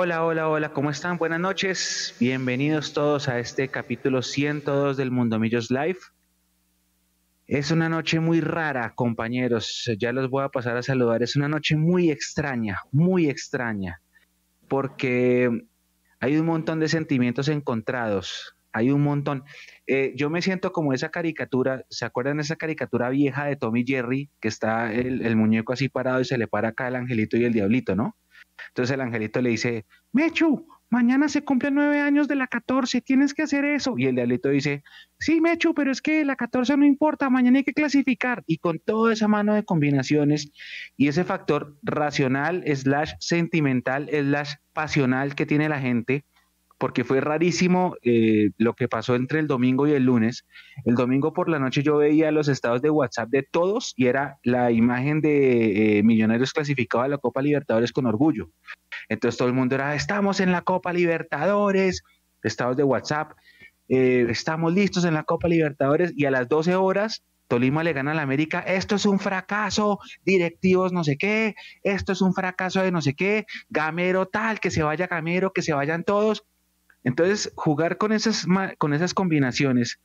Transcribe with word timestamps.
Hola, 0.00 0.24
hola, 0.24 0.48
hola, 0.48 0.68
¿cómo 0.68 0.90
están? 0.90 1.18
Buenas 1.18 1.40
noches. 1.40 2.14
Bienvenidos 2.20 2.92
todos 2.92 3.28
a 3.28 3.40
este 3.40 3.66
capítulo 3.66 4.22
102 4.22 4.96
del 4.96 5.10
Mundo 5.10 5.40
Millos 5.40 5.72
Live. 5.72 5.98
Es 7.48 7.72
una 7.72 7.88
noche 7.88 8.20
muy 8.20 8.40
rara, 8.40 8.92
compañeros. 8.94 9.90
Ya 9.98 10.12
los 10.12 10.30
voy 10.30 10.44
a 10.44 10.50
pasar 10.50 10.76
a 10.76 10.84
saludar. 10.84 11.24
Es 11.24 11.34
una 11.34 11.48
noche 11.48 11.74
muy 11.74 12.12
extraña, 12.12 12.80
muy 12.92 13.28
extraña, 13.28 14.00
porque 14.68 15.50
hay 16.20 16.36
un 16.36 16.46
montón 16.46 16.78
de 16.78 16.86
sentimientos 16.86 17.48
encontrados. 17.48 18.54
Hay 18.70 18.92
un 18.92 19.02
montón. 19.02 19.42
Eh, 19.88 20.12
yo 20.14 20.30
me 20.30 20.42
siento 20.42 20.70
como 20.70 20.92
esa 20.92 21.08
caricatura, 21.08 21.84
¿se 21.90 22.04
acuerdan 22.04 22.36
de 22.36 22.44
esa 22.44 22.54
caricatura 22.54 23.10
vieja 23.10 23.46
de 23.46 23.56
Tommy 23.56 23.84
Jerry? 23.84 24.30
Que 24.38 24.46
está 24.46 24.92
el, 24.92 25.26
el 25.26 25.34
muñeco 25.34 25.72
así 25.72 25.88
parado 25.88 26.20
y 26.20 26.24
se 26.24 26.38
le 26.38 26.46
para 26.46 26.68
acá 26.68 26.86
el 26.86 26.94
angelito 26.94 27.36
y 27.36 27.44
el 27.44 27.52
diablito, 27.52 27.96
¿no? 27.96 28.16
Entonces 28.68 28.94
el 28.94 29.00
angelito 29.00 29.40
le 29.40 29.50
dice, 29.50 29.86
Mechu, 30.12 30.66
mañana 30.90 31.28
se 31.28 31.42
cumplen 31.42 31.74
nueve 31.74 32.00
años 32.00 32.28
de 32.28 32.36
la 32.36 32.46
14, 32.46 33.00
tienes 33.00 33.34
que 33.34 33.42
hacer 33.42 33.64
eso. 33.64 33.94
Y 33.96 34.06
el 34.06 34.14
diablito 34.14 34.48
dice, 34.48 34.82
sí, 35.18 35.40
Mechu, 35.40 35.74
pero 35.74 35.90
es 35.92 36.00
que 36.00 36.24
la 36.24 36.36
14 36.36 36.76
no 36.76 36.86
importa, 36.86 37.30
mañana 37.30 37.58
hay 37.58 37.64
que 37.64 37.74
clasificar. 37.74 38.42
Y 38.46 38.58
con 38.58 38.78
toda 38.78 39.12
esa 39.12 39.28
mano 39.28 39.54
de 39.54 39.64
combinaciones 39.64 40.50
y 40.96 41.08
ese 41.08 41.24
factor 41.24 41.76
racional, 41.82 42.64
slash 42.74 43.12
sentimental, 43.20 44.08
slash 44.10 44.54
pasional 44.72 45.34
que 45.34 45.46
tiene 45.46 45.68
la 45.68 45.80
gente, 45.80 46.24
porque 46.78 47.04
fue 47.04 47.20
rarísimo 47.20 47.96
eh, 48.02 48.50
lo 48.56 48.74
que 48.74 48.88
pasó 48.88 49.16
entre 49.16 49.40
el 49.40 49.48
domingo 49.48 49.86
y 49.86 49.92
el 49.92 50.04
lunes. 50.04 50.46
El 50.84 50.94
domingo 50.94 51.32
por 51.32 51.48
la 51.48 51.58
noche 51.58 51.82
yo 51.82 51.96
veía 51.96 52.30
los 52.30 52.48
estados 52.48 52.80
de 52.80 52.90
WhatsApp 52.90 53.28
de 53.30 53.42
todos 53.42 53.92
y 53.96 54.06
era 54.06 54.38
la 54.44 54.70
imagen 54.70 55.20
de 55.20 55.98
eh, 55.98 56.02
Millonarios 56.04 56.52
clasificados 56.52 57.06
a 57.06 57.08
la 57.08 57.18
Copa 57.18 57.42
Libertadores 57.42 57.92
con 57.92 58.06
orgullo. 58.06 58.50
Entonces 59.08 59.36
todo 59.36 59.48
el 59.48 59.54
mundo 59.54 59.74
era, 59.74 59.94
estamos 59.94 60.40
en 60.40 60.52
la 60.52 60.62
Copa 60.62 60.92
Libertadores, 60.92 62.02
estados 62.42 62.76
de 62.76 62.84
WhatsApp, 62.84 63.32
eh, 63.88 64.26
estamos 64.28 64.72
listos 64.72 65.04
en 65.04 65.14
la 65.14 65.24
Copa 65.24 65.48
Libertadores 65.48 66.12
y 66.14 66.26
a 66.26 66.30
las 66.30 66.48
12 66.48 66.76
horas 66.76 67.24
Tolima 67.48 67.82
le 67.82 67.94
gana 67.94 68.12
a 68.12 68.14
la 68.14 68.22
América, 68.22 68.60
esto 68.60 68.94
es 68.94 69.06
un 69.06 69.18
fracaso, 69.18 69.98
directivos 70.22 70.92
no 70.92 71.02
sé 71.02 71.16
qué, 71.16 71.54
esto 71.82 72.12
es 72.12 72.20
un 72.20 72.34
fracaso 72.34 72.82
de 72.82 72.92
no 72.92 73.00
sé 73.00 73.14
qué, 73.14 73.46
Gamero 73.70 74.26
tal, 74.26 74.60
que 74.60 74.70
se 74.70 74.82
vaya 74.82 75.06
Gamero, 75.06 75.52
que 75.52 75.62
se 75.62 75.72
vayan 75.72 76.04
todos. 76.04 76.44
Entonces, 77.08 77.50
jugar 77.56 77.96
con 77.96 78.12
esas, 78.12 78.46
con 78.76 78.92
esas 78.92 79.14
combinaciones, 79.14 79.98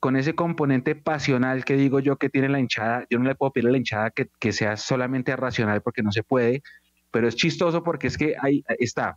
con 0.00 0.16
ese 0.16 0.34
componente 0.34 0.94
pasional 0.94 1.64
que 1.64 1.76
digo 1.76 1.98
yo 1.98 2.18
que 2.18 2.28
tiene 2.28 2.50
la 2.50 2.60
hinchada, 2.60 3.06
yo 3.08 3.18
no 3.18 3.24
le 3.24 3.34
puedo 3.34 3.52
pedir 3.54 3.68
a 3.68 3.72
la 3.72 3.78
hinchada 3.78 4.10
que, 4.10 4.52
sea 4.52 4.76
solamente 4.76 5.34
racional 5.34 5.80
porque 5.80 6.02
no 6.02 6.12
se 6.12 6.22
puede, 6.22 6.62
pero 7.10 7.26
es 7.26 7.36
chistoso 7.36 7.82
porque 7.82 8.08
es 8.08 8.18
que 8.18 8.34
ahí 8.38 8.62
está. 8.78 9.16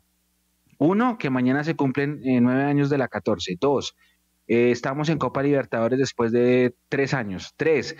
Uno, 0.77 1.17
que 1.17 1.29
mañana 1.29 1.65
se 1.65 1.75
cumplen 1.75 2.21
eh, 2.23 2.39
nueve 2.39 2.63
años 2.63 2.89
de 2.89 2.99
la 2.99 3.09
14. 3.09 3.57
Dos, 3.59 3.97
eh, 4.47 4.71
estamos 4.71 5.09
en 5.09 5.17
Copa 5.17 5.43
Libertadores 5.43 5.99
después 5.99 6.31
de 6.31 6.73
tres 6.87 7.13
años. 7.13 7.53
Tres, 7.57 7.97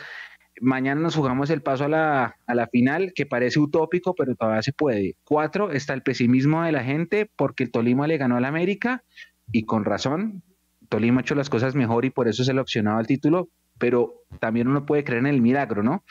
mañana 0.62 1.02
nos 1.02 1.16
jugamos 1.16 1.50
el 1.50 1.62
paso 1.62 1.86
a 1.86 1.90
la, 1.90 2.36
a 2.46 2.56
la, 2.56 2.68
final, 2.68 3.14
que 3.14 3.26
parece 3.26 3.60
utópico, 3.60 4.16
pero 4.16 4.36
todavía 4.36 4.62
se 4.62 4.74
puede. 4.74 5.16
Cuatro, 5.24 5.72
está 5.72 5.94
el 5.94 6.02
pesimismo 6.02 6.64
de 6.64 6.72
la 6.72 6.84
gente 6.84 7.30
porque 7.36 7.64
el 7.64 7.72
Tolima 7.72 8.08
le 8.08 8.18
ganó 8.18 8.38
al 8.38 8.46
América 8.46 9.04
y 9.52 9.64
con 9.64 9.86
razón. 9.86 10.44
Tolima 10.90 11.20
ha 11.20 11.22
hecho 11.22 11.36
las 11.36 11.50
cosas 11.50 11.76
mejor 11.76 12.06
y 12.06 12.10
por 12.10 12.28
eso 12.28 12.44
se 12.44 12.54
le 12.54 12.62
opcionaba 12.62 13.00
el 13.00 13.08
título, 13.08 13.50
pero 13.78 14.24
también 14.40 14.68
uno 14.68 14.86
puede 14.86 15.04
creer 15.04 15.22
en 15.22 15.28
el 15.28 15.42
milagro, 15.42 15.84
¿no? 15.84 16.04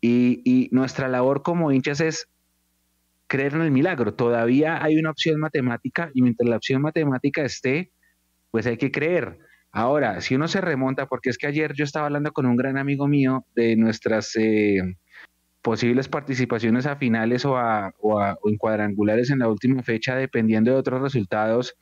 Y, 0.00 0.42
y 0.44 0.68
nuestra 0.72 1.08
labor 1.08 1.42
como 1.42 1.72
hinchas 1.72 2.00
es 2.00 2.28
creer 3.26 3.54
en 3.54 3.62
el 3.62 3.70
milagro. 3.70 4.14
Todavía 4.14 4.82
hay 4.82 4.96
una 4.98 5.10
opción 5.10 5.38
matemática 5.38 6.10
y 6.14 6.22
mientras 6.22 6.48
la 6.48 6.56
opción 6.56 6.82
matemática 6.82 7.42
esté, 7.42 7.92
pues 8.50 8.66
hay 8.66 8.76
que 8.76 8.90
creer. 8.90 9.38
Ahora, 9.72 10.20
si 10.20 10.34
uno 10.34 10.48
se 10.48 10.60
remonta, 10.60 11.06
porque 11.06 11.30
es 11.30 11.38
que 11.38 11.46
ayer 11.46 11.74
yo 11.74 11.84
estaba 11.84 12.06
hablando 12.06 12.32
con 12.32 12.46
un 12.46 12.56
gran 12.56 12.76
amigo 12.76 13.06
mío 13.06 13.46
de 13.54 13.76
nuestras 13.76 14.34
eh, 14.36 14.96
posibles 15.62 16.08
participaciones 16.08 16.86
a 16.86 16.96
finales 16.96 17.44
o, 17.44 17.56
a, 17.56 17.92
o, 18.00 18.14
o, 18.20 18.48
en 18.48 18.56
cuadrangulares 18.56 19.30
en 19.30 19.40
la 19.40 19.48
última 19.48 19.82
fecha, 19.82 20.16
dependiendo 20.16 20.72
de 20.72 20.78
otros 20.78 21.02
resultados, 21.02 21.76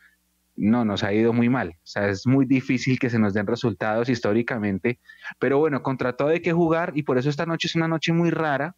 no, 0.59 0.85
nos 0.85 1.05
ha 1.05 1.13
ido 1.15 1.33
muy 1.33 1.49
mal. 1.49 1.71
O 1.71 1.87
sea, 1.87 2.09
es 2.09 2.27
muy 2.27 2.45
difícil 2.45 2.99
que 2.99 3.11
se 3.11 3.19
nos 3.19 3.33
den 3.33 3.47
resultados 3.47 4.09
históricamente. 4.09 4.99
Pero 5.39 5.59
bueno, 5.59 5.83
contra 5.83 6.15
todo 6.15 6.29
hay 6.29 6.41
que 6.41 6.53
jugar 6.53 6.93
y 6.95 7.05
por 7.05 7.17
eso 7.17 7.31
esta 7.31 7.47
noche 7.47 7.69
es 7.69 7.77
una 7.77 7.89
noche 7.89 8.13
muy 8.13 8.31
rara. 8.31 8.77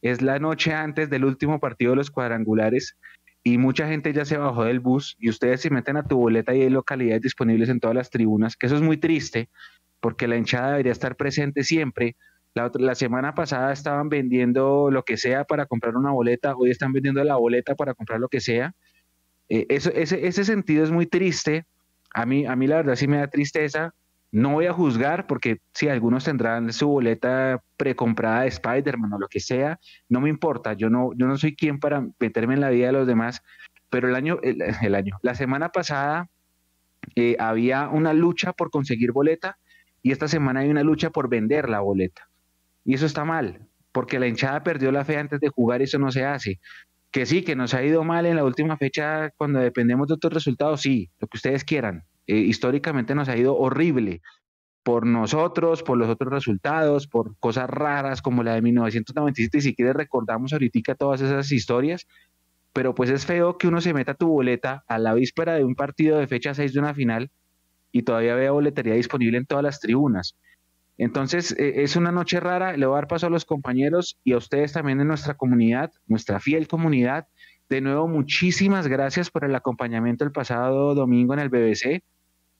Es 0.00 0.22
la 0.22 0.38
noche 0.38 0.72
antes 0.72 1.10
del 1.10 1.24
último 1.24 1.60
partido 1.60 1.92
de 1.92 1.96
los 1.96 2.10
cuadrangulares 2.10 2.96
y 3.44 3.58
mucha 3.58 3.88
gente 3.88 4.12
ya 4.12 4.24
se 4.24 4.36
bajó 4.36 4.64
del 4.64 4.80
bus 4.80 5.16
y 5.18 5.28
ustedes 5.28 5.60
se 5.60 5.70
meten 5.70 5.96
a 5.96 6.04
tu 6.04 6.16
boleta 6.16 6.54
y 6.54 6.62
hay 6.62 6.70
localidades 6.70 7.22
disponibles 7.22 7.68
en 7.68 7.80
todas 7.80 7.96
las 7.96 8.10
tribunas, 8.10 8.56
que 8.56 8.66
eso 8.66 8.76
es 8.76 8.82
muy 8.82 8.96
triste 8.96 9.48
porque 10.02 10.26
la 10.26 10.36
hinchada 10.36 10.72
debería 10.72 10.92
estar 10.92 11.16
presente 11.16 11.62
siempre. 11.62 12.16
La, 12.54 12.66
otra, 12.66 12.82
la 12.82 12.94
semana 12.94 13.34
pasada 13.34 13.72
estaban 13.72 14.08
vendiendo 14.08 14.90
lo 14.90 15.04
que 15.04 15.16
sea 15.16 15.44
para 15.44 15.66
comprar 15.66 15.96
una 15.96 16.10
boleta, 16.10 16.54
hoy 16.56 16.70
están 16.70 16.92
vendiendo 16.92 17.22
la 17.24 17.36
boleta 17.36 17.76
para 17.76 17.94
comprar 17.94 18.18
lo 18.18 18.28
que 18.28 18.40
sea. 18.40 18.74
Eh, 19.48 19.66
eso, 19.68 19.90
ese, 19.94 20.26
ese 20.26 20.44
sentido 20.44 20.84
es 20.84 20.90
muy 20.90 21.06
triste. 21.06 21.66
A 22.14 22.26
mí, 22.26 22.46
a 22.46 22.56
mí 22.56 22.66
la 22.66 22.76
verdad 22.76 22.96
sí 22.96 23.06
me 23.06 23.18
da 23.18 23.28
tristeza. 23.28 23.94
No 24.32 24.50
voy 24.50 24.66
a 24.66 24.72
juzgar 24.72 25.26
porque 25.26 25.58
sí, 25.74 25.88
algunos 25.88 26.24
tendrán 26.24 26.72
su 26.72 26.88
boleta 26.88 27.62
precomprada 27.76 28.42
de 28.42 28.48
Spider-Man 28.48 29.12
o 29.12 29.18
lo 29.18 29.28
que 29.28 29.40
sea, 29.40 29.78
no 30.08 30.22
me 30.22 30.30
importa, 30.30 30.72
yo 30.72 30.88
no, 30.88 31.10
yo 31.16 31.26
no 31.26 31.36
soy 31.36 31.54
quien 31.54 31.78
para 31.78 32.06
meterme 32.18 32.54
en 32.54 32.62
la 32.62 32.70
vida 32.70 32.86
de 32.86 32.92
los 32.92 33.06
demás, 33.06 33.42
pero 33.90 34.08
el 34.08 34.16
año, 34.16 34.38
el 34.42 34.94
año, 34.94 35.18
la 35.20 35.34
semana 35.34 35.68
pasada 35.68 36.30
eh, 37.14 37.36
había 37.38 37.88
una 37.88 38.14
lucha 38.14 38.54
por 38.54 38.70
conseguir 38.70 39.12
boleta 39.12 39.58
y 40.02 40.12
esta 40.12 40.28
semana 40.28 40.60
hay 40.60 40.70
una 40.70 40.82
lucha 40.82 41.10
por 41.10 41.28
vender 41.28 41.68
la 41.68 41.80
boleta. 41.80 42.28
Y 42.84 42.94
eso 42.94 43.06
está 43.06 43.24
mal, 43.24 43.68
porque 43.92 44.18
la 44.18 44.26
hinchada 44.26 44.62
perdió 44.62 44.90
la 44.92 45.04
fe 45.04 45.18
antes 45.18 45.40
de 45.40 45.48
jugar 45.48 45.80
y 45.80 45.84
eso 45.84 45.98
no 45.98 46.10
se 46.10 46.24
hace. 46.24 46.58
Que 47.10 47.26
sí, 47.26 47.42
que 47.42 47.54
nos 47.54 47.74
ha 47.74 47.84
ido 47.84 48.02
mal 48.02 48.24
en 48.24 48.36
la 48.36 48.44
última 48.44 48.78
fecha 48.78 49.30
cuando 49.36 49.60
dependemos 49.60 50.08
de 50.08 50.14
otros 50.14 50.32
resultados, 50.32 50.80
sí, 50.80 51.10
lo 51.20 51.28
que 51.28 51.36
ustedes 51.36 51.64
quieran, 51.64 52.04
eh, 52.26 52.36
históricamente 52.36 53.14
nos 53.14 53.28
ha 53.28 53.36
ido 53.36 53.56
horrible 53.56 54.22
por 54.82 55.06
nosotros, 55.06 55.82
por 55.82 55.96
los 55.96 56.08
otros 56.08 56.32
resultados, 56.32 57.06
por 57.06 57.36
cosas 57.38 57.70
raras 57.70 58.20
como 58.20 58.42
la 58.42 58.54
de 58.54 58.62
1997, 58.62 59.58
y 59.58 59.60
si 59.60 59.74
quieres 59.74 59.94
recordamos 59.94 60.52
ahorita 60.52 60.94
todas 60.94 61.20
esas 61.20 61.52
historias, 61.52 62.06
pero 62.72 62.94
pues 62.94 63.10
es 63.10 63.26
feo 63.26 63.58
que 63.58 63.68
uno 63.68 63.80
se 63.80 63.94
meta 63.94 64.14
tu 64.14 64.28
boleta 64.28 64.84
a 64.88 64.98
la 64.98 65.14
víspera 65.14 65.54
de 65.54 65.64
un 65.64 65.74
partido 65.74 66.18
de 66.18 66.26
fecha 66.26 66.54
6 66.54 66.72
de 66.72 66.80
una 66.80 66.94
final 66.94 67.30
y 67.92 68.02
todavía 68.02 68.34
vea 68.34 68.50
boletería 68.50 68.94
disponible 68.94 69.38
en 69.38 69.46
todas 69.46 69.62
las 69.62 69.78
tribunas. 69.78 70.36
Entonces, 70.98 71.52
eh, 71.58 71.82
es 71.82 71.96
una 71.96 72.12
noche 72.12 72.40
rara, 72.40 72.76
le 72.76 72.86
voy 72.86 72.94
a 72.94 72.96
dar 72.96 73.08
paso 73.08 73.26
a 73.26 73.30
los 73.30 73.44
compañeros 73.44 74.18
y 74.24 74.32
a 74.32 74.38
ustedes 74.38 74.72
también 74.72 75.00
en 75.00 75.08
nuestra 75.08 75.34
comunidad, 75.34 75.92
nuestra 76.06 76.40
fiel 76.40 76.68
comunidad. 76.68 77.26
De 77.72 77.80
nuevo, 77.80 78.06
muchísimas 78.06 78.86
gracias 78.86 79.30
por 79.30 79.46
el 79.46 79.54
acompañamiento 79.54 80.26
el 80.26 80.30
pasado 80.30 80.94
domingo 80.94 81.32
en 81.32 81.40
el 81.40 81.48
BBC 81.48 82.02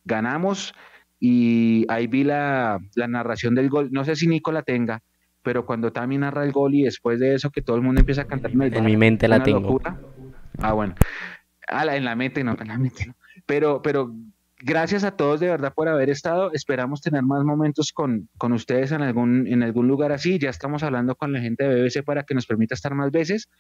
ganamos 0.07 0.73
y 1.21 1.85
ahí 1.91 2.07
vi 2.07 2.25
la, 2.25 2.81
la, 2.95 3.09
narración 3.09 3.55
del 3.55 3.69
gol. 3.69 3.91
No 3.93 4.07
sé 4.07 4.17
si 4.17 4.27
Nico 4.27 4.53
la 4.53 4.63
tenga, 4.63 5.03
pero 5.43 5.67
cuando 5.67 5.93
Tami 5.93 6.17
narra 6.17 6.45
el 6.45 6.53
gol 6.53 6.75
y 6.75 6.85
después 6.85 7.21
de 7.21 7.35
eso 7.35 7.51
que 7.51 7.61
todo 7.61 7.77
el 7.77 7.83
mundo 7.83 8.01
empieza 8.01 8.23
a 8.23 8.25
cantar. 8.25 8.53
En 8.53 8.85
mi 8.87 8.97
mente 8.97 9.29
la 9.29 9.43
tengo. 9.43 9.61
Locura. 9.61 10.01
Ah, 10.57 10.73
bueno. 10.73 10.95
Ah, 11.69 11.85
la, 11.85 11.97
en 11.97 12.07
la 12.07 12.17
mente 12.17 12.43
no, 12.43 12.57
en 12.59 12.69
la 12.69 12.79
mente 12.79 13.05
no. 13.05 13.15
Pero, 13.45 13.83
pero 13.83 14.15
gracias 14.63 15.05
a 15.05 15.15
todos 15.15 15.41
de 15.41 15.49
verdad 15.49 15.75
por 15.75 15.89
haber 15.89 16.09
estado. 16.09 16.55
Esperamos 16.55 17.03
tener 17.03 17.23
más 17.23 17.45
momentos 17.45 17.93
con, 17.93 18.31
con 18.39 18.55
ustedes 18.55 18.93
en 18.93 19.03
algún, 19.03 19.47
en 19.47 19.63
algún 19.63 19.89
lugar 19.89 20.11
así. 20.11 20.39
Ya 20.39 20.49
estamos 20.49 20.83
hablando 20.83 21.17
con 21.17 21.35
la 21.35 21.41
gente 21.41 21.65
de 21.65 21.83
BBC 21.83 22.03
para 22.03 22.23
que 22.23 22.35
nos 22.35 22.47
permita 22.47 22.75
estar 22.75 22.95
más 22.95 23.11
veces. 23.11 23.51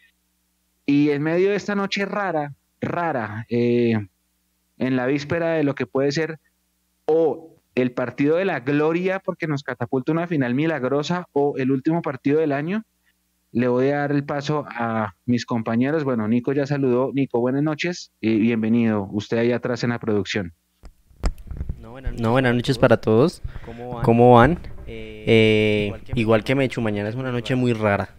Y 0.87 1.11
en 1.11 1.23
medio 1.23 1.50
de 1.50 1.56
esta 1.56 1.75
noche 1.75 2.05
rara, 2.06 2.55
rara, 2.81 3.46
eh, 3.49 3.99
en 4.79 4.96
la 4.96 5.06
víspera 5.06 5.52
de 5.52 5.64
lo 5.64 5.75
que 5.75 5.87
puede 5.87 6.12
ser 6.12 6.38
o 7.06 7.56
el 7.75 7.93
partido 7.93 8.37
de 8.37 8.44
la 8.44 8.61
gloria 8.61 9.20
porque 9.20 9.46
nos 9.46 9.62
catapulta 9.62 10.12
una 10.12 10.26
final 10.26 10.55
milagrosa 10.55 11.26
o 11.32 11.56
el 11.56 11.70
último 11.70 12.02
partido 12.02 12.40
del 12.40 12.52
año, 12.52 12.84
le 13.52 13.69
voy 13.69 13.88
a 13.88 13.99
dar 13.99 14.12
el 14.12 14.25
paso 14.25 14.64
a 14.69 15.14
mis 15.26 15.44
compañeros. 15.46 16.05
Bueno, 16.05 16.26
Nico 16.26 16.52
ya 16.52 16.67
saludó. 16.67 17.11
Nico, 17.12 17.38
buenas 17.40 17.62
noches 17.62 18.11
y 18.20 18.38
bienvenido. 18.38 19.08
Usted 19.12 19.38
ahí 19.38 19.52
atrás 19.52 19.85
en 19.85 19.90
la 19.90 19.99
producción. 19.99 20.52
No, 21.81 21.90
buenas 21.90 22.12
noches, 22.12 22.23
no, 22.23 22.32
buenas 22.32 22.55
noches 22.55 22.78
para 22.78 22.96
todos. 22.96 23.43
¿Cómo 23.64 23.94
van? 23.94 24.05
¿Cómo 24.05 24.35
van? 24.35 24.58
Eh, 24.87 25.25
eh, 25.26 26.02
igual 26.14 26.44
que 26.44 26.55
Mechu, 26.55 26.81
mañana 26.81 27.08
es 27.08 27.14
una 27.14 27.31
noche 27.31 27.55
muy 27.55 27.73
rara, 27.73 28.11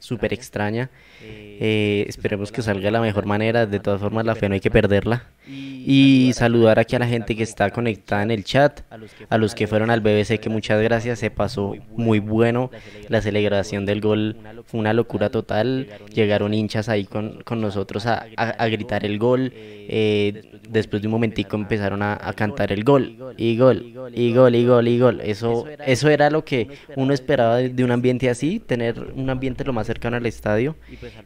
súper 0.00 0.32
extraña. 0.32 0.90
Eh, 1.22 2.04
esperemos 2.08 2.52
que 2.52 2.62
salga 2.62 2.84
de 2.84 2.90
la 2.90 3.00
mejor 3.00 3.26
manera. 3.26 3.66
De 3.66 3.80
todas 3.80 4.00
formas, 4.00 4.24
la 4.24 4.34
fe 4.34 4.48
no 4.48 4.54
hay 4.54 4.60
que 4.60 4.70
perderla. 4.70 5.24
Y 5.46 6.32
saludar 6.34 6.78
aquí 6.78 6.96
a 6.96 6.98
la 6.98 7.06
gente 7.06 7.36
que 7.36 7.42
está 7.42 7.70
conectada 7.70 8.22
en 8.22 8.30
el 8.30 8.44
chat, 8.44 8.80
a 9.28 9.38
los 9.38 9.54
que 9.54 9.66
fueron 9.66 9.90
al 9.90 10.00
BBC, 10.00 10.38
que 10.40 10.48
muchas 10.48 10.80
gracias, 10.82 11.18
se 11.18 11.30
pasó 11.30 11.74
muy 11.96 12.18
bueno, 12.18 12.70
la 13.08 13.20
celebración 13.20 13.84
del 13.86 14.00
gol 14.00 14.36
fue 14.64 14.80
una 14.80 14.92
locura 14.92 15.30
total, 15.30 15.88
llegaron 16.12 16.54
hinchas 16.54 16.88
ahí 16.88 17.04
con, 17.04 17.42
con 17.42 17.60
nosotros 17.60 18.06
a, 18.06 18.26
a, 18.36 18.68
gritar 18.68 19.04
el 19.04 19.18
gol, 19.18 19.52
eh, 19.54 20.60
después 20.68 21.02
de 21.02 21.08
un 21.08 21.12
momentico 21.12 21.56
empezaron 21.56 22.02
a, 22.02 22.18
a, 22.20 22.32
cantar 22.32 22.72
el 22.72 22.84
gol, 22.84 23.34
y 23.36 23.56
gol, 23.56 23.82
y 24.14 24.32
gol, 24.32 24.54
y 24.54 24.64
gol, 24.64 24.88
y 24.88 24.98
gol, 24.98 25.20
eso, 25.22 25.66
eso 25.86 26.08
era 26.08 26.30
lo 26.30 26.44
que 26.44 26.68
uno 26.96 27.12
esperaba 27.12 27.56
de, 27.56 27.68
de 27.68 27.84
un 27.84 27.90
ambiente 27.90 28.30
así, 28.30 28.60
tener 28.60 28.98
un 29.14 29.28
ambiente 29.28 29.64
lo 29.64 29.72
más 29.72 29.86
cercano 29.86 30.16
al 30.16 30.26
estadio, 30.26 30.76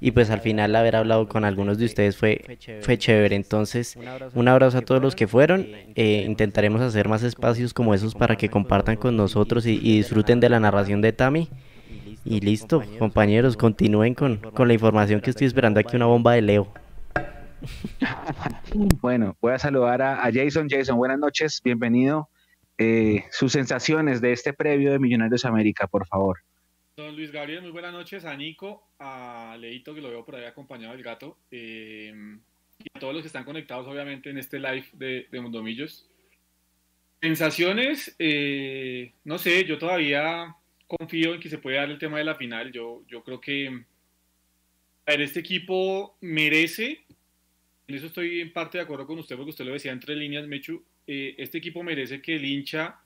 y 0.01 0.11
pues 0.11 0.31
al 0.31 0.41
final 0.41 0.75
haber 0.75 0.97
hablado 0.97 1.29
con 1.29 1.45
algunos 1.45 1.79
de 1.79 1.85
ustedes 1.85 2.17
fue, 2.17 2.45
fue 2.81 2.99
chévere, 2.99 3.37
entonces 3.37 3.97
un 4.35 4.49
abrazo 4.49 4.79
a 4.79 4.83
todos 4.83 5.03
los 5.03 5.15
que 5.15 5.27
fueron. 5.27 5.67
Eh, 5.95 6.25
intentaremos 6.27 6.81
hacer 6.81 7.09
más 7.09 7.23
espacios 7.23 7.75
como 7.75 7.95
esos 7.95 8.15
para 8.15 8.37
que 8.37 8.49
compartan 8.49 8.97
con 8.97 9.17
nosotros 9.17 9.67
y, 9.67 9.79
disfruten 9.79 10.41
de 10.41 10.49
la 10.49 10.61
narración 10.61 11.01
de 11.01 11.13
Tami. 11.13 11.49
Y 12.25 12.41
listo, 12.41 12.83
compañeros, 12.99 13.57
continúen 13.57 14.15
con, 14.15 14.41
la 14.57 14.73
información 14.73 15.21
que 15.21 15.31
estoy 15.31 15.47
esperando 15.47 15.81
aquí, 15.81 15.97
una 15.97 16.07
bomba 16.07 16.35
de 16.35 16.43
Leo. 16.43 16.73
Bueno, 19.01 19.37
voy 19.41 19.53
a 19.53 19.59
saludar 19.59 20.01
a, 20.01 20.31
Jason. 20.33 20.69
Jason, 20.71 20.97
buenas 20.97 21.19
noches, 21.19 21.61
bienvenido. 21.65 22.29
Eh, 22.77 23.25
sus 23.33 23.53
sensaciones 23.53 24.21
de 24.21 24.33
este 24.33 24.53
previo 24.53 24.93
de 24.93 25.01
Millonarios 25.01 25.45
América, 25.45 25.89
por 25.89 26.07
favor. 26.07 26.39
Don 26.97 27.17
Luis 27.17 27.33
Gabriel, 27.33 27.63
muy 27.63 27.71
buenas 27.71 27.93
noches. 27.93 28.25
A 28.25 28.37
Nico, 28.37 28.89
a 28.99 29.57
Leito, 29.59 29.95
que 29.95 30.01
lo 30.01 30.11
veo 30.11 30.25
por 30.25 30.37
ahí 30.37 30.45
acompañado 30.45 30.93
del 30.95 31.03
gato. 31.03 31.39
Eh, 31.51 32.13
y 32.79 32.87
a 32.95 33.01
todos 33.01 33.15
los 33.15 33.23
que 33.23 33.29
están 33.29 33.45
conectados, 33.45 33.87
obviamente, 33.87 34.31
en 34.31 34.39
este 34.39 34.59
live 34.59 34.87
de, 34.93 35.27
de 35.31 35.41
Mundomillos. 35.41 36.09
Sensaciones, 37.21 38.15
eh, 38.19 39.13
no 39.25 39.39
sé, 39.39 39.65
yo 39.65 39.79
todavía 39.79 40.55
confío 40.87 41.35
en 41.35 41.41
que 41.41 41.49
se 41.49 41.59
puede 41.59 41.77
dar 41.77 41.91
el 41.91 41.99
tema 41.99 42.19
de 42.19 42.25
la 42.25 42.37
final. 42.37 42.71
Yo, 42.73 43.03
yo 43.09 43.25
creo 43.25 43.41
que 43.41 43.85
a 45.09 45.13
ver, 45.13 45.23
este 45.23 45.41
equipo 45.41 46.19
merece, 46.21 47.01
en 47.87 47.95
eso 47.95 48.09
estoy 48.09 48.43
en 48.43 48.53
parte 48.53 48.77
de 48.77 48.85
acuerdo 48.85 49.07
con 49.07 49.19
usted, 49.19 49.37
porque 49.37 49.53
usted 49.53 49.65
lo 49.65 49.73
decía 49.73 49.91
entre 49.91 50.15
líneas, 50.15 50.47
Mechu, 50.47 50.85
eh, 51.07 51.35
este 51.39 51.57
equipo 51.57 51.83
merece 51.83 52.21
que 52.21 52.37
el 52.37 52.45
hincha 52.45 53.01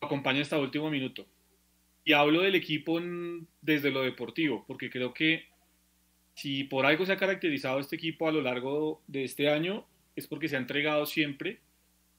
acompañe 0.00 0.40
hasta 0.40 0.56
el 0.56 0.62
último 0.62 0.90
minuto. 0.90 1.24
Y 2.04 2.14
hablo 2.14 2.42
del 2.42 2.56
equipo 2.56 3.00
desde 3.62 3.92
lo 3.92 4.02
deportivo, 4.02 4.64
porque 4.66 4.90
creo 4.90 5.14
que 5.14 5.46
si 6.34 6.64
por 6.64 6.86
algo 6.86 7.06
se 7.06 7.12
ha 7.12 7.16
caracterizado 7.16 7.78
este 7.78 7.96
equipo 7.96 8.28
a 8.28 8.32
lo 8.32 8.42
largo 8.42 9.02
de 9.06 9.24
este 9.24 9.48
año, 9.48 9.86
es 10.16 10.26
porque 10.26 10.48
se 10.48 10.56
ha 10.56 10.60
entregado 10.60 11.06
siempre, 11.06 11.60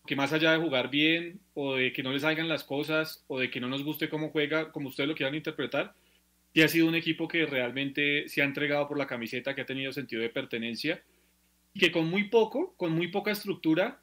que 0.06 0.16
más 0.16 0.34
allá 0.34 0.52
de 0.52 0.60
jugar 0.60 0.90
bien 0.90 1.40
o 1.54 1.76
de 1.76 1.92
que 1.92 2.04
no 2.04 2.12
les 2.12 2.22
salgan 2.22 2.48
las 2.48 2.64
cosas 2.64 3.24
o 3.28 3.40
de 3.40 3.50
que 3.50 3.60
no 3.60 3.68
nos 3.68 3.84
guste 3.84 4.10
cómo 4.10 4.30
juega, 4.30 4.72
como 4.72 4.90
ustedes 4.90 5.10
lo 5.10 5.16
quieran 5.16 5.36
interpretar, 5.36 5.96
sí 6.54 6.62
ha 6.62 6.68
sido 6.68 6.88
un 6.88 6.96
equipo 6.96 7.28
que 7.28 7.46
realmente 7.46 8.30
se 8.30 8.42
ha 8.42 8.46
entregado 8.46 8.88
por 8.88 8.98
la 8.98 9.08
camiseta, 9.08 9.56
que 9.56 9.62
ha 9.62 9.66
tenido 9.66 9.92
sentido 9.92 10.22
de 10.22 10.30
pertenencia 10.30 11.04
y 11.74 11.80
que 11.80 11.92
con 11.92 12.08
muy 12.08 12.26
poco, 12.26 12.74
con 12.78 12.94
muy 12.94 13.10
poca 13.10 13.32
estructura, 13.32 14.00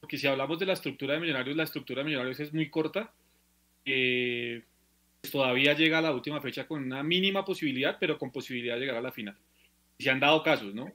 porque 0.00 0.16
si 0.16 0.26
hablamos 0.26 0.58
de 0.58 0.66
la 0.66 0.72
estructura 0.72 1.14
de 1.14 1.20
Millonarios, 1.20 1.56
la 1.56 1.64
estructura 1.64 2.00
de 2.00 2.06
Millonarios 2.06 2.40
es 2.40 2.54
muy 2.54 2.70
corta, 2.70 3.12
eh, 3.84 4.62
todavía 5.30 5.74
llega 5.74 5.98
a 5.98 6.02
la 6.02 6.12
última 6.12 6.40
fecha 6.40 6.66
con 6.66 6.82
una 6.82 7.02
mínima 7.02 7.44
posibilidad, 7.44 7.96
pero 7.98 8.18
con 8.18 8.30
posibilidad 8.30 8.74
de 8.74 8.80
llegar 8.80 8.96
a 8.96 9.02
la 9.02 9.12
final. 9.12 9.36
Se 9.98 10.10
han 10.10 10.20
dado 10.20 10.42
casos, 10.42 10.74
¿no? 10.74 10.92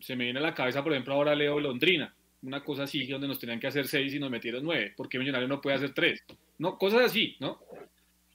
Se 0.00 0.16
me 0.16 0.24
viene 0.24 0.40
a 0.40 0.42
la 0.42 0.54
cabeza, 0.54 0.82
por 0.82 0.92
ejemplo, 0.92 1.14
ahora 1.14 1.34
Leo 1.34 1.60
Londrina, 1.60 2.14
una 2.42 2.64
cosa 2.64 2.84
así, 2.84 3.06
donde 3.06 3.28
nos 3.28 3.38
tenían 3.38 3.60
que 3.60 3.66
hacer 3.66 3.86
seis 3.86 4.12
y 4.14 4.18
nos 4.18 4.30
metieron 4.30 4.64
nueve. 4.64 4.92
¿Por 4.96 5.08
qué 5.08 5.18
Millonario 5.18 5.48
no 5.48 5.60
puede 5.60 5.76
hacer 5.76 5.94
tres? 5.94 6.24
No, 6.58 6.76
cosas 6.76 7.02
así, 7.02 7.36
¿no? 7.40 7.60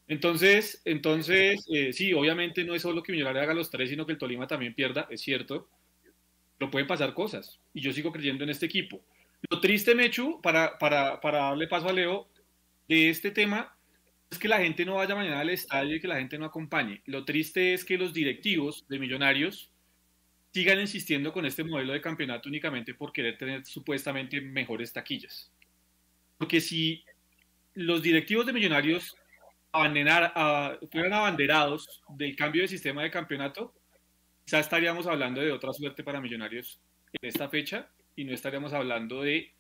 Entonces, 0.08 0.82
entonces 0.86 1.66
eh, 1.70 1.92
sí, 1.92 2.14
obviamente 2.14 2.64
no 2.64 2.76
es 2.76 2.82
solo 2.82 3.02
que 3.02 3.12
Millonario 3.12 3.42
haga 3.42 3.54
los 3.54 3.70
tres, 3.72 3.90
sino 3.90 4.06
que 4.06 4.14
el 4.14 4.18
Tolima 4.18 4.48
también 4.48 4.76
pierda, 4.76 5.08
es 5.10 5.22
cierto, 5.22 5.68
pero 6.58 6.72
pueden 6.72 6.88
pasar 6.88 7.14
cosas. 7.14 7.60
Y 7.74 7.82
yo 7.82 7.92
sigo 7.92 8.12
creyendo 8.12 8.44
en 8.44 8.52
este 8.52 8.68
equipo. 8.68 9.02
Lo 9.50 9.60
triste, 9.60 9.94
Mechu, 9.94 10.42
para, 10.42 10.78
para, 10.78 11.20
para 11.20 11.40
darle 11.40 11.68
paso 11.68 11.90
a 11.90 11.94
Leo, 11.94 12.28
de 12.88 13.10
este 13.10 13.32
tema 13.32 13.75
es 14.36 14.40
que 14.40 14.48
la 14.50 14.60
gente 14.60 14.86
no 14.86 14.96
vaya 14.96 15.16
mañana 15.16 15.40
al 15.40 15.50
estadio 15.50 15.96
y 15.96 16.02
que 16.02 16.08
la 16.10 16.18
gente 16.18 16.38
no 16.38 16.46
acompañe. 16.46 17.02
Lo 17.06 17.24
triste 17.24 17.74
es 17.74 17.86
que 17.86 17.98
los 17.98 18.14
directivos 18.14 18.86
de 18.90 19.00
Millonarios 19.00 19.72
sigan 20.54 20.80
insistiendo 20.80 21.32
con 21.32 21.46
este 21.46 21.64
modelo 21.64 21.94
de 21.94 22.02
campeonato 22.02 22.50
únicamente 22.50 22.94
por 22.94 23.14
querer 23.14 23.38
tener 23.38 23.66
supuestamente 23.66 24.42
mejores 24.42 24.92
taquillas. 24.92 25.52
Porque 26.38 26.60
si 26.60 27.04
los 27.76 28.02
directivos 28.02 28.46
de 28.46 28.54
Millonarios 28.54 29.16
fueran 29.72 31.14
abanderados 31.14 32.04
del 32.10 32.36
cambio 32.36 32.64
de 32.64 32.68
sistema 32.68 33.04
de 33.04 33.12
campeonato, 33.12 33.74
quizás 34.44 34.66
estaríamos 34.66 35.08
hablando 35.08 35.40
de 35.40 35.52
otra 35.54 35.72
suerte 35.72 36.04
para 36.04 36.20
Millonarios 36.20 36.80
en 37.14 37.30
esta 37.30 37.48
fecha 37.48 37.90
y 38.18 38.26
no 38.26 38.34
estaríamos 38.34 38.74
hablando 38.74 39.22
de 39.22 39.55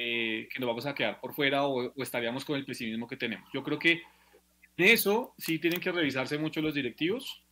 eh, 0.00 0.48
que 0.48 0.60
nos 0.60 0.68
vamos 0.68 0.86
a 0.86 0.94
quedar 0.94 1.18
por 1.20 1.34
fuera 1.34 1.66
o, 1.66 1.92
estaríamos 2.00 2.44
con 2.44 2.56
el 2.56 2.64
pesimismo 2.64 3.08
que 3.08 3.16
tenemos. 3.16 3.50
Yo 3.52 3.64
creo 3.64 3.80
que 3.80 4.02
en 4.76 4.84
eso 4.84 5.34
sí 5.38 5.58
tienen 5.58 5.80
que 5.80 5.90
revisarse 5.90 6.38
mucho 6.38 6.62
los 6.62 6.72
directivos 6.72 7.42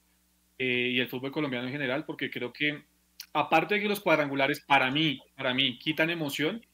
eh, 0.57 0.91
y 0.93 1.01
el 1.01 1.09
fútbol 1.09 1.33
colombiano 1.33 1.67
en 1.67 1.73
general, 1.73 2.05
porque 2.05 2.31
creo 2.31 2.53
que 2.53 2.85
aparte 3.33 3.75
de 3.75 3.81
que 3.81 3.89
los 3.89 3.99
cuadrangulares 3.99 4.61
para 4.61 4.93
mí, 4.93 5.21
para 5.35 5.55
mí, 5.55 5.77
quitan 5.81 6.09
emoción, 6.09 6.65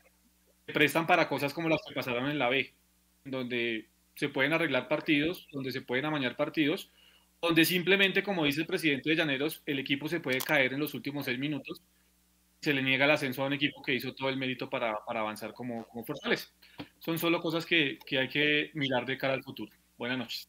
se 0.67 0.75
prestan 0.75 1.07
para 1.07 1.27
cosas 1.27 1.55
como 1.55 1.71
las 1.71 1.81
que 1.89 1.95
pasaron 1.95 2.31
en 2.31 2.39
la 2.39 2.51
B, 2.51 2.75
donde 3.25 3.87
se 4.15 4.29
pueden 4.29 4.53
arreglar 4.53 4.89
partidos, 4.89 5.49
donde 5.53 5.73
se 5.73 5.81
pueden 5.81 6.05
amañar 6.05 6.37
partidos, 6.37 6.91
donde 7.41 7.65
simplemente, 7.65 8.23
como 8.23 8.45
dice 8.45 8.61
el 8.61 8.67
presidente 8.67 9.09
de 9.09 9.17
Llaneros, 9.17 9.63
el 9.65 9.79
equipo 9.79 10.07
se 10.07 10.21
puede 10.21 10.43
caer 10.43 10.75
en 10.75 10.81
los 10.81 10.93
últimos 10.93 11.25
seis 11.25 11.39
minutos 11.39 11.81
se 12.63 12.73
le 12.73 12.83
niega 12.83 13.07
el 13.07 13.11
ascenso 13.11 13.43
a 13.43 13.47
un 13.47 13.55
equipo 13.55 13.83
que 13.83 13.93
hizo 13.93 14.15
todo 14.15 14.29
el 14.29 14.37
mérito 14.37 14.71
para, 14.71 14.97
avanzar 15.07 15.53
como, 15.53 15.85
como 15.89 16.05
Fortaleza. 16.05 16.47
Son 17.01 17.19
solo 17.19 17.41
cosas 17.41 17.67
que, 17.67 17.99
hay 18.13 18.29
que 18.29 18.71
mirar 18.75 19.05
de 19.05 19.19
cara 19.19 19.35
al 19.35 19.43
futuro. 19.43 19.73
Buenas 19.99 20.19
noches. 20.19 20.49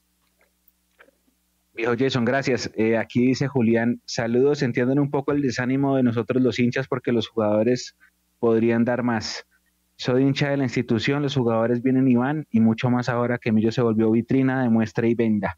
Viejo 1.74 1.96
Jason, 1.98 2.24
gracias. 2.24 2.72
Eh, 2.76 2.98
aquí 2.98 3.26
dice 3.26 3.48
Julián, 3.48 4.00
saludos, 4.06 4.62
entienden 4.62 5.00
un 5.00 5.10
poco 5.10 5.32
el 5.32 5.42
desánimo 5.42 5.98
de 5.98 6.04
nosotros 6.04 6.44
los 6.44 6.60
hinchas 6.60 6.88
porque 6.88 7.12
los 7.12 7.28
jugadores 7.28 7.96
podrían 8.38 8.86
dar 8.86 9.02
más. 9.02 9.48
Soy 9.96 10.22
hincha 10.22 10.50
de 10.50 10.58
la 10.58 10.64
institución, 10.64 11.24
los 11.24 11.34
jugadores 11.34 11.82
vienen 11.82 12.08
y 12.08 12.16
van, 12.16 12.46
y 12.52 12.60
mucho 12.60 12.92
más 12.92 13.10
ahora 13.10 13.40
que 13.40 13.52
Millo 13.52 13.72
se 13.72 13.82
volvió 13.82 14.12
vitrina 14.12 14.62
de 14.62 14.70
muestra 14.70 15.08
y 15.08 15.16
venda. 15.16 15.58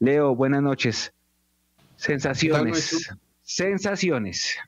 Leo, 0.00 0.34
buenas 0.34 0.62
noches. 0.62 1.14
Sensaciones. 1.94 3.08
Sensaciones. 3.42 4.58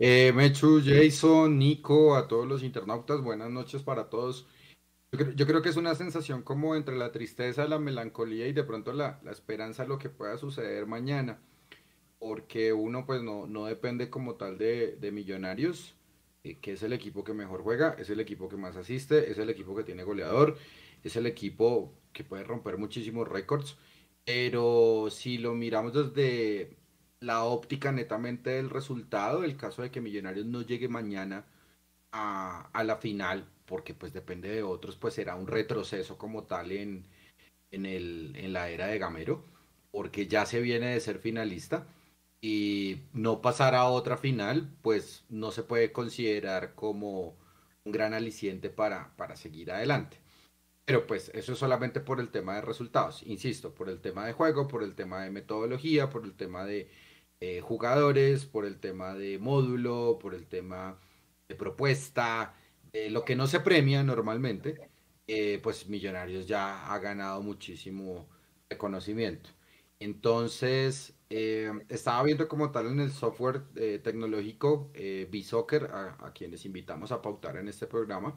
Eh, 0.00 0.32
Mechu, 0.32 0.80
Jason, 0.84 1.58
Nico, 1.58 2.14
a 2.14 2.28
todos 2.28 2.46
los 2.46 2.62
internautas, 2.62 3.20
buenas 3.20 3.50
noches 3.50 3.82
para 3.82 4.08
todos. 4.08 4.46
Yo 5.10 5.46
creo, 5.46 5.62
que 5.62 5.70
es 5.70 5.76
una 5.76 5.94
sensación 5.94 6.42
como 6.42 6.76
entre 6.76 6.96
la 6.96 7.12
tristeza, 7.12 7.66
la 7.66 7.78
melancolía 7.78 8.46
y 8.46 8.52
de 8.52 8.62
pronto 8.62 8.92
la, 8.92 9.20
esperanza 9.30 9.82
de 9.82 9.88
lo 9.88 9.98
que 9.98 10.10
pueda 10.10 10.36
suceder 10.38 10.86
mañana, 10.86 11.40
porque 12.18 12.72
uno 12.72 13.06
pues 13.06 13.22
no, 13.22 13.66
depende 13.66 14.10
como 14.10 14.36
tal 14.36 14.58
de, 14.58 15.10
millonarios, 15.12 15.96
eh, 16.44 16.58
que 16.60 16.72
es 16.74 16.82
el 16.82 16.92
equipo 16.92 17.24
que 17.24 17.34
mejor 17.34 17.62
juega, 17.62 17.94
es 17.98 18.10
el 18.10 18.20
equipo 18.20 18.48
que 18.48 18.56
más 18.56 18.76
asiste, 18.76 19.30
es 19.30 19.38
el 19.38 19.50
equipo 19.50 19.74
que 19.74 19.84
tiene 19.84 20.04
goleador, 20.04 20.58
es 21.02 21.16
el 21.16 21.26
equipo 21.26 21.92
que 22.12 22.24
puede 22.24 22.44
romper 22.44 22.78
muchísimos 22.78 23.26
récords, 23.28 23.76
pero 24.24 25.08
si 25.10 25.38
lo 25.38 25.54
miramos 25.54 25.94
desde 25.94 26.76
la 27.20 27.44
óptica 27.44 27.92
netamente 27.92 28.50
del 28.50 28.70
resultado, 28.70 29.44
el 29.44 29.56
caso 29.56 29.82
de 29.82 29.90
que 29.90 30.00
Millonarios 30.00 30.46
no 30.46 30.62
llegue 30.62 30.88
mañana 30.88 31.44
a, 32.12 32.70
la 32.84 32.96
final, 32.96 33.46
porque 33.66 33.94
pues 33.94 34.12
depende 34.12 34.48
de 34.48 34.62
otros, 34.62 34.96
pues 34.96 35.14
será 35.14 35.34
un 35.34 35.46
retroceso 35.46 36.16
como 36.18 36.44
tal 36.44 36.72
en, 36.72 37.04
en, 37.70 37.86
el, 37.86 38.34
en 38.36 38.52
la 38.52 38.70
era 38.70 38.86
de 38.86 38.98
Gamero, 38.98 39.44
porque 39.90 40.26
ya 40.26 40.46
se 40.46 40.60
viene 40.60 40.94
de 40.94 41.00
ser 41.00 41.18
finalista 41.18 41.86
y 42.40 43.02
no 43.12 43.42
pasar 43.42 43.74
a 43.74 43.86
otra 43.86 44.16
final, 44.16 44.70
pues 44.82 45.24
no 45.28 45.50
se 45.50 45.64
puede 45.64 45.92
considerar 45.92 46.74
como 46.74 47.36
un 47.84 47.92
gran 47.92 48.14
aliciente 48.14 48.70
para, 48.70 49.16
para 49.16 49.36
seguir 49.36 49.72
adelante. 49.72 50.18
Pero 50.84 51.06
pues 51.06 51.30
eso 51.34 51.52
es 51.52 51.58
solamente 51.58 52.00
por 52.00 52.20
el 52.20 52.30
tema 52.30 52.54
de 52.54 52.62
resultados, 52.62 53.22
insisto, 53.26 53.74
por 53.74 53.90
el 53.90 54.00
tema 54.00 54.24
de 54.26 54.32
juego, 54.32 54.68
por 54.68 54.82
el 54.82 54.94
tema 54.94 55.22
de 55.22 55.30
metodología, 55.30 56.08
por 56.08 56.24
el 56.24 56.34
tema 56.34 56.64
de 56.64 56.88
eh, 57.40 57.60
jugadores, 57.60 58.46
por 58.46 58.64
el 58.66 58.78
tema 58.80 59.14
de 59.14 59.38
módulo, 59.38 60.18
por 60.20 60.34
el 60.34 60.46
tema 60.46 60.98
de 61.48 61.54
propuesta, 61.54 62.54
lo 63.10 63.24
que 63.24 63.36
no 63.36 63.46
se 63.46 63.60
premia 63.60 64.02
normalmente, 64.02 64.90
eh, 65.28 65.60
pues 65.62 65.88
Millonarios 65.88 66.46
ya 66.46 66.92
ha 66.92 66.98
ganado 66.98 67.42
muchísimo 67.42 68.28
reconocimiento. 68.68 69.50
Entonces, 70.00 71.14
eh, 71.30 71.70
estaba 71.88 72.22
viendo 72.22 72.48
como 72.48 72.70
tal 72.70 72.86
en 72.86 73.00
el 73.00 73.10
software 73.12 73.62
eh, 73.76 74.00
tecnológico 74.02 74.90
eh, 74.94 75.28
B-Soccer, 75.30 75.84
a, 75.92 76.32
quienes 76.34 76.64
invitamos 76.64 77.12
a 77.12 77.20
pautar 77.20 77.56
en 77.56 77.68
este 77.68 77.86
programa. 77.86 78.34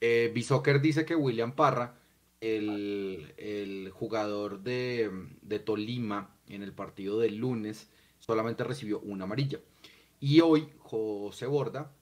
Eh, 0.00 0.30
B-Soccer 0.34 0.80
dice 0.80 1.04
que 1.04 1.16
William 1.16 1.52
Parra, 1.52 1.98
el, 2.40 3.90
jugador 3.92 4.62
de, 4.62 5.10
de, 5.42 5.58
Tolima 5.58 6.36
en 6.48 6.62
el 6.62 6.72
partido 6.74 7.18
del 7.18 7.36
lunes, 7.36 7.88
solamente 8.24 8.64
recibió 8.64 9.00
una 9.00 9.24
amarilla. 9.24 9.60
Y 10.20 10.40
hoy 10.40 10.68
José 10.78 11.46
Borda, 11.46 11.92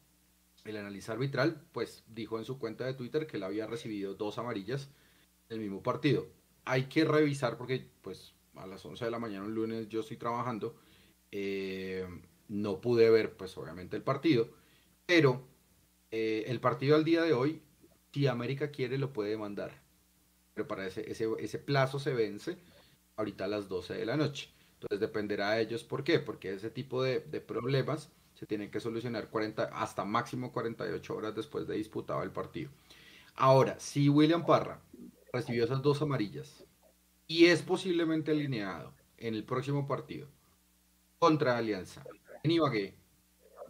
el 0.65 0.77
analista 0.77 1.13
arbitral, 1.13 1.65
pues 1.73 2.05
dijo 2.07 2.39
en 2.39 2.45
su 2.45 2.59
cuenta 2.59 2.85
de 2.85 2.95
Twitter 2.95 3.27
que 3.27 3.39
él 3.39 3.43
había 3.43 3.67
recibido 3.67 4.15
dos 4.15 4.39
amarillas 4.39 4.91
el 5.49 5.59
mismo 5.59 5.83
partido. 5.83 6.27
Hay 6.65 6.85
que 6.85 7.05
revisar 7.05 7.57
porque 7.57 7.89
pues 8.03 8.35
a 8.55 8.67
las 8.67 8.85
11 8.85 9.05
de 9.05 9.11
la 9.11 9.19
mañana 9.19 9.45
un 9.45 9.55
lunes 9.55 9.89
yo 9.89 10.01
estoy 10.01 10.17
trabajando. 10.17 10.77
Eh, 11.33 12.07
no 12.49 12.81
pude 12.81 13.11
ver 13.11 13.37
pues 13.37 13.57
obviamente 13.57 13.97
el 13.97 14.03
partido, 14.03 14.49
pero 15.07 15.43
eh, 16.11 16.45
el 16.47 16.61
partido 16.61 16.95
al 16.95 17.05
día 17.05 17.23
de 17.23 17.33
hoy, 17.33 17.63
si 18.13 18.27
América 18.27 18.71
quiere 18.71 18.99
lo 18.99 19.13
puede 19.13 19.37
mandar. 19.37 19.83
Pero 20.55 20.69
para 20.69 20.87
ese, 20.87 21.11
ese, 21.11 21.59
plazo 21.59 21.99
se 21.99 22.13
vence 22.13 22.59
ahorita 23.17 23.47
a 23.47 23.49
las 23.49 23.69
12 23.69 23.95
de 23.95 24.07
la 24.07 24.17
noche. 24.17 24.51
Entonces 24.83 25.01
dependerá 25.01 25.53
de 25.53 25.63
ellos 25.63 25.85
por 25.85 26.03
qué, 26.03 26.19
porque 26.19 26.55
ese 26.55 26.69
tipo 26.69 27.05
de, 27.05 27.21
problemas 27.21 28.11
se 28.35 28.47
tienen 28.47 28.69
que 28.69 28.81
solucionar 28.81 29.31
40, 29.31 29.65
hasta 29.73 30.05
máximo 30.05 30.53
48 30.53 31.15
horas 31.15 31.37
después 31.37 31.69
de 31.69 31.77
disputado 31.77 32.25
el 32.25 32.33
partido. 32.33 32.71
Ahora, 33.37 33.79
si 33.79 34.09
William 34.09 34.45
Parra 34.45 34.81
recibió 35.33 35.65
esas 35.65 35.83
dos 35.83 36.03
amarillas 36.03 36.65
y 37.29 37.47
es 37.47 37.63
posiblemente 37.63 38.33
alineado 38.33 38.93
en 39.19 39.35
el 39.35 39.45
próximo 39.45 39.87
partido 39.87 40.29
contra 41.21 41.57
Alianza 41.57 42.03
en 42.43 42.51
Ibagué, 42.51 42.97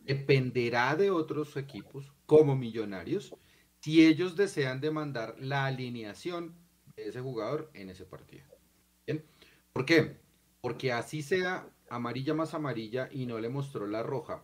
dependerá 0.04 0.96
de 0.96 1.10
otros 1.10 1.58
equipos 1.58 2.10
como 2.24 2.56
Millonarios 2.56 3.34
si 3.80 4.06
ellos 4.06 4.34
desean 4.34 4.80
demandar 4.80 5.36
la 5.38 5.66
alineación 5.66 6.54
de 6.96 7.08
ese 7.08 7.20
jugador 7.20 7.70
en 7.74 7.90
ese 7.90 8.06
partido. 8.06 8.46
¿Bien? 9.06 9.22
¿Por 9.74 9.84
qué? 9.84 10.21
Porque 10.62 10.92
así 10.92 11.22
sea 11.22 11.68
amarilla 11.90 12.32
más 12.32 12.54
amarilla 12.54 13.10
y 13.12 13.26
no 13.26 13.38
le 13.38 13.50
mostró 13.50 13.86
la 13.86 14.02
roja, 14.02 14.42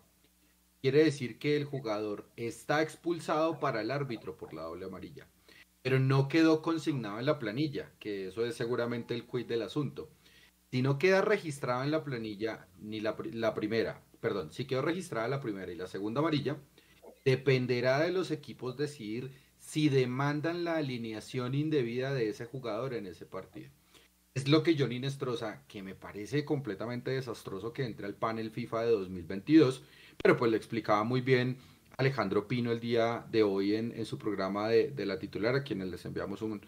quiere 0.82 1.02
decir 1.02 1.38
que 1.38 1.56
el 1.56 1.64
jugador 1.64 2.28
está 2.36 2.82
expulsado 2.82 3.58
para 3.58 3.80
el 3.80 3.90
árbitro 3.90 4.36
por 4.36 4.52
la 4.52 4.64
doble 4.64 4.84
amarilla 4.84 5.26
pero 5.88 6.00
no 6.00 6.28
quedó 6.28 6.60
consignado 6.60 7.18
en 7.18 7.24
la 7.24 7.38
planilla, 7.38 7.92
que 7.98 8.28
eso 8.28 8.44
es 8.44 8.56
seguramente 8.56 9.14
el 9.14 9.26
quid 9.26 9.46
del 9.46 9.62
asunto. 9.62 10.10
Si 10.70 10.82
no 10.82 10.98
queda 10.98 11.22
registrado 11.22 11.82
en 11.82 11.90
la 11.90 12.04
planilla 12.04 12.68
ni 12.78 13.00
la, 13.00 13.16
primera, 13.54 14.02
perdón, 14.20 14.52
si 14.52 14.66
quedó 14.66 14.82
registrada 14.82 15.28
la 15.28 15.40
primera 15.40 15.72
y 15.72 15.76
la 15.76 15.86
segunda 15.86 16.20
amarilla, 16.20 16.58
dependerá 17.24 18.00
de 18.00 18.12
los 18.12 18.30
equipos 18.30 18.76
decidir 18.76 19.32
si 19.58 19.88
demandan 19.88 20.62
la 20.62 20.76
alineación 20.76 21.54
indebida 21.54 22.12
de 22.12 22.28
ese 22.28 22.44
jugador 22.44 22.92
en 22.92 23.06
ese 23.06 23.24
partido. 23.24 23.70
Es 24.34 24.48
lo 24.48 24.62
que 24.62 24.76
Johnny 24.78 25.00
Nestroza, 25.00 25.62
que 25.66 25.82
me 25.82 25.94
parece 25.94 26.44
completamente 26.44 27.10
desastroso 27.10 27.72
que 27.72 27.84
entre 27.84 28.06
al 28.06 28.14
panel 28.14 28.50
FIFA 28.50 28.82
de 28.82 28.90
2022, 28.92 29.82
pero 30.22 30.36
pues 30.36 30.50
le 30.50 30.56
explicaba 30.56 31.02
muy 31.04 31.20
bien 31.20 31.58
Alejandro 31.96 32.46
Pino 32.46 32.70
el 32.70 32.78
día 32.78 33.26
de 33.30 33.42
hoy 33.42 33.74
en, 33.74 34.06
su 34.06 34.18
programa 34.18 34.68
de, 34.68 35.06
la 35.06 35.18
titular, 35.18 35.56
a 35.56 35.64
quienes 35.64 35.88
les 35.88 36.04
enviamos 36.04 36.42
un, 36.42 36.60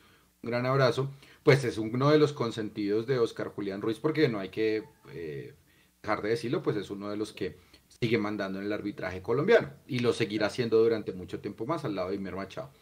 gran 0.42 0.66
abrazo, 0.66 1.10
pues 1.42 1.62
es 1.64 1.78
uno 1.78 2.10
de 2.10 2.18
los 2.18 2.32
consentidos 2.32 3.06
de 3.06 3.18
Oscar 3.18 3.48
Julián 3.48 3.82
Ruiz, 3.82 3.98
porque 3.98 4.28
no 4.28 4.40
hay 4.40 4.48
que 4.48 4.84
eh, 5.12 5.54
dejar 6.02 6.22
de 6.22 6.30
decirlo, 6.30 6.62
pues 6.62 6.76
es 6.76 6.90
uno 6.90 7.10
de 7.10 7.16
los 7.16 7.32
que 7.32 7.58
sigue 8.00 8.18
mandando 8.18 8.58
en 8.58 8.66
el 8.66 8.72
arbitraje 8.72 9.22
colombiano 9.22 9.70
y 9.86 9.98
lo 9.98 10.12
seguirá 10.12 10.46
haciendo 10.46 10.82
durante 10.82 11.12
mucho 11.12 11.40
tiempo 11.40 11.66
más 11.66 11.84
al 11.84 11.94
lado 11.94 12.08
de 12.08 12.16
Imer 12.16 12.36
Machado. 12.36 12.72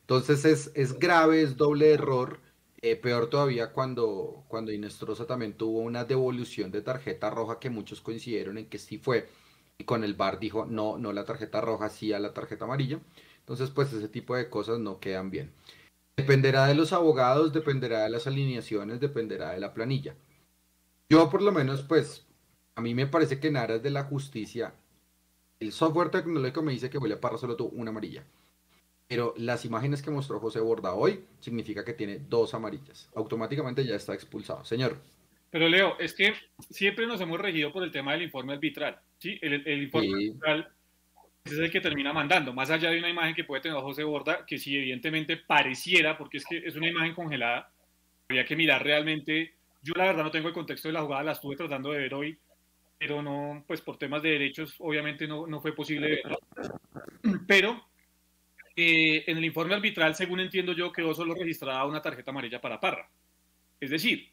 Entonces 0.00 0.44
es, 0.44 0.70
es 0.74 0.98
grave, 0.98 1.42
es 1.42 1.56
doble 1.56 1.92
error. 1.92 2.40
Eh, 2.88 2.94
peor 2.94 3.28
todavía 3.28 3.72
cuando, 3.72 4.44
cuando 4.46 4.70
Inestrosa 4.70 5.26
también 5.26 5.54
tuvo 5.54 5.80
una 5.80 6.04
devolución 6.04 6.70
de 6.70 6.82
tarjeta 6.82 7.30
roja 7.30 7.58
que 7.58 7.68
muchos 7.68 8.00
coincidieron 8.00 8.58
en 8.58 8.66
que 8.66 8.78
sí 8.78 8.96
fue 8.96 9.28
y 9.76 9.82
con 9.82 10.04
el 10.04 10.14
VAR 10.14 10.38
dijo 10.38 10.66
no, 10.66 10.96
no 10.96 11.12
la 11.12 11.24
tarjeta 11.24 11.60
roja, 11.60 11.88
sí 11.88 12.12
a 12.12 12.20
la 12.20 12.32
tarjeta 12.32 12.64
amarilla. 12.64 13.00
Entonces, 13.40 13.70
pues 13.70 13.92
ese 13.92 14.08
tipo 14.08 14.36
de 14.36 14.48
cosas 14.48 14.78
no 14.78 15.00
quedan 15.00 15.30
bien. 15.30 15.52
Dependerá 16.16 16.66
de 16.68 16.76
los 16.76 16.92
abogados, 16.92 17.52
dependerá 17.52 18.04
de 18.04 18.10
las 18.10 18.28
alineaciones, 18.28 19.00
dependerá 19.00 19.50
de 19.50 19.58
la 19.58 19.74
planilla. 19.74 20.14
Yo 21.10 21.28
por 21.28 21.42
lo 21.42 21.50
menos, 21.50 21.82
pues, 21.82 22.24
a 22.76 22.82
mí 22.82 22.94
me 22.94 23.08
parece 23.08 23.40
que 23.40 23.48
en 23.48 23.56
aras 23.56 23.82
de 23.82 23.90
la 23.90 24.04
justicia, 24.04 24.74
el 25.58 25.72
software 25.72 26.10
tecnológico 26.10 26.62
me 26.62 26.70
dice 26.70 26.88
que 26.88 26.98
William 26.98 27.18
Parra 27.18 27.38
solo 27.38 27.56
tuvo 27.56 27.70
una 27.70 27.90
amarilla. 27.90 28.24
Pero 29.08 29.34
las 29.36 29.64
imágenes 29.64 30.02
que 30.02 30.10
mostró 30.10 30.40
José 30.40 30.60
Borda 30.60 30.94
hoy 30.94 31.24
significa 31.40 31.84
que 31.84 31.92
tiene 31.92 32.18
dos 32.28 32.54
amarillas. 32.54 33.08
Automáticamente 33.14 33.84
ya 33.84 33.94
está 33.94 34.14
expulsado. 34.14 34.64
Señor. 34.64 35.00
Pero 35.50 35.68
Leo, 35.68 35.96
es 35.98 36.12
que 36.12 36.34
siempre 36.70 37.06
nos 37.06 37.20
hemos 37.20 37.40
regido 37.40 37.72
por 37.72 37.84
el 37.84 37.92
tema 37.92 38.12
del 38.12 38.22
informe 38.22 38.54
arbitral. 38.54 38.98
¿sí? 39.18 39.38
El, 39.40 39.82
informe 39.82 40.08
arbitral 40.12 40.68
es 41.44 41.52
el 41.52 41.70
que 41.70 41.80
termina 41.80 42.12
mandando, 42.12 42.52
más 42.52 42.70
allá 42.70 42.90
de 42.90 42.98
una 42.98 43.08
imagen 43.08 43.34
que 43.34 43.44
puede 43.44 43.62
tener 43.62 43.78
José 43.78 44.02
Borda, 44.02 44.44
que 44.44 44.58
sí, 44.58 44.76
evidentemente 44.76 45.36
pareciera, 45.36 46.18
porque 46.18 46.38
es 46.38 46.44
que 46.44 46.58
es 46.58 46.74
una 46.74 46.88
imagen 46.88 47.14
congelada, 47.14 47.70
habría 48.28 48.44
que 48.44 48.56
mirar 48.56 48.82
realmente. 48.82 49.54
Yo 49.82 49.94
la 49.96 50.06
verdad 50.06 50.24
no 50.24 50.30
tengo 50.32 50.48
el 50.48 50.54
contexto 50.54 50.88
de 50.88 50.94
la 50.94 51.02
jugada, 51.02 51.22
la 51.22 51.32
estuve 51.32 51.54
tratando 51.54 51.92
de 51.92 51.98
ver 51.98 52.14
hoy, 52.14 52.36
pero 52.98 53.22
no, 53.22 53.64
pues 53.66 53.80
por 53.80 53.98
temas 53.98 54.22
de 54.22 54.30
derechos, 54.30 54.74
obviamente 54.80 55.28
no, 55.28 55.46
no 55.46 55.60
fue 55.60 55.72
posible 55.72 56.20
verlo. 56.22 56.38
Pero 57.46 57.84
eh, 58.76 59.24
en 59.26 59.38
el 59.38 59.44
informe 59.44 59.74
arbitral, 59.74 60.14
según 60.14 60.40
entiendo 60.40 60.72
yo, 60.72 60.92
quedó 60.92 61.14
solo 61.14 61.34
registrada 61.34 61.84
una 61.86 62.02
tarjeta 62.02 62.30
amarilla 62.30 62.60
para 62.60 62.78
Parra. 62.78 63.08
Es 63.80 63.90
decir, 63.90 64.28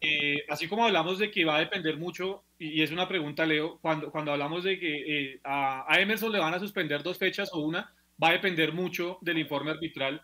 eh, 0.00 0.44
así 0.48 0.68
como 0.68 0.84
hablamos 0.84 1.18
de 1.18 1.30
que 1.30 1.44
va 1.44 1.56
a 1.56 1.60
depender 1.60 1.96
mucho, 1.96 2.44
y, 2.58 2.82
es 2.82 2.90
una 2.90 3.08
pregunta, 3.08 3.46
Leo, 3.46 3.78
cuando, 3.80 4.10
cuando 4.10 4.32
hablamos 4.32 4.64
de 4.64 4.78
que 4.78 5.32
eh, 5.32 5.40
a, 5.44 5.86
Emerson 5.98 6.30
le 6.30 6.38
van 6.38 6.52
a 6.52 6.58
suspender 6.58 7.02
dos 7.02 7.18
fechas 7.18 7.50
o 7.52 7.60
una, 7.60 7.92
va 8.22 8.28
a 8.28 8.32
depender 8.32 8.72
mucho 8.72 9.18
del 9.22 9.38
informe 9.38 9.70
arbitral. 9.70 10.20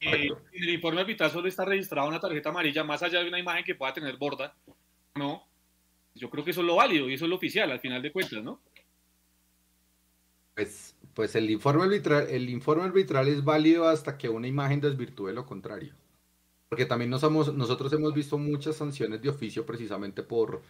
Eh, 0.00 0.28
en 0.52 0.62
el 0.62 0.70
informe 0.70 1.00
arbitral 1.00 1.30
solo 1.30 1.48
está 1.48 1.64
registrada 1.64 2.06
una 2.06 2.20
tarjeta 2.20 2.50
amarilla, 2.50 2.84
más 2.84 3.02
allá 3.02 3.20
de 3.22 3.28
una 3.28 3.38
imagen 3.38 3.64
que 3.64 3.74
pueda 3.74 3.94
tener 3.94 4.18
borda, 4.18 4.54
¿no? 5.14 5.46
Yo 6.14 6.28
creo 6.28 6.44
que 6.44 6.50
eso 6.50 6.60
es 6.60 6.66
lo 6.66 6.76
válido 6.76 7.08
y 7.08 7.14
eso 7.14 7.24
es 7.24 7.30
lo 7.30 7.36
oficial 7.36 7.70
al 7.70 7.80
final 7.80 8.02
de 8.02 8.12
cuentas, 8.12 8.42
¿no? 8.42 8.60
Pues, 10.56 10.96
pues 11.12 11.36
el, 11.36 11.50
informe 11.50 11.84
arbitral, 11.84 12.28
el 12.30 12.48
informe 12.48 12.84
arbitral 12.84 13.28
es 13.28 13.44
válido 13.44 13.86
hasta 13.86 14.16
que 14.16 14.30
una 14.30 14.48
imagen 14.48 14.80
desvirtúe 14.80 15.28
lo 15.32 15.44
contrario. 15.44 15.92
Porque 16.70 16.86
también 16.86 17.10
nos 17.10 17.22
nosotros 17.54 17.92
hemos 17.92 18.14
visto 18.14 18.38
muchas 18.38 18.76
sanciones 18.76 19.20
de 19.20 19.28
oficio 19.28 19.66
precisamente 19.66 20.22
por 20.22 20.62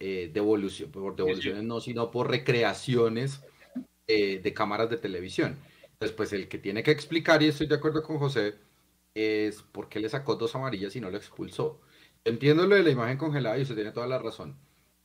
eh, 0.00 0.28
devolución, 0.34 0.90
por 0.90 1.14
devoluciones 1.14 1.62
no, 1.62 1.80
sino 1.80 2.10
por 2.10 2.28
recreaciones 2.28 3.40
eh, 4.08 4.40
de 4.42 4.54
cámaras 4.54 4.90
de 4.90 4.96
televisión. 4.96 5.56
Entonces, 5.84 6.16
pues 6.16 6.32
el 6.32 6.48
que 6.48 6.58
tiene 6.58 6.82
que 6.82 6.90
explicar, 6.90 7.40
y 7.42 7.46
estoy 7.46 7.68
de 7.68 7.76
acuerdo 7.76 8.02
con 8.02 8.18
José, 8.18 8.56
es 9.14 9.62
por 9.62 9.88
qué 9.88 10.00
le 10.00 10.08
sacó 10.08 10.34
dos 10.34 10.54
amarillas 10.56 10.96
y 10.96 11.00
no 11.00 11.10
lo 11.10 11.16
expulsó. 11.16 11.80
Entiendo 12.24 12.66
lo 12.66 12.74
de 12.74 12.82
la 12.82 12.90
imagen 12.90 13.18
congelada 13.18 13.56
y 13.56 13.62
usted 13.62 13.76
tiene 13.76 13.92
toda 13.92 14.08
la 14.08 14.18
razón. 14.18 14.56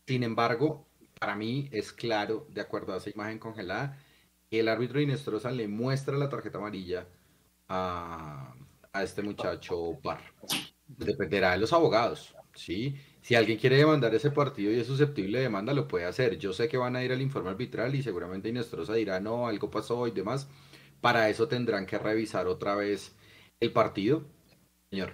Sin 0.08 0.24
embargo, 0.24 0.88
para 1.20 1.36
mí 1.36 1.70
es 1.72 1.94
claro, 1.94 2.48
de 2.50 2.62
acuerdo 2.62 2.94
a 2.94 2.98
esa 2.98 3.12
imagen 3.12 3.40
congelada, 3.40 4.00
el 4.60 4.68
árbitro 4.68 5.02
Inestrosa 5.02 5.52
le 5.52 5.68
muestra 5.68 6.18
la 6.18 6.30
tarjeta 6.30 6.58
amarilla 6.58 7.08
a, 7.68 8.54
a 8.92 9.04
este 9.04 9.22
muchacho 9.22 10.00
Bar. 10.02 10.22
Dependerá 10.88 11.52
de 11.52 11.58
los 11.58 11.74
abogados, 11.74 12.36
¿sí? 12.54 12.96
Si 13.22 13.36
alguien 13.36 13.58
quiere 13.58 13.78
demandar 13.78 14.14
ese 14.14 14.32
partido 14.32 14.72
y 14.72 14.80
es 14.80 14.88
susceptible 14.88 15.38
de 15.38 15.46
demanda, 15.46 15.74
lo 15.74 15.88
puede 15.88 16.06
hacer. 16.06 16.38
Yo 16.38 16.54
sé 16.54 16.68
que 16.68 16.78
van 16.78 16.96
a 16.96 17.04
ir 17.04 17.12
al 17.12 17.22
informe 17.22 17.50
arbitral 17.50 17.96
y 17.96 18.04
seguramente 18.04 18.50
Inestrosa 18.50 18.94
dirá, 18.94 19.20
no, 19.20 19.48
algo 19.48 19.72
pasó 19.72 20.08
y 20.08 20.12
demás. 20.12 20.50
Para 21.02 21.30
eso 21.30 21.48
tendrán 21.48 21.86
que 21.86 21.98
revisar 21.98 22.48
otra 22.48 22.76
vez 22.76 23.16
el 23.60 23.72
partido. 23.72 24.26
Señor. 24.90 25.14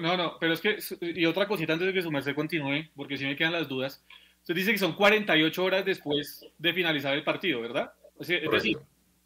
no, 0.00 0.16
no, 0.16 0.38
pero 0.38 0.54
es 0.54 0.60
que, 0.60 0.78
y 1.00 1.26
otra 1.26 1.46
cosita 1.46 1.74
antes 1.74 1.88
de 1.88 1.92
que 1.92 2.02
su 2.02 2.10
merced 2.10 2.34
continúe, 2.34 2.88
porque 2.94 3.18
si 3.18 3.24
me 3.24 3.36
quedan 3.36 3.52
las 3.52 3.68
dudas. 3.68 4.04
Usted 4.40 4.54
dice 4.54 4.72
que 4.72 4.78
son 4.78 4.94
48 4.94 5.64
horas 5.64 5.84
después 5.84 6.46
de 6.58 6.72
finalizar 6.72 7.14
el 7.14 7.24
partido, 7.24 7.62
¿verdad? 7.62 7.92
Es 8.18 8.50
decir, 8.50 8.78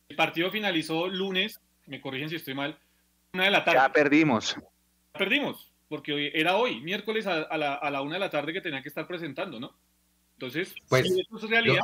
el 0.09 0.16
partido 0.16 0.50
finalizó 0.50 1.09
lunes, 1.09 1.61
me 1.87 2.00
corrigen 2.00 2.28
si 2.28 2.37
estoy 2.37 2.54
mal, 2.54 2.78
una 3.33 3.45
de 3.45 3.50
la 3.50 3.64
tarde. 3.64 3.78
Ya 3.78 3.92
perdimos. 3.92 4.57
Perdimos, 5.12 5.73
porque 5.88 6.12
hoy, 6.12 6.30
era 6.35 6.57
hoy, 6.57 6.80
miércoles 6.80 7.26
a, 7.26 7.57
la, 7.57 7.75
a, 7.75 7.90
la, 7.90 8.02
una 8.02 8.14
de 8.14 8.21
la 8.21 8.30
tarde 8.30 8.52
que 8.52 8.61
tenían 8.61 8.83
que 8.83 8.88
estar 8.88 9.07
presentando, 9.07 9.61
¿no? 9.61 9.76
Entonces, 10.35 10.75
pues, 10.88 11.07
si 11.12 11.21
eso 11.21 11.37
es 11.37 11.50
realidad. 11.50 11.83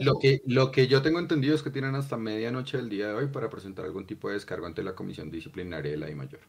Lo, 0.00 0.18
que, 0.18 0.42
lo 0.46 0.70
que 0.70 0.86
yo 0.86 1.00
tengo 1.02 1.18
entendido 1.18 1.54
es 1.54 1.62
que 1.62 1.70
tienen 1.70 1.94
hasta 1.94 2.16
medianoche 2.16 2.76
del 2.76 2.90
día 2.90 3.08
de 3.08 3.14
hoy 3.14 3.26
para 3.28 3.48
presentar 3.48 3.84
algún 3.84 4.06
tipo 4.06 4.28
de 4.28 4.34
descargo 4.34 4.66
ante 4.66 4.82
la 4.82 4.94
comisión 4.94 5.30
disciplinaria 5.30 5.90
de 5.90 5.96
la 5.96 6.10
I 6.10 6.14
mayor. 6.14 6.40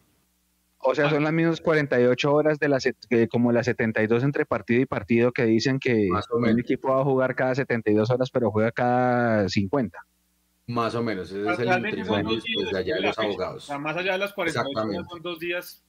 O 0.79 0.95
sea, 0.95 1.09
son 1.09 1.23
las 1.23 1.33
mismas 1.33 1.59
48 1.59 2.31
horas 2.31 2.59
de 2.59 2.69
las 2.69 2.87
como 3.29 3.51
las 3.51 3.65
72 3.65 4.23
entre 4.23 4.45
partido 4.45 4.81
y 4.81 4.85
partido 4.85 5.31
que 5.31 5.45
dicen 5.45 5.79
que 5.79 6.07
un 6.31 6.59
equipo 6.59 6.89
va 6.89 7.01
a 7.01 7.03
jugar 7.03 7.35
cada 7.35 7.55
72 7.55 8.09
horas, 8.09 8.29
pero 8.31 8.51
juega 8.51 8.71
cada 8.71 9.49
50. 9.49 9.97
Más 10.67 10.95
o 10.95 11.01
menos, 11.01 11.31
ese 11.31 11.49
es 11.49 11.59
el 11.59 11.67
matrimonio 11.67 12.35
después 12.35 12.71
de 12.71 12.77
allá 12.77 12.95
de 12.95 13.01
los 13.01 13.17
abogados. 13.17 13.63
O 13.63 13.67
sea, 13.67 13.79
más 13.79 13.95
allá 13.97 14.13
de 14.13 14.17
las 14.19 14.33
48 14.33 14.79
horas 14.79 15.05
son 15.09 15.21
dos 15.21 15.39
días. 15.39 15.83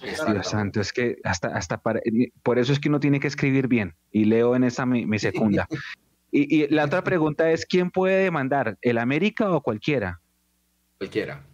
Dios 0.00 0.48
santo, 0.48 0.80
es 0.80 0.92
que 0.92 1.18
hasta, 1.22 1.48
hasta 1.48 1.78
para, 1.78 2.00
por 2.42 2.58
eso 2.58 2.72
es 2.72 2.80
que 2.80 2.88
uno 2.88 2.98
tiene 2.98 3.20
que 3.20 3.26
escribir 3.26 3.68
bien 3.68 3.94
y 4.10 4.24
leo 4.24 4.56
en 4.56 4.64
esa 4.64 4.86
mi, 4.86 5.18
segunda. 5.18 5.66
y, 6.30 6.62
y 6.62 6.68
la 6.68 6.84
otra 6.84 7.04
pregunta 7.04 7.50
es, 7.50 7.66
¿quién 7.66 7.90
puede 7.90 8.24
demandar? 8.24 8.78
¿El 8.80 8.96
América 8.96 9.50
o 9.50 9.60
cualquiera? 9.60 10.20
Cualquiera. 10.98 11.44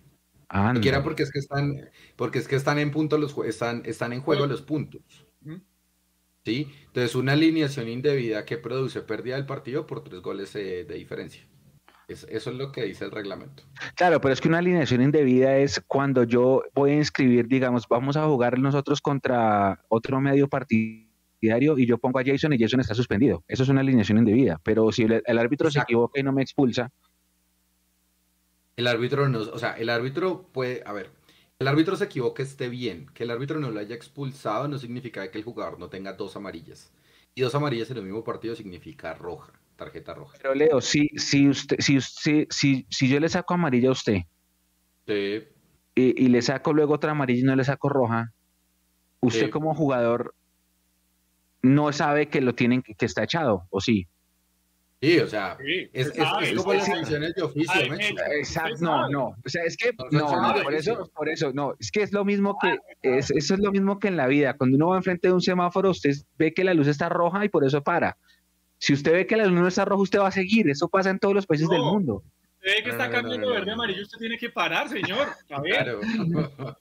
Cualquiera 0.51 1.03
porque 1.03 1.23
es 1.23 1.31
que 1.31 1.39
están, 1.39 1.89
porque 2.17 2.41
es 2.41 2.49
que 2.49 2.57
están 2.57 2.79
en 2.79 2.91
punto 2.91 3.19
los 3.19 3.37
están, 3.47 3.83
están 3.85 4.13
en 4.13 4.21
juego 4.21 4.47
los 4.47 4.63
puntos. 4.63 5.03
¿Sí? 6.45 6.69
Entonces, 6.87 7.15
una 7.15 7.33
alineación 7.33 7.89
indebida 7.89 8.45
que 8.45 8.57
produce 8.57 9.03
pérdida 9.03 9.37
del 9.37 9.47
partido 9.47 9.87
por 9.87 10.03
tres 10.03 10.21
goles 10.23 10.55
eh, 10.57 10.85
de 10.85 10.95
diferencia. 10.95 11.47
eso 12.09 12.27
es 12.29 12.47
lo 12.47 12.73
que 12.73 12.85
dice 12.85 13.05
el 13.05 13.11
reglamento. 13.11 13.63
Claro, 13.95 14.21
pero 14.21 14.33
es 14.33 14.41
que 14.41 14.49
una 14.49 14.59
alineación 14.59 15.03
indebida 15.03 15.59
es 15.59 15.83
cuando 15.87 16.25
yo 16.25 16.65
voy 16.75 16.93
a 16.93 16.97
inscribir, 16.97 17.47
digamos, 17.47 17.87
vamos 17.89 18.17
a 18.17 18.25
jugar 18.25 18.59
nosotros 18.59 19.01
contra 19.01 19.85
otro 19.89 20.21
medio 20.21 20.49
partidario 20.49 21.79
y 21.79 21.87
yo 21.87 21.99
pongo 21.99 22.19
a 22.19 22.25
Jason 22.25 22.53
y 22.55 22.59
Jason 22.59 22.81
está 22.81 22.95
suspendido. 22.95 23.45
Eso 23.47 23.63
es 23.63 23.69
una 23.69 23.83
alineación 23.83 24.19
indebida. 24.19 24.61
Pero 24.65 24.91
si 24.91 25.05
el, 25.05 25.39
árbitro 25.39 25.71
se 25.71 25.79
equivoca 25.81 26.19
y 26.19 26.23
no 26.23 26.33
me 26.33 26.43
expulsa, 26.43 26.91
el 28.77 28.87
árbitro 28.87 29.29
no, 29.29 29.41
o 29.41 29.59
sea, 29.59 29.73
el 29.73 29.91
árbitro 29.91 30.49
puede, 30.53 30.83
a 30.87 30.93
ver, 30.93 31.11
el 31.59 31.69
árbitro 31.69 31.95
se 31.95 32.05
equivoque 32.05 32.43
esté 32.43 32.69
bien, 32.69 33.07
que 33.13 33.25
el 33.25 33.31
árbitro 33.31 33.61
no 33.61 33.71
lo 33.71 33.81
haya 33.81 33.95
expulsado 33.95 34.67
no 34.67 34.79
significa 34.79 35.31
que 35.31 35.39
el 35.39 35.45
jugador 35.45 35.79
no 35.79 35.89
tenga 35.89 36.15
dos 36.15 36.35
amarillas. 36.37 36.91
Y 37.35 37.43
dos 37.43 37.55
amarillas 37.55 37.91
en 37.91 37.99
el 37.99 38.05
mismo 38.05 38.25
partido 38.25 38.57
significa 38.57 39.15
roja, 39.15 39.53
tarjeta 39.77 40.15
roja. 40.15 40.39
Pero 40.41 40.55
Leo, 40.55 40.81
si, 40.81 41.09
si 41.17 41.49
usted, 41.49 41.77
si 41.79 41.99
usted, 41.99 42.47
si, 42.51 42.87
si 42.89 43.09
yo 43.09 43.21
le 43.21 43.29
saco 43.29 43.55
amarilla 43.55 43.91
a 43.91 43.93
usted 43.93 44.23
sí. 45.07 45.45
y, 45.95 46.29
le 46.29 46.43
saco 46.43 46.73
luego 46.73 46.95
otra 46.95 47.13
amarilla 47.13 47.41
y 47.41 47.45
no 47.45 47.57
le 47.57 47.65
saco 47.65 47.89
roja, 47.89 48.33
usted 49.21 49.51
como 49.51 49.75
jugador 49.75 50.35
no 51.63 51.93
sabe 51.93 52.29
que 52.29 52.41
lo 52.41 52.55
tienen 52.55 52.83
que 52.83 53.05
está 53.05 53.25
echado, 53.25 53.67
¿o 53.69 53.81
sí? 53.81 54.09
Sí, 55.03 55.19
o 55.19 55.27
sea, 55.27 55.57
es, 55.95 56.13
como 56.57 56.75
las 56.75 56.85
sanciones 56.85 57.35
de 57.35 57.43
oficio, 57.43 57.81
Exacto, 58.39 58.77
no, 58.81 59.09
no, 59.09 59.29
o 59.29 59.49
sea, 59.49 59.65
es 59.65 59.75
que, 59.75 59.93
no, 60.11 60.55
por 60.63 60.75
eso, 60.75 61.11
por 61.15 61.29
eso, 61.31 61.53
no, 61.55 61.75
es 61.81 61.91
que 61.91 62.03
es 62.03 62.13
lo 62.13 62.23
mismo 62.23 62.59
que, 62.61 62.77
es, 63.01 63.31
eso 63.31 63.55
es 63.55 63.61
lo 63.61 63.73
mismo 63.73 63.99
que 63.99 64.09
en 64.09 64.19
la 64.19 64.27
vida, 64.27 64.59
cuando 64.59 64.77
uno 64.77 64.89
va 64.89 64.99
enfrente 64.99 65.29
de 65.29 65.35
un 65.35 65.41
semáforo, 65.41 65.89
usted 65.89 66.11
ve 66.37 66.53
que 66.53 66.65
la 66.65 66.75
luz 66.75 66.87
está 66.87 67.09
roja 67.09 67.43
y 67.47 67.49
por 67.49 67.65
eso 67.65 67.83
para. 67.83 68.19
Si 68.77 68.93
usted 68.93 69.13
ve 69.13 69.27
que 69.27 69.39
la 69.39 69.47
luz 69.47 69.59
no 69.59 69.69
está 69.69 69.87
roja, 69.87 70.03
usted 70.03 70.19
va 70.19 70.29
a 70.29 70.33
seguir, 70.33 70.69
eso 70.69 70.87
pasa 70.89 71.09
en 71.09 71.19
todos 71.19 71.35
los 71.35 71.47
países 71.47 71.71
del 71.71 71.81
mundo. 71.81 72.23
Usted 72.57 72.77
ve 72.77 72.83
que 72.85 72.91
está 72.91 73.11
cambiando 73.11 73.53
verde 73.53 73.73
amarillo, 73.73 74.03
usted 74.03 74.19
tiene 74.19 74.37
que 74.37 74.51
parar, 74.51 74.87
señor. 74.91 75.29
A 75.51 75.61
ver. 75.63 75.73
Claro. 75.73 76.01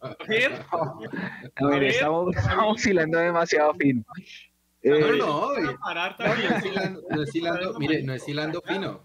A 0.02 0.26
ver. 0.28 0.52
A 1.56 1.68
ver, 1.68 1.84
estamos, 1.84 2.36
estamos 2.36 2.76
oscilando 2.76 3.18
demasiado 3.18 3.74
fino. 3.76 4.04
No, 4.82 5.00
no, 5.00 5.12
no, 5.18 5.78
no 7.10 7.22
es 7.24 7.36
hilando, 7.36 7.80
mire, 7.80 8.02
no 8.04 8.14
es 8.14 8.28
hilando 8.28 8.62
fino. 8.62 9.02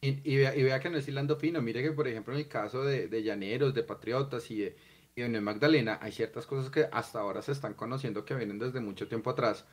Y, 0.00 0.36
vea, 0.36 0.80
que 0.80 0.90
no 0.90 0.96
es 0.96 1.08
hilando 1.08 1.36
fino. 1.36 1.60
Mire 1.60 1.82
que, 1.82 1.92
por 1.92 2.08
ejemplo, 2.08 2.32
en 2.32 2.40
el 2.40 2.48
caso 2.48 2.84
de, 2.84 3.22
Llaneros, 3.22 3.74
de 3.74 3.82
Patriotas 3.82 4.50
y 4.50 4.60
de, 4.60 4.76
y 5.16 5.22
de 5.22 5.40
Magdalena, 5.40 5.98
hay 6.00 6.12
ciertas 6.12 6.46
cosas 6.46 6.70
que 6.70 6.88
hasta 6.92 7.20
ahora 7.20 7.42
se 7.42 7.52
están 7.52 7.74
conociendo 7.74 8.24
que 8.24 8.34
vienen 8.34 8.58
desde 8.58 8.80
mucho 8.80 9.08
tiempo 9.08 9.30
atrás. 9.30 9.66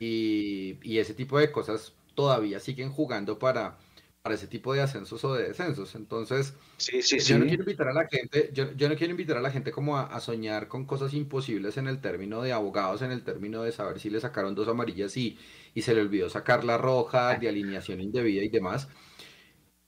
Y, 0.00 0.78
y 0.82 0.98
ese 0.98 1.14
tipo 1.14 1.38
de 1.38 1.52
cosas 1.52 1.94
todavía 2.14 2.60
siguen 2.60 2.90
jugando 2.90 3.38
para, 3.38 3.78
para 4.26 4.34
ese 4.34 4.48
tipo 4.48 4.74
de 4.74 4.80
ascensos 4.80 5.22
o 5.22 5.34
de 5.34 5.46
descensos. 5.46 5.94
Entonces, 5.94 6.52
yo 7.28 7.38
no 7.38 7.46
quiero 7.46 7.62
invitar 7.62 7.86
a 7.86 7.92
la 7.92 8.08
gente, 8.08 8.50
yo, 8.52 8.66
no 8.66 8.96
quiero 8.96 9.12
invitar 9.12 9.36
a 9.36 9.40
la 9.40 9.52
gente 9.52 9.70
como 9.70 9.96
a, 9.96 10.18
soñar 10.18 10.66
con 10.66 10.84
cosas 10.84 11.14
imposibles 11.14 11.76
en 11.76 11.86
el 11.86 12.00
término 12.00 12.42
de 12.42 12.52
abogados, 12.52 13.02
en 13.02 13.12
el 13.12 13.22
término 13.22 13.62
de 13.62 13.70
saber 13.70 14.00
si 14.00 14.10
le 14.10 14.18
sacaron 14.18 14.56
dos 14.56 14.66
amarillas 14.66 15.16
y, 15.16 15.38
y 15.74 15.82
se 15.82 15.94
le 15.94 16.00
olvidó 16.00 16.28
sacar 16.28 16.64
la 16.64 16.76
roja, 16.76 17.38
de 17.38 17.48
alineación 17.48 18.00
indebida 18.00 18.42
y 18.42 18.48
demás. 18.48 18.88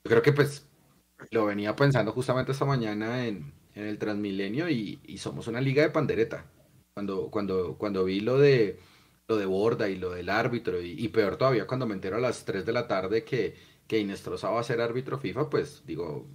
Yo 0.05 0.11
creo 0.11 0.23
que 0.23 0.33
pues 0.33 0.69
lo 1.33 1.47
venía 1.47 1.75
pensando 1.75 2.13
justamente 2.13 2.53
esta 2.53 2.65
mañana 2.65 3.27
en, 3.27 3.53
el 3.75 3.99
Transmilenio 3.99 4.69
y, 4.71 5.19
somos 5.19 5.49
una 5.49 5.61
liga 5.61 5.83
de 5.83 5.91
pandereta. 5.91 6.47
Cuando, 6.95 7.29
cuando, 7.29 7.77
cuando 7.77 8.05
vi 8.05 8.21
lo 8.21 8.39
de 8.39 8.79
lo 9.27 9.37
de 9.37 9.47
Borda 9.47 9.89
y 9.89 9.97
lo 9.97 10.11
del 10.11 10.31
árbitro 10.31 10.81
y, 10.81 10.93
y 10.93 11.09
peor 11.09 11.37
todavía 11.37 11.67
cuando 11.67 11.87
me 11.87 11.95
entero 11.95 12.17
a 12.17 12.21
las 12.21 12.45
3 12.47 12.65
de 12.65 12.73
la 12.73 12.89
tarde 12.89 13.25
que 13.25 13.68
que 13.89 13.99
Inestrosa 13.99 14.51
va 14.51 14.61
a 14.61 14.65
ser 14.65 14.81
árbitro 14.81 15.19
FIFA, 15.19 15.51
pues 15.51 15.83
digo, 15.87 16.27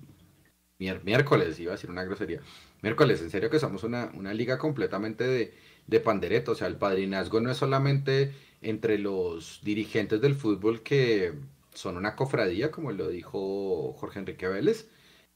miércoles, 0.80 1.60
iba 1.60 1.72
a 1.72 1.76
decir 1.76 1.90
una 1.90 2.04
grosería. 2.04 2.42
Miércoles, 2.82 3.22
en 3.22 3.30
serio 3.30 3.50
que 3.50 3.60
somos 3.60 3.84
una, 3.84 4.12
liga 4.34 4.58
completamente 4.58 5.26
de, 5.26 5.54
de 5.88 6.00
pandereta. 6.02 6.52
O 6.52 6.56
sea, 6.56 6.68
el 6.68 6.76
padrinazgo 6.78 7.40
no 7.40 7.52
es 7.52 7.58
solamente 7.58 8.34
entre 8.62 8.98
los 8.98 9.62
dirigentes 9.64 10.20
del 10.22 10.36
fútbol 10.36 10.84
que 10.84 11.34
son 11.74 11.98
una 11.98 12.16
cofradía, 12.16 12.72
como 12.72 12.92
lo 12.92 13.10
dijo 13.10 13.94
Jorge 13.94 14.20
Enrique 14.20 14.48
Vélez. 14.48 14.90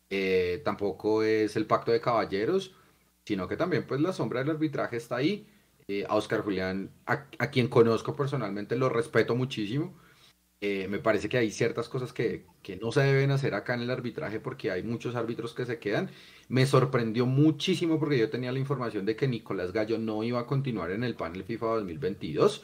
Eh, 0.09 0.61
tampoco 0.63 1.23
es 1.23 1.55
el 1.55 1.65
pacto 1.65 1.91
de 1.91 2.01
caballeros, 2.01 2.73
sino 3.25 3.47
que 3.47 3.57
también 3.57 3.85
pues 3.85 4.01
la 4.01 4.13
sombra 4.13 4.39
del 4.39 4.51
arbitraje 4.51 4.97
está 4.97 5.17
ahí. 5.17 5.47
Eh, 5.89 6.05
a 6.09 6.15
Oscar 6.15 6.41
Julián, 6.41 6.91
a, 7.05 7.27
quien 7.49 7.69
conozco 7.69 8.15
personalmente, 8.15 8.75
lo 8.75 8.89
respeto 8.89 9.35
muchísimo. 9.35 9.97
Eh, 10.59 10.87
me 10.89 10.97
parece 10.97 11.29
que 11.29 11.37
hay 11.37 11.51
ciertas 11.51 11.87
cosas 11.87 12.13
que, 12.13 12.45
no 12.81 12.91
se 12.91 13.01
deben 13.01 13.31
hacer 13.31 13.53
acá 13.53 13.75
en 13.75 13.81
el 13.81 13.91
arbitraje 13.91 14.39
porque 14.39 14.71
hay 14.71 14.81
muchos 14.83 15.15
árbitros 15.15 15.53
que 15.53 15.65
se 15.65 15.79
quedan. 15.79 16.09
Me 16.49 16.65
sorprendió 16.65 17.25
muchísimo 17.25 17.99
porque 17.99 18.17
yo 18.17 18.29
tenía 18.29 18.51
la 18.51 18.59
información 18.59 19.05
de 19.05 19.15
que 19.15 19.27
Nicolás 19.27 19.71
Gallo 19.71 19.97
no 19.99 20.23
iba 20.23 20.39
a 20.39 20.47
continuar 20.47 20.91
en 20.91 21.03
el 21.03 21.15
panel 21.15 21.43
FIFA 21.43 21.67
2022 21.67 22.63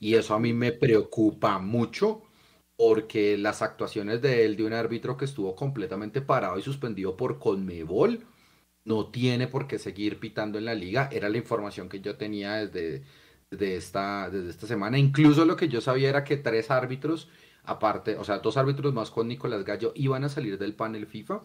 y 0.00 0.14
eso 0.14 0.34
a 0.34 0.40
mí 0.40 0.52
me 0.52 0.72
preocupa 0.72 1.58
mucho 1.58 2.22
porque 2.76 3.36
las 3.38 3.62
actuaciones 3.62 4.22
de 4.22 4.44
él, 4.44 4.56
de 4.56 4.64
un 4.64 4.72
árbitro 4.72 5.16
que 5.16 5.24
estuvo 5.24 5.54
completamente 5.56 6.22
parado 6.22 6.58
y 6.58 6.62
suspendido 6.62 7.16
por 7.16 7.38
Conmebol, 7.38 8.26
no 8.84 9.10
tiene 9.10 9.48
por 9.48 9.66
qué 9.68 9.78
seguir 9.78 10.18
pitando 10.20 10.58
en 10.58 10.64
la 10.66 10.74
liga. 10.74 11.08
Era 11.12 11.28
la 11.28 11.38
información 11.38 11.88
que 11.88 12.00
yo 12.00 12.16
tenía 12.16 12.54
desde 12.66 13.04
de 13.50 13.76
esta, 13.76 14.30
desde 14.30 14.50
esta 14.50 14.66
semana. 14.66 14.98
Incluso 14.98 15.44
lo 15.44 15.56
que 15.56 15.68
yo 15.68 15.80
sabía 15.80 16.08
era 16.08 16.24
que 16.24 16.36
tres 16.36 16.70
árbitros, 16.70 17.28
aparte, 17.64 18.16
o 18.16 18.24
sea, 18.24 18.38
dos 18.38 18.56
árbitros 18.56 18.92
más 18.94 19.10
con 19.10 19.28
Nicolás 19.28 19.64
Gallo, 19.64 19.92
iban 19.94 20.24
a 20.24 20.28
salir 20.28 20.58
del 20.58 20.74
panel 20.74 21.06
FIFA. 21.06 21.42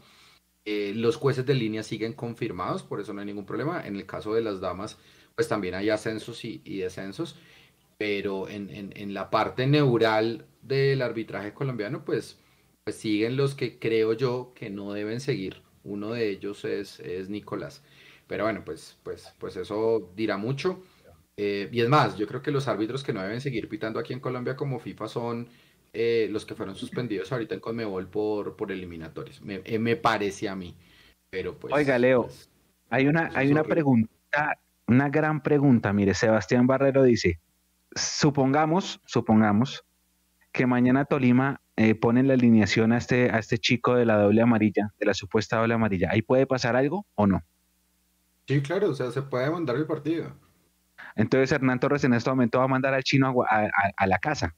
Eh, 0.65 0.93
los 0.95 1.17
jueces 1.17 1.45
de 1.45 1.53
línea 1.55 1.83
siguen 1.83 2.13
confirmados, 2.13 2.83
por 2.83 3.01
eso 3.01 3.13
no 3.13 3.19
hay 3.21 3.27
ningún 3.27 3.45
problema. 3.45 3.85
En 3.85 3.95
el 3.95 4.05
caso 4.05 4.33
de 4.33 4.41
las 4.41 4.61
damas, 4.61 4.97
pues 5.35 5.47
también 5.47 5.75
hay 5.75 5.89
ascensos 5.89 6.43
y, 6.45 6.59
descensos, 6.79 7.35
pero 7.97 8.49
en, 8.49 8.69
en, 8.95 9.13
la 9.13 9.29
parte 9.29 9.67
neural 9.67 10.45
del 10.61 11.01
arbitraje 11.01 11.53
colombiano, 11.53 12.05
pues, 12.05 12.37
pues 12.83 12.97
siguen 12.97 13.37
los 13.37 13.55
que 13.55 13.79
creo 13.79 14.13
yo 14.13 14.53
que 14.55 14.69
no 14.69 14.93
deben 14.93 15.19
seguir. 15.21 15.61
Uno 15.83 16.11
de 16.11 16.29
ellos 16.29 16.65
es, 16.65 16.99
es 16.99 17.29
Nicolás. 17.29 17.83
Pero 18.27 18.45
bueno, 18.45 18.63
pues, 18.65 18.97
pues, 19.03 19.33
pues 19.39 19.57
eso 19.57 20.11
dirá 20.15 20.37
mucho. 20.37 20.81
Eh, 21.37 21.67
y 21.71 21.81
es 21.81 21.89
más, 21.89 22.15
yo 22.15 22.27
creo 22.27 22.41
que 22.41 22.51
los 22.51 22.67
árbitros 22.67 23.03
que 23.03 23.11
no 23.11 23.21
deben 23.21 23.41
seguir 23.41 23.67
pitando 23.67 23.99
aquí 23.99 24.13
en 24.13 24.19
Colombia 24.19 24.55
como 24.55 24.79
FIFA 24.79 25.07
son 25.07 25.47
eh, 25.91 26.27
los 26.29 26.45
que 26.45 26.53
fueron 26.53 26.75
suspendidos 26.75 27.31
ahorita 27.31 27.55
en 27.55 27.59
Conmebol 27.59 28.07
por, 28.07 28.55
por 28.55 28.71
eliminatorios. 28.71 29.41
Me, 29.41 29.61
eh, 29.63 29.79
me 29.79 29.95
parece 29.95 30.47
a 30.47 30.55
mí. 30.55 30.75
Pero 31.29 31.57
pues. 31.57 31.73
Oiga, 31.73 31.97
Leo, 31.97 32.23
pues, 32.23 32.49
hay 32.89 33.07
una, 33.07 33.31
hay 33.33 33.51
una 33.51 33.63
pregunta, 33.63 34.59
una 34.85 35.09
gran 35.09 35.41
pregunta. 35.41 35.91
Mire, 35.91 36.13
Sebastián 36.13 36.67
Barrero 36.67 37.01
dice: 37.01 37.39
supongamos, 37.95 39.01
supongamos 39.05 39.83
que 40.51 40.67
mañana 40.67 41.05
Tolima 41.05 41.61
pone 41.99 42.21
la 42.21 42.35
alineación 42.35 42.91
a 42.91 42.99
este, 42.99 43.31
a 43.31 43.39
este 43.39 43.57
chico 43.57 43.95
de 43.95 44.05
la 44.05 44.17
doble 44.17 44.43
amarilla, 44.43 44.93
de 44.99 45.07
la 45.07 45.15
supuesta 45.15 45.57
doble 45.57 45.73
amarilla. 45.73 46.09
¿Ahí 46.11 46.21
puede 46.21 46.45
pasar 46.45 46.75
algo 46.75 47.07
o 47.15 47.25
no? 47.25 47.41
Sí, 48.47 48.61
claro, 48.61 48.91
o 48.91 48.93
sea, 48.93 49.09
se 49.09 49.23
puede 49.23 49.49
mandar 49.49 49.77
el 49.77 49.87
partido. 49.87 50.35
Entonces 51.15 51.51
Hernán 51.51 51.79
Torres 51.79 52.03
en 52.03 52.13
este 52.13 52.29
momento 52.29 52.59
va 52.59 52.65
a 52.65 52.67
mandar 52.67 52.93
al 52.93 53.03
chino 53.03 53.33
a, 53.49 54.07
la 54.07 54.19
casa. 54.19 54.55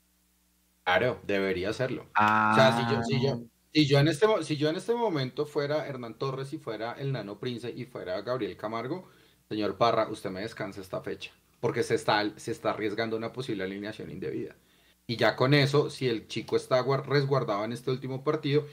Claro, 0.84 1.20
debería 1.26 1.70
hacerlo. 1.70 2.04
O 2.14 2.56
sea, 2.56 2.78
si 2.78 2.96
yo, 2.96 3.04
si 3.04 3.26
yo, 3.26 3.42
si 3.74 3.86
yo, 3.86 4.00
en 4.00 4.08
este, 4.08 4.28
si 4.44 4.58
yo 4.58 4.70
en 4.70 4.76
este 4.76 4.94
momento 4.94 5.46
fuera 5.46 5.88
Hernán 5.88 6.18
Torres 6.18 6.54
y 6.54 6.58
fuera 6.58 6.94
el 6.94 7.12
Nano 7.12 7.40
Prince 7.40 7.72
y 7.72 7.86
fuera 7.86 8.22
Gabriel 8.22 8.56
Camargo, 8.56 9.10
señor 9.50 9.78
Parra, 9.78 10.08
usted 10.10 10.30
me 10.30 10.42
descansa 10.42 10.82
esta 10.82 11.02
fecha, 11.02 11.32
porque 11.60 11.84
se 11.84 11.96
está, 11.96 12.32
se 12.38 12.52
está 12.52 12.70
arriesgando 12.72 13.18
una 13.18 13.34
posible 13.34 13.64
alineación 13.64 14.12
indebida. 14.12 14.56
Y 15.08 15.18
ya 15.18 15.36
con 15.36 15.54
eso, 15.54 15.90
si 15.90 16.08
el 16.08 16.28
chico 16.28 16.56
está 16.56 16.84
resguardado 17.04 17.64
en 17.64 17.74
este 17.74 17.92
último 17.92 18.24
partido, 18.24 18.66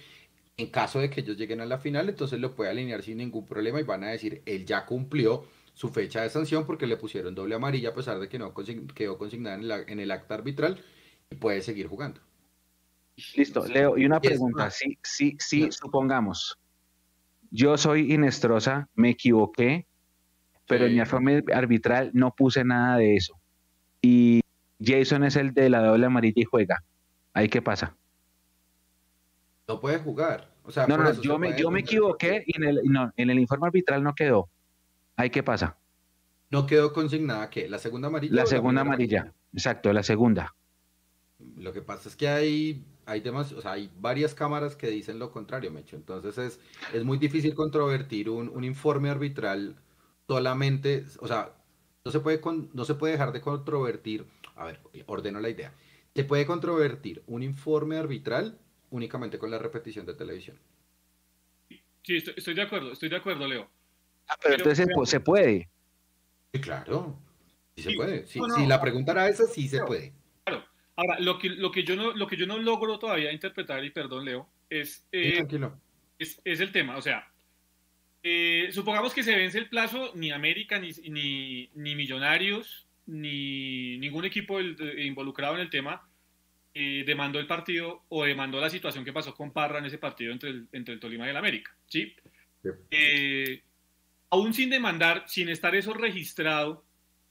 en 0.56 0.68
caso 0.68 1.00
de 1.00 1.10
que 1.10 1.20
ellos 1.20 1.36
lleguen 1.36 1.60
a 1.60 1.66
la 1.66 1.78
final, 1.78 2.08
entonces 2.08 2.40
lo 2.40 2.54
puede 2.54 2.70
alinear 2.70 3.02
sin 3.02 3.18
ningún 3.18 3.46
problema 3.46 3.80
y 3.80 3.84
van 3.84 4.04
a 4.04 4.10
decir, 4.10 4.42
él 4.46 4.64
ya 4.64 4.86
cumplió 4.86 5.46
su 5.74 5.88
fecha 5.88 6.22
de 6.22 6.30
sanción 6.30 6.66
porque 6.66 6.86
le 6.86 6.96
pusieron 6.96 7.34
doble 7.34 7.54
amarilla 7.54 7.90
a 7.90 7.94
pesar 7.94 8.18
de 8.18 8.28
que 8.28 8.38
no 8.38 8.52
quedó 8.94 9.18
consignada 9.18 9.56
en, 9.56 9.90
en 9.90 10.00
el 10.00 10.10
acta 10.10 10.34
arbitral 10.34 10.80
y 11.30 11.36
puede 11.36 11.62
seguir 11.62 11.86
jugando. 11.86 12.20
Listo, 13.36 13.66
Leo, 13.66 13.98
y 13.98 14.06
una 14.06 14.20
pregunta, 14.20 14.70
sí, 14.70 14.98
sí, 15.02 15.36
sí, 15.38 15.68
supongamos, 15.70 16.58
yo 17.50 17.76
soy 17.76 18.14
Inestrosa, 18.14 18.88
me 18.94 19.10
equivoqué, 19.10 19.86
pero 20.66 20.86
en 20.86 20.94
mi 20.94 21.00
informe 21.00 21.44
arbitral 21.52 22.10
no 22.14 22.34
puse 22.34 22.64
nada 22.64 22.96
de 22.96 23.16
eso. 23.16 23.38
Y 24.00 24.40
Jason 24.82 25.22
es 25.24 25.36
el 25.36 25.52
de 25.52 25.68
la 25.68 25.82
doble 25.82 26.06
amarilla 26.06 26.40
y 26.40 26.44
juega. 26.44 26.82
¿Ahí 27.34 27.48
qué 27.48 27.60
pasa? 27.60 27.94
No 29.68 29.80
puede 29.80 29.98
jugar. 29.98 30.50
no, 30.88 30.96
no, 30.96 31.20
yo 31.20 31.38
me, 31.38 31.54
yo 31.58 31.70
me 31.70 31.80
equivoqué 31.80 32.42
y 32.46 32.56
en 32.56 32.64
el, 32.64 32.80
en 33.16 33.30
el 33.30 33.38
informe 33.38 33.66
arbitral 33.66 34.02
no 34.02 34.14
quedó. 34.14 34.48
¿Ahí 35.22 35.30
qué 35.30 35.44
pasa? 35.44 35.76
No 36.50 36.66
quedó 36.66 36.92
consignada 36.92 37.48
que 37.48 37.68
la 37.68 37.78
segunda 37.78 38.08
amarilla. 38.08 38.34
La 38.34 38.46
segunda 38.46 38.80
amarilla, 38.80 39.32
exacto, 39.52 39.92
la 39.92 40.02
segunda. 40.02 40.52
Lo 41.56 41.72
que 41.72 41.80
pasa 41.80 42.08
es 42.08 42.16
que 42.16 42.26
hay 42.26 42.84
hay 43.06 43.20
temas, 43.20 43.52
o 43.52 43.60
sea, 43.60 43.72
hay 43.72 43.88
varias 44.00 44.34
cámaras 44.34 44.74
que 44.74 44.88
dicen 44.88 45.20
lo 45.20 45.30
contrario, 45.30 45.70
Mecho. 45.70 45.94
Entonces 45.94 46.38
es, 46.38 46.60
es 46.92 47.04
muy 47.04 47.18
difícil 47.18 47.54
controvertir 47.54 48.28
un, 48.30 48.48
un, 48.48 48.64
informe 48.64 49.10
arbitral 49.10 49.76
solamente, 50.26 51.04
o 51.20 51.28
sea, 51.28 51.54
no 52.04 52.10
se, 52.10 52.18
puede 52.18 52.40
no 52.72 52.84
se 52.84 52.94
puede 52.94 53.12
dejar 53.12 53.32
de 53.32 53.40
controvertir, 53.40 54.24
a 54.56 54.64
ver, 54.64 54.80
ordeno 55.06 55.38
la 55.38 55.50
idea, 55.50 55.72
se 56.16 56.24
puede 56.24 56.46
controvertir 56.46 57.22
un 57.28 57.44
informe 57.44 57.96
arbitral 57.96 58.58
únicamente 58.90 59.38
con 59.38 59.52
la 59.52 59.58
repetición 59.58 60.04
de 60.04 60.14
televisión. 60.14 60.58
Sí, 62.02 62.16
estoy, 62.16 62.54
de 62.54 62.62
acuerdo, 62.62 62.92
estoy 62.92 63.08
de 63.08 63.16
acuerdo, 63.16 63.46
Leo. 63.46 63.68
Ah, 64.28 64.36
pero, 64.42 64.56
entonces 64.56 64.88
se 65.04 65.20
puede. 65.20 65.68
Sí, 66.52 66.60
claro, 66.60 67.18
sí 67.76 67.82
se 67.82 67.92
puede. 67.92 68.26
Si 68.26 68.66
la 68.66 68.80
pregunta 68.80 69.12
era 69.12 69.28
esa, 69.28 69.44
sí 69.46 69.68
se 69.68 69.82
puede. 69.84 70.12
Ahora, 70.94 71.18
lo 71.20 71.38
que, 71.38 71.48
lo, 71.48 71.70
que 71.70 71.84
yo 71.84 71.96
no, 71.96 72.12
lo 72.12 72.26
que 72.26 72.36
yo 72.36 72.46
no 72.46 72.58
logro 72.58 72.98
todavía 72.98 73.32
interpretar, 73.32 73.82
y 73.82 73.90
perdón, 73.90 74.26
Leo, 74.26 74.48
es, 74.68 75.06
eh, 75.10 75.42
es, 76.18 76.40
es, 76.44 76.60
el 76.60 76.70
tema. 76.70 76.96
O 76.98 77.02
sea, 77.02 77.26
eh, 78.22 78.68
supongamos 78.72 79.14
que 79.14 79.22
se 79.22 79.34
vence 79.34 79.58
el 79.58 79.70
plazo, 79.70 80.12
ni 80.14 80.30
América, 80.32 80.78
ni, 80.78 80.90
ni, 81.08 81.70
ni 81.74 81.94
Millonarios, 81.94 82.86
ni 83.06 83.96
ningún 83.98 84.26
equipo 84.26 84.60
involucrado 84.60 85.54
en 85.54 85.62
el 85.62 85.70
tema 85.70 86.06
eh, 86.74 87.04
demandó 87.06 87.38
el 87.38 87.46
partido 87.46 88.04
o 88.08 88.24
demandó 88.24 88.58
la 88.58 88.70
situación 88.70 89.04
que 89.04 89.12
pasó 89.12 89.34
con 89.34 89.52
Parra 89.52 89.78
en 89.80 89.84
ese 89.84 89.98
partido 89.98 90.32
entre 90.32 90.48
el, 90.48 90.68
entre 90.72 90.94
el 90.94 91.00
Tolima 91.00 91.26
y 91.26 91.30
el 91.30 91.36
América. 91.36 91.76
¿sí? 91.86 92.16
Aún 94.32 94.54
sin 94.54 94.70
demandar, 94.70 95.24
sin 95.26 95.50
estar 95.50 95.74
eso 95.74 95.92
registrado, 95.92 96.84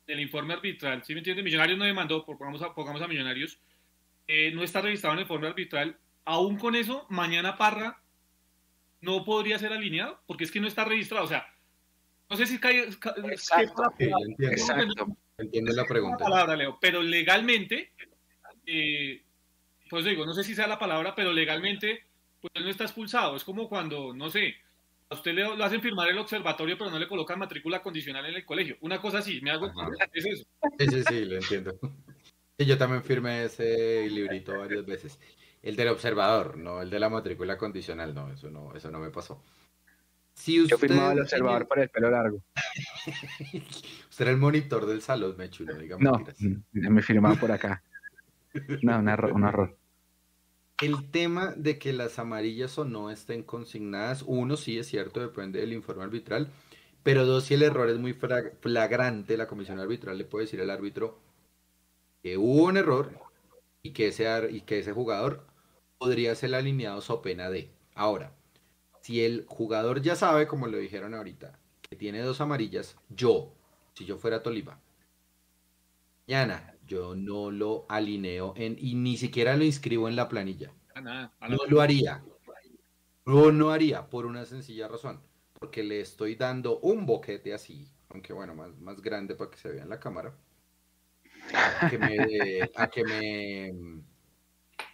el 0.06 0.20
informe 0.20 0.54
arbitral, 0.54 1.04
¿sí 1.04 1.14
me 1.14 1.20
entiende? 1.22 1.42
Millonarios 1.42 1.80
no 1.80 1.86
demandó, 1.86 2.24
pongamos 2.24 2.62
a, 2.62 2.76
pongamos 2.76 3.02
a 3.02 3.08
Millonarios, 3.08 3.60
eh, 4.28 4.52
no 4.52 4.62
está 4.62 4.82
registrado 4.82 5.14
en 5.14 5.20
el 5.20 5.24
informe 5.24 5.48
arbitral. 5.48 5.98
Aún 6.26 6.58
con 6.58 6.76
eso, 6.76 7.08
mañana 7.10 7.58
Parra 7.58 8.04
no 9.02 9.26
podría 9.26 9.58
ser 9.58 9.74
alineado, 9.74 10.22
porque 10.28 10.44
es 10.44 10.52
que 10.52 10.60
no 10.60 10.68
está 10.68 10.86
registrado. 10.86 11.26
O 11.26 11.28
sea, 11.28 11.48
no 12.30 12.38
sé 12.38 12.46
si 12.46 12.60
cae. 12.60 12.82
Exacto, 13.32 13.84
entiendo, 13.98 15.18
entiendo 15.40 15.74
la 15.74 15.86
pregunta. 15.86 16.24
Palabra, 16.24 16.56
Leo, 16.56 16.78
pero 16.80 17.02
legalmente, 17.02 17.94
eh, 18.68 19.24
pues 19.90 20.06
digo, 20.06 20.24
no 20.28 20.36
sé 20.36 20.44
si 20.44 20.54
sea 20.54 20.68
la 20.68 20.78
palabra, 20.78 21.16
pero 21.16 21.34
legalmente, 21.34 22.06
pues 22.40 22.64
no 22.64 22.70
está 22.70 22.84
expulsado. 22.84 23.36
Es 23.36 23.44
como 23.44 23.68
cuando, 23.68 24.14
no 24.14 24.30
sé, 24.30 24.56
a 25.12 25.16
usted 25.16 25.34
le, 25.34 25.44
lo 25.44 25.64
hacen 25.66 25.82
firmar 25.82 26.08
el 26.08 26.18
observatorio, 26.18 26.78
pero 26.78 26.90
no 26.90 26.98
le 26.98 27.08
colocan 27.08 27.38
matrícula 27.38 27.82
condicional 27.82 28.26
en 28.26 28.36
el 28.36 28.46
colegio. 28.46 28.78
Una 28.80 29.02
cosa 29.02 29.18
así, 29.18 29.42
me 29.42 29.52
hago 29.52 29.70
es 30.14 30.26
eso. 30.26 30.46
Sí, 30.80 30.88
sí, 30.88 31.04
sí, 31.04 31.26
lo 31.26 31.36
entiendo. 31.36 31.78
Sí, 32.58 32.66
yo 32.66 32.78
también 32.78 33.04
firmé 33.04 33.44
ese 33.44 34.10
librito 34.10 34.58
varias 34.58 34.86
veces. 34.86 35.20
El 35.62 35.76
del 35.76 35.90
observador, 35.90 36.58
no 36.58 36.82
el 36.82 36.90
de 36.90 37.00
la 37.00 37.10
matrícula 37.10 37.58
condicional, 37.58 38.16
no, 38.16 38.32
eso 38.32 38.50
no, 38.50 38.74
eso 38.74 38.90
no 38.90 39.00
me 39.00 39.10
pasó. 39.10 39.44
Si 40.34 40.62
usted 40.62 40.76
yo 40.76 40.78
firmaba 40.78 41.12
el 41.12 41.20
observador 41.20 41.68
para 41.68 41.84
el 41.84 41.90
pelo 41.90 42.10
largo. 42.10 42.42
usted 44.10 44.22
era 44.22 44.32
el 44.32 44.38
monitor 44.38 44.86
del 44.86 45.02
salón, 45.02 45.36
me 45.38 45.50
chulo, 45.50 45.76
digamos. 45.76 46.04
No, 46.04 46.24
me 46.72 47.02
firmaba 47.02 47.36
por 47.36 47.52
acá. 47.52 47.84
No, 48.82 48.98
un 48.98 49.10
error. 49.10 49.34
Un 49.34 49.44
error. 49.44 49.78
El 50.82 51.12
tema 51.12 51.54
de 51.56 51.78
que 51.78 51.94
las 51.94 52.18
amarillas 52.18 52.76
o 52.80 52.86
no 52.86 53.12
estén 53.12 53.44
consignadas, 53.44 54.24
uno 54.26 54.58
sí 54.58 54.80
es 54.80 54.88
cierto, 54.88 55.20
depende 55.20 55.60
del 55.60 55.74
informe 55.74 56.04
arbitral, 56.04 56.50
pero 57.04 57.26
dos, 57.28 57.44
si 57.46 57.54
el 57.54 57.62
error 57.62 57.88
es 57.88 58.00
muy 58.00 58.14
flagrante, 58.14 59.38
la 59.38 59.48
comisión 59.48 59.80
arbitral 59.80 60.18
le 60.18 60.26
puede 60.26 60.46
decir 60.46 60.60
al 60.60 60.72
árbitro 60.72 61.20
que 62.24 62.36
hubo 62.38 62.64
un 62.64 62.78
error 62.78 63.12
y 63.84 63.92
que 63.92 64.08
ese, 64.08 64.92
jugador 64.92 65.46
podría 66.00 66.34
ser 66.34 66.56
alineado 66.56 67.02
so 67.02 67.22
pena 67.22 67.52
de. 67.52 67.70
Ahora, 67.94 68.34
si 69.02 69.24
el 69.24 69.46
jugador 69.48 70.02
ya 70.02 70.16
sabe, 70.16 70.48
como 70.48 70.66
lo 70.66 70.78
dijeron 70.78 71.14
ahorita, 71.14 71.60
que 71.82 71.96
tiene 71.96 72.22
dos 72.22 72.42
amarillas, 72.42 72.98
yo, 73.10 73.54
si 73.94 74.06
yo 74.06 74.18
fuera 74.18 74.42
Tolima, 74.42 74.80
mañana 76.28 76.71
yo 76.92 77.16
no 77.16 77.52
lo 77.52 77.86
alineo 77.88 78.54
en, 78.58 78.76
y 78.78 78.96
ni 78.96 79.16
siquiera 79.16 79.56
lo 79.56 79.64
inscribo 79.64 80.10
en 80.10 80.18
la 80.18 80.28
planilla. 80.28 80.74
Ah, 80.94 81.32
no 81.48 81.58
lo 81.70 81.80
haría. 81.80 82.22
No, 83.26 83.50
no 83.50 83.72
haría 83.72 84.10
por 84.10 84.26
una 84.26 84.46
sencilla 84.46 84.90
razón. 84.90 85.22
Porque 85.54 85.84
le 85.84 86.02
estoy 86.02 86.36
dando 86.36 86.80
un 86.80 87.06
boquete 87.06 87.54
así, 87.54 87.88
aunque 88.10 88.34
bueno, 88.34 88.56
más, 88.56 88.78
más 88.80 89.02
grande 89.02 89.36
para 89.36 89.50
que 89.50 89.58
se 89.58 89.70
vea 89.70 89.84
en 89.84 89.90
la 89.90 90.02
cámara. 90.02 90.36
A 91.54 91.90
que 91.90 91.98
me, 91.98 92.70
a 92.76 92.88
que 92.88 93.04
me 93.06 94.02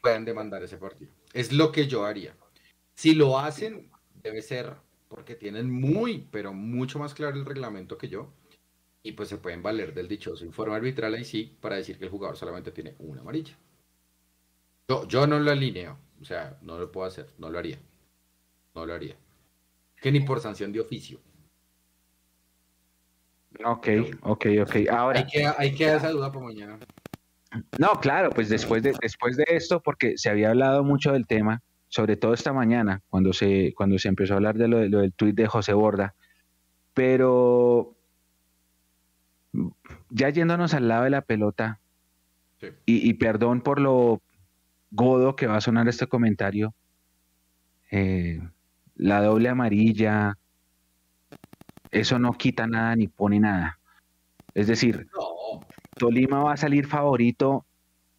puedan 0.01 0.23
demandar 0.23 0.61
ese 0.61 0.77
partido. 0.77 1.11
Es 1.33 1.51
lo 1.51 1.71
que 1.71 1.87
yo 1.87 2.05
haría. 2.05 2.37
Si 2.93 3.15
lo 3.15 3.39
hacen, 3.39 3.89
debe 4.21 4.43
ser 4.43 4.75
porque 5.07 5.33
tienen 5.33 5.71
muy, 5.71 6.27
pero 6.29 6.53
mucho 6.53 6.99
más 6.99 7.15
claro 7.15 7.37
el 7.37 7.45
reglamento 7.45 7.97
que 7.97 8.09
yo 8.09 8.33
y 9.07 9.13
pues 9.13 9.29
se 9.29 9.37
pueden 9.37 9.63
valer 9.63 9.93
del 9.93 10.07
dichoso 10.07 10.43
informe 10.43 10.75
arbitral 10.75 11.13
ahí 11.13 11.23
sí 11.23 11.57
para 11.61 11.77
decir 11.77 11.97
que 11.97 12.05
el 12.05 12.11
jugador 12.11 12.35
solamente 12.35 12.71
tiene 12.71 12.95
una 12.99 13.21
amarilla. 13.21 13.57
Yo, 14.89 15.07
yo 15.07 15.25
no 15.25 15.39
lo 15.39 15.49
alineo, 15.49 15.97
o 16.21 16.25
sea, 16.25 16.57
no 16.61 16.77
lo 16.77 16.91
puedo 16.91 17.07
hacer, 17.07 17.29
no 17.37 17.49
lo 17.49 17.57
haría. 17.57 17.79
No 18.75 18.85
lo 18.85 18.93
haría. 18.93 19.15
Que 20.01 20.11
ni 20.11 20.19
por 20.19 20.41
sanción 20.41 20.73
de 20.73 20.81
oficio. 20.81 21.19
Ok, 23.63 23.87
ok, 24.21 24.45
ok. 24.61 24.75
Ahora. 24.91 25.25
Hay 25.57 25.73
que, 25.73 25.85
esa 25.85 26.11
duda 26.11 26.31
para 26.31 26.45
mañana. 26.45 26.77
No, 27.79 27.99
claro, 28.01 28.29
pues 28.29 28.49
después 28.49 28.83
de, 28.83 28.93
después 29.01 29.37
de 29.37 29.45
esto, 29.47 29.81
porque 29.81 30.17
se 30.17 30.29
había 30.29 30.49
hablado 30.49 30.83
mucho 30.83 31.13
del 31.13 31.25
tema, 31.25 31.63
sobre 31.87 32.17
todo 32.17 32.33
esta 32.33 32.51
mañana, 32.51 33.01
cuando 33.09 33.31
se, 33.31 33.73
cuando 33.73 33.97
se 33.97 34.09
empezó 34.09 34.33
a 34.33 34.37
hablar 34.37 34.57
de 34.57 34.67
lo, 34.67 34.79
de 34.79 34.89
lo 34.89 34.99
del 34.99 35.13
tuit 35.13 35.33
de 35.33 35.47
José 35.47 35.73
Borda, 35.73 36.13
pero 36.93 37.96
ya 40.09 40.29
yéndonos 40.29 40.73
al 40.73 40.87
lado 40.87 41.03
de 41.03 41.09
la 41.09 41.21
pelota, 41.21 41.79
y, 42.85 43.13
perdón 43.15 43.61
por 43.61 43.79
lo 43.79 44.21
godo 44.89 45.35
que 45.35 45.47
va 45.47 45.57
a 45.57 45.61
sonar 45.61 45.87
este 45.87 46.07
comentario, 46.07 46.73
eh, 47.91 48.41
la 48.95 49.21
doble 49.21 49.49
amarilla, 49.49 50.37
eso 51.91 52.19
no 52.19 52.33
quita 52.33 52.67
nada 52.67 52.95
ni 52.95 53.07
pone 53.07 53.39
nada. 53.39 53.79
Es 54.53 54.67
decir, 54.67 55.07
Tolima 55.97 56.39
va 56.39 56.53
a 56.53 56.57
salir 56.57 56.87
favorito 56.87 57.65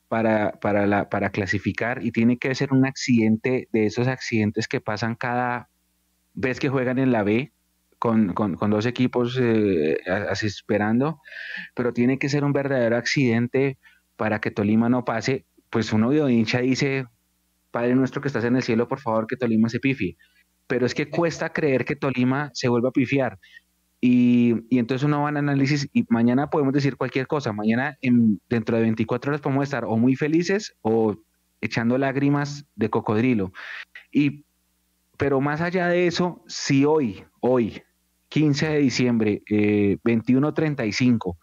para, 0.09 0.53
para, 0.53 0.87
la, 0.87 1.09
para 1.09 1.31
clasificar 1.31 2.05
y 2.05 2.12
tiene 2.12 2.38
que 2.38 2.55
ser 2.55 2.72
un 2.72 2.87
accidente 2.87 3.68
de 3.72 3.87
esos 3.87 4.09
accidentes 4.09 4.68
que 4.68 4.81
pasan 4.81 5.14
cada 5.14 5.68
vez 6.35 6.61
que 6.61 6.68
juegan 6.68 6.98
en 6.98 7.12
la 7.12 7.24
B, 7.24 7.53
con, 7.98 8.34
dos 8.70 8.87
equipos 8.87 9.38
eh, 9.40 9.98
así 10.30 10.46
esperando, 10.46 11.20
pero 11.74 11.92
tiene 11.92 12.18
que 12.18 12.28
ser 12.28 12.44
un 12.44 12.52
verdadero 12.52 12.96
accidente 12.96 13.78
para 14.16 14.40
que 14.40 14.50
Tolima 14.50 14.88
no 14.88 15.04
pase. 15.04 15.44
Pues 15.70 15.92
uno 15.92 16.11
de 16.11 16.32
hincha 16.32 16.61
dice, 16.61 17.06
Padre 17.70 17.94
nuestro 17.94 18.20
que 18.20 18.28
estás 18.28 18.44
en 18.44 18.56
el 18.56 18.62
cielo, 18.62 18.88
por 18.88 19.00
favor 19.00 19.26
que 19.26 19.37
Tolima 19.37 19.68
se 19.68 19.80
pifie. 19.80 20.16
Pero 20.66 20.87
es 20.87 20.94
que 20.94 21.11
cuesta 21.11 21.50
creer 21.50 21.84
que 21.84 21.96
Tolima 21.96 22.50
se 22.54 22.68
vuelva 22.68 22.90
a 22.90 22.92
pifiar. 22.92 23.38
Y, 24.00 24.54
entonces 24.70 25.04
uno 25.04 25.22
va 25.22 25.30
al 25.30 25.37
análisis 25.38 25.88
y 25.92 26.04
mañana 26.08 26.50
podemos 26.50 26.72
decir 26.72 26.96
cualquier 26.96 27.26
cosa. 27.26 27.52
Mañana, 27.52 27.98
en, 28.00 28.40
dentro 28.48 28.76
de 28.76 28.82
24 28.82 29.30
horas, 29.30 29.40
podemos 29.40 29.64
estar 29.64 29.84
o 29.84 29.96
muy 29.96 30.14
felices 30.14 30.76
o 30.82 31.16
echando 31.61 31.98
lágrimas 31.98 32.64
de 32.76 32.90
cocodrilo. 32.90 33.52
Y, 34.12 34.44
pero 35.16 35.40
más 35.40 35.61
allá 35.61 35.88
de 35.88 36.06
eso, 36.06 36.44
si 36.46 36.84
hoy, 36.84 37.24
hoy, 37.40 37.82
15 38.29 38.69
de 38.69 38.79
diciembre, 38.79 39.43
eh, 39.51 39.99
21-35, 40.05 41.37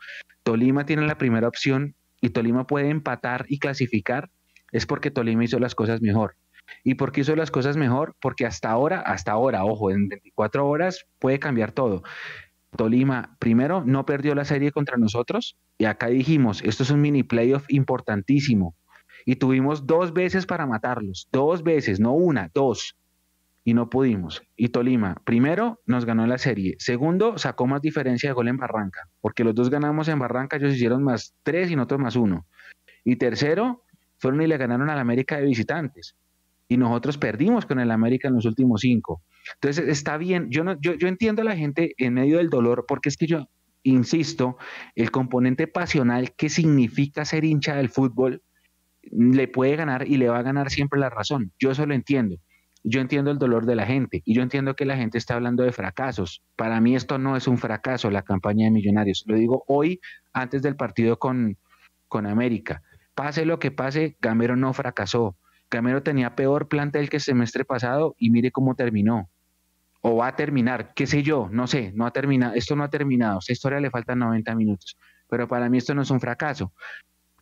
Tolima 0.43 0.85
tiene 0.85 1.07
la 1.07 1.17
primera 1.17 1.47
opción 1.47 1.95
y 2.21 2.29
Tolima 2.29 2.67
puede 2.67 2.89
empatar 2.89 3.45
y 3.49 3.59
clasificar, 3.59 4.29
es 4.71 4.85
porque 4.85 5.11
Tolima 5.11 5.43
hizo 5.43 5.59
las 5.59 5.75
cosas 5.75 6.01
mejor. 6.01 6.35
¿Y 6.83 6.95
por 6.95 7.11
qué 7.11 7.21
hizo 7.21 7.35
las 7.35 7.51
cosas 7.51 7.77
mejor? 7.77 8.15
Porque 8.19 8.45
hasta 8.45 8.69
ahora, 8.69 8.99
hasta 8.99 9.31
ahora, 9.31 9.65
ojo, 9.65 9.91
en 9.91 10.07
24 10.07 10.67
horas 10.67 11.05
puede 11.19 11.39
cambiar 11.39 11.71
todo. 11.71 12.03
Tolima, 12.75 13.37
primero, 13.39 13.83
no 13.85 14.05
perdió 14.05 14.35
la 14.35 14.45
serie 14.45 14.71
contra 14.71 14.97
nosotros 14.97 15.57
y 15.77 15.85
acá 15.85 16.07
dijimos, 16.07 16.61
esto 16.63 16.83
es 16.83 16.89
un 16.89 17.01
mini 17.01 17.23
playoff 17.23 17.65
importantísimo. 17.69 18.75
Y 19.25 19.37
tuvimos 19.37 19.87
dos 19.87 20.13
veces 20.13 20.45
para 20.45 20.67
matarlos, 20.67 21.27
dos 21.31 21.63
veces, 21.63 21.99
no 21.99 22.13
una, 22.13 22.51
dos. 22.53 22.95
Y 23.65 23.73
no 23.73 23.89
pudimos. 23.89 24.43
Y 24.55 24.69
Tolima, 24.69 25.15
primero, 25.25 25.81
nos 25.85 26.05
ganó 26.05 26.25
la 26.27 26.37
serie. 26.37 26.75
Segundo, 26.77 27.37
sacó 27.37 27.67
más 27.67 27.81
diferencia 27.81 28.29
de 28.29 28.33
gol 28.33 28.47
en 28.47 28.57
Barranca, 28.57 29.09
porque 29.19 29.43
los 29.43 29.55
dos 29.55 29.69
ganamos 29.69 30.07
en 30.07 30.19
Barranca, 30.19 30.55
ellos 30.55 30.75
hicieron 30.75 31.03
más 31.03 31.35
tres 31.43 31.69
y 31.71 31.75
nosotros 31.75 31.99
más 31.99 32.15
uno. 32.15 32.45
Y 33.03 33.17
tercero, 33.17 33.83
fueron 34.19 34.41
y 34.41 34.47
le 34.47 34.57
ganaron 34.57 34.89
al 34.89 34.99
América 34.99 35.37
de 35.37 35.45
visitantes. 35.45 36.15
Y 36.67 36.77
nosotros 36.77 37.17
perdimos 37.17 37.65
con 37.65 37.79
el 37.79 37.91
América 37.91 38.27
en 38.27 38.35
los 38.35 38.45
últimos 38.45 38.81
cinco. 38.81 39.21
Entonces, 39.55 39.87
está 39.87 40.17
bien, 40.17 40.49
yo, 40.51 40.63
no, 40.63 40.79
yo, 40.79 40.93
yo 40.93 41.07
entiendo 41.07 41.41
a 41.41 41.45
la 41.45 41.55
gente 41.55 41.93
en 41.97 42.13
medio 42.13 42.37
del 42.37 42.49
dolor, 42.49 42.85
porque 42.87 43.09
es 43.09 43.17
que 43.17 43.27
yo, 43.27 43.49
insisto, 43.83 44.57
el 44.95 45.11
componente 45.11 45.67
pasional 45.67 46.33
que 46.35 46.49
significa 46.49 47.25
ser 47.25 47.45
hincha 47.45 47.75
del 47.75 47.89
fútbol 47.89 48.41
le 49.11 49.47
puede 49.47 49.75
ganar 49.75 50.07
y 50.07 50.17
le 50.17 50.29
va 50.29 50.39
a 50.39 50.43
ganar 50.43 50.71
siempre 50.71 50.99
la 50.99 51.09
razón. 51.09 51.51
Yo 51.59 51.71
eso 51.71 51.85
lo 51.85 51.93
entiendo. 51.93 52.37
Yo 52.87 53.01
entiendo 53.01 53.31
el 53.31 53.39
dolor 53.39 53.65
de 53.65 53.75
la 53.75 53.85
gente 53.85 54.21
y 54.25 54.35
yo 54.35 54.43
entiendo 54.43 54.75
que 54.75 54.85
la 54.85 54.95
gente 54.95 55.17
está 55.17 55.33
hablando 55.33 55.63
de 55.63 55.71
fracasos. 55.71 56.43
Para 56.55 56.79
mí 56.79 56.95
esto 56.95 57.17
no 57.17 57.35
es 57.35 57.47
un 57.47 57.57
fracaso, 57.57 58.11
la 58.11 58.21
campaña 58.21 58.65
de 58.65 58.71
Millonarios. 58.71 59.23
Lo 59.25 59.35
digo 59.35 59.63
hoy, 59.67 59.99
antes 60.33 60.61
del 60.61 60.75
partido 60.75 61.17
con, 61.17 61.57
con 62.07 62.27
América. 62.27 62.83
Pase 63.15 63.45
lo 63.45 63.57
que 63.57 63.71
pase, 63.71 64.17
Gamero 64.21 64.55
no 64.55 64.71
fracasó. 64.73 65.35
Gamero 65.71 66.03
tenía 66.03 66.35
peor 66.35 66.67
plantel 66.67 67.09
que 67.09 67.17
el 67.17 67.23
semestre 67.23 67.65
pasado 67.65 68.15
y 68.19 68.29
mire 68.29 68.51
cómo 68.51 68.75
terminó 68.75 69.29
o 70.07 70.17
va 70.17 70.27
a 70.27 70.35
terminar, 70.35 70.93
qué 70.93 71.07
sé 71.07 71.23
yo, 71.23 71.49
no 71.51 71.65
sé, 71.65 71.91
no 71.95 72.05
ha 72.05 72.11
terminado, 72.11 72.53
esto 72.53 72.75
no 72.75 72.83
ha 72.83 72.91
terminado, 72.91 73.39
esta 73.39 73.53
historia 73.53 73.79
le 73.79 73.89
faltan 73.89 74.19
90 74.19 74.53
minutos, 74.53 74.99
pero 75.27 75.47
para 75.47 75.67
mí 75.67 75.79
esto 75.79 75.95
no 75.95 76.03
es 76.03 76.11
un 76.11 76.19
fracaso. 76.19 76.71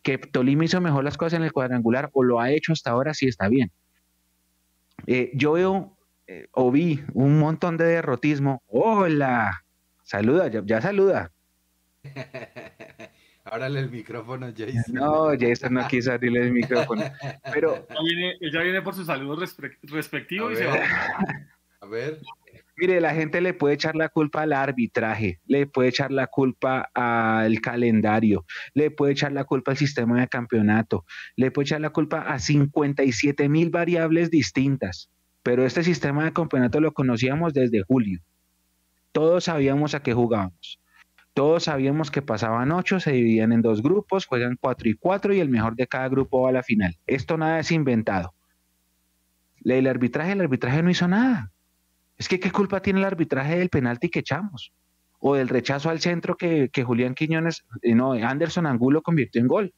Que 0.02 0.16
Tolima 0.16 0.64
hizo 0.64 0.80
mejor 0.80 1.04
las 1.04 1.18
cosas 1.18 1.34
en 1.34 1.44
el 1.44 1.52
cuadrangular 1.52 2.08
o 2.14 2.22
lo 2.22 2.40
ha 2.40 2.50
hecho 2.50 2.72
hasta 2.72 2.92
ahora, 2.92 3.12
sí 3.12 3.26
está 3.26 3.48
bien. 3.48 3.70
Eh, 5.06 5.30
yo 5.34 5.52
veo 5.52 5.96
eh, 6.26 6.48
o 6.52 6.70
vi 6.70 7.02
un 7.12 7.38
montón 7.38 7.76
de 7.76 7.84
derrotismo. 7.84 8.62
Hola, 8.66 9.64
saluda, 10.02 10.48
ya, 10.48 10.80
saluda. 10.80 11.32
Ábrale 13.44 13.80
el 13.80 13.90
micrófono, 13.90 14.46
Jason. 14.56 14.94
No, 14.94 15.28
Jason 15.38 15.74
no 15.74 15.86
quiso 15.86 16.12
abrirle 16.12 16.40
el 16.40 16.52
micrófono. 16.52 17.04
Pero. 17.52 17.86
Ya 18.40 18.62
viene, 18.62 18.80
por 18.80 18.94
su 18.94 19.04
saludo 19.04 19.36
respectivo 19.82 20.50
y 20.50 20.56
se 20.56 20.64
va. 20.64 20.78
A 21.80 21.86
ver. 21.86 22.20
Mire, 22.76 23.00
la 23.00 23.14
gente 23.14 23.40
le 23.40 23.54
puede 23.54 23.74
echar 23.74 23.94
la 23.94 24.08
culpa 24.08 24.42
al 24.42 24.52
arbitraje, 24.52 25.40
le 25.46 25.66
puede 25.66 25.90
echar 25.90 26.10
la 26.10 26.26
culpa 26.26 26.90
al 26.92 27.60
calendario, 27.60 28.44
le 28.74 28.90
puede 28.90 29.12
echar 29.12 29.30
la 29.30 29.44
culpa 29.44 29.70
al 29.70 29.76
sistema 29.76 30.20
de 30.20 30.26
campeonato, 30.26 31.04
le 31.36 31.52
puede 31.52 31.66
echar 31.66 31.80
la 31.80 31.90
culpa 31.90 32.22
a 32.22 32.40
57 32.40 33.48
mil 33.48 33.70
variables 33.70 34.28
distintas, 34.28 35.08
pero 35.44 35.64
este 35.64 35.84
sistema 35.84 36.24
de 36.24 36.32
campeonato 36.32 36.80
lo 36.80 36.92
conocíamos 36.92 37.54
desde 37.54 37.82
julio. 37.82 38.20
Todos 39.12 39.44
sabíamos 39.44 39.94
a 39.94 40.02
qué 40.02 40.12
jugábamos. 40.12 40.80
Todos 41.32 41.64
sabíamos 41.64 42.10
que 42.10 42.22
pasaban 42.22 42.72
ocho, 42.72 42.98
se 42.98 43.12
dividían 43.12 43.52
en 43.52 43.62
dos 43.62 43.82
grupos, 43.82 44.26
juegan 44.26 44.56
cuatro 44.60 44.88
y 44.88 44.94
cuatro 44.94 45.32
y 45.32 45.38
el 45.38 45.48
mejor 45.48 45.76
de 45.76 45.86
cada 45.86 46.08
grupo 46.08 46.42
va 46.42 46.48
a 46.48 46.52
la 46.52 46.62
final. 46.64 46.96
Esto 47.06 47.36
nada 47.36 47.60
es 47.60 47.70
inventado. 47.70 48.34
El 49.64 49.86
arbitraje, 49.86 50.32
el 50.32 50.40
arbitraje 50.40 50.82
no 50.82 50.90
hizo 50.90 51.08
nada. 51.08 51.53
Es 52.16 52.28
que 52.28 52.38
qué 52.40 52.50
culpa 52.50 52.80
tiene 52.80 53.00
el 53.00 53.06
arbitraje 53.06 53.58
del 53.58 53.70
penalti 53.70 54.08
que 54.08 54.20
echamos 54.20 54.72
o 55.26 55.36
del 55.36 55.48
rechazo 55.48 55.88
al 55.88 56.00
centro 56.00 56.36
que, 56.36 56.68
Julián 56.84 57.14
Quiñones, 57.14 57.64
eh, 57.80 57.94
no, 57.94 58.12
Anderson 58.12 58.66
Angulo 58.66 59.00
convirtió 59.00 59.40
en 59.40 59.48
gol, 59.48 59.72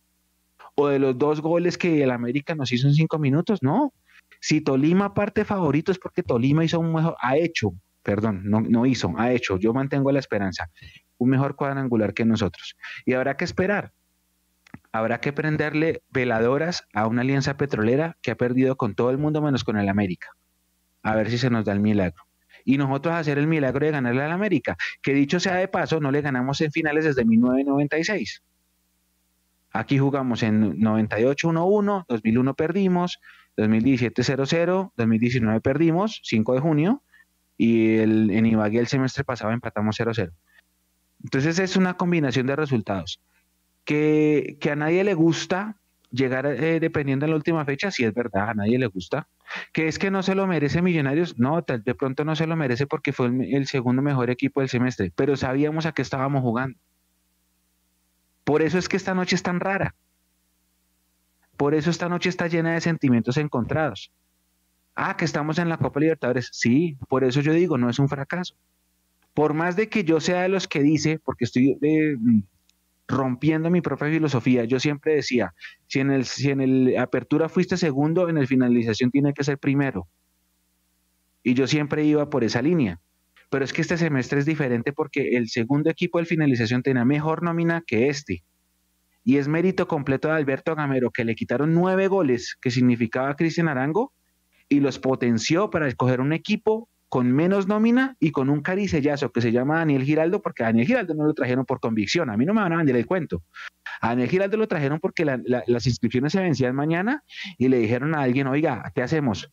o 0.74 0.88
de 0.88 0.98
los 0.98 1.16
dos 1.16 1.40
goles 1.40 1.78
que 1.78 2.02
el 2.02 2.10
América 2.10 2.56
nos 2.56 2.72
hizo 2.72 2.88
en 2.88 2.94
cinco 2.94 3.20
minutos, 3.20 3.62
no. 3.62 3.94
Si 4.40 4.60
Tolima 4.60 5.14
parte 5.14 5.44
favorito 5.44 5.92
es 5.92 6.00
porque 6.00 6.24
Tolima 6.24 6.64
hizo 6.64 6.80
un 6.80 6.92
mejor, 6.92 7.14
ha 7.20 7.36
hecho, 7.36 7.74
perdón, 8.02 8.42
no, 8.44 8.60
no 8.60 8.86
hizo, 8.86 9.14
ha 9.18 9.30
hecho, 9.30 9.56
yo 9.56 9.72
mantengo 9.72 10.10
la 10.10 10.18
esperanza, 10.18 10.68
un 11.16 11.30
mejor 11.30 11.54
cuadrangular 11.54 12.12
que 12.12 12.24
nosotros. 12.24 12.76
Y 13.04 13.12
habrá 13.12 13.36
que 13.36 13.44
esperar, 13.44 13.92
habrá 14.90 15.20
que 15.20 15.32
prenderle 15.32 16.02
veladoras 16.10 16.82
a 16.92 17.06
una 17.06 17.22
alianza 17.22 17.56
petrolera 17.56 18.16
que 18.20 18.32
ha 18.32 18.36
perdido 18.36 18.74
con 18.74 18.96
todo 18.96 19.10
el 19.10 19.18
mundo 19.18 19.40
menos 19.40 19.62
con 19.62 19.78
el 19.78 19.88
América. 19.88 20.30
A 21.04 21.14
ver 21.14 21.30
si 21.30 21.38
se 21.38 21.50
nos 21.50 21.64
da 21.64 21.72
el 21.72 21.78
milagro 21.78 22.25
y 22.66 22.76
nosotros 22.76 23.14
hacer 23.14 23.38
el 23.38 23.46
milagro 23.46 23.86
de 23.86 23.92
ganarle 23.92 24.22
al 24.22 24.32
América, 24.32 24.76
que 25.00 25.14
dicho 25.14 25.38
sea 25.40 25.54
de 25.54 25.68
paso, 25.68 26.00
no 26.00 26.10
le 26.10 26.20
ganamos 26.20 26.60
en 26.60 26.72
finales 26.72 27.04
desde 27.04 27.24
1996. 27.24 28.42
Aquí 29.70 29.98
jugamos 29.98 30.42
en 30.42 30.78
98 30.80 31.48
1-1, 31.48 32.04
2001 32.08 32.54
perdimos, 32.54 33.20
2017 33.56 34.20
0-0, 34.20 34.92
2019 34.96 35.60
perdimos, 35.60 36.20
5 36.24 36.54
de 36.54 36.60
junio, 36.60 37.02
y 37.56 37.98
el, 37.98 38.30
en 38.32 38.46
Ibagué 38.46 38.80
el 38.80 38.88
semestre 38.88 39.22
pasado 39.22 39.52
empatamos 39.52 39.98
0-0. 40.00 40.32
Entonces 41.22 41.58
es 41.60 41.76
una 41.76 41.94
combinación 41.94 42.48
de 42.48 42.56
resultados 42.56 43.22
que, 43.84 44.58
que 44.60 44.72
a 44.72 44.76
nadie 44.76 45.04
le 45.04 45.14
gusta 45.14 45.76
llegar 46.16 46.46
eh, 46.46 46.80
dependiendo 46.80 47.26
de 47.26 47.30
la 47.30 47.36
última 47.36 47.64
fecha, 47.64 47.90
si 47.90 48.04
es 48.04 48.12
verdad, 48.12 48.50
a 48.50 48.54
nadie 48.54 48.78
le 48.78 48.86
gusta. 48.86 49.28
Que 49.72 49.86
es 49.86 49.98
que 49.98 50.10
no 50.10 50.22
se 50.22 50.34
lo 50.34 50.46
merece 50.46 50.82
Millonarios, 50.82 51.38
no, 51.38 51.62
de 51.62 51.94
pronto 51.94 52.24
no 52.24 52.34
se 52.34 52.46
lo 52.46 52.56
merece 52.56 52.86
porque 52.86 53.12
fue 53.12 53.26
el, 53.28 53.66
segundo 53.66 54.02
mejor 54.02 54.30
equipo 54.30 54.60
del 54.60 54.68
semestre, 54.68 55.12
pero 55.14 55.36
sabíamos 55.36 55.86
a 55.86 55.92
qué 55.92 56.02
estábamos 56.02 56.42
jugando. 56.42 56.78
Por 58.44 58.62
eso 58.62 58.78
es 58.78 58.88
que 58.88 58.96
esta 58.96 59.14
noche 59.14 59.36
es 59.36 59.42
tan 59.42 59.60
rara. 59.60 59.94
Por 61.56 61.74
eso 61.74 61.90
esta 61.90 62.08
noche 62.08 62.28
está 62.28 62.48
llena 62.48 62.72
de 62.74 62.80
sentimientos 62.80 63.36
encontrados. 63.36 64.10
Ah, 64.94 65.16
que 65.16 65.24
estamos 65.24 65.58
en 65.58 65.68
la 65.68 65.78
Copa 65.78 66.00
Libertadores. 66.00 66.48
Sí, 66.52 66.96
por 67.08 67.24
eso 67.24 67.40
yo 67.40 67.52
digo, 67.52 67.78
no 67.78 67.90
es 67.90 67.98
un 67.98 68.08
fracaso. 68.08 68.54
Por 69.34 69.52
más 69.52 69.76
de 69.76 69.88
que 69.88 70.04
yo 70.04 70.20
sea 70.20 70.42
de 70.42 70.48
los 70.48 70.68
que 70.68 70.82
dice, 70.82 71.18
porque 71.22 71.44
estoy 71.44 71.78
eh, 71.82 72.16
rompiendo 73.08 73.70
mi 73.70 73.80
propia 73.80 74.08
filosofía. 74.08 74.64
Yo 74.64 74.80
siempre 74.80 75.14
decía, 75.14 75.54
si 75.86 76.00
en 76.00 76.10
el, 76.10 76.24
si 76.24 76.50
en 76.50 76.60
el 76.60 76.98
apertura 76.98 77.48
fuiste 77.48 77.76
segundo, 77.76 78.28
en 78.28 78.38
el 78.38 78.46
finalización 78.46 79.10
tiene 79.10 79.32
que 79.32 79.44
ser 79.44 79.58
primero. 79.58 80.08
Y 81.42 81.54
yo 81.54 81.66
siempre 81.66 82.04
iba 82.04 82.28
por 82.28 82.44
esa 82.44 82.62
línea. 82.62 83.00
Pero 83.48 83.64
es 83.64 83.72
que 83.72 83.82
este 83.82 83.96
semestre 83.96 84.40
es 84.40 84.46
diferente 84.46 84.92
porque 84.92 85.36
el 85.36 85.48
segundo 85.48 85.88
equipo 85.88 86.18
de 86.18 86.24
finalización 86.24 86.82
tenía 86.82 87.04
mejor 87.04 87.42
nómina 87.42 87.82
que 87.86 88.08
este. 88.08 88.42
Y 89.22 89.36
es 89.36 89.46
mérito 89.48 89.86
completo 89.86 90.28
de 90.28 90.34
Alberto 90.34 90.74
Gamero 90.74 91.10
que 91.10 91.24
le 91.24 91.34
quitaron 91.34 91.72
nueve 91.72 92.08
goles 92.08 92.56
que 92.60 92.70
significaba 92.70 93.34
Cristian 93.36 93.68
Arango 93.68 94.12
y 94.68 94.80
los 94.80 94.98
potenció 94.98 95.70
para 95.70 95.86
escoger 95.86 96.20
un 96.20 96.32
equipo 96.32 96.88
con 97.08 97.30
menos 97.32 97.68
nómina 97.68 98.16
y 98.18 98.32
con 98.32 98.50
un 98.50 98.60
caricellazo 98.60 99.30
que 99.30 99.40
se 99.40 99.52
llama 99.52 99.78
Daniel 99.78 100.02
Giraldo, 100.02 100.42
porque 100.42 100.64
a 100.64 100.66
Daniel 100.66 100.86
Giraldo 100.86 101.14
no 101.14 101.24
lo 101.24 101.34
trajeron 101.34 101.64
por 101.64 101.80
convicción, 101.80 102.30
a 102.30 102.36
mí 102.36 102.44
no 102.44 102.54
me 102.54 102.62
van 102.62 102.72
a 102.72 102.76
vender 102.78 102.96
el 102.96 103.06
cuento. 103.06 103.42
A 104.00 104.08
Daniel 104.08 104.28
Giraldo 104.28 104.56
lo 104.56 104.66
trajeron 104.66 104.98
porque 104.98 105.24
las 105.24 105.86
inscripciones 105.86 106.32
se 106.32 106.40
vencían 106.40 106.74
mañana 106.74 107.22
y 107.58 107.68
le 107.68 107.78
dijeron 107.78 108.14
a 108.14 108.22
alguien, 108.22 108.46
oiga, 108.48 108.90
¿qué 108.94 109.02
hacemos? 109.02 109.50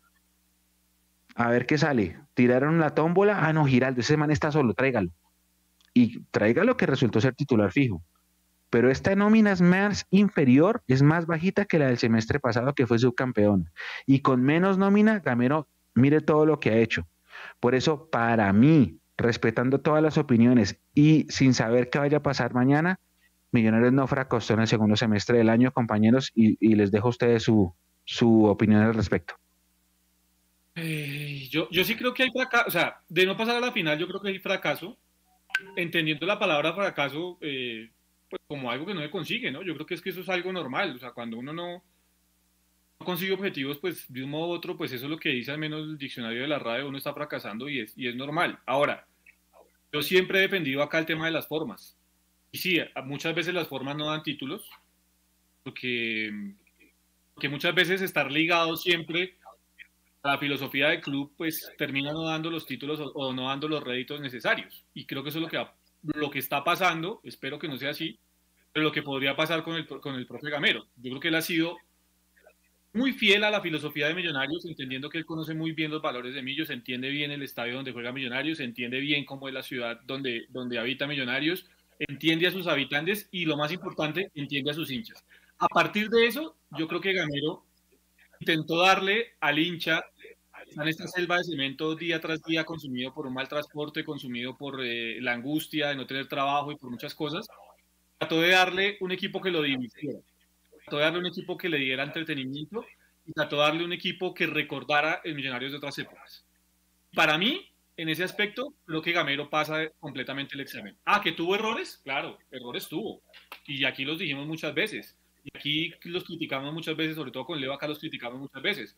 A 1.35 1.49
ver 1.49 1.65
qué 1.65 1.77
sale. 1.77 2.17
Tiraron 2.33 2.79
la 2.79 2.91
tómbola, 2.91 3.45
ah, 3.45 3.53
no, 3.53 3.65
Giraldo, 3.65 4.01
ese 4.01 4.17
man 4.17 4.31
está 4.31 4.51
solo, 4.51 4.73
tráigalo. 4.73 5.11
Y 5.93 6.21
tráigalo 6.31 6.75
que 6.75 6.87
resultó 6.87 7.21
ser 7.21 7.35
titular 7.35 7.71
fijo. 7.71 8.03
Pero 8.71 8.89
esta 8.89 9.15
nómina 9.15 9.51
es 9.51 9.61
más 9.61 10.07
inferior, 10.09 10.81
es 10.87 11.03
más 11.03 11.27
bajita 11.27 11.65
que 11.65 11.77
la 11.77 11.87
del 11.87 11.99
semestre 11.99 12.39
pasado 12.39 12.73
que 12.73 12.87
fue 12.87 12.97
subcampeón. 12.97 13.69
Y 14.07 14.21
con 14.21 14.41
menos 14.41 14.79
nómina, 14.79 15.19
Gamero, 15.19 15.67
mire 15.93 16.21
todo 16.21 16.47
lo 16.47 16.59
que 16.59 16.71
ha 16.71 16.77
hecho 16.77 17.05
por 17.59 17.75
eso, 17.75 18.09
para 18.09 18.51
mí, 18.53 18.99
respetando 19.17 19.81
todas 19.81 20.01
las 20.01 20.17
opiniones 20.17 20.79
y 20.93 21.25
sin 21.29 21.53
saber 21.53 21.89
qué 21.89 21.99
vaya 21.99 22.17
a 22.17 22.23
pasar 22.23 22.53
mañana, 22.53 22.99
Millonarios 23.53 23.93
no 23.93 24.07
fracasó 24.07 24.55
en 24.55 24.61
el 24.61 24.67
segundo 24.67 24.95
semestre 24.95 25.37
del 25.37 25.49
año, 25.49 25.71
compañeros, 25.71 26.31
y, 26.33 26.75
les 26.75 26.91
dejo 26.91 27.07
a 27.07 27.09
ustedes 27.11 27.43
su, 27.43 27.73
su 28.03 28.45
opinión 28.45 28.81
al 28.81 28.95
respecto. 28.95 29.35
Eh, 30.75 31.47
yo, 31.51 31.69
yo 31.69 31.83
sí 31.83 31.95
creo 31.95 32.15
que 32.15 32.23
hay 32.23 32.31
fracaso, 32.31 32.67
o 32.67 32.71
sea, 32.71 33.01
de 33.07 33.27
no 33.27 33.37
pasar 33.37 33.57
a 33.57 33.59
la 33.59 33.71
final, 33.71 33.99
yo 33.99 34.07
creo 34.07 34.21
que 34.21 34.29
hay 34.29 34.39
fracaso, 34.39 34.97
entendiendo 35.75 36.25
la 36.25 36.39
palabra 36.39 36.73
fracaso 36.73 37.37
eh, 37.41 37.91
pues 38.27 38.41
como 38.47 38.71
algo 38.71 38.87
que 38.87 38.95
no 38.95 39.01
se 39.01 39.11
consigue, 39.11 39.51
¿no? 39.51 39.61
Yo 39.61 39.75
creo 39.75 39.85
que 39.85 39.93
es 39.93 40.01
que 40.01 40.09
eso 40.09 40.21
es 40.21 40.29
algo 40.29 40.51
normal, 40.51 40.95
o 40.95 40.97
sea, 40.97 41.11
cuando 41.11 41.37
uno 41.37 41.53
no, 41.53 41.83
consigue 43.03 43.33
objetivos, 43.33 43.77
pues 43.79 44.11
de 44.11 44.23
un 44.23 44.29
modo 44.29 44.49
u 44.49 44.51
otro, 44.51 44.77
pues 44.77 44.91
eso 44.91 45.05
es 45.05 45.11
lo 45.11 45.19
que 45.19 45.29
dice 45.29 45.51
al 45.51 45.57
menos 45.57 45.81
el 45.83 45.97
diccionario 45.97 46.41
de 46.41 46.47
la 46.47 46.59
radio, 46.59 46.87
uno 46.87 46.97
está 46.97 47.13
fracasando 47.13 47.69
y 47.69 47.79
es, 47.79 47.93
y 47.97 48.07
es 48.07 48.15
normal. 48.15 48.59
Ahora, 48.65 49.07
yo 49.91 50.01
siempre 50.01 50.39
he 50.39 50.41
defendido 50.43 50.81
acá 50.81 50.99
el 50.99 51.05
tema 51.05 51.25
de 51.25 51.31
las 51.31 51.47
formas. 51.47 51.97
Y 52.51 52.57
sí, 52.57 52.79
muchas 53.05 53.33
veces 53.33 53.53
las 53.53 53.67
formas 53.67 53.95
no 53.95 54.07
dan 54.07 54.23
títulos, 54.23 54.69
porque, 55.63 56.53
porque 57.33 57.49
muchas 57.49 57.73
veces 57.73 58.01
estar 58.01 58.31
ligado 58.31 58.75
siempre 58.75 59.37
a 60.21 60.33
la 60.33 60.37
filosofía 60.37 60.89
del 60.89 61.01
club, 61.01 61.33
pues 61.37 61.71
termina 61.77 62.11
no 62.11 62.23
dando 62.23 62.49
los 62.49 62.65
títulos 62.65 62.99
o, 63.01 63.33
no 63.33 63.47
dando 63.49 63.67
los 63.67 63.83
réditos 63.83 64.21
necesarios. 64.21 64.83
Y 64.93 65.05
creo 65.05 65.23
que 65.23 65.29
eso 65.29 65.39
es 65.39 65.43
lo 65.43 65.49
que 65.49 65.65
lo 66.03 66.29
que 66.29 66.39
está 66.39 66.63
pasando, 66.63 67.21
espero 67.23 67.57
que 67.57 67.67
no 67.67 67.77
sea 67.77 67.91
así, 67.91 68.19
pero 68.73 68.83
lo 68.83 68.91
que 68.91 69.03
podría 69.03 69.35
pasar 69.35 69.63
con 69.63 69.75
el, 69.75 69.87
con 69.87 70.15
el 70.15 70.27
profe 70.27 70.49
Gamero. 70.49 70.85
Yo 70.97 71.11
creo 71.11 71.19
que 71.19 71.27
él 71.29 71.35
ha 71.35 71.41
sido 71.41 71.77
muy 72.93 73.11
fiel 73.11 73.43
a 73.43 73.49
la 73.49 73.61
filosofía 73.61 74.07
de 74.07 74.13
Millonarios, 74.13 74.65
entendiendo 74.65 75.09
que 75.09 75.17
él 75.17 75.25
conoce 75.25 75.55
muy 75.55 75.71
bien 75.71 75.89
los 75.89 76.01
valores 76.01 76.35
de 76.35 76.43
Millos, 76.43 76.69
entiende 76.69 77.09
bien 77.09 77.31
el 77.31 77.41
estadio 77.41 77.75
donde 77.75 77.91
juega 77.91 78.11
Millonarios, 78.11 78.59
entiende 78.59 78.99
bien 78.99 79.25
cómo 79.25 79.47
es 79.47 79.53
la 79.53 79.63
ciudad 79.63 79.99
donde, 80.05 80.45
donde 80.49 80.77
habita 80.77 81.07
Millonarios, 81.07 81.65
entiende 81.97 82.47
a 82.47 82.51
sus 82.51 82.67
habitantes 82.67 83.27
y 83.31 83.45
lo 83.45 83.57
más 83.57 83.71
importante, 83.71 84.31
entiende 84.35 84.71
a 84.71 84.75
sus 84.75 84.91
hinchas. 84.91 85.25
A 85.57 85.67
partir 85.67 86.09
de 86.09 86.27
eso, 86.27 86.55
yo 86.77 86.87
creo 86.87 87.01
que 87.01 87.13
Gamero 87.13 87.65
intentó 88.39 88.77
darle 88.77 89.33
al 89.39 89.57
hincha 89.57 90.03
en 90.75 90.87
esta 90.87 91.07
selva 91.07 91.37
de 91.37 91.45
cemento 91.45 91.95
día 91.95 92.19
tras 92.19 92.41
día 92.43 92.63
consumido 92.63 93.13
por 93.13 93.25
un 93.25 93.33
mal 93.33 93.47
transporte, 93.47 94.03
consumido 94.03 94.55
por 94.55 94.83
eh, 94.83 95.19
la 95.19 95.33
angustia 95.33 95.89
de 95.89 95.95
no 95.95 96.05
tener 96.05 96.27
trabajo 96.27 96.71
y 96.71 96.75
por 96.75 96.91
muchas 96.91 97.15
cosas, 97.15 97.47
trató 98.19 98.41
de 98.41 98.49
darle 98.49 98.97
un 99.01 99.11
equipo 99.11 99.41
que 99.41 99.51
lo 99.51 99.63
divirtiera 99.63 100.19
trató 100.85 100.97
de 100.97 101.03
darle 101.03 101.19
un 101.19 101.25
equipo 101.27 101.57
que 101.57 101.69
le 101.69 101.77
diera 101.77 102.03
entretenimiento 102.03 102.85
y 103.25 103.33
trató 103.33 103.57
de 103.57 103.61
darle 103.63 103.85
un 103.85 103.93
equipo 103.93 104.33
que 104.33 104.47
recordara 104.47 105.21
el 105.23 105.35
Millonarios 105.35 105.71
de 105.71 105.77
otras 105.77 105.97
épocas. 105.97 106.45
Para 107.13 107.37
mí, 107.37 107.69
en 107.95 108.09
ese 108.09 108.23
aspecto, 108.23 108.73
creo 108.85 109.01
que 109.01 109.11
Gamero 109.11 109.49
pasa 109.49 109.87
completamente 109.99 110.55
el 110.55 110.61
examen. 110.61 110.97
Ah, 111.05 111.21
que 111.21 111.31
tuvo 111.31 111.55
errores, 111.55 112.01
claro, 112.03 112.37
errores 112.51 112.87
tuvo. 112.87 113.21
Y 113.67 113.85
aquí 113.85 114.03
los 114.03 114.19
dijimos 114.19 114.47
muchas 114.47 114.73
veces. 114.73 115.15
Y 115.43 115.57
aquí 115.57 115.93
los 116.05 116.23
criticamos 116.23 116.73
muchas 116.73 116.95
veces, 116.95 117.15
sobre 117.15 117.31
todo 117.31 117.45
con 117.45 117.59
Leo 117.59 117.73
acá 117.73 117.87
los 117.87 117.99
criticamos 117.99 118.39
muchas 118.39 118.61
veces. 118.61 118.97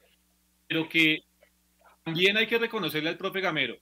Pero 0.68 0.88
que 0.88 1.20
también 2.04 2.38
hay 2.38 2.48
que 2.48 2.58
reconocerle 2.58 3.10
al 3.10 3.18
profe 3.18 3.42
Gamero, 3.42 3.78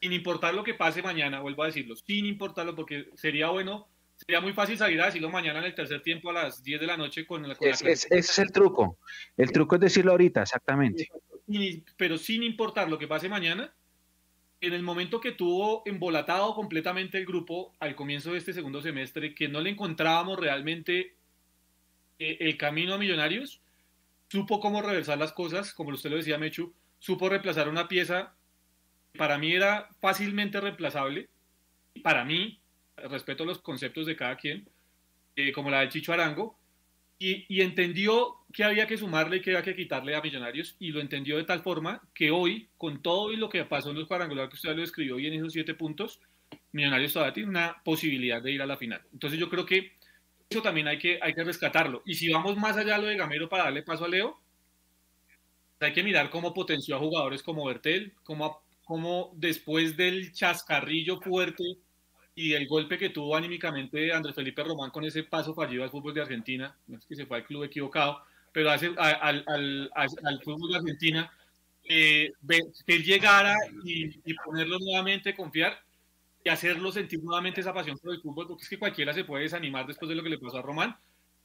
sin 0.00 0.12
importar 0.12 0.54
lo 0.54 0.64
que 0.64 0.74
pase 0.74 1.02
mañana, 1.02 1.40
vuelvo 1.40 1.62
a 1.62 1.66
decirlo, 1.66 1.94
sin 1.94 2.26
importarlo, 2.26 2.74
porque 2.74 3.08
sería 3.14 3.50
bueno 3.50 3.88
Sería 4.30 4.42
muy 4.42 4.52
fácil 4.52 4.78
salir 4.78 5.02
a 5.02 5.06
decirlo 5.06 5.28
mañana 5.28 5.58
en 5.58 5.64
el 5.64 5.74
tercer 5.74 6.02
tiempo 6.02 6.30
a 6.30 6.32
las 6.32 6.62
10 6.62 6.82
de 6.82 6.86
la 6.86 6.96
noche 6.96 7.26
con 7.26 7.42
la... 7.48 7.56
ese 7.60 8.06
es 8.10 8.38
el 8.38 8.52
truco. 8.52 9.00
El 9.36 9.50
truco 9.50 9.74
es 9.74 9.80
decirlo 9.80 10.12
ahorita, 10.12 10.42
exactamente. 10.42 11.08
pero 11.96 12.16
sin 12.16 12.44
importar 12.44 12.88
lo 12.88 12.96
que 12.96 13.08
pase 13.08 13.28
mañana, 13.28 13.74
en 14.60 14.72
el 14.72 14.84
momento 14.84 15.18
que 15.18 15.32
tuvo 15.32 15.82
embolatado 15.84 16.54
completamente 16.54 17.18
el 17.18 17.26
grupo 17.26 17.74
al 17.80 17.96
comienzo 17.96 18.30
de 18.30 18.38
este 18.38 18.52
segundo 18.52 18.80
semestre, 18.80 19.34
que 19.34 19.48
no 19.48 19.60
le 19.60 19.70
encontrábamos 19.70 20.38
realmente 20.38 21.16
eh, 22.20 22.36
el 22.38 22.56
camino 22.56 22.94
a 22.94 22.98
Millonarios, 22.98 23.60
supo 24.28 24.60
cómo 24.60 24.80
reversar 24.80 25.18
las 25.18 25.32
cosas, 25.32 25.74
como 25.74 25.90
usted 25.90 26.08
lo 26.08 26.18
decía, 26.18 26.38
Mechu, 26.38 26.72
supo 27.00 27.28
reemplazar 27.28 27.68
una 27.68 27.88
pieza 27.88 28.32
que 29.12 29.18
para 29.18 29.38
mí 29.38 29.52
era 29.52 29.88
fácilmente 30.00 30.60
reemplazable, 30.60 31.28
para 32.04 32.24
mí, 32.24 32.59
respeto 33.08 33.44
los 33.44 33.60
conceptos 33.60 34.06
de 34.06 34.16
cada 34.16 34.36
quien, 34.36 34.68
eh, 35.36 35.52
como 35.52 35.70
la 35.70 35.80
del 35.80 35.88
Chicho 35.88 36.12
Arango, 36.12 36.58
y, 37.22 37.60
entendió 37.60 38.38
que 38.50 38.64
había 38.64 38.86
que 38.86 38.96
sumarle 38.96 39.36
y 39.36 39.40
que 39.42 39.50
había 39.50 39.62
que 39.62 39.76
quitarle 39.76 40.16
a 40.16 40.22
Millonarios, 40.22 40.76
y 40.78 40.90
lo 40.90 41.00
entendió 41.00 41.36
de 41.36 41.44
tal 41.44 41.60
forma 41.60 42.00
que 42.14 42.30
hoy, 42.30 42.68
con 42.78 43.02
todo 43.02 43.30
y 43.30 43.36
lo 43.36 43.50
que 43.50 43.62
pasó 43.66 43.90
en 43.90 43.98
los 43.98 44.08
cuadrangulares 44.08 44.48
que 44.48 44.56
usted 44.56 44.74
lo 44.74 44.82
escribió 44.82 45.16
bien 45.16 45.34
en 45.34 45.40
esos 45.40 45.52
siete 45.52 45.74
puntos, 45.74 46.20
Millonarios 46.72 47.12
todavía 47.12 47.34
tiene 47.34 47.50
una 47.50 47.82
posibilidad 47.84 48.40
de 48.40 48.52
ir 48.52 48.62
a 48.62 48.66
la 48.66 48.78
final. 48.78 49.02
Entonces 49.12 49.38
yo 49.38 49.50
creo 49.50 49.66
que 49.66 49.92
eso 50.48 50.62
también 50.62 50.88
hay 50.88 50.98
que, 50.98 51.18
hay 51.20 51.34
que 51.34 51.44
rescatarlo. 51.44 52.02
Y 52.06 52.14
si 52.14 52.32
vamos 52.32 52.56
más 52.56 52.76
allá 52.76 52.96
de 52.96 53.02
lo 53.02 53.08
de 53.08 53.16
Gamero 53.16 53.48
para 53.48 53.64
darle 53.64 53.82
paso 53.82 54.06
a 54.06 54.08
Leo, 54.08 54.40
hay 55.78 55.92
que 55.92 56.02
mirar 56.02 56.30
cómo 56.30 56.54
potenció 56.54 56.96
a 56.96 56.98
jugadores 56.98 57.42
como 57.42 57.66
Bertel, 57.66 58.14
cómo, 58.24 58.62
cómo 58.84 59.32
después 59.36 59.96
del 59.96 60.32
chascarrillo 60.32 61.20
fuerte 61.20 61.64
y 62.34 62.52
el 62.54 62.66
golpe 62.68 62.98
que 62.98 63.10
tuvo 63.10 63.36
anímicamente 63.36 64.12
Andrés 64.12 64.34
Felipe 64.34 64.62
Román 64.62 64.90
con 64.90 65.04
ese 65.04 65.24
paso 65.24 65.54
fallido 65.54 65.82
al 65.82 65.90
fútbol 65.90 66.14
de 66.14 66.22
Argentina, 66.22 66.76
no 66.86 66.98
es 66.98 67.04
que 67.06 67.16
se 67.16 67.26
fue 67.26 67.38
al 67.38 67.44
club 67.44 67.64
equivocado, 67.64 68.22
pero 68.52 68.70
hace, 68.70 68.92
al, 68.96 69.44
al, 69.46 69.90
al, 69.94 70.42
fútbol 70.42 70.70
de 70.70 70.78
Argentina, 70.78 71.32
eh, 71.84 72.32
que 72.48 72.94
él 72.94 73.04
llegara 73.04 73.56
y, 73.84 74.34
ponerlo 74.44 74.78
nuevamente, 74.78 75.34
confiar 75.34 75.80
y 76.44 76.48
hacerlo 76.48 76.90
sentir 76.90 77.22
nuevamente 77.22 77.60
esa 77.60 77.74
pasión 77.74 77.98
por 77.98 78.14
el 78.14 78.20
fútbol, 78.20 78.46
porque 78.48 78.62
es 78.64 78.68
que 78.68 78.78
cualquiera 78.78 79.12
se 79.12 79.24
puede 79.24 79.44
desanimar 79.44 79.86
después 79.86 80.08
de 80.08 80.14
lo 80.14 80.22
que 80.22 80.30
le 80.30 80.38
pasó 80.38 80.58
a 80.58 80.62
Román. 80.62 80.96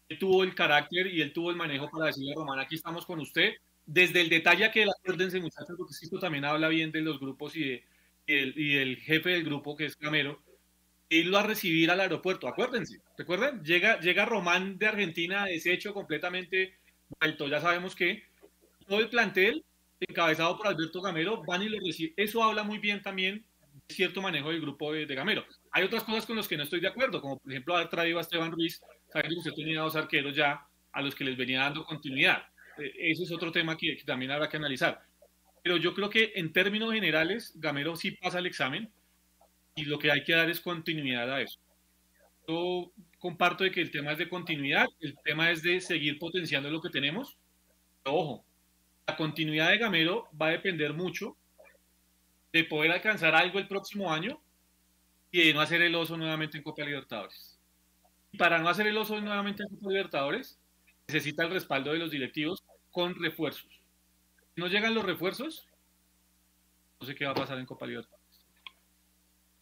Él 0.08 0.20
tuvo 0.20 0.44
el 0.44 0.54
carácter 0.54 1.08
y 1.08 1.22
él 1.22 1.34
tuvo 1.34 1.50
el 1.50 1.58
manejo 1.58 1.90
para 1.90 2.08
decirle 2.08 2.32
a 2.34 2.36
Román, 2.36 2.60
aquí 2.60 2.76
estamos 2.76 3.06
con 3.06 3.20
usted, 3.20 3.54
desde 3.86 4.22
el 4.22 4.30
detalle 4.30 4.70
que 4.72 4.84
acuérdense 4.84 5.40
muchachos, 5.40 5.76
porque 5.78 5.94
esto 6.00 6.20
también 6.20 6.46
habla 6.46 6.68
bien 6.70 6.92
de 6.92 7.02
los 7.02 7.20
grupos 7.20 7.56
y, 7.56 7.64
de, 7.64 7.84
y, 8.28 8.34
el, 8.34 8.54
y 8.58 8.74
del 8.76 8.98
jefe 8.98 9.32
del 9.32 9.44
grupo 9.44 9.76
que 9.76 9.86
es 9.86 9.96
Camero, 9.96 10.42
irlo 11.10 11.38
a 11.38 11.44
recibir 11.44 11.92
al 11.92 12.00
aeropuerto. 12.00 12.48
Acuérdense, 12.48 13.00
recuerden, 13.18 13.64
llega, 13.64 14.00
llega 14.00 14.26
Román 14.26 14.78
de 14.78 14.88
Argentina 14.88 15.46
deshecho, 15.46 15.94
completamente 15.94 16.78
vuelto. 17.20 17.48
Ya 17.48 17.62
sabemos 17.62 17.96
que 17.96 18.24
todo 18.88 19.00
el 19.00 19.10
plantel, 19.10 19.64
encabezado 20.00 20.58
por 20.58 20.68
Alberto 20.68 21.02
Gamero, 21.02 21.44
van 21.44 21.62
y 21.62 21.70
lo 21.70 21.78
reciben. 21.86 22.14
Eso 22.18 22.44
habla 22.44 22.64
muy 22.64 22.80
bien 22.80 23.02
también 23.02 23.46
de 23.88 23.94
cierto 23.94 24.22
manejo 24.22 24.50
del 24.50 24.62
grupo 24.62 24.94
de, 24.94 25.06
Gamero. 25.06 25.46
Hay 25.72 25.84
otras 25.84 26.04
cosas 26.04 26.26
con 26.26 26.36
las 26.38 26.48
que 26.48 26.58
no 26.58 26.64
estoy 26.64 26.80
de 26.80 26.88
acuerdo, 26.88 27.22
como 27.22 27.38
por 27.38 27.52
ejemplo 27.52 27.76
haber 27.76 27.90
traído 27.90 28.18
a 28.18 28.22
Esteban 28.22 28.52
Ruiz, 28.52 28.82
saben 29.12 29.32
que 29.32 29.38
usted 29.38 29.54
tenía 29.54 29.82
dos 29.82 29.96
arqueros 29.96 30.36
ya 30.36 30.66
a 30.92 31.02
los 31.02 31.14
que 31.14 31.24
les 31.24 31.38
venía 31.38 31.60
dando 31.60 31.86
continuidad. 31.86 32.44
Eh, 32.78 32.92
eso 32.98 33.24
es 33.24 33.32
otro 33.32 33.52
tema 33.52 33.78
que, 33.78 33.96
que 33.96 34.04
también 34.04 34.32
habrá 34.32 34.50
que 34.50 34.58
analizar. 34.58 35.04
Pero 35.62 35.78
yo 35.78 35.94
creo 35.94 36.10
que 36.10 36.34
en 36.36 36.54
términos 36.54 36.94
generales, 36.94 37.54
Gamero 37.56 37.96
sí 37.96 38.12
pasa 38.12 38.40
el 38.40 38.46
examen 38.46 38.92
y 39.76 39.86
lo 39.86 40.00
que 40.00 40.12
hay 40.12 40.24
que 40.24 40.34
dar 40.34 40.50
es 40.50 40.62
continuidad 40.62 41.32
a 41.32 41.42
eso. 41.42 41.60
Yo 42.48 42.92
comparto 43.20 43.64
de 43.64 43.72
que 43.72 43.82
el 43.82 43.92
tema 43.92 44.14
es 44.14 44.18
de 44.18 44.30
continuidad, 44.30 44.88
el 45.02 45.18
tema 45.24 45.52
es 45.52 45.62
de 45.62 45.82
seguir 45.82 46.18
potenciando 46.18 46.70
lo 46.70 46.82
que 46.82 46.90
tenemos. 46.90 47.38
Pero, 48.04 48.16
ojo, 48.16 48.46
la 49.08 49.18
continuidad 49.18 49.70
de 49.70 49.78
Gamero 49.78 50.30
va 50.40 50.48
a 50.48 50.52
depender 50.52 50.94
mucho 50.94 51.36
de 52.54 52.64
poder 52.64 52.92
alcanzar 52.92 53.36
algo 53.36 53.60
el 53.60 53.68
próximo 53.68 54.12
año 54.14 54.40
y 55.32 55.48
de 55.48 55.54
no 55.54 55.60
hacer 55.60 55.82
el 55.82 55.94
oso 55.96 56.16
nuevamente 56.16 56.58
en 56.58 56.64
Copa 56.64 56.86
Libertadores. 56.86 57.60
Y 58.32 58.38
para 58.38 58.60
no 58.60 58.70
hacer 58.70 58.88
el 58.88 58.98
oso 58.98 59.20
nuevamente 59.20 59.64
en 59.64 59.70
Copa 59.70 59.90
Libertadores, 59.90 60.58
necesita 61.08 61.44
el 61.44 61.52
respaldo 61.52 61.92
de 61.92 62.00
los 62.00 62.12
directivos 62.12 62.64
con 62.92 63.16
refuerzos. 63.16 63.82
Si 64.56 64.62
no 64.62 64.68
llegan 64.68 64.96
los 64.96 65.04
refuerzos, 65.04 65.68
no 67.02 67.08
sé 67.08 67.16
qué 67.16 67.26
va 67.26 67.32
a 67.32 67.36
pasar 67.36 67.60
en 67.60 67.66
Copa 67.66 67.86
Libertadores. 67.86 68.25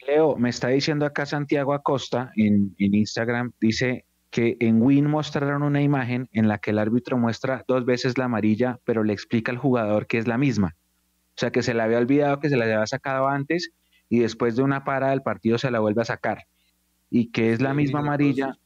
Leo, 0.08 0.36
me 0.36 0.50
está 0.50 0.70
diciendo 0.70 1.06
acá 1.06 1.26
Santiago 1.26 1.74
Acosta 1.74 2.32
en, 2.36 2.76
Instagram, 2.78 3.54
dice 3.60 4.06
que 4.30 4.58
en 4.60 4.82
Win 4.82 5.08
mostraron 5.08 5.64
una 5.64 5.82
imagen 5.82 6.28
en 6.32 6.48
la 6.48 6.58
que 6.58 6.72
el 6.72 6.80
árbitro 6.80 7.18
muestra 7.18 7.64
dos 7.68 7.86
veces 7.86 8.18
la 8.18 8.26
amarilla, 8.26 8.80
pero 8.84 9.04
le 9.04 9.14
explica 9.14 9.52
al 9.52 9.58
jugador 9.58 10.08
que 10.08 10.18
es 10.18 10.28
la 10.28 10.38
misma. 10.38 10.76
O 11.30 11.38
sea, 11.38 11.52
que 11.52 11.64
se 11.64 11.74
le 11.74 11.82
había 11.82 11.98
olvidado 11.98 12.40
que 12.40 12.50
se 12.50 12.58
la 12.58 12.66
había 12.66 12.86
sacado 12.88 13.28
antes 13.28 13.72
y 14.10 14.20
después 14.20 14.56
de 14.56 14.64
una 14.64 14.84
parada 14.84 15.12
del 15.12 15.22
partido 15.22 15.58
se 15.58 15.72
la 15.72 15.80
vuelve 15.80 16.02
a 16.02 16.06
sacar. 16.06 16.46
Y 17.10 17.32
que 17.32 17.54
es 17.54 17.62
la 17.62 17.74
misma 17.74 18.00
amarilla. 18.00 18.58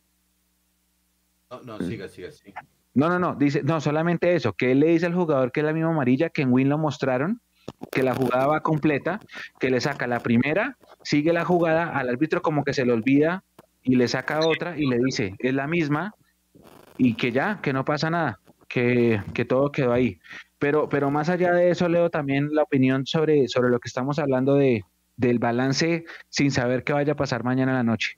No, 1.49 1.61
no, 1.63 1.79
siga, 1.79 2.07
siga, 2.07 2.31
siga. 2.31 2.65
No, 2.93 3.09
no, 3.09 3.19
no, 3.19 3.35
dice, 3.35 3.61
no, 3.61 3.79
solamente 3.79 4.33
eso, 4.35 4.53
que 4.53 4.71
él 4.71 4.79
le 4.79 4.87
dice 4.87 5.05
al 5.05 5.13
jugador 5.13 5.51
que 5.51 5.59
es 5.59 5.65
la 5.65 5.73
misma 5.73 5.91
amarilla, 5.91 6.29
que 6.29 6.41
en 6.41 6.51
Win 6.51 6.67
lo 6.67 6.77
mostraron, 6.77 7.41
que 7.91 8.03
la 8.03 8.15
jugada 8.15 8.47
va 8.47 8.61
completa, 8.61 9.19
que 9.59 9.69
le 9.69 9.81
saca 9.81 10.07
la 10.07 10.19
primera, 10.19 10.77
sigue 11.03 11.33
la 11.33 11.45
jugada, 11.45 11.97
al 11.97 12.09
árbitro 12.09 12.41
como 12.41 12.63
que 12.63 12.73
se 12.73 12.85
le 12.85 12.93
olvida 12.93 13.43
y 13.83 13.95
le 13.95 14.07
saca 14.07 14.39
otra 14.45 14.77
y 14.77 14.87
le 14.87 14.99
dice, 14.99 15.35
es 15.39 15.53
la 15.53 15.67
misma 15.67 16.13
y 16.97 17.15
que 17.15 17.31
ya, 17.31 17.59
que 17.61 17.73
no 17.73 17.85
pasa 17.85 18.09
nada, 18.09 18.39
que, 18.67 19.21
todo 19.47 19.71
quedó 19.71 19.93
ahí. 19.93 20.19
Pero, 20.59 20.89
pero 20.89 21.11
más 21.11 21.29
allá 21.29 21.53
de 21.53 21.69
eso, 21.69 21.87
leo 21.87 22.09
también 22.09 22.53
la 22.53 22.63
opinión 22.63 23.05
sobre, 23.05 23.47
sobre 23.47 23.69
lo 23.69 23.79
que 23.79 23.87
estamos 23.87 24.17
hablando 24.19 24.55
de, 24.55 24.83
del 25.15 25.39
balance 25.39 26.05
sin 26.29 26.51
saber 26.51 26.83
qué 26.83 26.93
vaya 26.93 27.13
a 27.13 27.15
pasar 27.15 27.43
mañana 27.43 27.71
en 27.71 27.77
la 27.77 27.83
noche. 27.83 28.17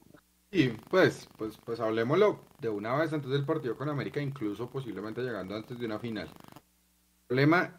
Y 0.52 0.70
pues, 0.70 1.30
pues, 1.38 1.58
pues 1.64 1.80
hablemoslo 1.80 2.40
de 2.60 2.70
una 2.70 2.96
vez 2.96 3.14
antes 3.14 3.30
del 3.30 3.46
partido 3.46 3.76
con 3.76 3.90
América, 3.90 4.20
incluso 4.20 4.70
posiblemente 4.70 5.22
llegando 5.22 5.56
antes 5.56 5.78
de 5.80 5.86
una 5.86 6.00
final. 6.00 6.28
El 6.28 7.28
problema 7.28 7.76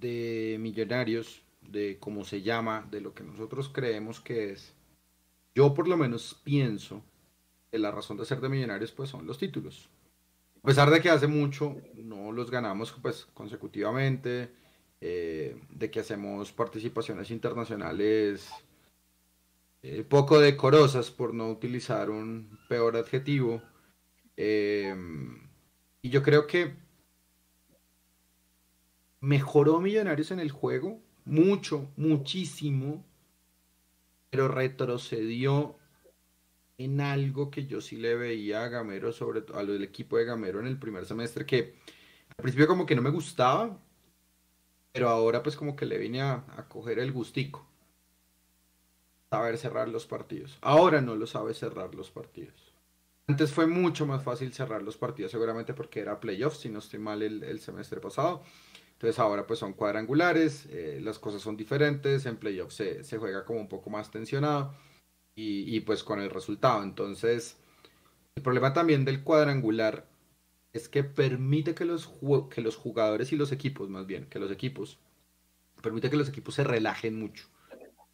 de 0.00 0.56
Millonarios, 0.60 1.42
de 1.62 1.98
cómo 1.98 2.24
se 2.24 2.42
llama, 2.42 2.86
de 2.90 3.00
lo 3.00 3.14
que 3.14 3.24
nosotros 3.24 3.70
creemos 3.72 4.20
que 4.20 4.52
es, 4.52 4.74
yo 5.54 5.74
por 5.74 5.88
lo 5.88 5.96
menos 5.96 6.40
pienso 6.44 7.02
que 7.70 7.78
la 7.78 7.90
razón 7.90 8.16
de 8.16 8.24
ser 8.24 8.40
de 8.40 8.48
Millonarios 8.48 8.92
pues 8.92 9.10
son 9.10 9.26
los 9.26 9.38
títulos. 9.38 9.88
A 10.62 10.66
pesar 10.66 10.90
de 10.90 11.00
que 11.00 11.10
hace 11.10 11.26
mucho 11.26 11.76
no 11.94 12.32
los 12.32 12.50
ganamos 12.50 12.92
pues 13.00 13.26
consecutivamente, 13.34 14.50
eh, 15.00 15.60
de 15.70 15.90
que 15.90 16.00
hacemos 16.00 16.52
participaciones 16.52 17.30
internacionales 17.30 18.50
eh, 19.82 20.04
poco 20.08 20.40
decorosas 20.40 21.10
por 21.10 21.32
no 21.34 21.50
utilizar 21.50 22.10
un 22.10 22.58
peor 22.68 22.96
adjetivo. 22.96 23.62
Eh, 24.36 24.94
y 26.02 26.10
yo 26.10 26.22
creo 26.22 26.46
que 26.46 26.74
mejoró 29.20 29.80
Millonarios 29.80 30.30
en 30.30 30.40
el 30.40 30.50
juego, 30.50 31.00
mucho, 31.24 31.90
muchísimo, 31.96 33.04
pero 34.30 34.48
retrocedió 34.48 35.76
en 36.78 37.00
algo 37.00 37.50
que 37.50 37.66
yo 37.66 37.80
sí 37.80 37.96
le 37.96 38.14
veía 38.14 38.62
a 38.62 38.68
Gamero, 38.68 39.12
sobre 39.12 39.42
todo 39.42 39.58
al 39.58 39.82
equipo 39.82 40.16
de 40.16 40.24
Gamero 40.24 40.60
en 40.60 40.66
el 40.66 40.78
primer 40.78 41.04
semestre, 41.06 41.44
que 41.44 41.74
al 42.28 42.42
principio 42.42 42.68
como 42.68 42.86
que 42.86 42.94
no 42.94 43.02
me 43.02 43.10
gustaba, 43.10 43.78
pero 44.92 45.08
ahora 45.08 45.42
pues 45.42 45.56
como 45.56 45.74
que 45.74 45.86
le 45.86 45.98
vine 45.98 46.22
a, 46.22 46.44
coger 46.68 46.98
el 46.98 47.12
gustico. 47.12 47.66
Saber 49.30 49.58
cerrar 49.58 49.88
los 49.88 50.06
partidos. 50.06 50.56
Ahora 50.62 51.00
no 51.02 51.14
lo 51.14 51.26
sabe 51.26 51.52
cerrar 51.52 51.94
los 51.94 52.10
partidos. 52.10 52.72
Antes 53.26 53.52
fue 53.52 53.66
mucho 53.66 54.06
más 54.06 54.22
fácil 54.22 54.54
cerrar 54.54 54.82
los 54.82 54.96
partidos, 54.96 55.32
seguramente 55.32 55.74
porque 55.74 56.00
era 56.00 56.18
playoffs, 56.18 56.60
si 56.60 56.70
no 56.70 56.78
estoy 56.78 56.98
mal 56.98 57.20
el, 57.22 57.60
semestre 57.60 58.00
pasado. 58.00 58.42
Entonces 58.98 59.20
ahora 59.20 59.46
pues 59.46 59.60
son 59.60 59.74
cuadrangulares, 59.74 60.66
eh, 60.70 60.98
las 61.00 61.20
cosas 61.20 61.40
son 61.40 61.56
diferentes, 61.56 62.26
en 62.26 62.36
playoffs 62.36 62.74
se, 62.74 63.04
se 63.04 63.16
juega 63.16 63.44
como 63.44 63.60
un 63.60 63.68
poco 63.68 63.90
más 63.90 64.10
tensionado 64.10 64.74
y, 65.36 65.78
pues 65.82 66.02
con 66.02 66.20
el 66.20 66.30
resultado. 66.30 66.82
Entonces, 66.82 67.56
el 68.34 68.42
problema 68.42 68.72
también 68.72 69.04
del 69.04 69.22
cuadrangular 69.22 70.08
es 70.72 70.88
que 70.88 71.04
permite 71.04 71.76
que 71.76 71.84
los, 71.84 72.10
que 72.50 72.60
los 72.60 72.74
jugadores 72.74 73.32
y 73.32 73.36
los 73.36 73.52
equipos, 73.52 73.88
más 73.88 74.04
bien, 74.04 74.26
que 74.26 74.40
los 74.40 74.50
equipos, 74.50 74.98
permite 75.80 76.10
que 76.10 76.16
los 76.16 76.28
equipos 76.28 76.56
se 76.56 76.64
relajen 76.64 77.16
mucho. 77.20 77.46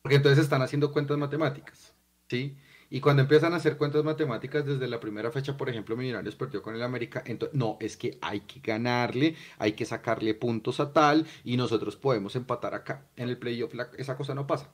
Porque 0.02 0.16
entonces 0.16 0.44
están 0.44 0.60
haciendo 0.60 0.92
cuentas 0.92 1.16
matemáticas, 1.16 1.94
¿sí? 2.28 2.58
Y 2.94 3.00
cuando 3.00 3.22
empiezan 3.22 3.52
a 3.52 3.56
hacer 3.56 3.76
cuentas 3.76 4.04
matemáticas 4.04 4.64
desde 4.64 4.86
la 4.86 5.00
primera 5.00 5.32
fecha, 5.32 5.56
por 5.56 5.68
ejemplo, 5.68 5.96
Millonarios 5.96 6.36
perdió 6.36 6.62
con 6.62 6.76
el 6.76 6.82
América, 6.84 7.24
entonces, 7.26 7.58
no, 7.58 7.76
es 7.80 7.96
que 7.96 8.20
hay 8.22 8.42
que 8.42 8.60
ganarle, 8.60 9.34
hay 9.58 9.72
que 9.72 9.84
sacarle 9.84 10.32
puntos 10.32 10.78
a 10.78 10.92
tal 10.92 11.26
y 11.42 11.56
nosotros 11.56 11.96
podemos 11.96 12.36
empatar 12.36 12.72
acá. 12.72 13.04
En 13.16 13.28
el 13.28 13.36
playoff 13.36 13.74
esa 13.98 14.16
cosa 14.16 14.36
no 14.36 14.46
pasa. 14.46 14.72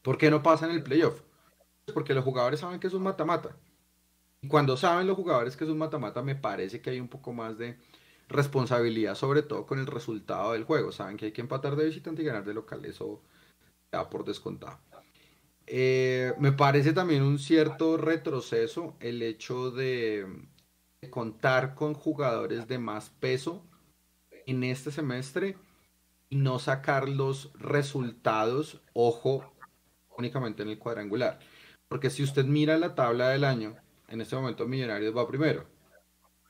¿Por 0.00 0.16
qué 0.16 0.30
no 0.30 0.44
pasa 0.44 0.66
en 0.66 0.76
el 0.76 0.84
playoff? 0.84 1.22
Porque 1.92 2.14
los 2.14 2.22
jugadores 2.22 2.60
saben 2.60 2.78
que 2.78 2.86
es 2.86 2.94
un 2.94 3.02
mata-mata. 3.02 3.56
Y 4.40 4.46
cuando 4.46 4.76
saben 4.76 5.08
los 5.08 5.16
jugadores 5.16 5.56
que 5.56 5.64
es 5.64 5.70
un 5.70 5.78
mata-mata, 5.78 6.22
me 6.22 6.36
parece 6.36 6.80
que 6.80 6.90
hay 6.90 7.00
un 7.00 7.08
poco 7.08 7.32
más 7.32 7.58
de 7.58 7.80
responsabilidad, 8.28 9.16
sobre 9.16 9.42
todo 9.42 9.66
con 9.66 9.80
el 9.80 9.88
resultado 9.88 10.52
del 10.52 10.62
juego. 10.62 10.92
Saben 10.92 11.16
que 11.16 11.24
hay 11.24 11.32
que 11.32 11.40
empatar 11.40 11.74
de 11.74 11.86
visitante 11.86 12.22
y 12.22 12.26
ganar 12.26 12.44
de 12.44 12.54
local, 12.54 12.84
eso 12.84 13.22
da 13.90 14.08
por 14.08 14.24
descontado. 14.24 14.78
Eh, 15.66 16.32
me 16.38 16.52
parece 16.52 16.92
también 16.92 17.22
un 17.22 17.38
cierto 17.38 17.96
retroceso 17.96 18.96
el 19.00 19.20
hecho 19.22 19.72
de, 19.72 20.26
contar 21.10 21.74
con 21.74 21.94
jugadores 21.94 22.68
de 22.68 22.78
más 22.78 23.10
peso 23.10 23.64
en 24.46 24.62
este 24.64 24.90
semestre 24.90 25.56
y 26.28 26.36
no 26.36 26.58
sacar 26.58 27.08
los 27.08 27.52
resultados, 27.54 28.80
ojo, 28.92 29.52
únicamente 30.16 30.62
en 30.62 30.70
el 30.70 30.78
cuadrangular. 30.78 31.38
Porque 31.88 32.10
si 32.10 32.22
usted 32.22 32.44
mira 32.44 32.78
la 32.78 32.94
tabla 32.94 33.28
del 33.28 33.44
año, 33.44 33.76
en 34.08 34.20
este 34.20 34.36
momento 34.36 34.66
Millonarios 34.66 35.16
va 35.16 35.28
primero, 35.28 35.66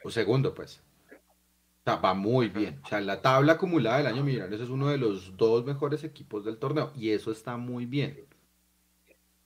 o 0.04 0.10
segundo, 0.10 0.54
pues. 0.54 0.82
O 1.10 1.84
sea, 1.84 1.96
va 1.96 2.14
muy 2.14 2.48
bien. 2.48 2.80
O 2.84 2.88
sea, 2.88 3.00
la 3.00 3.22
tabla 3.22 3.54
acumulada 3.54 3.98
del 3.98 4.06
año 4.08 4.24
Millonarios 4.24 4.60
es 4.60 4.68
uno 4.68 4.88
de 4.88 4.98
los 4.98 5.36
dos 5.36 5.64
mejores 5.64 6.04
equipos 6.04 6.44
del 6.44 6.58
torneo, 6.58 6.92
y 6.96 7.10
eso 7.10 7.30
está 7.30 7.56
muy 7.56 7.86
bien. 7.86 8.26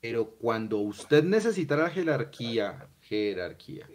Pero 0.00 0.30
cuando 0.30 0.78
usted 0.78 1.24
necesita 1.24 1.76
la 1.76 1.90
jerarquía, 1.90 2.88
jerarquía 3.00 3.86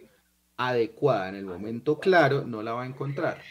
adecuada 0.56 1.28
en 1.28 1.34
el 1.34 1.44
momento 1.44 1.98
claro, 1.98 2.44
no 2.44 2.62
la 2.62 2.72
va 2.72 2.84
a 2.84 2.86
encontrar. 2.86 3.42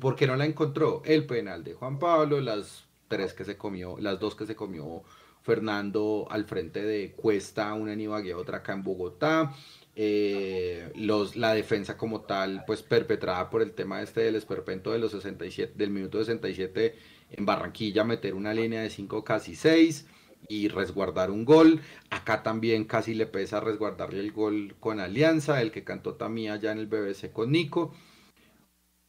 ¿Por 0.00 0.16
qué 0.16 0.26
no 0.26 0.36
la 0.36 0.46
encontró? 0.46 1.02
El 1.04 1.26
penal 1.26 1.64
de 1.64 1.74
Juan 1.74 1.98
Pablo, 1.98 2.40
las 2.40 2.86
tres 3.08 3.32
que 3.34 3.44
se 3.44 3.56
comió, 3.56 3.96
las 3.98 4.18
dos 4.18 4.34
que 4.34 4.46
se 4.46 4.56
comió 4.56 5.02
Fernando 5.42 6.26
al 6.30 6.44
frente 6.44 6.82
de 6.82 7.12
Cuesta, 7.12 7.72
una 7.74 7.92
en 7.92 8.00
Ibagué, 8.00 8.34
otra 8.34 8.58
acá 8.58 8.72
en 8.72 8.82
Bogotá. 8.82 9.54
Eh, 9.94 10.92
los, 10.96 11.36
la 11.36 11.54
defensa 11.54 11.96
como 11.96 12.22
tal, 12.22 12.64
pues 12.66 12.82
perpetrada 12.82 13.48
por 13.48 13.62
el 13.62 13.72
tema 13.72 14.02
este 14.02 14.20
del 14.20 14.34
esperpento 14.34 14.92
de 14.92 14.98
los 14.98 15.12
67, 15.12 15.72
del 15.74 15.90
minuto 15.90 16.18
67 16.18 16.94
en 17.30 17.46
Barranquilla, 17.46 18.04
meter 18.04 18.34
una 18.34 18.52
línea 18.52 18.82
de 18.82 18.90
5 18.90 19.24
casi 19.24 19.54
6 19.54 20.06
y 20.48 20.68
resguardar 20.68 21.30
un 21.30 21.44
gol. 21.44 21.80
Acá 22.10 22.42
también 22.42 22.84
casi 22.84 23.14
le 23.14 23.26
pesa 23.26 23.60
resguardarle 23.60 24.20
el 24.20 24.32
gol 24.32 24.76
con 24.80 25.00
Alianza, 25.00 25.62
el 25.62 25.72
que 25.72 25.84
cantó 25.84 26.14
también 26.14 26.52
allá 26.52 26.72
en 26.72 26.78
el 26.78 26.86
BBC 26.86 27.32
con 27.32 27.52
Nico. 27.52 27.94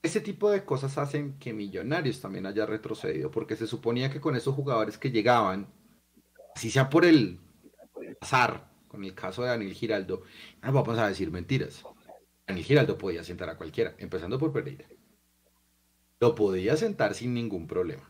Ese 0.01 0.21
tipo 0.21 0.49
de 0.49 0.63
cosas 0.63 0.97
hacen 0.97 1.37
que 1.39 1.53
Millonarios 1.53 2.21
también 2.21 2.45
haya 2.45 2.65
retrocedido, 2.65 3.31
porque 3.31 3.55
se 3.55 3.67
suponía 3.67 4.09
que 4.09 4.21
con 4.21 4.35
esos 4.35 4.55
jugadores 4.55 4.97
que 4.97 5.11
llegaban 5.11 5.67
si 6.57 6.71
sea 6.71 6.89
por 6.89 7.05
el 7.05 7.39
azar, 8.19 8.71
con 8.87 9.03
el 9.03 9.13
caso 9.13 9.43
de 9.43 9.49
Daniel 9.49 9.73
Giraldo, 9.73 10.23
no 10.61 10.73
vamos 10.73 10.97
a 10.97 11.07
decir 11.07 11.31
mentiras. 11.31 11.83
Daniel 12.47 12.65
Giraldo 12.65 12.97
podía 12.97 13.23
sentar 13.23 13.49
a 13.49 13.57
cualquiera, 13.57 13.95
empezando 13.99 14.39
por 14.39 14.51
Pereira. 14.51 14.85
Lo 16.19 16.33
podía 16.33 16.75
sentar 16.77 17.13
sin 17.13 17.33
ningún 17.33 17.67
problema. 17.67 18.09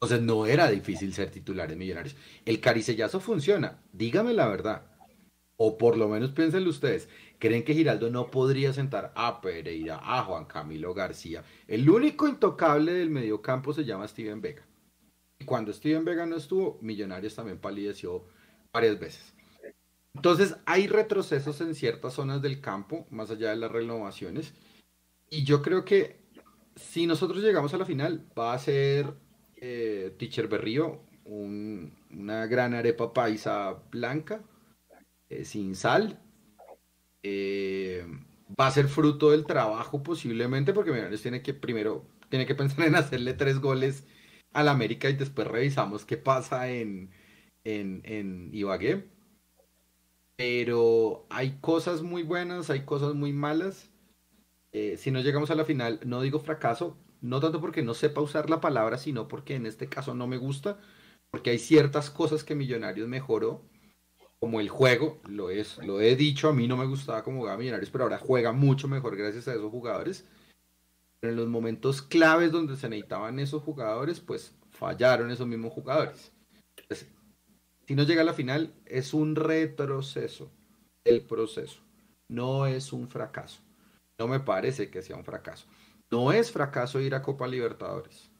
Entonces 0.00 0.24
no 0.24 0.46
era 0.46 0.70
difícil 0.70 1.12
ser 1.12 1.30
titular 1.30 1.72
en 1.72 1.78
Millonarios. 1.78 2.16
El 2.44 2.60
caricellazo 2.60 3.20
funciona, 3.20 3.82
dígame 3.92 4.32
la 4.32 4.48
verdad. 4.48 4.86
O 5.56 5.76
por 5.76 5.96
lo 5.96 6.08
menos 6.08 6.30
piénsenlo 6.30 6.70
ustedes. 6.70 7.08
¿Creen 7.38 7.64
que 7.64 7.74
Giraldo 7.74 8.10
no 8.10 8.30
podría 8.30 8.72
sentar 8.72 9.12
a 9.16 9.40
Pereira, 9.40 10.00
a 10.02 10.22
Juan 10.22 10.44
Camilo 10.44 10.94
García? 10.94 11.42
El 11.66 11.88
único 11.90 12.28
intocable 12.28 12.92
del 12.92 13.10
mediocampo 13.10 13.72
se 13.72 13.84
llama 13.84 14.06
Steven 14.06 14.40
Vega 14.40 14.68
cuando 15.48 15.72
Steven 15.72 16.04
Vega 16.04 16.26
no 16.26 16.36
estuvo, 16.36 16.78
Millonarios 16.80 17.34
también 17.34 17.58
palideció 17.58 18.24
varias 18.72 19.00
veces. 19.00 19.34
Entonces 20.14 20.56
hay 20.66 20.86
retrocesos 20.86 21.60
en 21.60 21.74
ciertas 21.74 22.14
zonas 22.14 22.42
del 22.42 22.60
campo, 22.60 23.06
más 23.10 23.30
allá 23.30 23.50
de 23.50 23.56
las 23.56 23.70
renovaciones. 23.70 24.54
Y 25.30 25.44
yo 25.44 25.62
creo 25.62 25.84
que 25.84 26.20
si 26.76 27.06
nosotros 27.06 27.42
llegamos 27.42 27.74
a 27.74 27.78
la 27.78 27.84
final, 27.84 28.26
va 28.38 28.52
a 28.52 28.58
ser 28.58 29.14
eh, 29.60 30.14
Teacher 30.18 30.48
Berrío, 30.48 31.02
una 31.24 32.46
gran 32.46 32.74
arepa 32.74 33.12
paisa 33.12 33.72
blanca, 33.90 34.42
eh, 35.28 35.44
sin 35.44 35.74
sal. 35.76 36.20
Eh, 37.22 38.06
va 38.58 38.66
a 38.68 38.70
ser 38.70 38.88
fruto 38.88 39.30
del 39.30 39.44
trabajo 39.46 40.02
posiblemente, 40.02 40.72
porque 40.72 40.90
Millonarios 40.90 41.22
tiene 41.22 41.42
que 41.42 41.54
primero, 41.54 42.06
tiene 42.28 42.46
que 42.46 42.54
pensar 42.54 42.86
en 42.86 42.94
hacerle 42.96 43.34
tres 43.34 43.58
goles 43.60 44.06
al 44.52 44.68
América 44.68 45.10
y 45.10 45.14
después 45.16 45.46
revisamos 45.48 46.04
qué 46.04 46.16
pasa 46.16 46.70
en, 46.70 47.10
en, 47.64 48.02
en 48.04 48.50
Ibagué. 48.54 49.10
Pero 50.36 51.26
hay 51.30 51.58
cosas 51.60 52.02
muy 52.02 52.22
buenas, 52.22 52.70
hay 52.70 52.84
cosas 52.84 53.14
muy 53.14 53.32
malas. 53.32 53.90
Si 54.96 55.10
no 55.10 55.20
llegamos 55.20 55.50
a 55.50 55.54
la 55.56 55.64
final, 55.64 56.00
no 56.04 56.20
digo 56.22 56.38
fracaso, 56.40 56.96
no 57.20 57.40
tanto 57.40 57.60
porque 57.60 57.82
no 57.82 57.94
sepa 57.94 58.20
usar 58.20 58.50
la 58.50 58.60
palabra, 58.60 58.98
sino 58.98 59.28
porque 59.28 59.54
en 59.54 59.66
este 59.66 59.88
caso 59.88 60.14
no 60.14 60.26
me 60.26 60.36
gusta, 60.36 60.78
porque 61.30 61.50
hay 61.50 61.58
ciertas 61.58 62.10
cosas 62.10 62.44
que 62.44 62.54
Millonarios 62.54 63.08
mejoró, 63.08 63.62
como 64.38 64.60
el 64.60 64.68
juego, 64.68 65.20
lo, 65.28 65.50
es, 65.50 65.78
lo 65.78 66.00
he 66.00 66.14
dicho, 66.14 66.48
a 66.48 66.52
mí 66.52 66.68
no 66.68 66.76
me 66.76 66.86
gustaba 66.86 67.22
como 67.24 67.38
jugaba 67.38 67.58
Millonarios, 67.58 67.90
pero 67.90 68.04
ahora 68.04 68.18
juega 68.18 68.52
mucho 68.52 68.88
mejor 68.88 69.16
gracias 69.16 69.48
a 69.48 69.54
esos 69.54 69.70
jugadores 69.70 70.24
en 71.22 71.36
los 71.36 71.48
momentos 71.48 72.02
claves 72.02 72.52
donde 72.52 72.76
se 72.76 72.88
necesitaban 72.88 73.38
esos 73.38 73.62
jugadores, 73.62 74.20
pues 74.20 74.54
fallaron 74.70 75.30
esos 75.30 75.46
mismos 75.46 75.72
jugadores. 75.72 76.32
si 77.86 77.94
no 77.94 78.04
llega 78.04 78.22
a 78.22 78.24
la 78.24 78.34
final, 78.34 78.74
es 78.86 79.14
un 79.14 79.34
retroceso 79.34 80.50
el 81.04 81.22
proceso, 81.22 81.80
no 82.28 82.66
es 82.66 82.92
un 82.92 83.08
fracaso. 83.08 83.60
No 84.18 84.28
me 84.28 84.40
parece 84.40 84.90
que 84.90 85.00
sea 85.00 85.16
un 85.16 85.24
fracaso. 85.24 85.66
No 86.10 86.32
es 86.32 86.50
fracaso 86.50 87.00
ir 87.00 87.14
a 87.14 87.22
Copa 87.22 87.46
Libertadores. 87.46 88.30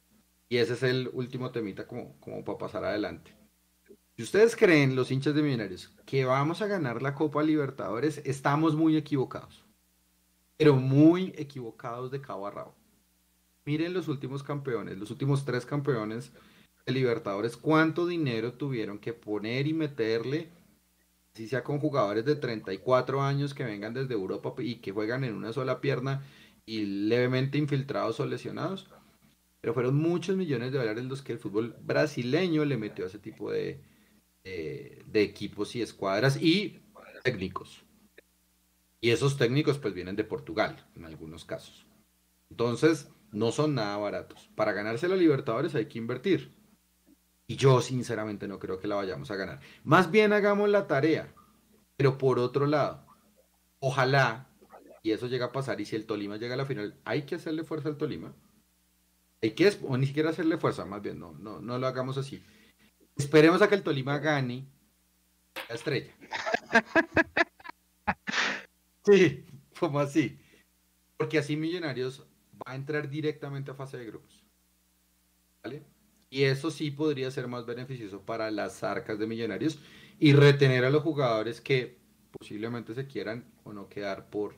Y 0.48 0.56
ese 0.56 0.74
es 0.74 0.82
el 0.82 1.10
último 1.12 1.50
temita 1.50 1.86
como, 1.86 2.18
como 2.20 2.44
para 2.44 2.58
pasar 2.58 2.84
adelante. 2.84 3.34
Si 4.16 4.22
ustedes 4.22 4.56
creen, 4.56 4.96
los 4.96 5.10
hinchas 5.10 5.34
de 5.34 5.42
Millonarios, 5.42 5.94
que 6.06 6.24
vamos 6.24 6.62
a 6.62 6.66
ganar 6.66 7.02
la 7.02 7.14
Copa 7.14 7.42
Libertadores, 7.42 8.22
estamos 8.24 8.74
muy 8.74 8.96
equivocados 8.96 9.68
pero 10.58 10.74
muy 10.74 11.32
equivocados 11.36 12.10
de 12.10 12.20
cabo 12.20 12.46
a 12.46 12.50
rabo. 12.50 12.74
Miren 13.64 13.94
los 13.94 14.08
últimos 14.08 14.42
campeones, 14.42 14.98
los 14.98 15.10
últimos 15.10 15.44
tres 15.44 15.64
campeones 15.64 16.32
de 16.84 16.92
Libertadores, 16.92 17.56
cuánto 17.56 18.06
dinero 18.06 18.54
tuvieron 18.54 18.98
que 18.98 19.12
poner 19.12 19.68
y 19.68 19.72
meterle, 19.72 20.50
si 21.32 21.46
sea 21.46 21.62
con 21.62 21.78
jugadores 21.78 22.24
de 22.24 22.34
34 22.34 23.22
años 23.22 23.54
que 23.54 23.64
vengan 23.64 23.94
desde 23.94 24.14
Europa 24.14 24.52
y 24.58 24.76
que 24.76 24.90
juegan 24.90 25.22
en 25.22 25.34
una 25.34 25.52
sola 25.52 25.80
pierna 25.80 26.24
y 26.68 26.84
levemente 26.84 27.56
infiltrados 27.56 28.20
o 28.20 28.26
lesionados. 28.26 28.90
Pero 29.62 29.72
fueron 29.72 29.96
muchos 29.96 30.36
millones 30.36 30.70
de 30.70 30.78
dólares 30.78 31.04
los 31.06 31.22
que 31.22 31.32
el 31.32 31.38
fútbol 31.38 31.74
brasileño 31.80 32.66
le 32.66 32.76
metió 32.76 33.06
a 33.06 33.08
ese 33.08 33.18
tipo 33.18 33.50
de, 33.50 33.82
de 34.44 35.22
equipos 35.22 35.74
y 35.74 35.80
escuadras 35.80 36.36
y 36.36 36.82
técnicos. 37.24 37.84
Y 39.00 39.10
esos 39.10 39.38
técnicos 39.38 39.78
pues 39.78 39.94
vienen 39.94 40.14
de 40.14 40.24
Portugal 40.24 40.86
en 40.94 41.06
algunos 41.06 41.46
casos. 41.46 41.86
Entonces, 42.50 43.08
no 43.32 43.50
son 43.50 43.74
nada 43.74 43.96
baratos. 43.96 44.50
Para 44.54 44.72
ganarse 44.72 45.08
la 45.08 45.16
Libertadores 45.16 45.74
hay 45.74 45.86
que 45.86 45.98
invertir. 45.98 46.54
Y 47.46 47.56
yo 47.56 47.80
sinceramente 47.80 48.46
no 48.46 48.58
creo 48.58 48.78
que 48.78 48.88
la 48.88 48.96
vayamos 48.96 49.30
a 49.30 49.36
ganar. 49.36 49.60
Más 49.84 50.10
bien 50.10 50.34
hagamos 50.34 50.68
la 50.68 50.86
tarea. 50.86 51.34
Pero 51.96 52.18
por 52.18 52.38
otro 52.38 52.66
lado, 52.66 53.06
ojalá, 53.80 54.47
y 55.02 55.12
eso 55.12 55.26
llega 55.26 55.46
a 55.46 55.52
pasar, 55.52 55.80
y 55.80 55.86
si 55.86 55.96
el 55.96 56.06
Tolima 56.06 56.36
llega 56.36 56.54
a 56.54 56.58
la 56.58 56.66
final, 56.66 57.00
hay 57.04 57.22
que 57.22 57.36
hacerle 57.36 57.64
fuerza 57.64 57.88
al 57.88 57.96
Tolima. 57.96 58.34
Hay 59.40 59.52
que, 59.52 59.72
o 59.82 59.96
ni 59.96 60.06
siquiera 60.06 60.30
hacerle 60.30 60.58
fuerza, 60.58 60.84
más 60.84 61.02
bien, 61.02 61.18
no, 61.18 61.32
no, 61.32 61.60
no 61.60 61.78
lo 61.78 61.86
hagamos 61.86 62.18
así. 62.18 62.42
Esperemos 63.16 63.62
a 63.62 63.68
que 63.68 63.74
el 63.74 63.82
Tolima 63.82 64.18
gane 64.18 64.66
la 65.68 65.74
estrella. 65.74 66.12
sí, 69.04 69.44
como 69.78 70.00
así. 70.00 70.38
Porque 71.16 71.38
así 71.38 71.56
Millonarios 71.56 72.26
va 72.54 72.72
a 72.72 72.76
entrar 72.76 73.08
directamente 73.08 73.70
a 73.70 73.74
fase 73.74 73.96
de 73.96 74.06
grupos. 74.06 74.44
¿Vale? 75.62 75.82
Y 76.30 76.44
eso 76.44 76.70
sí 76.70 76.90
podría 76.90 77.30
ser 77.30 77.48
más 77.48 77.66
beneficioso 77.66 78.22
para 78.22 78.50
las 78.50 78.84
arcas 78.84 79.18
de 79.18 79.26
Millonarios 79.26 79.80
y 80.18 80.32
retener 80.32 80.84
a 80.84 80.90
los 80.90 81.02
jugadores 81.02 81.60
que 81.60 81.98
posiblemente 82.38 82.94
se 82.94 83.06
quieran 83.06 83.44
o 83.64 83.72
no 83.72 83.88
quedar 83.88 84.30
por, 84.30 84.56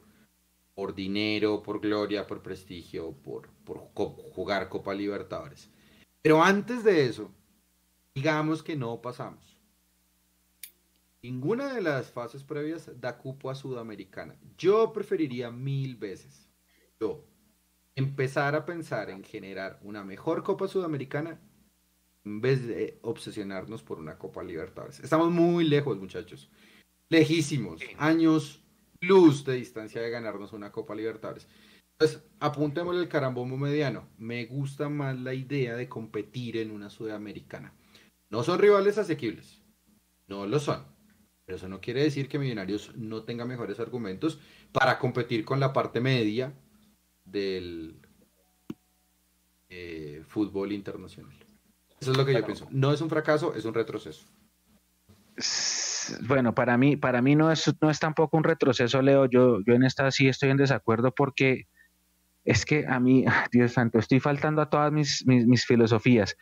por 0.75 0.95
dinero, 0.95 1.63
por 1.63 1.81
gloria, 1.81 2.27
por 2.27 2.43
prestigio, 2.43 3.13
por, 3.13 3.49
por 3.65 3.79
jugar 4.35 4.69
Copa 4.69 4.95
Libertadores. 4.95 5.71
Pero 6.23 6.43
antes 6.43 6.85
de 6.85 7.07
eso, 7.07 7.31
digamos 8.15 8.63
que 8.63 8.77
no 8.77 9.01
pasamos. 9.01 9.59
Ninguna 11.23 11.75
de 11.75 11.83
las 11.83 12.11
fases 12.11 12.43
previas 12.43 12.91
da 12.99 13.19
cupo 13.19 13.51
a 13.51 13.55
Sudamericana. 13.55 14.37
Yo 14.57 14.93
preferiría 14.93 15.51
mil 15.51 15.97
veces, 15.97 16.49
yo, 16.99 17.27
empezar 17.95 18.55
a 18.55 18.65
pensar 18.65 19.11
en 19.11 19.23
generar 19.23 19.79
una 19.83 20.03
mejor 20.03 20.43
Copa 20.43 20.67
Sudamericana 20.67 21.39
en 22.25 22.41
vez 22.41 22.67
de 22.67 22.99
obsesionarnos 23.03 23.83
por 23.83 23.99
una 23.99 24.17
Copa 24.17 24.43
Libertadores. 24.43 25.01
Estamos 25.01 25.31
muy 25.31 25.65
lejos, 25.65 25.99
muchachos. 25.99 26.51
Lejísimos. 27.11 27.81
Años 27.99 28.63
luz 29.01 29.45
de 29.45 29.55
distancia 29.55 30.01
de 30.01 30.11
ganarnos 30.11 30.53
una 30.53 30.71
Copa 30.71 30.95
Libertadores. 30.95 31.49
Entonces, 31.93 32.23
apuntémosle 32.39 33.03
el 33.03 33.09
carambombo 33.09 33.57
mediano. 33.57 34.09
Me 34.19 34.47
gusta 34.47 34.89
más 34.89 35.19
la 35.19 35.35
idea 35.35 35.77
de 35.77 35.89
competir 35.89 36.57
en 36.57 36.71
una 36.71 36.89
Sudamericana. 36.89 37.75
No 38.31 38.43
son 38.43 38.59
rivales 38.59 38.97
asequibles. 38.97 39.61
No 40.27 40.47
lo 40.47 40.59
son. 40.61 40.85
Pero 41.45 41.57
eso 41.57 41.69
no 41.69 41.81
quiere 41.81 42.03
decir 42.03 42.29
que 42.29 42.39
Millonarios 42.39 42.95
no 42.97 43.25
tenga 43.25 43.45
mejores 43.45 43.81
argumentos 43.81 44.41
para 44.73 44.99
competir 44.99 45.45
con 45.45 45.61
la 45.61 45.73
parte 45.73 46.01
media 46.01 46.55
del 47.25 48.01
eh, 49.69 50.23
fútbol 50.27 50.73
internacional. 50.73 51.37
Eso 52.01 52.13
es 52.13 52.17
lo 52.17 52.25
que 52.25 52.33
yo 52.33 52.47
pienso. 52.47 52.69
No 52.71 52.93
es 52.93 53.01
un 53.01 53.11
fracaso, 53.11 53.55
es 53.55 53.65
un 53.65 53.75
retroceso. 53.75 54.25
Bueno, 56.27 56.55
para 56.55 56.77
mí, 56.77 56.97
para 56.97 57.23
mí 57.23 57.37
no 57.37 57.51
es, 57.51 57.73
no 57.81 57.91
es 57.91 57.99
tampoco 57.99 58.37
un 58.37 58.45
retroceso, 58.45 59.03
Leo. 59.03 59.27
Yo, 59.27 59.61
yo 59.67 59.75
en 59.75 59.85
esta 59.85 60.11
sí 60.11 60.29
estoy 60.29 60.51
en 60.51 60.57
desacuerdo 60.57 61.13
porque 61.15 61.67
es 62.45 62.65
que 62.65 62.87
a 62.87 63.01
mí, 63.01 63.25
Dios 63.53 63.73
santo, 63.73 63.99
estoy 63.99 64.21
faltando 64.21 64.63
a 64.63 64.71
todas 64.71 64.93
mis, 64.93 65.25
mis, 65.27 65.65
filosofías. 65.65 66.37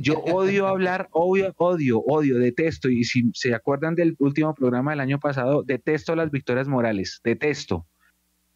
Yo 0.00 0.18
odio 0.18 0.66
hablar, 0.66 1.08
odio, 1.12 1.54
odio, 1.56 2.00
odio, 2.00 2.38
detesto. 2.38 2.88
Y 2.88 3.04
si 3.04 3.30
se 3.34 3.54
acuerdan 3.54 3.94
del 3.94 4.14
último 4.18 4.54
programa 4.54 4.92
del 4.92 5.00
año 5.00 5.18
pasado, 5.18 5.62
detesto 5.62 6.14
las 6.14 6.30
victorias 6.30 6.68
morales, 6.68 7.20
detesto. 7.24 7.86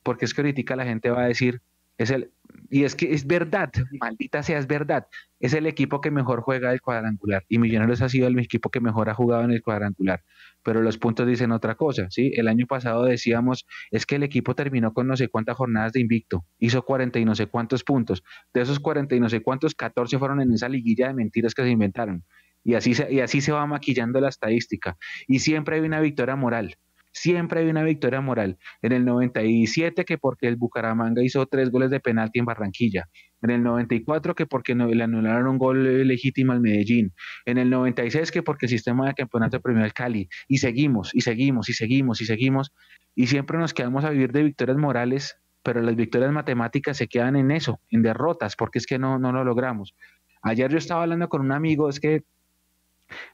Porque 0.03 0.27
es 0.27 0.35
que 0.35 0.43
ahorita 0.43 0.77
la 0.77 0.85
gente 0.85 1.11
va 1.11 1.23
a 1.23 1.29
decir, 1.29 1.63
es 1.97 2.11
el, 2.11 2.31
y 2.71 2.85
es 2.85 2.95
que 2.95 3.13
es 3.13 3.27
verdad, 3.27 3.71
maldita 4.01 4.43
sea, 4.43 4.59
es 4.59 4.67
verdad. 4.67 5.07
Es 5.39 5.53
el 5.53 5.67
equipo 5.67 6.01
que 6.01 6.11
mejor 6.11 6.41
juega 6.41 6.73
el 6.73 6.81
cuadrangular. 6.81 7.45
Y 7.49 7.59
Millonarios 7.59 8.01
ha 8.03 8.09
sido 8.09 8.27
el 8.27 8.39
equipo 8.39 8.71
que 8.71 8.81
mejor 8.81 9.11
ha 9.11 9.15
jugado 9.15 9.45
en 9.45 9.51
el 9.51 9.63
cuadrangular. 9.63 10.23
Pero 10.63 10.81
los 10.81 10.97
puntos 10.97 11.27
dicen 11.27 11.53
otra 11.53 11.75
cosa, 11.75 12.07
¿sí? 12.11 12.33
El 12.35 12.49
año 12.49 12.67
pasado 12.67 13.05
decíamos, 13.05 13.67
es 13.91 14.07
que 14.07 14.17
el 14.17 14.23
equipo 14.23 14.55
terminó 14.55 14.93
con 14.95 15.07
no 15.07 15.17
sé 15.17 15.29
cuántas 15.29 15.57
jornadas 15.57 15.93
de 15.93 16.01
invicto. 16.01 16.47
Hizo 16.59 16.83
40 16.83 17.19
y 17.19 17.25
no 17.25 17.35
sé 17.35 17.47
cuántos 17.47 17.85
puntos. 17.85 18.23
De 18.55 18.63
esos 18.63 18.81
40 18.81 19.15
y 19.15 19.21
no 19.21 19.29
sé 19.29 19.43
cuántos, 19.43 19.75
14 19.75 20.19
fueron 20.19 20.41
en 20.41 20.53
esa 20.53 20.69
liguilla 20.69 21.09
de 21.09 21.15
mentiras 21.15 21.55
que 21.55 21.63
se 21.63 21.71
inventaron. 21.71 22.25
Y 22.63 22.75
así 22.75 22.95
se, 22.95 23.13
y 23.13 23.21
así 23.21 23.43
se 23.43 23.53
va 23.53 23.67
maquillando 23.67 24.21
la 24.21 24.31
estadística. 24.31 24.97
Y 25.29 25.41
siempre 25.41 25.77
hay 25.77 25.83
una 25.83 26.01
victoria 26.01 26.37
moral 26.37 26.77
siempre 27.15 27.61
hay 27.61 27.69
una 27.69 27.85
victoria 27.85 28.21
moral. 28.21 28.59
En 28.83 28.93
el 28.93 29.05
97 29.05 30.05
que 30.05 30.19
porque 30.19 30.49
el 30.49 30.57
Bucaramanga 30.57 31.23
hizo 31.23 31.47
tres 31.47 31.71
goles 31.71 31.91
de 31.91 32.01
penalti 32.01 32.41
en 32.41 32.45
Barranquilla. 32.45 33.09
En 33.41 33.51
el 33.51 33.63
94 33.63 34.35
que 34.35 34.47
porque 34.47 34.75
no, 34.75 34.89
le 34.89 35.05
anularon 35.05 35.47
un 35.47 35.59
gol 35.59 36.07
legítimo 36.07 36.53
al 36.53 36.61
Medellín. 36.61 37.15
En 37.47 37.59
el 37.59 37.71
96 37.71 38.31
que 38.31 38.43
porque 38.43 38.67
el 38.67 38.71
sistema 38.71 39.07
de 39.07 39.15
campeonato 39.15 39.61
premió 39.61 39.85
al 39.85 39.93
Cali. 39.93 40.29
Y 40.49 40.59
seguimos, 40.59 41.15
y 41.15 41.21
seguimos, 41.21 41.69
y 41.69 41.73
seguimos, 41.73 42.21
y 42.21 42.27
seguimos. 42.27 42.73
Y 43.15 43.29
siempre 43.29 43.59
nos 43.59 43.73
quedamos 43.73 44.05
a 44.05 44.11
vivir 44.11 44.33
de 44.33 44.43
victorias 44.43 44.77
morales, 44.77 45.37
pero 45.63 45.81
las 45.81 45.95
victorias 45.95 46.33
matemáticas 46.33 46.97
se 46.97 47.07
quedan 47.07 47.37
en 47.37 47.53
eso, 47.53 47.81
en 47.91 48.03
derrotas, 48.03 48.57
porque 48.57 48.79
es 48.79 48.87
que 48.87 48.99
no, 48.99 49.19
no 49.19 49.33
lo 49.33 49.45
logramos. 49.45 49.95
Ayer 50.43 50.71
yo 50.71 50.77
estaba 50.77 51.05
hablando 51.05 51.29
con 51.29 51.41
un 51.41 51.53
amigo, 51.53 51.89
es 51.89 52.01
que 52.01 52.25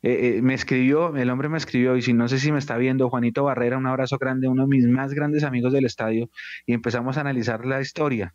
eh, 0.02 0.36
eh, 0.38 0.42
me 0.42 0.54
escribió, 0.54 1.16
el 1.16 1.30
hombre 1.30 1.48
me 1.48 1.58
escribió, 1.58 1.96
y 1.96 2.02
si 2.02 2.12
no 2.12 2.28
sé 2.28 2.38
si 2.38 2.52
me 2.52 2.58
está 2.58 2.76
viendo, 2.76 3.08
Juanito 3.10 3.44
Barrera, 3.44 3.78
un 3.78 3.86
abrazo 3.86 4.18
grande, 4.18 4.48
uno 4.48 4.62
de 4.62 4.68
mis 4.68 4.86
más 4.86 5.14
grandes 5.14 5.44
amigos 5.44 5.72
del 5.72 5.86
estadio, 5.86 6.30
y 6.66 6.72
empezamos 6.72 7.16
a 7.16 7.22
analizar 7.22 7.64
la 7.66 7.80
historia. 7.80 8.34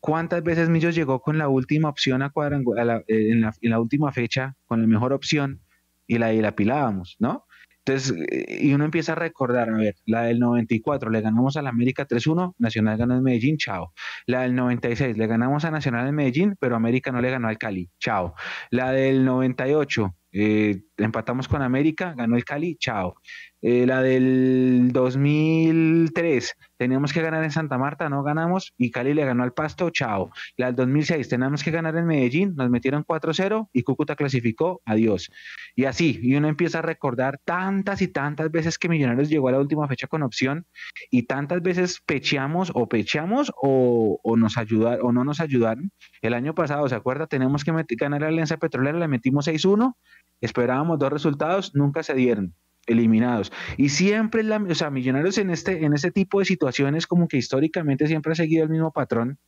¿Cuántas 0.00 0.42
veces 0.42 0.68
Millos 0.68 0.94
llegó 0.94 1.20
con 1.20 1.38
la 1.38 1.48
última 1.48 1.88
opción 1.88 2.22
a 2.22 2.30
cuadrangular, 2.30 3.04
eh, 3.08 3.30
en, 3.30 3.70
la, 3.70 3.80
última 3.80 4.12
fecha, 4.12 4.56
con 4.66 4.80
la 4.80 4.86
mejor 4.86 5.12
opción, 5.12 5.60
y 6.08 6.18
la, 6.18 6.32
y 6.32 6.40
la 6.40 6.48
apilábamos, 6.48 7.16
¿no? 7.18 7.46
Entonces, 7.86 8.16
y 8.48 8.74
uno 8.74 8.84
empieza 8.84 9.12
a 9.12 9.14
recordar, 9.14 9.70
a 9.70 9.76
ver, 9.76 9.94
la 10.06 10.22
del 10.22 10.40
94, 10.40 11.08
le 11.08 11.20
ganamos 11.20 11.56
a 11.56 11.62
la 11.62 11.70
América 11.70 12.04
3-1, 12.04 12.54
Nacional 12.58 12.98
ganó 12.98 13.14
en 13.16 13.22
Medellín, 13.22 13.58
chao. 13.58 13.92
La 14.26 14.42
del 14.42 14.56
96, 14.56 15.16
le 15.16 15.26
ganamos 15.28 15.64
a 15.64 15.70
Nacional 15.70 16.08
en 16.08 16.16
Medellín, 16.16 16.56
pero 16.58 16.74
América 16.74 17.12
no 17.12 17.20
le 17.20 17.30
ganó 17.30 17.46
al 17.46 17.58
Cali, 17.58 17.88
chao. 18.00 18.34
La 18.70 18.90
del 18.90 19.24
98, 19.24 20.16
eh, 20.32 20.82
empatamos 20.96 21.48
con 21.48 21.62
América, 21.62 22.14
ganó 22.16 22.36
el 22.36 22.44
Cali, 22.44 22.76
chao. 22.76 23.16
Eh, 23.62 23.86
la 23.86 24.02
del 24.02 24.90
2003, 24.92 26.54
teníamos 26.76 27.12
que 27.12 27.22
ganar 27.22 27.42
en 27.42 27.50
Santa 27.50 27.78
Marta, 27.78 28.08
no 28.08 28.22
ganamos, 28.22 28.74
y 28.76 28.90
Cali 28.90 29.14
le 29.14 29.24
ganó 29.24 29.42
al 29.42 29.54
Pasto, 29.54 29.90
chao. 29.90 30.30
La 30.56 30.66
del 30.66 30.76
2006, 30.76 31.28
teníamos 31.28 31.64
que 31.64 31.70
ganar 31.70 31.96
en 31.96 32.06
Medellín, 32.06 32.54
nos 32.54 32.70
metieron 32.70 33.02
4-0 33.04 33.68
y 33.72 33.82
Cúcuta 33.82 34.14
clasificó, 34.14 34.82
adiós. 34.84 35.30
Y 35.74 35.86
así, 35.86 36.20
y 36.22 36.36
uno 36.36 36.48
empieza 36.48 36.78
a 36.78 36.82
recordar 36.82 37.40
tantas 37.44 38.02
y 38.02 38.08
tantas 38.08 38.50
veces 38.50 38.78
que 38.78 38.88
Millonarios 38.88 39.28
llegó 39.28 39.48
a 39.48 39.52
la 39.52 39.58
última 39.58 39.88
fecha 39.88 40.06
con 40.06 40.22
opción 40.22 40.66
y 41.10 41.24
tantas 41.24 41.62
veces 41.62 42.02
pecheamos 42.06 42.70
o 42.74 42.88
pecheamos 42.88 43.52
o, 43.60 44.20
nos 44.36 44.58
ayudaron 44.58 45.06
o 45.06 45.12
no 45.12 45.24
nos 45.24 45.40
ayudaron. 45.40 45.90
El 46.22 46.34
año 46.34 46.54
pasado, 46.54 46.88
¿se 46.88 46.94
acuerda? 46.94 47.26
Tenemos 47.26 47.64
que 47.64 47.72
ganar 47.96 48.20
la 48.20 48.28
Alianza 48.28 48.58
Petrolera, 48.58 48.98
le 48.98 49.08
metimos 49.08 49.48
6-1 49.48 49.94
Esperábamos 50.40 50.98
dos 50.98 51.12
resultados, 51.12 51.74
nunca 51.74 52.02
se 52.02 52.14
dieron 52.14 52.54
eliminados. 52.86 53.52
Y 53.76 53.88
siempre, 53.88 54.42
la, 54.42 54.58
o 54.58 54.74
sea, 54.74 54.90
Millonarios 54.90 55.38
en 55.38 55.50
este, 55.50 55.84
en 55.84 55.92
este 55.92 56.10
tipo 56.10 56.38
de 56.38 56.44
situaciones, 56.44 57.06
como 57.06 57.28
que 57.28 57.36
históricamente 57.36 58.06
siempre 58.06 58.32
ha 58.32 58.36
seguido 58.36 58.64
el 58.64 58.70
mismo 58.70 58.92
patrón. 58.92 59.38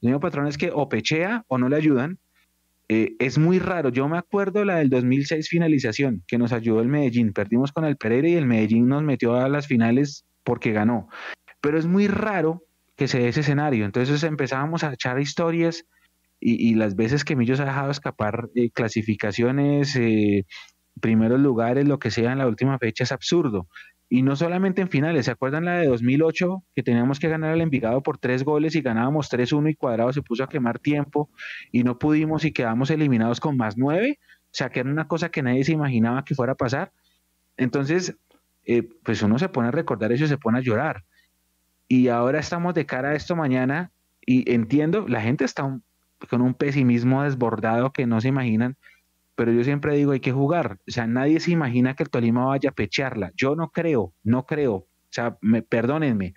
El 0.00 0.08
mismo 0.08 0.20
patrón 0.20 0.46
es 0.46 0.58
que 0.58 0.70
o 0.72 0.88
pechea 0.88 1.44
o 1.48 1.58
no 1.58 1.68
le 1.68 1.76
ayudan. 1.76 2.18
Eh, 2.88 3.14
es 3.18 3.38
muy 3.38 3.58
raro. 3.58 3.90
Yo 3.90 4.08
me 4.08 4.18
acuerdo 4.18 4.64
la 4.64 4.76
del 4.76 4.88
2006 4.88 5.48
finalización, 5.48 6.24
que 6.26 6.38
nos 6.38 6.52
ayudó 6.52 6.80
el 6.80 6.88
Medellín. 6.88 7.32
Perdimos 7.32 7.72
con 7.72 7.84
el 7.84 7.96
Pereira 7.96 8.28
y 8.28 8.34
el 8.34 8.46
Medellín 8.46 8.88
nos 8.88 9.02
metió 9.02 9.34
a 9.34 9.48
las 9.48 9.66
finales 9.66 10.24
porque 10.42 10.72
ganó. 10.72 11.08
Pero 11.60 11.78
es 11.78 11.86
muy 11.86 12.08
raro 12.08 12.64
que 12.96 13.06
se 13.06 13.18
dé 13.18 13.28
ese 13.28 13.40
escenario. 13.40 13.84
Entonces 13.84 14.22
empezábamos 14.22 14.84
a 14.84 14.92
echar 14.92 15.20
historias 15.20 15.84
y, 16.40 16.74
las 16.74 16.94
veces 16.94 17.24
que 17.24 17.36
Millos 17.36 17.60
ha 17.60 17.64
dejado 17.64 17.90
escapar 17.90 18.48
clasificaciones, 18.72 19.96
eh, 19.96 20.46
primeros 21.00 21.40
lugares, 21.40 21.86
lo 21.86 21.98
que 21.98 22.10
sea 22.10 22.32
en 22.32 22.38
la 22.38 22.46
última 22.46 22.78
fecha 22.78 23.04
es 23.04 23.12
absurdo. 23.12 23.68
Y 24.10 24.22
no 24.22 24.36
solamente 24.36 24.80
en 24.80 24.88
finales, 24.88 25.26
¿se 25.26 25.32
acuerdan 25.32 25.66
la 25.66 25.78
de 25.78 25.86
2008 25.86 26.64
que 26.74 26.82
teníamos 26.82 27.18
que 27.18 27.28
ganar 27.28 27.50
al 27.52 27.60
Envigado 27.60 28.02
por 28.02 28.18
tres 28.18 28.42
goles 28.42 28.74
y 28.74 28.80
ganábamos 28.80 29.30
3-1 29.30 29.70
y 29.70 29.74
Cuadrado 29.74 30.12
se 30.12 30.22
puso 30.22 30.44
a 30.44 30.48
quemar 30.48 30.78
tiempo 30.78 31.28
y 31.72 31.84
no 31.84 31.98
pudimos 31.98 32.44
y 32.44 32.52
quedamos 32.52 32.90
eliminados 32.90 33.38
con 33.38 33.56
más 33.56 33.76
nueve? 33.76 34.18
O 34.44 34.50
sea, 34.52 34.70
que 34.70 34.80
era 34.80 34.90
una 34.90 35.08
cosa 35.08 35.28
que 35.28 35.42
nadie 35.42 35.62
se 35.64 35.72
imaginaba 35.72 36.24
que 36.24 36.34
fuera 36.34 36.52
a 36.54 36.56
pasar. 36.56 36.92
Entonces, 37.58 38.16
eh, 38.64 38.88
pues 39.04 39.22
uno 39.22 39.38
se 39.38 39.50
pone 39.50 39.68
a 39.68 39.72
recordar 39.72 40.10
eso 40.12 40.24
y 40.24 40.28
se 40.28 40.38
pone 40.38 40.58
a 40.58 40.62
llorar. 40.62 41.04
Y 41.86 42.08
ahora 42.08 42.38
estamos 42.38 42.74
de 42.74 42.86
cara 42.86 43.10
a 43.10 43.14
esto 43.14 43.36
mañana 43.36 43.92
y 44.24 44.50
entiendo, 44.52 45.06
la 45.06 45.20
gente 45.20 45.44
está 45.44 45.64
con 46.30 46.40
un 46.42 46.54
pesimismo 46.54 47.22
desbordado 47.22 47.92
que 47.92 48.06
no 48.06 48.20
se 48.20 48.28
imaginan, 48.28 48.76
pero 49.34 49.52
yo 49.52 49.62
siempre 49.62 49.94
digo, 49.94 50.12
hay 50.12 50.20
que 50.20 50.32
jugar. 50.32 50.78
O 50.88 50.90
sea, 50.90 51.06
nadie 51.06 51.38
se 51.38 51.52
imagina 51.52 51.94
que 51.94 52.02
el 52.02 52.10
Tolima 52.10 52.46
vaya 52.46 52.70
a 52.70 52.74
pecharla. 52.74 53.30
Yo 53.36 53.54
no 53.54 53.70
creo, 53.70 54.12
no 54.24 54.46
creo. 54.46 54.74
O 54.74 55.10
sea, 55.10 55.38
me, 55.40 55.62
perdónenme, 55.62 56.34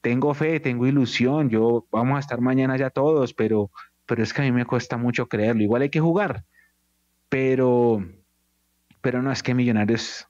tengo 0.00 0.34
fe, 0.34 0.58
tengo 0.58 0.86
ilusión, 0.86 1.50
yo 1.50 1.86
vamos 1.92 2.16
a 2.16 2.20
estar 2.20 2.40
mañana 2.40 2.76
ya 2.76 2.90
todos, 2.90 3.34
pero, 3.34 3.70
pero 4.06 4.22
es 4.22 4.32
que 4.32 4.42
a 4.42 4.44
mí 4.44 4.52
me 4.52 4.64
cuesta 4.64 4.96
mucho 4.96 5.26
creerlo. 5.28 5.62
Igual 5.62 5.82
hay 5.82 5.90
que 5.90 6.00
jugar, 6.00 6.44
pero, 7.28 8.04
pero 9.00 9.22
no 9.22 9.30
es 9.30 9.42
que 9.42 9.54
Millonarios 9.54 10.26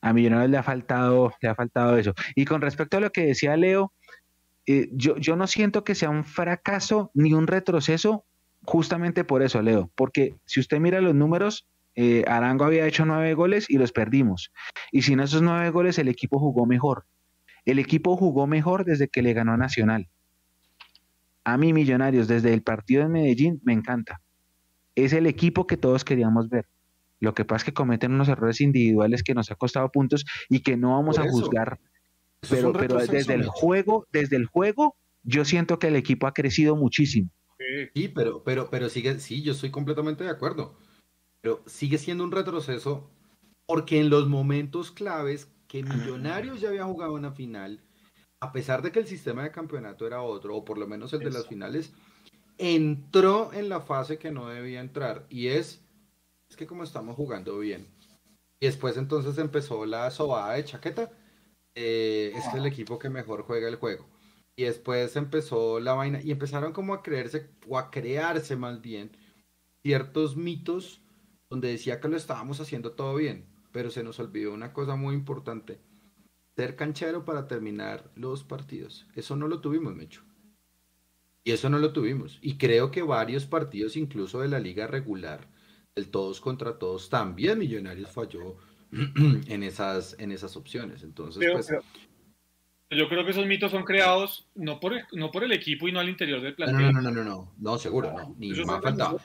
A 0.00 0.12
Millonarios 0.12 0.50
le 0.50 0.58
ha 0.58 0.62
faltado, 0.62 1.32
le 1.40 1.48
ha 1.48 1.54
faltado 1.54 1.96
eso. 1.96 2.14
Y 2.34 2.44
con 2.44 2.60
respecto 2.60 2.96
a 2.98 3.00
lo 3.00 3.10
que 3.10 3.26
decía 3.26 3.56
Leo, 3.56 3.92
eh, 4.70 4.90
yo, 4.92 5.16
yo 5.16 5.34
no 5.34 5.46
siento 5.46 5.82
que 5.82 5.94
sea 5.94 6.10
un 6.10 6.24
fracaso 6.24 7.10
ni 7.14 7.32
un 7.32 7.46
retroceso 7.46 8.26
justamente 8.64 9.24
por 9.24 9.42
eso, 9.42 9.62
Leo, 9.62 9.90
porque 9.94 10.34
si 10.44 10.60
usted 10.60 10.78
mira 10.78 11.00
los 11.00 11.14
números, 11.14 11.66
eh, 11.94 12.22
Arango 12.28 12.66
había 12.66 12.86
hecho 12.86 13.06
nueve 13.06 13.32
goles 13.32 13.64
y 13.70 13.78
los 13.78 13.92
perdimos. 13.92 14.52
Y 14.92 15.02
sin 15.02 15.20
esos 15.20 15.40
nueve 15.40 15.70
goles 15.70 15.98
el 15.98 16.08
equipo 16.08 16.38
jugó 16.38 16.66
mejor. 16.66 17.06
El 17.64 17.78
equipo 17.78 18.14
jugó 18.18 18.46
mejor 18.46 18.84
desde 18.84 19.08
que 19.08 19.22
le 19.22 19.32
ganó 19.32 19.52
a 19.52 19.56
Nacional. 19.56 20.06
A 21.44 21.56
mí, 21.56 21.72
Millonarios, 21.72 22.28
desde 22.28 22.52
el 22.52 22.62
partido 22.62 23.02
de 23.02 23.08
Medellín, 23.08 23.62
me 23.64 23.72
encanta. 23.72 24.20
Es 24.94 25.14
el 25.14 25.26
equipo 25.26 25.66
que 25.66 25.78
todos 25.78 26.04
queríamos 26.04 26.50
ver. 26.50 26.66
Lo 27.20 27.32
que 27.32 27.46
pasa 27.46 27.62
es 27.62 27.64
que 27.64 27.72
cometen 27.72 28.12
unos 28.12 28.28
errores 28.28 28.60
individuales 28.60 29.22
que 29.22 29.32
nos 29.32 29.50
ha 29.50 29.54
costado 29.54 29.90
puntos 29.90 30.26
y 30.50 30.60
que 30.60 30.76
no 30.76 30.92
vamos 30.92 31.18
a 31.18 31.26
juzgar. 31.26 31.78
Pero, 32.48 32.72
pero 32.72 32.98
desde 32.98 33.34
el 33.34 33.46
juego, 33.46 34.06
desde 34.12 34.36
el 34.36 34.46
juego, 34.46 34.96
yo 35.22 35.44
siento 35.44 35.78
que 35.78 35.88
el 35.88 35.96
equipo 35.96 36.26
ha 36.26 36.34
crecido 36.34 36.76
muchísimo. 36.76 37.30
Sí, 37.94 38.08
pero, 38.08 38.42
pero, 38.44 38.70
pero 38.70 38.88
sigue, 38.88 39.18
sí, 39.18 39.42
yo 39.42 39.52
estoy 39.52 39.70
completamente 39.70 40.24
de 40.24 40.30
acuerdo. 40.30 40.76
Pero 41.40 41.62
sigue 41.66 41.98
siendo 41.98 42.24
un 42.24 42.32
retroceso 42.32 43.10
porque 43.66 44.00
en 44.00 44.10
los 44.10 44.28
momentos 44.28 44.90
claves 44.90 45.52
que 45.66 45.82
Millonarios 45.82 46.60
ya 46.60 46.68
había 46.68 46.84
jugado 46.84 47.12
una 47.12 47.32
final, 47.32 47.82
a 48.40 48.52
pesar 48.52 48.80
de 48.82 48.90
que 48.90 49.00
el 49.00 49.06
sistema 49.06 49.42
de 49.42 49.50
campeonato 49.50 50.06
era 50.06 50.22
otro, 50.22 50.56
o 50.56 50.64
por 50.64 50.78
lo 50.78 50.86
menos 50.86 51.12
el 51.12 51.20
de 51.20 51.30
las 51.30 51.46
finales, 51.46 51.92
entró 52.56 53.52
en 53.52 53.68
la 53.68 53.80
fase 53.80 54.18
que 54.18 54.30
no 54.30 54.48
debía 54.48 54.80
entrar. 54.80 55.26
Y 55.28 55.48
es, 55.48 55.84
es 56.48 56.56
que 56.56 56.66
como 56.66 56.84
estamos 56.84 57.16
jugando 57.16 57.58
bien. 57.58 57.86
Y 58.60 58.66
después 58.66 58.96
entonces 58.96 59.36
empezó 59.38 59.84
la 59.84 60.10
sobada 60.10 60.54
de 60.54 60.64
chaqueta. 60.64 61.12
Eh, 61.80 62.32
es 62.34 62.52
el 62.54 62.66
equipo 62.66 62.98
que 62.98 63.08
mejor 63.08 63.42
juega 63.42 63.68
el 63.68 63.76
juego. 63.76 64.04
Y 64.56 64.64
después 64.64 65.14
empezó 65.14 65.78
la 65.78 65.94
vaina 65.94 66.20
y 66.20 66.32
empezaron 66.32 66.72
como 66.72 66.92
a 66.92 67.04
creerse, 67.04 67.50
o 67.68 67.78
a 67.78 67.92
crearse 67.92 68.56
más 68.56 68.82
bien, 68.82 69.16
ciertos 69.84 70.36
mitos 70.36 71.00
donde 71.48 71.68
decía 71.68 72.00
que 72.00 72.08
lo 72.08 72.16
estábamos 72.16 72.58
haciendo 72.58 72.92
todo 72.92 73.14
bien, 73.14 73.46
pero 73.70 73.90
se 73.90 74.02
nos 74.02 74.18
olvidó 74.18 74.52
una 74.54 74.72
cosa 74.72 74.96
muy 74.96 75.14
importante, 75.14 75.78
ser 76.56 76.74
canchero 76.74 77.24
para 77.24 77.46
terminar 77.46 78.10
los 78.16 78.42
partidos. 78.42 79.06
Eso 79.14 79.36
no 79.36 79.46
lo 79.46 79.60
tuvimos, 79.60 79.94
Mecho. 79.94 80.24
Y 81.44 81.52
eso 81.52 81.70
no 81.70 81.78
lo 81.78 81.92
tuvimos. 81.92 82.40
Y 82.42 82.58
creo 82.58 82.90
que 82.90 83.02
varios 83.02 83.46
partidos, 83.46 83.96
incluso 83.96 84.40
de 84.40 84.48
la 84.48 84.58
liga 84.58 84.88
regular, 84.88 85.48
el 85.94 86.10
todos 86.10 86.40
contra 86.40 86.76
todos, 86.76 87.08
también 87.08 87.56
Millonarios 87.56 88.10
falló 88.10 88.56
en 88.92 89.62
esas, 89.62 90.16
en 90.18 90.32
esas 90.32 90.56
opciones. 90.56 91.02
Entonces, 91.02 91.50
pues, 91.52 91.70
yo 92.90 93.08
creo 93.08 93.24
que 93.24 93.32
esos 93.32 93.46
mitos 93.46 93.70
son 93.70 93.84
creados 93.84 94.48
no 94.54 94.80
por, 94.80 94.94
el, 94.94 95.04
no 95.12 95.30
por 95.30 95.44
el 95.44 95.52
equipo 95.52 95.88
y 95.88 95.92
no 95.92 96.00
al 96.00 96.08
interior 96.08 96.40
del 96.40 96.54
plantel. 96.54 96.92
No, 96.92 96.92
no, 96.92 97.02
no, 97.02 97.10
no, 97.10 97.24
no, 97.24 97.54
no, 97.58 97.78
seguro, 97.78 98.12
no, 98.12 98.34
ni 98.38 98.50
más 98.64 98.82
faltado. 98.82 99.20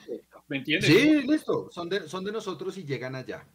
¿Me 0.48 0.58
entiendes? 0.58 0.90
Sí, 0.90 1.22
listo, 1.22 1.70
son 1.70 1.88
de, 1.88 2.06
son 2.06 2.24
de 2.24 2.32
nosotros 2.32 2.76
y 2.76 2.84
llegan 2.84 3.14
allá. 3.14 3.46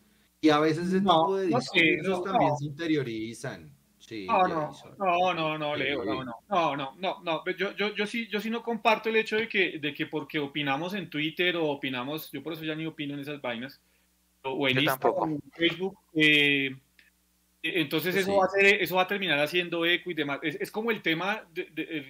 Y 0.42 0.50
a 0.50 0.60
veces 0.60 0.88
ese 0.88 1.02
tipo 1.02 1.38
de 1.38 1.48
discursos 1.48 2.24
también 2.24 2.58
se 2.58 2.66
interiorizan. 2.66 3.76
Sí, 4.00 4.26
no, 4.26 4.48
no, 4.48 4.72
no, 4.98 5.34
no, 5.34 5.58
no, 5.58 5.76
Leo, 5.76 6.04
no, 6.04 6.24
no, 6.24 6.34
no, 6.50 6.76
no, 6.76 6.96
no, 6.98 7.22
no, 7.22 7.44
yo, 7.58 7.76
yo, 7.76 7.94
yo, 7.94 8.08
sí, 8.08 8.28
yo 8.28 8.40
sí 8.40 8.50
no 8.50 8.64
comparto 8.64 9.10
el 9.10 9.18
hecho 9.18 9.36
de 9.36 9.48
que, 9.48 9.78
de 9.78 9.94
que 9.94 10.08
porque 10.08 10.40
opinamos 10.40 10.94
en 10.96 11.10
Twitter 11.10 11.58
o 11.58 11.66
opinamos, 11.66 12.32
yo 12.32 12.42
por 12.42 12.54
eso 12.54 12.64
ya 12.64 12.74
ni 12.74 12.88
opino 12.88 13.14
en 13.14 13.20
esas 13.20 13.42
vainas, 13.42 13.80
o 14.44 14.68
en 14.68 14.80
Instagram, 14.80 15.34
en 15.34 15.52
Facebook, 15.52 15.98
eh, 16.14 16.76
e-, 17.62 17.82
entonces 17.82 18.16
eso, 18.16 18.38
va 18.38 18.46
a 18.46 18.60
eso 18.60 18.96
va 18.96 19.04
a 19.04 19.08
terminar 19.08 19.40
haciendo 19.40 19.86
eco 19.86 20.12
y 20.12 20.14
demás. 20.14 20.40
Es, 20.44 20.72
como 20.72 20.92
el 20.92 21.02
tema, 21.02 21.46
de, 21.54 21.68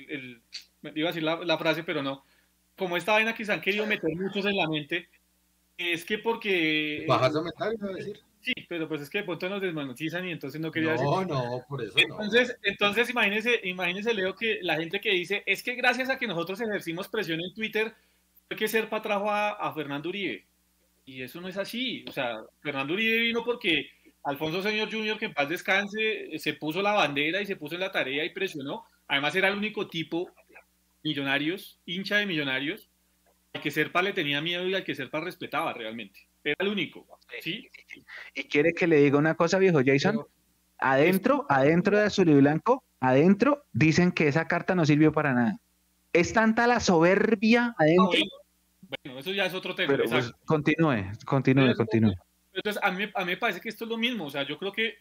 el, 0.09 0.41
iba 0.95 1.09
a 1.09 1.11
decir 1.11 1.23
la, 1.23 1.57
frase, 1.57 1.83
pero 1.83 2.03
no. 2.03 2.23
Como 2.77 2.97
esta 2.97 3.13
vaina 3.13 3.33
que 3.33 3.45
se 3.45 3.51
han 3.51 3.61
querido 3.61 3.85
meter 3.85 4.15
muchos 4.15 4.45
en 4.45 4.55
la 4.55 4.67
mente, 4.67 5.09
es 5.77 6.05
que 6.05 6.17
porque... 6.17 7.05
Bajas 7.07 7.35
a 7.35 7.41
metal, 7.41 7.75
iba 7.77 7.89
a 7.89 7.93
decir. 7.93 8.19
Sí, 8.41 8.53
pero 8.69 8.87
pues 8.87 9.01
es 9.01 9.09
que 9.09 9.17
de 9.17 9.23
pronto 9.25 9.49
nos 9.49 9.61
desmonetizan 9.61 10.25
y 10.25 10.31
entonces 10.31 10.61
no 10.61 10.71
quería 10.71 10.93
decir. 10.93 11.05
No, 11.05 11.25
no, 11.25 11.65
por 11.67 11.83
eso 11.83 11.93
entonces, 11.97 12.47
no. 12.47 12.55
Entonces, 12.63 13.09
imagínese, 13.09 13.59
imagínese, 13.65 14.13
Leo, 14.13 14.33
que 14.33 14.59
la 14.61 14.77
gente 14.77 15.01
que 15.01 15.11
dice, 15.11 15.43
es 15.45 15.61
que 15.61 15.75
gracias 15.75 16.09
a 16.09 16.17
que 16.17 16.27
nosotros 16.27 16.61
ejercimos 16.61 17.09
presión 17.09 17.41
en 17.41 17.53
Twitter, 17.53 17.93
hay 18.49 18.55
que 18.55 18.69
ser 18.69 18.87
patrajo 18.87 19.29
a, 19.29 19.49
a 19.51 19.73
Fernando 19.73 20.07
Uribe. 20.07 20.45
Y 21.09 21.23
eso 21.23 21.41
no 21.41 21.47
es 21.47 21.57
así. 21.57 22.05
O 22.07 22.11
sea, 22.11 22.37
Fernando 22.61 22.93
Uribe 22.93 23.17
vino 23.17 23.43
porque 23.43 23.89
Alfonso 24.25 24.61
Señor 24.61 24.91
Jr., 24.91 25.17
que 25.17 25.25
en 25.25 25.33
paz 25.33 25.49
descanse, 25.49 26.37
se 26.37 26.53
puso 26.53 26.83
la 26.83 26.93
bandera 26.93 27.41
y 27.41 27.47
se 27.47 27.55
puso 27.55 27.73
en 27.73 27.81
la 27.81 27.91
tarea 27.91 28.23
y 28.23 28.29
presionó. 28.29 28.83
Además 29.07 29.33
era 29.33 29.47
el 29.47 29.57
único 29.57 29.87
tipo 29.87 30.31
millonarios, 31.03 31.79
hincha 31.87 32.17
de 32.17 32.27
millonarios, 32.27 32.91
al 33.53 33.61
que 33.61 33.71
Serpa 33.71 34.03
le 34.03 34.13
tenía 34.13 34.39
miedo 34.39 34.67
y 34.67 34.75
al 34.75 34.83
que 34.83 34.93
Serpa 34.93 35.19
respetaba 35.19 35.73
realmente. 35.73 36.19
Era 36.43 36.57
el 36.59 36.67
único. 36.67 37.07
¿sí? 37.41 37.67
Y 38.35 38.43
quiere 38.43 38.73
que 38.73 38.85
le 38.85 38.97
diga 38.97 39.17
una 39.17 39.33
cosa, 39.33 39.57
viejo 39.57 39.79
Jason. 39.83 40.23
Adentro, 40.77 41.47
adentro 41.49 41.97
de 41.97 42.03
azul 42.03 42.29
y 42.29 42.35
blanco, 42.35 42.83
adentro, 42.99 43.65
dicen 43.73 44.11
que 44.11 44.27
esa 44.27 44.47
carta 44.47 44.75
no 44.75 44.85
sirvió 44.85 45.11
para 45.11 45.33
nada. 45.33 45.59
Es 46.13 46.33
tanta 46.33 46.67
la 46.67 46.79
soberbia 46.79 47.73
adentro. 47.79 48.11
Bueno, 48.89 49.19
eso 49.19 49.31
ya 49.31 49.45
es 49.45 49.53
otro 49.53 49.75
tema. 49.75 49.97
Pues, 50.09 50.31
continúe, 50.45 51.11
continúe, 51.25 51.73
continúe. 51.75 52.13
Entonces, 52.53 52.81
a 52.83 52.91
mí, 52.91 53.05
a 53.13 53.19
mí 53.21 53.31
me 53.31 53.37
parece 53.37 53.61
que 53.61 53.69
esto 53.69 53.85
es 53.85 53.89
lo 53.89 53.97
mismo. 53.97 54.25
O 54.25 54.29
sea, 54.29 54.43
yo 54.43 54.57
creo 54.57 54.71
que 54.71 54.97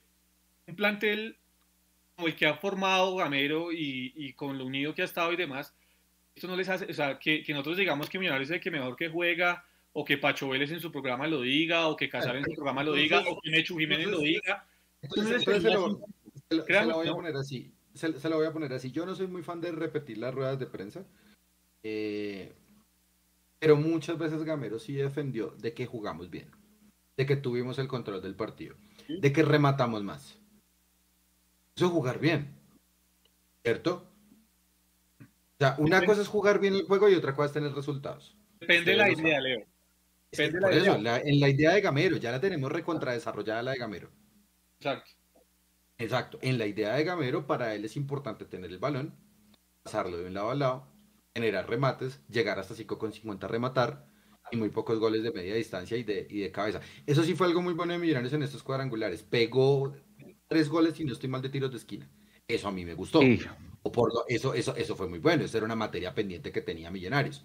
un 0.67 0.77
plantel 0.77 1.37
como 2.15 2.29
el 2.29 2.37
que 2.37 2.47
ha 2.47 2.55
formado 2.55 3.17
Gamero 3.17 3.73
y, 3.73 4.13
y 4.17 4.33
con 4.33 4.59
lo 4.59 4.67
unido 4.67 4.95
que 4.95 5.03
ha 5.03 5.05
estado 5.05 5.33
y 5.33 5.37
demás, 5.37 5.73
esto 6.35 6.49
no 6.49 6.57
les 6.57 6.69
hace, 6.69 6.87
o 6.87 6.95
sea, 6.95 7.19
que, 7.19 7.43
que 7.43 7.53
nosotros 7.53 7.77
digamos 7.77 8.09
que 8.09 8.19
Millonarios 8.19 8.51
es 8.51 8.57
el 8.57 8.61
que 8.61 8.71
mejor 8.71 8.97
que 8.97 9.09
juega, 9.09 9.65
o 9.93 10.05
que 10.05 10.19
Pacho 10.19 10.49
Vélez 10.49 10.71
en 10.71 10.81
su 10.81 10.93
programa 10.93 11.27
lo 11.27 11.43
diga, 11.43 11.89
o 11.89 11.97
que 11.97 12.09
Casar 12.09 12.37
en 12.37 12.45
su 12.45 12.55
programa 12.55 12.85
lo 12.85 12.93
diga, 12.93 13.21
o 13.29 13.41
que 13.41 13.51
Mechu 13.51 13.77
Jiménez 13.77 14.07
lo 14.07 14.21
diga. 14.21 14.67
Entonces, 15.03 15.43
se, 15.43 15.71
lo, 15.71 15.99
voy 16.95 17.09
a 17.09 17.13
poner 17.13 17.37
así. 17.37 17.73
Se, 17.95 18.09
lo 18.09 18.37
voy 18.37 18.47
a 18.47 18.53
poner 18.53 18.73
así. 18.73 18.91
Yo 18.93 19.05
no 19.05 19.15
soy 19.15 19.27
muy 19.27 19.43
fan 19.43 19.61
de 19.61 19.73
repetir 19.73 20.19
las 20.19 20.35
ruedas 20.35 20.59
de 20.59 20.67
prensa. 20.67 21.05
Eh, 21.83 22.53
pero 23.59 23.77
muchas 23.77 24.19
veces 24.19 24.45
Gamero 24.45 24.79
sí 24.79 24.95
defendió 24.95 25.55
de 25.59 25.75
que 25.75 25.87
jugamos 25.87 26.31
bien 26.31 26.51
de 27.19 27.27
que 27.27 27.37
tuvimos 27.37 27.79
el 27.81 27.89
control 27.89 28.23
del 28.23 28.37
partido, 28.37 28.77
de 29.09 29.33
que 29.33 29.43
rematamos 29.43 30.05
más. 30.05 30.39
Eso 31.77 31.87
es 31.87 31.93
jugar 31.93 32.21
bien, 32.21 32.55
¿cierto? 33.65 34.09
O 35.21 35.59
sea, 35.59 35.75
una 35.79 36.07
cosa 36.07 36.23
es 36.23 36.29
jugar 36.29 36.61
bien 36.61 36.75
el 36.75 36.87
juego 36.87 37.09
y 37.09 37.15
otra 37.15 37.35
cosa 37.35 37.47
es 37.47 37.53
tener 37.53 37.73
resultados. 37.73 38.37
Depende 38.61 38.93
de 38.93 38.97
la 38.97 39.11
idea, 39.11 39.41
Leo. 39.41 39.67
Depende 40.31 40.61
por 40.61 40.73
eso, 40.73 40.95
en 40.95 41.41
la 41.41 41.49
idea 41.49 41.75
de 41.75 41.81
Gamero, 41.81 42.17
ya 42.19 42.31
la 42.31 42.41
tenemos 42.41 42.71
recontradesarrollada 42.71 43.63
la 43.65 43.73
de 43.73 43.79
Gamero. 43.79 44.11
Exacto. 44.79 45.11
Exacto. 45.99 46.39
En 46.41 46.57
la 46.57 46.67
idea 46.67 46.95
de 46.95 47.03
Gamero, 47.03 47.49
para 47.49 47.75
él 47.75 47.85
es 47.85 47.97
importante 47.97 48.45
tener 48.45 48.71
el 48.71 48.79
balón, 48.79 49.13
pasarlo 49.83 50.19
de 50.19 50.27
un 50.27 50.35
lado 50.35 50.51
a 50.51 50.55
lado, 50.55 50.87
generar 51.39 51.69
remates, 51.69 52.21
llegar 52.29 52.59
hasta 52.59 52.75
5 52.75 52.99
con 52.99 53.13
50 53.13 53.47
rematar, 53.47 54.05
y 54.51 54.57
muy 54.57 54.71
pocos 54.71 54.99
goles 54.99 55.23
de 55.23 55.31
media 55.31 55.55
distancia 55.55 55.97
y 55.97 56.03
de, 56.03 56.27
y 56.29 56.41
de 56.41 56.51
cabeza. 56.51 56.81
Eso 57.07 57.23
sí 57.23 57.35
fue 57.35 57.47
algo 57.47 57.63
muy 57.63 57.75
bueno 57.75 57.93
de 57.93 57.99
Millonarios 57.99 58.33
en 58.33 58.43
estos 58.43 58.63
cuadrangulares. 58.63 59.23
Pegó 59.23 59.95
tres 60.49 60.69
goles 60.69 60.99
y 60.99 61.05
no 61.05 61.13
estoy 61.13 61.29
mal 61.29 61.43
de 61.43 61.51
tiros 61.51 61.71
de 61.71 61.77
esquina. 61.77 62.11
Eso 62.49 62.69
a 62.69 62.73
mí 62.73 62.85
me 62.85 62.95
gustó. 62.95 63.21
O 63.83 63.93
por 63.93 64.11
eso, 64.29 64.55
eso, 64.55 64.75
eso 64.75 64.97
fue 64.97 65.09
muy 65.09 65.19
bueno. 65.19 65.45
Eso 65.45 65.59
era 65.59 65.67
una 65.67 65.77
materia 65.77 66.15
pendiente 66.15 66.51
que 66.51 66.63
tenía 66.63 66.91
Millonarios. 66.91 67.45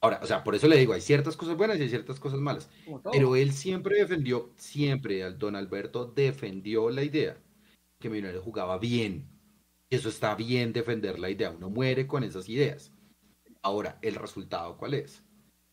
Ahora, 0.00 0.20
o 0.22 0.26
sea, 0.26 0.44
por 0.44 0.54
eso 0.54 0.68
le 0.68 0.76
digo, 0.76 0.92
hay 0.92 1.00
ciertas 1.00 1.36
cosas 1.36 1.56
buenas 1.56 1.78
y 1.78 1.82
hay 1.82 1.88
ciertas 1.88 2.20
cosas 2.20 2.38
malas. 2.38 2.70
Pero 3.10 3.34
él 3.34 3.52
siempre 3.52 3.98
defendió, 3.98 4.52
siempre, 4.56 5.28
don 5.32 5.56
Alberto 5.56 6.06
defendió 6.06 6.90
la 6.90 7.02
idea 7.02 7.36
que 7.98 8.10
Millonarios 8.10 8.44
jugaba 8.44 8.78
bien. 8.78 9.28
Eso 9.90 10.08
está 10.08 10.34
bien 10.34 10.72
defender 10.72 11.18
la 11.18 11.30
idea. 11.30 11.50
Uno 11.50 11.70
muere 11.70 12.06
con 12.06 12.22
esas 12.22 12.48
ideas. 12.48 12.92
Ahora, 13.68 13.98
¿el 14.02 14.14
resultado 14.14 14.76
cuál 14.78 14.94
es? 14.94 15.22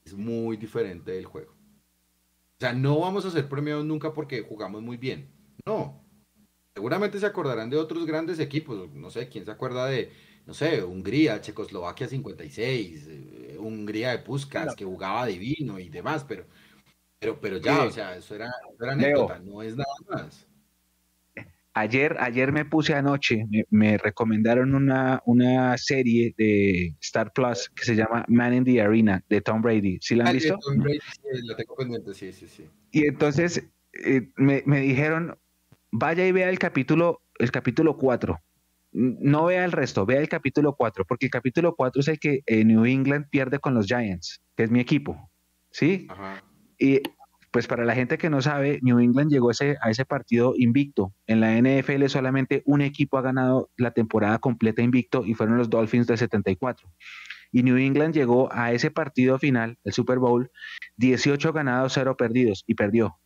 es 0.06 0.14
muy 0.14 0.56
diferente 0.58 1.12
del 1.12 1.26
juego. 1.26 1.52
O 1.52 2.60
sea, 2.60 2.74
no 2.74 3.00
vamos 3.00 3.26
a 3.26 3.32
ser 3.32 3.50
premiados 3.50 3.84
nunca 3.84 4.14
porque 4.14 4.42
jugamos 4.42 4.82
muy 4.82 4.98
bien. 4.98 5.30
No. 5.66 6.04
Seguramente 6.74 7.20
se 7.20 7.26
acordarán 7.26 7.70
de 7.70 7.78
otros 7.78 8.06
grandes 8.06 8.40
equipos. 8.40 8.94
No 8.94 9.10
sé, 9.10 9.28
¿quién 9.30 9.46
se 9.46 9.52
acuerda 9.52 9.88
de, 9.88 10.12
no 10.46 10.54
sé, 10.54 10.84
Hungría, 10.84 11.42
Checoslovaquia 11.42 12.08
56, 12.08 13.08
eh, 13.08 13.58
Hungría 13.60 14.12
de 14.12 14.20
Puskas, 14.20 14.76
que 14.76 14.86
jugaba 14.86 15.26
divino 15.26 15.80
y 15.80 15.90
demás, 15.90 16.24
pero, 16.24 16.46
pero, 17.20 17.40
pero 17.40 17.58
ya, 17.58 17.84
o 17.84 17.92
sea, 17.92 18.16
eso 18.16 18.36
era, 18.36 18.52
eso 18.74 18.84
era 18.84 18.94
anécdota, 18.94 19.40
no 19.40 19.62
es 19.62 19.76
nada 19.76 19.94
más. 20.10 20.48
Ayer, 21.78 22.16
ayer 22.22 22.54
me 22.54 22.64
puse 22.64 22.94
anoche, 22.94 23.46
me, 23.70 23.98
recomendaron 23.98 24.76
una, 24.76 25.22
una, 25.26 25.78
serie 25.78 26.34
de 26.38 26.96
Star 27.02 27.34
Plus 27.34 27.70
que 27.76 27.84
se 27.84 27.98
llama 27.98 28.24
Man 28.30 28.54
in 28.54 28.64
the 28.64 28.82
Arena 28.82 29.22
de 29.28 29.42
Tom 29.42 29.62
Brady. 29.62 29.98
¿Sí 30.00 30.16
la 30.16 30.24
han 30.24 30.30
ah, 30.30 30.34
visto? 30.34 30.58
Tom 30.58 30.78
Brady, 30.78 31.00
sí, 31.00 31.22
la 31.44 31.58
tengo 31.58 31.76
pendiente, 31.76 32.14
sí, 32.14 32.32
sí, 32.32 32.48
sí. 32.48 32.66
Y 32.92 33.06
entonces 33.08 33.62
eh, 34.06 34.30
me, 34.38 34.64
me, 34.66 34.80
dijeron, 34.80 35.38
vaya 35.92 36.26
y 36.26 36.32
vea 36.32 36.48
el 36.50 36.60
capítulo, 36.60 37.22
el 37.40 37.52
capítulo 37.52 37.98
4. 37.98 38.40
No 38.94 39.44
vea 39.44 39.66
el 39.66 39.74
resto, 39.74 40.06
vea 40.06 40.22
el 40.22 40.30
capítulo 40.30 40.76
4, 40.78 41.04
porque 41.04 41.26
el 41.26 41.32
capítulo 41.32 41.76
4 41.76 42.00
es 42.00 42.08
el 42.08 42.20
que 42.20 42.42
eh, 42.46 42.64
New 42.64 42.86
England 42.86 43.28
pierde 43.30 43.60
con 43.60 43.74
los 43.74 43.88
Giants, 43.88 44.42
que 44.56 44.64
es 44.64 44.72
mi 44.72 44.80
equipo. 44.80 45.30
¿Sí? 45.72 46.08
Y 46.80 47.02
pues 47.56 47.68
para 47.68 47.86
la 47.86 47.96
gente 47.96 48.18
que 48.18 48.30
no 48.30 48.42
sabe, 48.42 48.80
New 48.82 49.00
England 49.00 49.32
llegó 49.32 49.50
a 49.50 49.90
ese 49.90 50.04
partido 50.04 50.56
invicto. 50.58 51.14
En 51.26 51.40
la 51.40 51.56
NFL 51.58 52.06
solamente 52.08 52.64
un 52.66 52.82
equipo 52.82 53.18
ha 53.18 53.22
ganado 53.22 53.70
la 53.78 53.92
temporada 53.92 54.40
completa 54.40 54.82
invicto 54.82 55.26
y 55.26 55.36
fueron 55.36 55.58
los 55.58 55.70
Dolphins 55.70 56.06
de 56.06 56.18
74. 56.18 56.92
Y 57.54 57.64
New 57.64 57.78
England 57.78 58.14
llegó 58.14 58.52
a 58.52 58.74
ese 58.74 58.92
partido 58.92 59.40
final, 59.40 59.78
el 59.86 59.94
Super 59.94 60.20
Bowl, 60.20 60.52
18 60.98 61.54
ganados, 61.54 61.94
0 61.94 62.18
perdidos 62.18 62.66
y 62.68 62.76
perdió. 62.76 63.22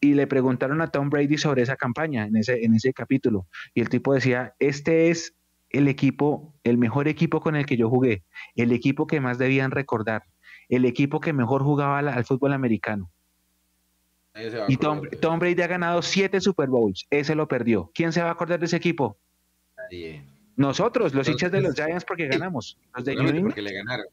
Y 0.00 0.14
le 0.14 0.28
preguntaron 0.28 0.80
a 0.80 0.92
Tom 0.92 1.10
Brady 1.10 1.36
sobre 1.36 1.62
esa 1.62 1.74
campaña 1.74 2.28
en 2.28 2.36
ese 2.36 2.92
capítulo. 2.92 3.48
Y 3.74 3.80
el 3.80 3.88
tipo 3.88 4.14
decía, 4.14 4.54
este 4.60 5.10
es 5.10 5.34
el 5.70 5.88
equipo, 5.88 6.54
el 6.62 6.78
mejor 6.78 7.08
equipo 7.08 7.40
con 7.40 7.56
el 7.56 7.66
que 7.66 7.76
yo 7.76 7.90
jugué, 7.90 8.22
el 8.54 8.70
equipo 8.70 9.08
que 9.08 9.20
más 9.20 9.36
debían 9.36 9.72
recordar, 9.72 10.22
el 10.68 10.84
equipo 10.84 11.18
que 11.18 11.32
mejor 11.32 11.64
jugaba 11.64 11.98
al, 11.98 12.24
fútbol 12.24 12.52
americano. 12.52 13.10
Y 14.68 14.76
Tom, 14.76 15.02
Tom, 15.20 15.38
Brady 15.38 15.62
ha 15.62 15.66
ganado 15.68 16.02
siete 16.02 16.40
Super 16.40 16.68
Bowls, 16.68 17.06
ese 17.10 17.34
lo 17.34 17.46
perdió. 17.46 17.90
¿Quién 17.94 18.12
se 18.12 18.20
va 18.20 18.30
a 18.30 18.32
acordar 18.32 18.58
de 18.58 18.66
ese 18.66 18.76
equipo? 18.76 19.16
Nadie. 19.76 20.24
Nosotros, 20.56 21.14
los 21.14 21.28
hinchas 21.28 21.52
de 21.52 21.60
los 21.60 21.74
Giants, 21.74 22.04
porque 22.04 22.26
ganamos. 22.26 22.78
Los 22.94 23.04
de 23.04 23.42
porque 23.42 23.62
le 23.62 23.72
ganaron. 23.72 24.06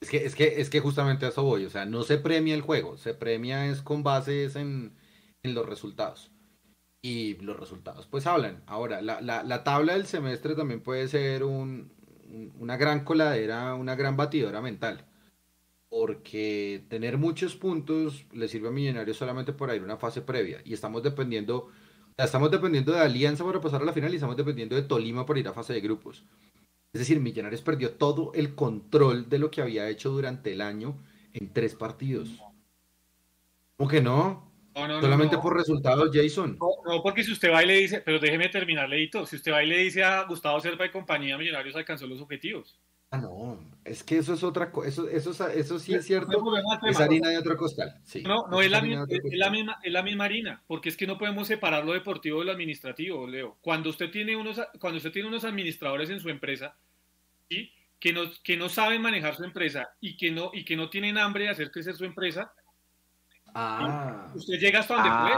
Es 0.00 0.10
que, 0.10 0.24
es 0.24 0.34
que, 0.34 0.60
es 0.60 0.70
que 0.70 0.80
justamente 0.80 1.26
a 1.26 1.30
eso 1.30 1.42
voy, 1.42 1.64
o 1.64 1.70
sea, 1.70 1.84
no 1.84 2.04
se 2.04 2.18
premia 2.18 2.54
el 2.54 2.60
juego, 2.60 2.96
se 2.96 3.14
premia 3.14 3.66
es 3.66 3.82
con 3.82 4.04
bases 4.04 4.54
en, 4.54 4.92
en 5.42 5.54
los 5.54 5.68
resultados. 5.68 6.30
Y 7.02 7.34
los 7.36 7.58
resultados 7.58 8.06
pues 8.06 8.26
hablan. 8.26 8.62
Ahora, 8.66 9.00
la, 9.00 9.20
la, 9.20 9.42
la 9.42 9.64
tabla 9.64 9.94
del 9.94 10.06
semestre 10.06 10.54
también 10.54 10.80
puede 10.80 11.08
ser 11.08 11.44
un, 11.44 11.92
una 12.58 12.76
gran 12.76 13.04
coladera, 13.04 13.74
una 13.74 13.94
gran 13.96 14.16
batidora 14.16 14.60
mental. 14.60 15.04
Porque 15.88 16.84
tener 16.88 17.16
muchos 17.16 17.56
puntos 17.56 18.26
le 18.32 18.48
sirve 18.48 18.68
a 18.68 18.70
Millonarios 18.70 19.16
solamente 19.16 19.52
por 19.52 19.74
ir 19.74 19.82
una 19.82 19.96
fase 19.96 20.20
previa. 20.20 20.60
Y 20.64 20.74
estamos 20.74 21.02
dependiendo, 21.02 21.70
estamos 22.16 22.50
dependiendo 22.50 22.92
de 22.92 23.00
Alianza 23.00 23.44
para 23.44 23.60
pasar 23.60 23.82
a 23.82 23.84
la 23.84 23.92
final 23.92 24.12
y 24.12 24.16
estamos 24.16 24.36
dependiendo 24.36 24.76
de 24.76 24.82
Tolima 24.82 25.24
para 25.24 25.40
ir 25.40 25.48
a 25.48 25.54
fase 25.54 25.72
de 25.72 25.80
grupos. 25.80 26.24
Es 26.92 27.00
decir, 27.00 27.20
Millonarios 27.20 27.62
perdió 27.62 27.92
todo 27.92 28.32
el 28.34 28.54
control 28.54 29.28
de 29.28 29.38
lo 29.38 29.50
que 29.50 29.62
había 29.62 29.88
hecho 29.88 30.10
durante 30.10 30.52
el 30.52 30.60
año 30.60 30.96
en 31.32 31.52
tres 31.52 31.74
partidos. 31.74 32.28
¿Cómo 33.76 33.88
que 33.88 34.00
no? 34.00 34.48
Solamente 34.74 35.38
por 35.38 35.56
resultados, 35.56 36.10
Jason. 36.12 36.56
No, 36.58 37.02
porque 37.02 37.24
si 37.24 37.32
usted 37.32 37.50
va 37.50 37.64
y 37.64 37.66
le 37.66 37.78
dice, 37.78 38.00
pero 38.00 38.18
déjeme 38.18 38.48
terminar, 38.48 38.88
Leito, 38.88 39.26
si 39.26 39.36
usted 39.36 39.52
va 39.52 39.62
y 39.62 39.68
le 39.68 39.78
dice 39.78 40.04
a 40.04 40.22
Gustavo 40.24 40.60
Serpa 40.60 40.86
y 40.86 40.90
compañía, 40.90 41.36
Millonarios 41.36 41.74
alcanzó 41.74 42.06
los 42.06 42.20
objetivos. 42.20 42.78
Ah, 43.10 43.16
no, 43.16 43.58
es 43.84 44.04
que 44.04 44.18
eso 44.18 44.34
es 44.34 44.42
otra 44.42 44.70
cosa, 44.70 44.88
eso, 44.88 45.08
eso, 45.08 45.48
eso 45.48 45.78
sí 45.78 45.94
es 45.94 46.04
cierto, 46.04 46.42
es 46.86 47.00
harina 47.00 47.30
de 47.30 47.38
otro 47.38 47.56
costal. 47.56 47.98
Sí, 48.04 48.22
no, 48.22 48.46
no 48.48 48.60
es, 48.60 48.70
la, 48.70 48.82
misma, 48.82 49.06
es, 49.08 49.92
la 49.92 50.02
misma, 50.02 50.24
harina, 50.24 50.62
porque 50.66 50.90
es 50.90 50.96
que 50.96 51.06
no 51.06 51.16
podemos 51.16 51.48
separar 51.48 51.86
lo 51.86 51.94
deportivo 51.94 52.40
de 52.40 52.46
lo 52.46 52.52
administrativo, 52.52 53.26
Leo. 53.26 53.56
Cuando 53.62 53.88
usted 53.88 54.10
tiene 54.10 54.36
unos, 54.36 54.60
cuando 54.78 54.98
usted 54.98 55.10
tiene 55.10 55.28
unos 55.28 55.44
administradores 55.44 56.10
en 56.10 56.20
su 56.20 56.28
empresa, 56.28 56.76
¿sí? 57.48 57.72
que, 57.98 58.12
no, 58.12 58.22
que 58.44 58.58
no 58.58 58.68
saben 58.68 59.00
manejar 59.00 59.36
su 59.36 59.44
empresa 59.44 59.88
y 60.00 60.16
que, 60.16 60.30
no, 60.30 60.50
y 60.52 60.64
que 60.64 60.76
no 60.76 60.90
tienen 60.90 61.16
hambre 61.16 61.44
de 61.44 61.50
hacer 61.50 61.70
crecer 61.70 61.94
su 61.96 62.04
empresa, 62.04 62.52
ah. 63.54 64.30
usted 64.34 64.58
llega 64.58 64.80
hasta 64.80 64.94
donde 64.94 65.10
puede. 65.10 65.34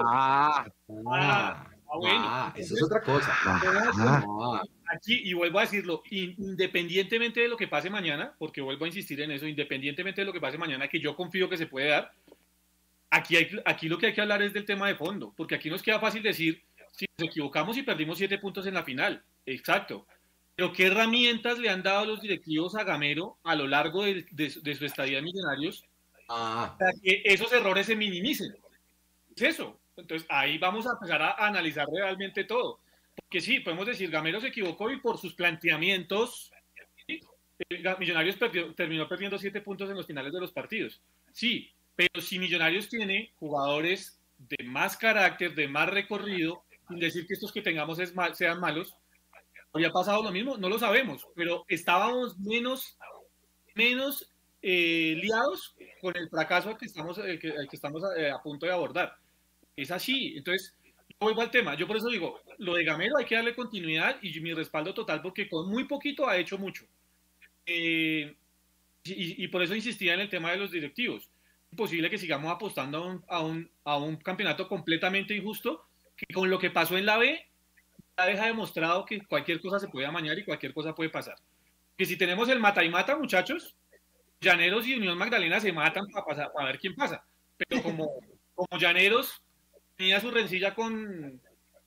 Ah, 1.07 1.70
ah, 1.93 1.97
bueno. 1.99 2.21
Ah, 2.23 2.55
eso 2.57 2.75
es 2.75 2.83
otra 2.83 3.01
cosa. 3.01 3.33
Ah, 3.45 4.63
aquí, 4.87 5.21
y 5.25 5.33
vuelvo 5.35 5.59
a 5.59 5.63
decirlo, 5.63 6.03
independientemente 6.11 7.41
de 7.41 7.49
lo 7.49 7.57
que 7.57 7.69
pase 7.69 7.91
mañana, 7.91 8.35
porque 8.39 8.61
vuelvo 8.61 8.85
a 8.85 8.89
insistir 8.89 9.21
en 9.21 9.31
eso, 9.31 9.47
independientemente 9.47 10.21
de 10.21 10.27
lo 10.27 10.33
que 10.33 10.41
pase 10.41 10.59
mañana, 10.59 10.89
que 10.89 11.01
yo 11.01 11.17
confío 11.17 11.49
que 11.49 11.57
se 11.57 11.67
puede 11.67 11.89
dar, 11.89 12.13
aquí, 13.11 13.37
hay, 13.37 13.51
aquí 13.65 13.89
lo 13.89 13.99
que 13.99 14.07
hay 14.07 14.15
que 14.15 14.21
hablar 14.21 14.43
es 14.43 14.53
del 14.53 14.65
tema 14.65 14.89
de 14.89 14.95
fondo, 14.95 15.33
porque 15.37 15.55
aquí 15.55 15.71
nos 15.71 15.83
queda 15.83 16.01
fácil 16.01 16.23
decir, 16.23 16.63
si 16.93 17.07
nos 17.19 17.29
equivocamos 17.29 17.77
y 17.77 17.83
perdimos 17.83 18.19
siete 18.19 18.39
puntos 18.39 18.67
en 18.67 18.75
la 18.75 18.85
final, 18.85 19.23
exacto, 19.47 20.07
pero 20.61 20.73
¿qué 20.75 20.89
herramientas 20.89 21.59
le 21.59 21.71
han 21.71 21.83
dado 21.83 22.05
los 22.05 22.21
directivos 22.21 22.75
a 22.75 22.85
Gamero 22.85 23.39
a 23.45 23.55
lo 23.55 23.67
largo 23.67 24.05
de, 24.05 24.51
su 24.51 24.85
estadía 24.85 25.17
en 25.17 25.25
Millonarios 25.25 25.87
ah. 26.29 26.77
para 26.79 26.93
que 27.03 27.23
esos 27.25 27.51
errores 27.53 27.87
se 27.87 27.97
minimicen? 27.97 28.55
Es 29.37 29.43
eso. 29.43 29.80
Entonces 29.97 30.27
ahí 30.31 30.59
vamos 30.59 30.87
a 30.87 30.93
empezar 30.93 31.23
a 31.23 31.47
analizar 31.47 31.87
realmente 31.93 32.45
todo 32.45 32.81
que 33.29 33.41
sí, 33.41 33.61
podemos 33.61 33.87
decir, 33.87 34.11
Gamero 34.11 34.41
se 34.41 34.49
equivocó 34.49 34.91
y 34.91 34.99
por 34.99 35.19
sus 35.19 35.35
planteamientos, 35.35 36.53
Millonarios 37.99 38.37
terminó 38.75 39.07
perdiendo 39.07 39.39
siete 39.39 39.61
puntos 39.61 39.91
en 39.91 39.97
los 39.97 40.07
finales 40.07 40.33
de 40.33 40.41
los 40.41 40.53
partidos. 40.53 41.01
Sí, 41.33 41.71
pero 41.95 42.21
si 42.21 42.39
Millonarios 42.39 42.89
tiene 42.89 43.33
jugadores 43.39 44.19
de 44.39 44.65
más 44.65 44.97
carácter, 44.97 45.55
de 45.55 45.69
más 45.69 45.89
recorrido, 45.89 46.65
sin 46.89 46.99
decir 46.99 47.27
que 47.27 47.35
estos 47.35 47.53
que 47.53 47.61
tengamos 47.63 47.99
sean 48.33 48.61
malos, 48.61 48.97
había 49.73 49.91
pasado 49.91 50.23
lo 50.23 50.33
mismo, 50.33 50.57
no 50.57 50.69
lo 50.69 50.79
sabemos, 50.79 51.29
pero 51.37 51.65
estábamos 51.69 52.39
menos, 52.39 52.99
menos 53.75 54.33
eh, 54.63 55.15
liados 55.23 55.77
con 56.01 56.17
el 56.17 56.29
fracaso 56.29 56.77
que 56.77 56.87
estamos, 56.87 57.19
que, 57.19 57.39
que 57.39 57.69
estamos 57.73 58.03
eh, 58.17 58.31
a 58.31 58.43
punto 58.43 58.67
de 58.67 58.73
abordar. 58.73 59.17
Es 59.77 59.91
así, 59.91 60.35
entonces 60.37 60.75
vuelvo 61.21 61.43
al 61.43 61.51
tema. 61.51 61.75
Yo 61.75 61.87
por 61.87 61.97
eso 61.97 62.09
digo, 62.09 62.41
lo 62.59 62.75
de 62.75 62.85
Gamero 62.85 63.19
hay 63.19 63.27
que 63.27 63.35
darle 63.35 63.55
continuidad 63.55 64.17
y 64.23 64.39
mi 64.41 64.55
respaldo 64.55 64.95
total 64.95 65.21
porque 65.21 65.49
con 65.49 65.69
muy 65.69 65.85
poquito 65.85 66.29
ha 66.29 66.37
hecho 66.37 66.59
mucho. 66.59 66.85
Eh, 67.67 68.35
y, 69.05 69.49
por 69.49 69.63
eso 69.63 69.75
insistía 69.75 70.15
en 70.15 70.21
el 70.21 70.29
tema 70.29 70.51
de 70.51 70.59
los 70.59 70.71
directivos. 70.71 71.29
Imposible 71.71 72.11
que 72.11 72.19
sigamos 72.19 72.51
apostando 72.51 73.23
a 73.29 73.41
un, 73.43 73.71
a 73.85 73.97
un, 73.97 74.17
campeonato 74.17 74.69
completamente 74.69 75.35
injusto 75.35 75.87
que 76.17 76.27
con 76.35 76.51
lo 76.51 76.59
que 76.59 76.71
pasó 76.71 76.99
en 76.99 77.07
la 77.07 77.17
B 77.17 77.47
ya 78.19 78.27
deja 78.27 78.47
demostrado 78.47 79.07
que 79.07 79.25
cualquier 79.25 79.61
cosa 79.61 79.79
se 79.79 79.89
puede 79.89 80.07
amañar 80.07 80.39
y 80.39 80.45
cualquier 80.45 80.75
cosa 80.75 80.95
puede 80.95 81.11
pasar. 81.11 81.37
Que 81.97 82.05
si 82.05 82.17
tenemos 82.17 82.49
el 82.49 82.61
mata 82.61 82.85
y 82.85 82.91
mata, 82.91 83.17
muchachos, 83.17 83.75
Llaneros 84.41 84.87
y 84.87 84.95
Unión 84.95 85.17
Magdalena 85.17 85.61
se 85.61 85.73
matan 85.73 86.07
para, 86.09 86.27
pasar, 86.27 86.53
para 86.53 86.67
ver 86.67 86.79
quién 86.79 86.95
pasa. 86.95 87.25
Pero 87.57 87.83
como, 87.83 88.11
como 88.55 88.79
Llaneros 88.79 89.43
tenía 90.01 90.19
su 90.19 90.31
rencilla 90.31 90.75
con 90.75 91.39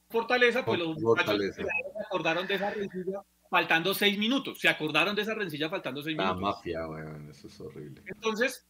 Fortaleza, 0.07 0.64
pues 0.64 0.80
los 0.80 0.99
muchachos 0.99 1.55
se 1.55 1.64
acordaron 2.05 2.45
de 2.45 2.53
esa 2.53 2.70
rencilla 2.70 3.24
faltando 3.49 3.93
seis 3.95 4.20
minutos. 4.20 4.59
Se 4.59 4.70
acordaron 4.70 5.16
de 5.16 5.24
esa 5.24 5.34
rencilla 5.34 5.68
faltando 5.68 6.03
seis 6.03 6.16
minutos. 6.16 6.39
La 6.39 6.47
mafia, 6.47 6.88
weón, 6.88 7.32
eso 7.32 7.47
es 7.47 7.59
horrible. 7.59 8.03
Entonces, 8.05 8.68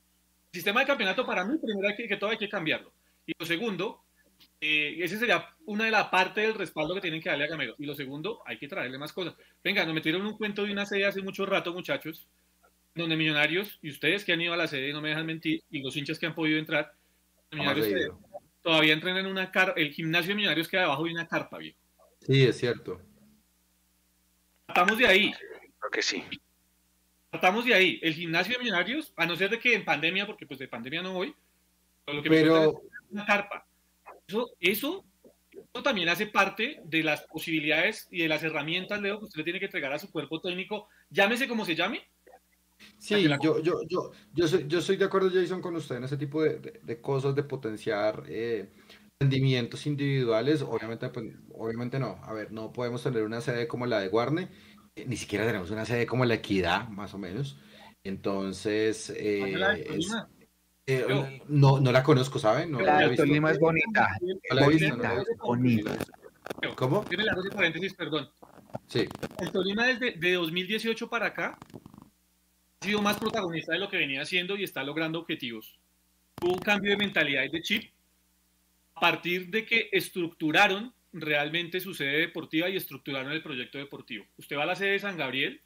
el 0.54 0.58
sistema 0.58 0.80
de 0.80 0.88
campeonato 0.88 1.26
para 1.26 1.44
mí, 1.44 1.58
primero 1.58 1.89
hay 1.89 1.96
que, 1.96 2.08
que 2.08 2.16
todo 2.16 2.30
hay 2.30 2.38
que 2.38 2.48
cambiarlo. 2.48 2.94
Y 3.26 3.34
lo 3.38 3.46
segundo, 3.46 4.04
eh, 4.62 4.96
ese 5.00 5.18
sería 5.18 5.46
una 5.66 5.86
de 5.86 5.91
las 5.91 6.08
partes 6.08 6.48
del 6.48 6.56
respaldo 6.56 6.96
que 6.96 7.02
tienen 7.02 7.22
que 7.22 7.30
darle 7.30 7.44
a 7.44 7.48
Gamero. 7.50 7.76
Y 7.80 7.86
lo 7.86 7.96
segundo, 7.96 8.41
hay 8.46 8.58
que 8.58 8.70
traerle 8.70 8.98
más 8.98 9.12
cosas. 9.12 9.36
Venga, 9.62 9.84
nos 9.84 9.94
metieron 9.94 10.26
un 10.26 10.38
cuento 10.38 10.64
de 10.64 10.72
una 10.72 10.86
sede 10.86 11.06
hace 11.06 11.22
mucho 11.22 11.46
rato, 11.46 11.74
muchachos, 11.74 12.26
donde 12.96 13.18
Millonarios, 13.18 13.78
y 13.82 13.89
ustedes 13.89 14.24
que 14.24 14.32
han 14.32 14.39
ido 14.39 14.54
a 14.54 14.58
la 14.58 14.68
sede, 14.68 14.94
no 14.94 15.02
me 15.02 15.10
dejan 15.10 15.26
mentir, 15.26 15.64
y 15.70 15.82
los 15.82 15.98
hinchas 15.98 16.18
que 16.18 16.28
han 16.28 16.36
podido 16.36 16.60
entrar, 16.60 16.94
Millonarios 17.52 17.89
todavía 18.64 18.93
entrenan 18.93 19.26
en 19.26 19.32
una 19.32 19.51
carpa. 19.51 19.80
El 19.80 19.91
gimnasio 19.91 20.30
de 20.30 20.36
Millonarios 20.36 20.68
queda 20.68 20.82
debajo 20.82 21.03
de 21.03 21.11
una 21.11 21.28
carpa, 21.28 21.57
viejo. 21.59 21.78
Sí, 22.22 22.43
es 22.43 22.57
cierto. 22.57 22.99
Estamos 24.68 24.97
de 24.97 25.05
ahí. 25.05 25.34
Creo 25.80 25.91
que 25.91 26.01
sí. 26.01 26.24
Partamos 27.30 27.66
de 27.66 27.74
ahí. 27.74 27.99
El 28.01 28.14
gimnasio 28.14 28.53
de 28.53 28.64
Millonarios, 28.64 29.14
a 29.18 29.26
no 29.26 29.36
ser 29.36 29.49
de 29.49 29.59
que 29.59 29.76
en 29.76 29.86
pandemia, 29.86 30.26
porque 30.26 30.47
pues 30.47 30.59
de 30.59 30.68
pandemia 30.68 31.03
no 31.03 31.14
voy, 31.14 31.36
pero, 32.05 32.18
lo 32.18 32.24
que 32.24 32.30
pero... 32.30 32.82
una 33.09 33.26
carpa. 33.26 33.68
Eso, 34.28 34.51
eso, 34.59 35.05
también 35.84 36.09
hace 36.09 36.28
parte 36.28 36.80
de 36.86 37.03
las 37.03 37.22
posibilidades 37.24 38.07
y 38.09 38.22
de 38.22 38.30
las 38.30 38.43
herramientas, 38.43 39.01
Leo, 39.01 39.20
que 39.20 39.26
usted 39.26 39.39
le 39.39 39.43
tiene 39.43 39.59
que 39.59 39.66
entregar 39.66 39.91
a 39.91 39.99
su 39.99 40.11
cuerpo 40.11 40.39
técnico, 40.39 40.88
llámese 41.09 41.47
como 41.47 41.66
se 41.66 41.76
llame, 41.76 42.07
Sí, 43.04 43.28
yo, 43.41 43.60
yo, 43.60 43.82
yo, 43.89 44.12
yo, 44.34 44.47
soy, 44.47 44.66
yo 44.66 44.82
soy 44.82 44.95
de 44.95 45.04
acuerdo, 45.04 45.30
Jason, 45.30 45.62
con 45.62 45.76
usted 45.76 45.97
en 45.97 46.06
ese 46.06 46.16
tipo 46.16 46.41
de, 46.41 46.80
de, 46.82 47.01
cosas, 47.01 47.36
de 47.36 47.43
potenciar 47.43 48.24
eh, 48.30 48.70
rendimientos 49.20 49.86
individuales. 49.88 50.62
Obviamente, 50.62 51.10
pues, 51.10 51.36
obviamente 51.54 51.99
no. 51.99 52.18
A 52.24 52.32
ver, 52.32 52.54
no 52.54 52.72
podemos 52.72 53.04
tener 53.04 53.24
una 53.24 53.41
sede 53.41 53.68
como 53.68 53.86
la 53.88 53.99
de 53.99 54.08
Guarne, 54.08 54.47
eh, 54.95 55.04
ni 55.06 55.18
siquiera 55.18 55.45
tenemos 55.45 55.70
una 55.70 55.84
sede 55.84 56.06
como 56.06 56.24
la 56.24 56.36
Equidad, 56.36 56.88
más 56.88 57.14
o 57.14 57.18
menos. 57.18 57.60
Entonces, 58.06 59.14
eh, 59.18 59.54
no, 61.49 61.82
no 61.82 61.91
la 61.91 62.04
conozco, 62.04 62.39
¿saben? 62.39 62.72
No, 62.72 62.80
la, 62.80 63.06
la 63.06 63.16
Tolima 63.18 63.51
es 63.51 63.60
bonita. 63.60 64.08
bonita, 64.49 65.26
bonita. 65.43 65.97
¿Cómo? 66.78 67.04
Tiene 67.04 67.26
la 67.26 67.36
paréntesis, 67.54 67.95
perdón. 67.95 68.30
Sí. 68.88 69.10
El 69.39 69.51
Tolima 69.51 69.88
desde 69.88 70.12
de 70.12 70.34
2018 70.36 71.10
para 71.10 71.28
acá 71.28 71.60
sido 72.84 73.02
más 73.02 73.18
protagonista 73.18 73.74
de 73.74 73.80
lo 73.80 73.90
que 73.90 73.98
venía 73.98 74.22
haciendo 74.22 74.56
y 74.56 74.64
está 74.64 74.84
logrando 74.84 75.20
objetivos. 75.20 75.80
Hubo 76.42 76.54
un 76.54 76.60
cambio 76.60 76.92
de 76.92 76.98
mentalidad 76.98 77.50
de 77.50 77.62
chip 77.62 77.92
a 78.96 79.00
partir 79.00 79.50
de 79.50 79.66
que 79.66 79.90
estructuraron 79.92 80.94
realmente 81.14 81.80
su 81.80 81.94
sede 81.94 82.20
deportiva 82.20 82.70
y 82.70 82.76
estructuraron 82.76 83.32
el 83.32 83.42
proyecto 83.42 83.78
deportivo. 83.78 84.26
Usted 84.38 84.58
va 84.58 84.64
a 84.64 84.68
la 84.68 84.76
sede 84.76 84.92
de 84.92 85.00
San 85.00 85.18
Gabriel, 85.18 85.62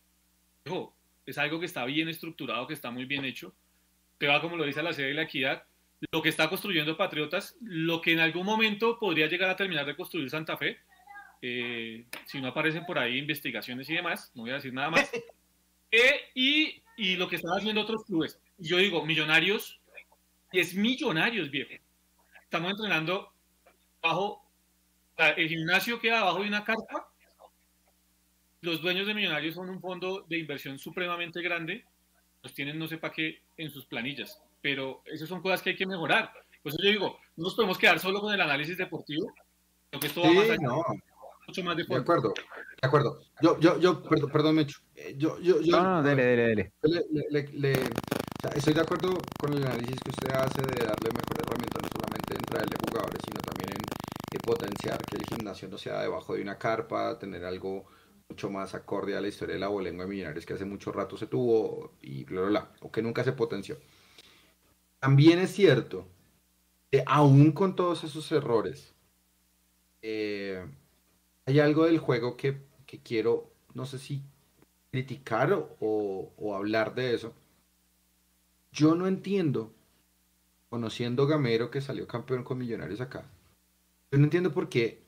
es 1.25 1.37
algo 1.37 1.59
que 1.59 1.65
está 1.65 1.85
bien 1.85 2.07
estructurado, 2.09 2.67
que 2.67 2.73
está 2.73 2.91
muy 2.91 3.05
bien 3.05 3.25
hecho. 3.25 3.53
Usted 4.13 4.29
va, 4.29 4.41
como 4.41 4.57
lo 4.57 4.65
dice, 4.65 4.79
a 4.79 4.83
la 4.83 4.93
sede 4.93 5.07
de 5.07 5.13
la 5.13 5.23
equidad, 5.23 5.63
lo 6.11 6.21
que 6.21 6.29
está 6.29 6.49
construyendo 6.49 6.97
Patriotas, 6.97 7.55
lo 7.61 8.01
que 8.01 8.13
en 8.13 8.19
algún 8.19 8.45
momento 8.45 8.99
podría 8.99 9.27
llegar 9.27 9.49
a 9.49 9.55
terminar 9.55 9.85
de 9.85 9.95
construir 9.95 10.29
Santa 10.29 10.57
Fe, 10.57 10.77
eh, 11.41 12.05
si 12.25 12.41
no 12.41 12.47
aparecen 12.47 12.85
por 12.85 12.99
ahí 12.99 13.17
investigaciones 13.17 13.89
y 13.89 13.95
demás, 13.95 14.31
no 14.35 14.43
voy 14.43 14.51
a 14.51 14.55
decir 14.55 14.73
nada 14.73 14.89
más. 14.89 15.09
Eh, 15.89 16.19
y, 16.35 16.81
y, 16.97 17.15
lo 17.15 17.27
que 17.27 17.37
están 17.37 17.57
haciendo 17.57 17.81
otros 17.81 18.03
clubes. 18.05 18.39
Yo 18.57 18.77
digo, 18.77 19.05
Millonarios, 19.05 19.79
es 20.51 20.73
Millonarios, 20.73 21.49
viejo. 21.49 21.71
Estamos 22.43 22.71
entrenando 22.71 23.31
bajo, 24.01 24.43
el 25.17 25.47
gimnasio 25.47 25.99
queda 25.99 26.21
abajo 26.21 26.41
de 26.41 26.47
una 26.47 26.63
carpa. 26.63 27.09
Los 28.61 28.81
dueños 28.81 29.07
de 29.07 29.13
Millonarios 29.13 29.55
son 29.55 29.69
un 29.69 29.79
fondo 29.79 30.25
de 30.27 30.39
inversión 30.39 30.79
supremamente 30.79 31.41
grande. 31.41 31.85
Los 32.41 32.53
tienen 32.53 32.79
no 32.79 32.87
sé 32.87 32.97
para 32.97 33.13
qué 33.13 33.41
en 33.57 33.69
sus 33.69 33.85
planillas. 33.85 34.41
Pero 34.61 35.03
esas 35.05 35.29
son 35.29 35.41
cosas 35.41 35.61
que 35.61 35.71
hay 35.71 35.75
que 35.75 35.85
mejorar. 35.85 36.31
Por 36.63 36.71
eso 36.71 36.81
yo 36.83 36.89
digo, 36.89 37.19
no 37.35 37.43
nos 37.45 37.55
podemos 37.55 37.77
quedar 37.77 37.99
solo 37.99 38.19
con 38.19 38.33
el 38.33 38.41
análisis 38.41 38.77
deportivo. 38.77 39.33
Lo 39.91 39.99
que 39.99 40.07
esto 40.07 40.21
va 40.21 40.31
más 40.31 40.49
allá, 40.49 40.67
mucho 41.47 41.63
más 41.63 41.77
de, 41.77 41.83
de 41.83 41.95
acuerdo, 41.95 42.33
de 42.81 42.87
acuerdo. 42.87 43.21
Yo, 43.41 43.59
yo, 43.59 43.79
yo, 43.79 44.03
perdón, 44.03 44.31
perdón 44.31 44.55
Mecho. 44.55 44.79
Eh, 44.95 45.15
yo, 45.17 45.39
yo, 45.39 45.61
yo, 45.61 45.81
no, 45.81 45.95
no, 45.95 46.03
dele, 46.03 46.23
dele, 46.23 46.43
dele. 46.43 46.73
Le, 47.29 47.47
le, 47.53 47.73
o 47.73 48.41
sea, 48.41 48.51
estoy 48.55 48.73
de 48.73 48.81
acuerdo 48.81 49.17
con 49.39 49.53
el 49.53 49.65
análisis 49.65 49.99
que 50.01 50.09
usted 50.09 50.31
hace 50.31 50.61
de 50.61 50.85
darle 50.85 51.09
mejor 51.11 51.37
herramienta 51.39 51.79
no 51.81 51.87
solamente 51.95 52.35
en 52.35 52.41
traerle 52.41 52.75
jugadores, 52.87 53.21
sino 53.25 53.41
también 53.41 53.71
en, 53.71 53.81
en 54.31 54.41
potenciar 54.41 54.99
que 55.05 55.17
el 55.17 55.25
gimnasio 55.25 55.67
no 55.69 55.77
sea 55.77 56.01
debajo 56.01 56.35
de 56.35 56.41
una 56.41 56.57
carpa, 56.57 57.17
tener 57.17 57.45
algo 57.45 57.85
mucho 58.29 58.49
más 58.49 58.75
acorde 58.75 59.15
a 59.15 59.21
la 59.21 59.29
historia 59.29 59.53
de 59.55 59.59
la 59.61 59.69
bolengua 59.69 60.03
de 60.05 60.11
Millonarios 60.11 60.45
que 60.45 60.53
hace 60.53 60.65
mucho 60.65 60.91
rato 60.91 61.17
se 61.17 61.27
tuvo 61.27 61.93
y 62.01 62.25
bla, 62.25 62.41
bla, 62.41 62.49
bla, 62.49 62.71
o 62.81 62.91
que 62.91 63.01
nunca 63.01 63.23
se 63.23 63.31
potenció. 63.31 63.77
También 64.99 65.39
es 65.39 65.51
cierto 65.53 66.07
que 66.91 67.03
aún 67.07 67.51
con 67.53 67.75
todos 67.75 68.03
esos 68.03 68.31
errores, 68.31 68.95
eh, 70.01 70.65
hay 71.47 71.61
algo 71.61 71.85
del 71.85 71.97
juego 71.97 72.35
que, 72.35 72.61
quiero, 73.03 73.49
no 73.73 73.85
sé 73.85 73.99
si 73.99 74.21
criticar 74.91 75.69
o, 75.79 76.55
hablar 76.55 76.93
de 76.93 77.13
eso. 77.13 77.33
Yo 78.73 78.95
no 78.95 79.07
entiendo, 79.07 79.73
conociendo 80.69 81.25
Gamero 81.25 81.71
que 81.71 81.79
salió 81.79 82.05
campeón 82.05 82.43
con 82.43 82.57
Millonarios 82.57 82.99
acá, 82.99 83.23
yo 84.11 84.17
no 84.19 84.25
entiendo 84.25 84.53
por 84.53 84.67
qué, 84.67 85.01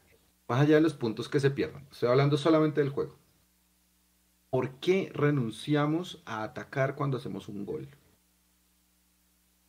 más 0.47 0.61
allá 0.61 0.75
de 0.75 0.81
los 0.81 0.93
puntos 0.93 1.27
que 1.27 1.41
se 1.41 1.51
pierdan, 1.51 1.85
estoy 1.91 2.07
hablando 2.07 2.37
solamente 2.37 2.79
del 2.79 2.89
juego. 2.89 3.17
¿Por 4.49 4.71
qué 4.79 5.11
renunciamos 5.13 6.23
a 6.25 6.43
atacar 6.43 6.95
cuando 6.95 7.17
hacemos 7.17 7.49
un 7.49 7.65
gol? 7.65 7.87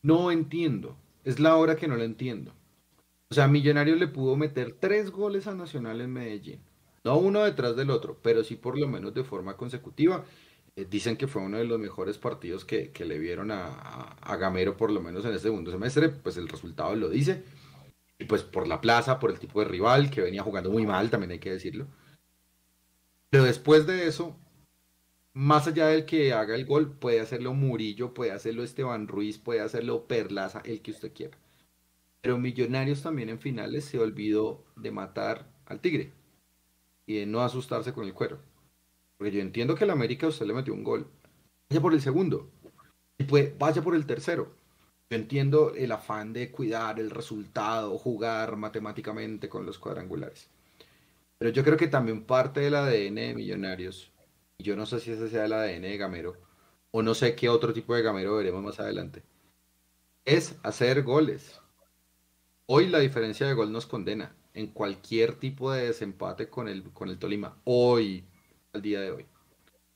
No 0.03 0.31
entiendo. 0.31 0.97
Es 1.25 1.39
la 1.39 1.57
hora 1.57 1.77
que 1.77 1.87
no 1.87 1.97
lo 1.97 2.05
entiendo. 2.05 2.55
O 3.31 3.35
sea, 3.35 3.47
Millonarios 3.47 3.97
le 3.97 4.09
pudo 4.09 4.35
meter 4.35 4.73
tres 4.81 5.13
goles 5.13 5.47
a 5.47 5.55
Nacional 5.55 6.01
en 6.01 6.13
Medellín. 6.13 6.61
No 7.05 7.17
uno 7.17 7.45
detrás 7.45 7.77
del 7.77 7.91
otro, 7.91 8.19
pero 8.21 8.43
sí 8.43 8.57
por 8.57 8.77
lo 8.77 8.89
menos 8.89 9.15
de 9.15 9.23
forma 9.23 9.57
consecutiva. 9.57 10.25
Eh, 10.75 10.85
dicen 10.91 11.17
que 11.17 11.29
fue 11.29 11.41
uno 11.41 11.59
de 11.59 11.65
los 11.65 11.79
mejores 11.79 12.19
partidos 12.19 12.65
que, 12.65 12.93
le 12.99 13.19
vieron 13.21 13.53
a, 13.53 14.37
Gamero, 14.37 14.77
por 14.77 14.91
lo 14.91 15.01
menos 15.01 15.25
en 15.25 15.31
este 15.31 15.45
segundo 15.45 15.71
semestre. 15.71 16.09
Pues 16.09 16.37
el 16.39 16.49
resultado 16.49 16.97
lo 16.97 17.09
dice. 17.09 17.45
Y 18.19 18.25
pues 18.25 18.43
por 18.43 18.67
la 18.67 18.81
plaza, 18.81 19.21
por 19.21 19.31
el 19.31 19.39
tipo 19.39 19.61
de 19.61 19.69
rival, 19.69 20.11
que 20.11 20.23
venía 20.23 20.43
jugando 20.43 20.71
muy 20.71 20.85
mal, 20.85 21.09
también 21.09 21.31
hay 21.31 21.39
que 21.39 21.53
decirlo. 21.53 21.87
Pero 23.31 23.45
después 23.45 23.87
de 23.87 24.09
eso, 24.09 24.37
más 25.35 25.69
allá 25.69 25.87
del 25.87 26.05
que 26.05 26.33
haga 26.33 26.57
el 26.57 26.67
gol, 26.67 26.93
puede 26.99 27.21
hacerlo 27.21 27.55
Murillo, 27.55 28.13
puede 28.13 28.33
hacerlo 28.33 28.65
Esteban 28.65 29.07
Ruiz, 29.07 29.39
puede 29.39 29.61
hacerlo 29.61 30.07
Perlaza, 30.09 30.63
el 30.65 30.83
que 30.83 30.91
usted 30.91 31.13
quiera. 31.13 31.39
Pero 32.21 32.39
Millonarios 32.39 33.03
también 33.03 33.29
en 33.29 33.39
finales 33.39 33.85
se 33.85 33.99
olvidó 33.99 34.65
de 34.77 34.91
matar 34.91 35.47
al 35.67 35.81
Tigre 35.81 36.13
y 37.07 37.17
de 37.17 37.27
no 37.27 37.41
asustarse 37.41 37.93
con 37.93 38.05
el 38.05 38.15
cuero. 38.15 38.39
Porque 39.17 39.33
yo 39.33 39.41
entiendo 39.41 39.75
que 39.75 39.85
el 39.85 39.91
América 39.91 40.27
usted 40.27 40.47
le 40.47 40.55
metió 40.55 40.75
un 40.75 40.85
gol. 40.85 41.07
Vaya 41.69 41.81
por 41.81 41.95
el 41.95 42.01
segundo. 42.01 42.51
Y 43.19 43.25
pues 43.25 43.57
vaya 43.59 43.83
por 43.83 43.95
el 43.95 44.07
tercero. 44.07 44.55
Yo 45.11 45.17
entiendo 45.17 45.75
el 45.75 45.91
afán 45.93 46.33
de 46.33 46.51
cuidar 46.53 47.01
el 47.01 47.11
resultado, 47.11 47.99
jugar 47.99 48.57
matemáticamente 48.57 49.49
con 49.49 49.67
los 49.67 49.79
cuadrangulares. 49.79 50.49
Pero 51.37 51.51
yo 51.51 51.65
creo 51.65 51.77
que 51.77 51.89
también 51.89 52.25
parte 52.25 52.61
del 52.61 52.77
ADN 52.77 53.15
de 53.15 53.35
Millonarios, 53.35 54.13
y 54.59 54.63
yo 54.63 54.77
no 54.77 54.87
sé 54.87 55.01
si 55.01 55.11
ese 55.11 55.29
sea 55.29 55.47
el 55.47 55.53
ADN 55.53 55.83
de 55.83 55.97
Gamero, 55.97 56.37
o 56.93 57.03
no 57.03 57.15
sé 57.15 57.35
qué 57.35 57.49
otro 57.49 57.73
tipo 57.73 57.95
de 57.95 58.03
Gamero 58.03 58.37
veremos 58.37 58.63
más 58.63 58.79
adelante, 58.79 59.23
es 60.25 60.55
hacer 60.63 61.03
goles. 61.03 61.61
Hoy 62.73 62.87
la 62.87 63.01
diferencia 63.01 63.49
de 63.49 63.55
gol 63.55 63.73
nos 63.73 63.87
condena 63.87 64.33
en 64.55 64.69
cualquier 64.69 65.35
tipo 65.35 65.73
de 65.73 65.87
desempate 65.87 66.49
con 66.49 66.69
el, 66.69 66.85
con 66.93 67.09
el 67.09 67.19
Tolima. 67.19 67.57
Hoy, 67.65 68.23
al 68.73 68.81
día 68.81 69.01
de 69.01 69.11
hoy. 69.11 69.27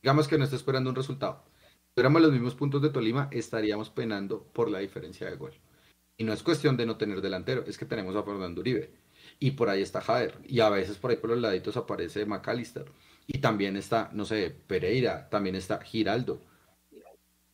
Digamos 0.03 0.27
que 0.27 0.37
no 0.37 0.43
está 0.43 0.57
esperando 0.57 0.91
un 0.91 0.97
resultado. 0.97 1.45
Si 1.71 1.95
tuviéramos 1.95 2.21
los 2.21 2.33
mismos 2.33 2.57
puntos 2.57 2.83
de 2.83 2.91
Tolima, 2.91 3.29
estaríamos 3.31 3.91
penando 3.91 4.43
por 4.53 4.69
la 4.73 4.81
diferencia 4.81 5.31
de 5.31 5.37
gol. 5.37 5.53
Y 6.17 6.25
no 6.25 6.33
es 6.33 6.43
cuestión 6.43 6.77
de 6.77 6.85
no 6.85 6.97
tener 6.97 7.21
delantero, 7.21 7.63
es 7.65 7.79
que 7.79 7.85
tenemos 7.85 8.17
a 8.17 8.25
Fernando 8.25 8.61
Uribe. 8.61 8.91
Y 9.39 9.53
por 9.53 9.69
ahí 9.69 9.81
está 9.81 10.01
Jader. 10.01 10.37
Y 10.45 10.59
a 10.59 10.69
veces 10.69 10.97
por 10.99 11.13
ahí 11.13 11.17
por 11.17 11.31
los 11.31 11.39
laditos 11.39 11.77
aparece 11.77 12.27
McAllister. 12.27 12.91
Y 13.29 13.39
también 13.39 13.77
está, 13.77 14.11
no 14.13 14.25
sé, 14.25 14.51
Pereira, 14.51 15.31
también 15.31 15.55
está 15.55 15.81
Giraldo. 15.81 16.41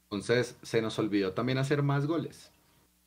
Entonces 0.04 0.56
se 0.62 0.80
nos 0.80 0.98
olvidó 0.98 1.34
también 1.34 1.58
hacer 1.58 1.82
más 1.82 2.06
goles. 2.06 2.50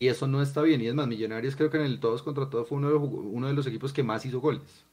Y 0.03 0.09
eso 0.09 0.27
no 0.27 0.41
está 0.41 0.61
bien. 0.61 0.81
Y 0.81 0.87
es 0.87 0.93
más, 0.93 1.07
Millonarios 1.07 1.55
creo 1.55 1.69
que 1.69 1.77
en 1.77 1.83
el 1.83 2.01
todos 2.01 2.23
contra 2.23 2.49
todos 2.49 2.67
fue 2.67 2.77
uno 2.77 2.87
de 2.89 2.93
los, 2.95 3.03
uno 3.09 3.47
de 3.47 3.53
los 3.53 3.65
equipos 3.67 3.93
que 3.93 4.03
más 4.03 4.25
hizo 4.25 4.41
goles. 4.41 4.85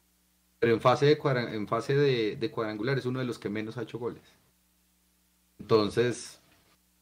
Pero 0.61 0.73
en 0.73 0.81
fase, 0.81 1.07
de, 1.07 1.19
en 1.57 1.67
fase 1.67 1.97
de, 1.97 2.51
cuadrangular 2.53 2.97
es 2.97 3.07
uno 3.07 3.19
de 3.19 3.25
los 3.25 3.41
que 3.41 3.49
menos 3.49 3.77
ha 3.77 3.83
hecho 3.83 3.99
goles. 3.99 4.23
Entonces, 5.59 6.41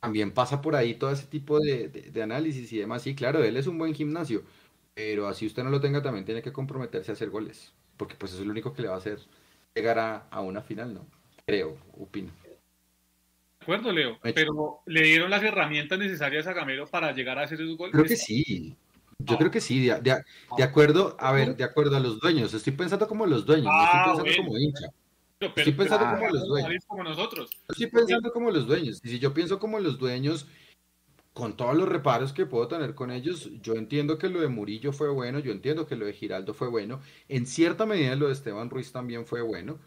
también 0.00 0.32
pasa 0.32 0.62
por 0.62 0.76
ahí 0.76 0.94
todo 0.94 1.10
ese 1.12 1.26
tipo 1.26 1.60
de, 1.60 2.12
análisis 2.22 2.72
y 2.72 2.78
demás. 2.78 3.02
Sí, 3.02 3.14
claro, 3.14 3.44
él 3.44 3.58
es 3.58 3.66
un 3.66 3.78
buen 3.78 3.94
gimnasio, 3.94 4.42
pero 4.94 5.28
así 5.28 5.46
usted 5.46 5.62
no 5.64 5.70
lo 5.70 5.80
tenga, 5.82 6.02
también 6.02 6.24
tiene 6.24 6.42
que 6.42 6.52
comprometerse 6.52 7.12
a 7.12 7.14
hacer 7.14 7.30
goles. 7.30 7.74
Porque 7.98 8.14
pues 8.16 8.32
eso 8.32 8.40
es 8.40 8.46
lo 8.46 8.52
único 8.52 8.72
que 8.72 8.82
le 8.82 8.88
va 8.88 8.94
a 8.94 8.98
hacer 8.98 9.20
llegar 9.74 9.98
a, 9.98 10.28
a 10.30 10.40
una 10.40 10.62
final, 10.62 10.94
¿no? 10.94 11.06
Creo, 11.46 11.76
opino 11.98 12.32
acuerdo, 13.68 13.92
Leo. 13.92 14.18
Pero 14.22 14.80
le 14.86 15.02
dieron 15.02 15.30
las 15.30 15.42
herramientas 15.42 15.98
necesarias 15.98 16.46
a 16.46 16.52
Gamero 16.54 16.86
para 16.86 17.12
llegar 17.12 17.38
a 17.38 17.42
hacer 17.42 17.60
esos 17.60 17.76
goles. 17.76 17.92
Creo 17.92 18.04
que 18.04 18.16
sí. 18.16 18.76
Yo 19.18 19.36
creo 19.36 19.50
que 19.50 19.60
sí, 19.60 19.84
de, 19.84 20.62
acuerdo, 20.62 21.16
a 21.18 21.32
ver, 21.32 21.56
de 21.56 21.64
acuerdo 21.64 21.96
a 21.96 22.00
los 22.00 22.20
dueños. 22.20 22.54
Estoy 22.54 22.72
pensando 22.72 23.08
como 23.08 23.26
los 23.26 23.44
dueños, 23.44 23.66
no 23.66 23.84
estoy 23.84 24.00
ah, 24.00 24.04
pensando 24.06 24.42
como 24.44 24.58
hincha. 24.58 24.86
estoy 25.40 25.72
pensando 25.72 26.16
como 26.16 26.30
los 26.30 26.46
dueños. 26.46 26.84
Como 26.86 27.02
nosotros. 27.02 27.50
Estoy 27.68 27.86
pensando 27.88 28.32
como 28.32 28.50
los 28.52 28.66
dueños. 28.68 29.00
Y 29.02 29.08
si 29.08 29.18
yo 29.18 29.34
pienso 29.34 29.58
como 29.58 29.80
los 29.80 29.98
dueños, 29.98 30.46
con 31.32 31.56
todos 31.56 31.76
los 31.76 31.88
reparos 31.88 32.32
que 32.32 32.46
puedo 32.46 32.68
tener 32.68 32.94
con 32.94 33.10
ellos, 33.10 33.50
yo 33.60 33.74
entiendo 33.74 34.18
que 34.18 34.28
lo 34.28 34.40
de 34.40 34.48
Murillo 34.48 34.92
fue 34.92 35.08
bueno, 35.10 35.40
yo 35.40 35.50
entiendo 35.50 35.88
que 35.88 35.96
lo 35.96 36.06
de 36.06 36.12
Giraldo 36.12 36.54
fue 36.54 36.68
bueno. 36.68 37.00
En 37.28 37.46
cierta 37.46 37.86
medida 37.86 38.14
lo 38.14 38.28
de 38.28 38.34
Esteban 38.34 38.70
Ruiz 38.70 38.92
también 38.92 39.26
fue 39.26 39.42
bueno. 39.42 39.80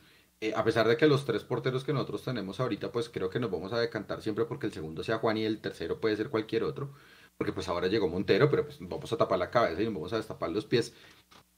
Eh, 0.44 0.54
a 0.56 0.64
pesar 0.64 0.88
de 0.88 0.98
que 0.98 1.06
los 1.06 1.24
tres 1.24 1.44
porteros 1.44 1.84
que 1.84 1.94
nosotros 1.94 2.24
tenemos 2.24 2.60
ahorita, 2.60 2.92
pues 2.92 3.10
creo 3.10 3.30
que 3.30 3.40
nos 3.40 3.52
vamos 3.52 3.74
a 3.74 3.80
decantar 3.80 4.24
siempre 4.24 4.46
porque 4.46 4.66
el 4.66 4.74
segundo 4.74 5.04
sea 5.04 5.20
Juan 5.20 5.38
y 5.38 5.46
el 5.46 5.62
tercero 5.62 6.02
puede 6.02 6.18
ser 6.18 6.30
cualquier 6.30 6.64
otro, 6.64 6.94
porque 7.38 7.54
pues 7.54 7.68
ahora 7.70 7.88
llegó 7.88 8.08
Montero, 8.08 8.50
pero 8.50 8.66
pues 8.66 8.78
vamos 8.82 9.14
a 9.14 9.18
tapar 9.18 9.38
la 9.38 9.52
cabeza 9.52 9.82
y 9.82 9.86
nos 9.86 9.94
vamos 9.94 10.14
a 10.14 10.18
destapar 10.18 10.50
los 10.50 10.66
pies. 10.66 10.94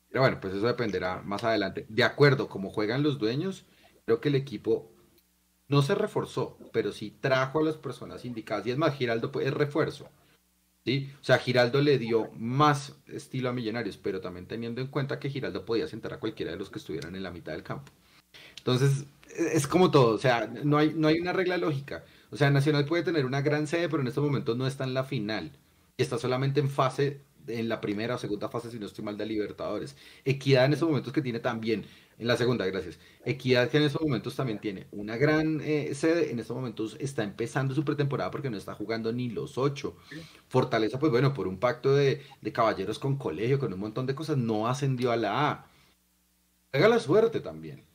Pero 0.10 0.22
bueno, 0.22 0.40
pues 0.42 0.54
eso 0.54 0.68
dependerá 0.68 1.22
más 1.22 1.46
adelante. 1.46 1.86
De 1.90 2.04
acuerdo, 2.04 2.50
como 2.50 2.70
juegan 2.70 3.04
los 3.04 3.20
dueños, 3.20 3.66
creo 4.06 4.20
que 4.20 4.30
el 4.30 4.36
equipo 4.36 4.92
no 5.70 5.82
se 5.82 5.96
reforzó, 5.96 6.58
pero 6.74 6.92
sí 6.92 7.18
trajo 7.22 7.60
a 7.60 7.64
las 7.64 7.78
personas 7.78 8.26
indicadas. 8.26 8.68
Y 8.68 8.72
es 8.72 8.78
más, 8.78 8.96
Giraldo 8.96 9.32
pues, 9.32 9.48
es 9.48 9.54
refuerzo. 9.54 10.10
¿sí? 10.86 11.12
O 11.22 11.24
sea, 11.24 11.38
Giraldo 11.40 11.82
le 11.82 11.98
dio 11.98 12.30
más 12.34 12.98
estilo 13.08 13.50
a 13.50 13.54
Millonarios, 13.54 13.98
pero 13.98 14.22
también 14.22 14.46
teniendo 14.46 14.82
en 14.82 14.88
cuenta 14.88 15.20
que 15.20 15.30
Giraldo 15.30 15.66
podía 15.66 15.88
sentar 15.88 16.14
a 16.14 16.20
cualquiera 16.20 16.52
de 16.52 16.58
los 16.58 16.70
que 16.70 16.80
estuvieran 16.80 17.16
en 17.16 17.24
la 17.24 17.32
mitad 17.32 17.54
del 17.54 17.64
campo. 17.64 17.92
Entonces, 18.64 19.06
es 19.36 19.68
como 19.68 19.92
todo, 19.92 20.16
o 20.16 20.18
sea, 20.18 20.48
no 20.64 20.78
hay, 20.78 20.94
no 20.96 21.10
hay 21.10 21.20
una 21.20 21.34
regla 21.34 21.58
lógica. 21.58 22.06
O 22.32 22.38
sea, 22.38 22.50
Nacional 22.50 22.86
puede 22.86 23.04
tener 23.04 23.26
una 23.26 23.42
gran 23.42 23.68
sede, 23.68 23.90
pero 23.90 24.02
en 24.02 24.08
estos 24.08 24.24
momentos 24.24 24.56
no 24.58 24.66
está 24.66 24.86
en 24.86 24.94
la 24.94 25.04
final. 25.04 25.52
Está 25.98 26.18
solamente 26.18 26.62
en 26.62 26.70
fase, 26.70 27.20
en 27.48 27.68
la 27.68 27.82
primera 27.82 28.16
o 28.16 28.18
segunda 28.18 28.48
fase, 28.50 28.72
si 28.72 28.80
no 28.80 28.86
estoy 28.86 29.04
mal, 29.04 29.18
de 29.18 29.26
Libertadores. 29.26 29.98
Equidad 30.24 30.66
en 30.66 30.74
estos 30.74 30.88
momentos 30.88 31.12
que 31.12 31.22
tiene 31.22 31.40
también, 31.42 31.86
en 32.18 32.28
la 32.28 32.38
segunda, 32.38 32.66
gracias. 32.66 33.00
Equidad 33.26 33.70
que 33.70 33.78
en 33.78 33.84
estos 33.84 34.02
momentos 34.02 34.34
también 34.36 34.60
tiene 34.60 34.88
una 34.92 35.18
gran 35.18 35.60
eh, 35.62 35.94
sede, 35.94 36.32
en 36.32 36.40
estos 36.40 36.56
momentos 36.56 36.96
está 37.02 37.24
empezando 37.24 37.76
su 37.76 37.84
pretemporada 37.84 38.32
porque 38.32 38.50
no 38.50 38.56
está 38.58 38.74
jugando 38.76 39.12
ni 39.12 39.30
los 39.30 39.58
ocho. 39.58 39.98
Fortaleza, 40.48 41.00
pues 41.00 41.12
bueno, 41.12 41.34
por 41.34 41.48
un 41.50 41.60
pacto 41.60 41.94
de, 41.94 42.22
de 42.42 42.54
caballeros 42.54 42.98
con 42.98 43.18
colegio, 43.18 43.60
con 43.60 43.74
un 43.74 43.80
montón 43.80 44.06
de 44.06 44.16
cosas, 44.16 44.38
no 44.38 44.68
ascendió 44.70 45.12
a 45.12 45.18
la 45.18 45.52
A 45.52 45.68
juega 46.72 46.90
la 46.90 47.00
suerte 47.00 47.40
también. 47.40 47.86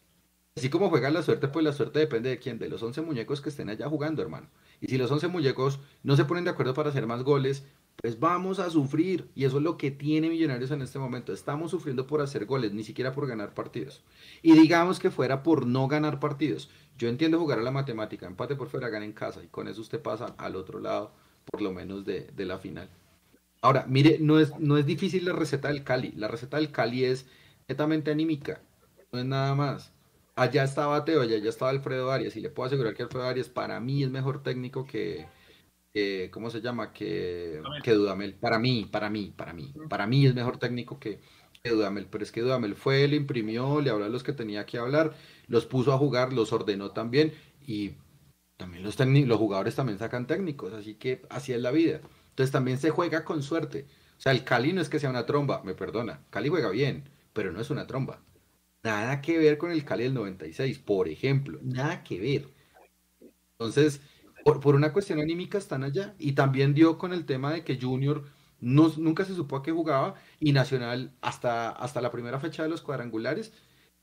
Así 0.59 0.71
como 0.71 0.91
juega 0.91 1.09
la 1.11 1.23
suerte, 1.23 1.47
pues 1.47 1.65
la 1.65 1.73
suerte 1.73 2.01
depende 2.01 2.31
de 2.31 2.41
quién, 2.41 2.59
de 2.59 2.69
los 2.69 2.83
11 2.83 3.03
muñecos 3.03 3.41
que 3.41 3.49
estén 3.49 3.71
allá 3.71 3.89
jugando, 3.89 4.23
hermano. 4.23 4.49
Y 4.81 4.89
si 4.89 4.99
los 4.99 5.09
11 5.09 5.29
muñecos 5.29 5.79
no 6.03 6.17
se 6.17 6.25
ponen 6.25 6.43
de 6.43 6.51
acuerdo 6.51 6.75
para 6.75 6.91
hacer 6.91 7.07
más 7.07 7.23
goles, 7.23 7.65
pues 7.95 8.19
vamos 8.19 8.59
a 8.59 8.69
sufrir. 8.69 9.31
Y 9.37 9.45
eso 9.45 9.59
es 9.59 9.63
lo 9.63 9.77
que 9.77 9.93
tiene 9.93 10.29
Millonarios 10.29 10.73
en 10.73 10.83
este 10.83 10.99
momento. 10.99 11.33
Estamos 11.33 11.71
sufriendo 11.71 12.09
por 12.09 12.21
hacer 12.23 12.45
goles, 12.45 12.73
ni 12.73 12.83
siquiera 12.83 13.13
por 13.13 13.29
ganar 13.29 13.55
partidos. 13.55 14.03
Y 14.43 14.55
digamos 14.55 14.99
que 14.99 15.13
fuera 15.13 15.45
por 15.45 15.65
no 15.65 15.87
ganar 15.87 16.19
partidos. 16.19 16.69
Yo 16.97 17.09
entiendo 17.09 17.39
jugar 17.39 17.61
a 17.61 17.63
la 17.63 17.71
matemática, 17.71 18.27
empate 18.27 18.57
por 18.57 18.69
fuera, 18.69 18.89
gana 18.89 19.05
en 19.05 19.13
casa. 19.13 19.41
Y 19.45 19.47
con 19.47 19.69
eso 19.69 19.81
usted 19.81 20.03
pasa 20.03 20.35
al 20.39 20.57
otro 20.57 20.81
lado, 20.81 21.13
por 21.45 21.63
lo 21.63 21.73
menos 21.73 22.05
de, 22.05 22.33
la 22.37 22.59
final. 22.59 22.91
Ahora, 23.63 23.87
mire, 23.89 24.19
no 24.21 24.41
es, 24.41 24.59
no 24.59 24.77
es 24.77 24.87
difícil 24.87 25.25
la 25.25 25.35
receta 25.35 25.69
del 25.69 25.85
Cali. 25.85 26.11
La 26.17 26.27
receta 26.27 26.57
del 26.57 26.73
Cali 26.73 27.05
es 27.05 27.27
netamente 27.69 28.11
anímica. 28.11 28.61
No 29.13 29.21
es 29.21 29.25
nada 29.25 29.55
más. 29.55 29.93
Allá 30.39 30.63
estaba 30.63 31.05
Teo, 31.05 31.23
allá 31.23 31.37
ya 31.39 31.51
estaba 31.51 31.73
Alfredo 31.73 32.13
Arias. 32.13 32.37
Y 32.37 32.41
le 32.41 32.49
puedo 32.51 32.69
asegurar 32.69 32.95
que 32.95 33.03
Alfredo 33.03 33.27
Arias 33.27 33.49
para 33.49 33.81
mí 33.81 34.05
es 34.05 34.11
mejor 34.11 34.43
técnico 34.43 34.87
que, 34.87 35.27
¿cómo 36.31 36.49
se 36.51 36.61
llama? 36.61 36.93
Que, 36.93 37.61
que, 37.83 37.93
Dudamel. 37.93 38.35
Para 38.35 38.61
mí, 38.61 38.85
para 38.91 39.11
mí, 39.11 39.33
para 39.37 39.53
mí. 39.53 39.75
Para 39.89 40.07
mí 40.07 40.27
es 40.27 40.35
mejor 40.35 40.59
técnico 40.59 41.01
que, 41.01 41.21
Dudamel. 41.65 42.07
Pero 42.07 42.23
es 42.23 42.31
que 42.31 42.43
Dudamel 42.43 42.77
fue, 42.77 43.09
le 43.09 43.17
imprimió, 43.17 43.81
le 43.81 43.91
habló 43.91 44.05
a 44.05 44.09
los 44.09 44.23
que 44.23 44.33
tenía 44.33 44.65
que 44.65 44.79
hablar, 44.79 45.15
los 45.49 45.67
puso 45.67 45.93
a 45.93 45.99
jugar, 45.99 46.33
los 46.33 46.53
ordenó 46.53 46.93
también. 46.93 47.33
Y 47.61 47.95
también 48.57 48.85
los, 48.85 48.97
los 49.01 49.39
jugadores 49.39 49.75
también 49.75 49.99
sacan 49.99 50.29
técnicos. 50.29 50.73
Así 50.73 50.95
que 50.95 51.23
así 51.31 51.53
es 51.53 51.61
la 51.61 51.73
vida. 51.73 52.01
Entonces 52.31 52.53
también 52.53 52.79
se 52.79 52.91
juega 52.91 53.25
con 53.25 53.43
suerte. 53.43 53.89
O 54.19 54.21
sea, 54.21 54.33
el 54.33 54.45
Cali 54.45 54.73
no 54.73 54.81
es 54.81 54.89
que 54.89 55.01
sea 55.01 55.11
una 55.11 55.27
tromba, 55.27 55.63
me 55.65 55.75
perdona. 55.75 56.25
Cali 56.31 56.49
juega 56.49 56.71
bien, 56.71 57.11
pero 57.33 57.53
no 57.53 57.61
es 57.61 57.71
una 57.71 57.87
tromba. 57.89 58.23
Nada 58.89 59.21
que 59.21 59.37
ver 59.37 59.59
con 59.59 59.71
el 59.71 59.85
Cali 59.85 60.05
del 60.05 60.15
96, 60.15 60.79
por 60.79 61.09
ejemplo. 61.09 61.59
Nada 61.63 62.03
que 62.03 62.19
ver. 62.19 62.49
Entonces, 63.53 64.01
por, 64.45 64.75
una 64.75 64.95
cuestión 64.95 65.21
anímica 65.21 65.59
están 65.59 65.85
allá. 65.85 66.15
Y 66.19 66.33
también 66.33 66.73
dio 66.73 66.97
con 66.97 67.13
el 67.13 67.27
tema 67.27 67.53
de 67.53 67.65
que 67.65 67.79
Junior 67.79 68.25
no, 68.61 68.91
nunca 68.97 69.27
se 69.27 69.35
supo 69.35 69.57
a 69.57 69.63
qué 69.63 69.73
jugaba 69.73 70.15
y 70.41 70.53
Nacional 70.53 71.13
hasta, 71.21 71.69
hasta 71.69 72.01
la 72.01 72.11
primera 72.11 72.41
fecha 72.41 72.63
de 72.63 72.71
los 72.71 72.81
cuadrangulares 72.81 73.53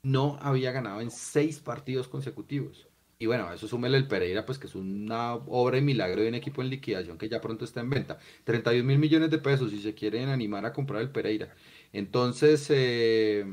no 0.03 0.37
había 0.39 0.71
ganado 0.71 1.01
en 1.01 1.09
seis 1.09 1.59
partidos 1.59 2.07
consecutivos. 2.07 2.87
Y 3.17 3.25
bueno, 3.25 3.51
eso 3.51 3.67
súmele 3.67 3.97
el 3.97 4.07
Pereira, 4.07 4.45
pues 4.45 4.59
que 4.59 4.67
es 4.67 4.75
una 4.75 5.33
obra 5.33 5.79
y 5.79 5.81
milagro 5.81 6.21
de 6.21 6.27
un 6.29 6.35
equipo 6.35 6.61
en 6.61 6.69
liquidación 6.69 7.17
que 7.17 7.27
ya 7.27 7.41
pronto 7.41 7.65
está 7.65 7.79
en 7.79 7.89
venta. 7.89 8.19
31 8.43 8.85
mil 8.85 8.99
millones 8.99 9.31
de 9.31 9.39
pesos 9.39 9.71
si 9.71 9.81
se 9.81 9.95
quieren 9.95 10.29
animar 10.29 10.63
a 10.63 10.73
comprar 10.73 11.01
el 11.01 11.09
Pereira. 11.09 11.55
Entonces, 11.91 12.67
eh, 12.69 13.45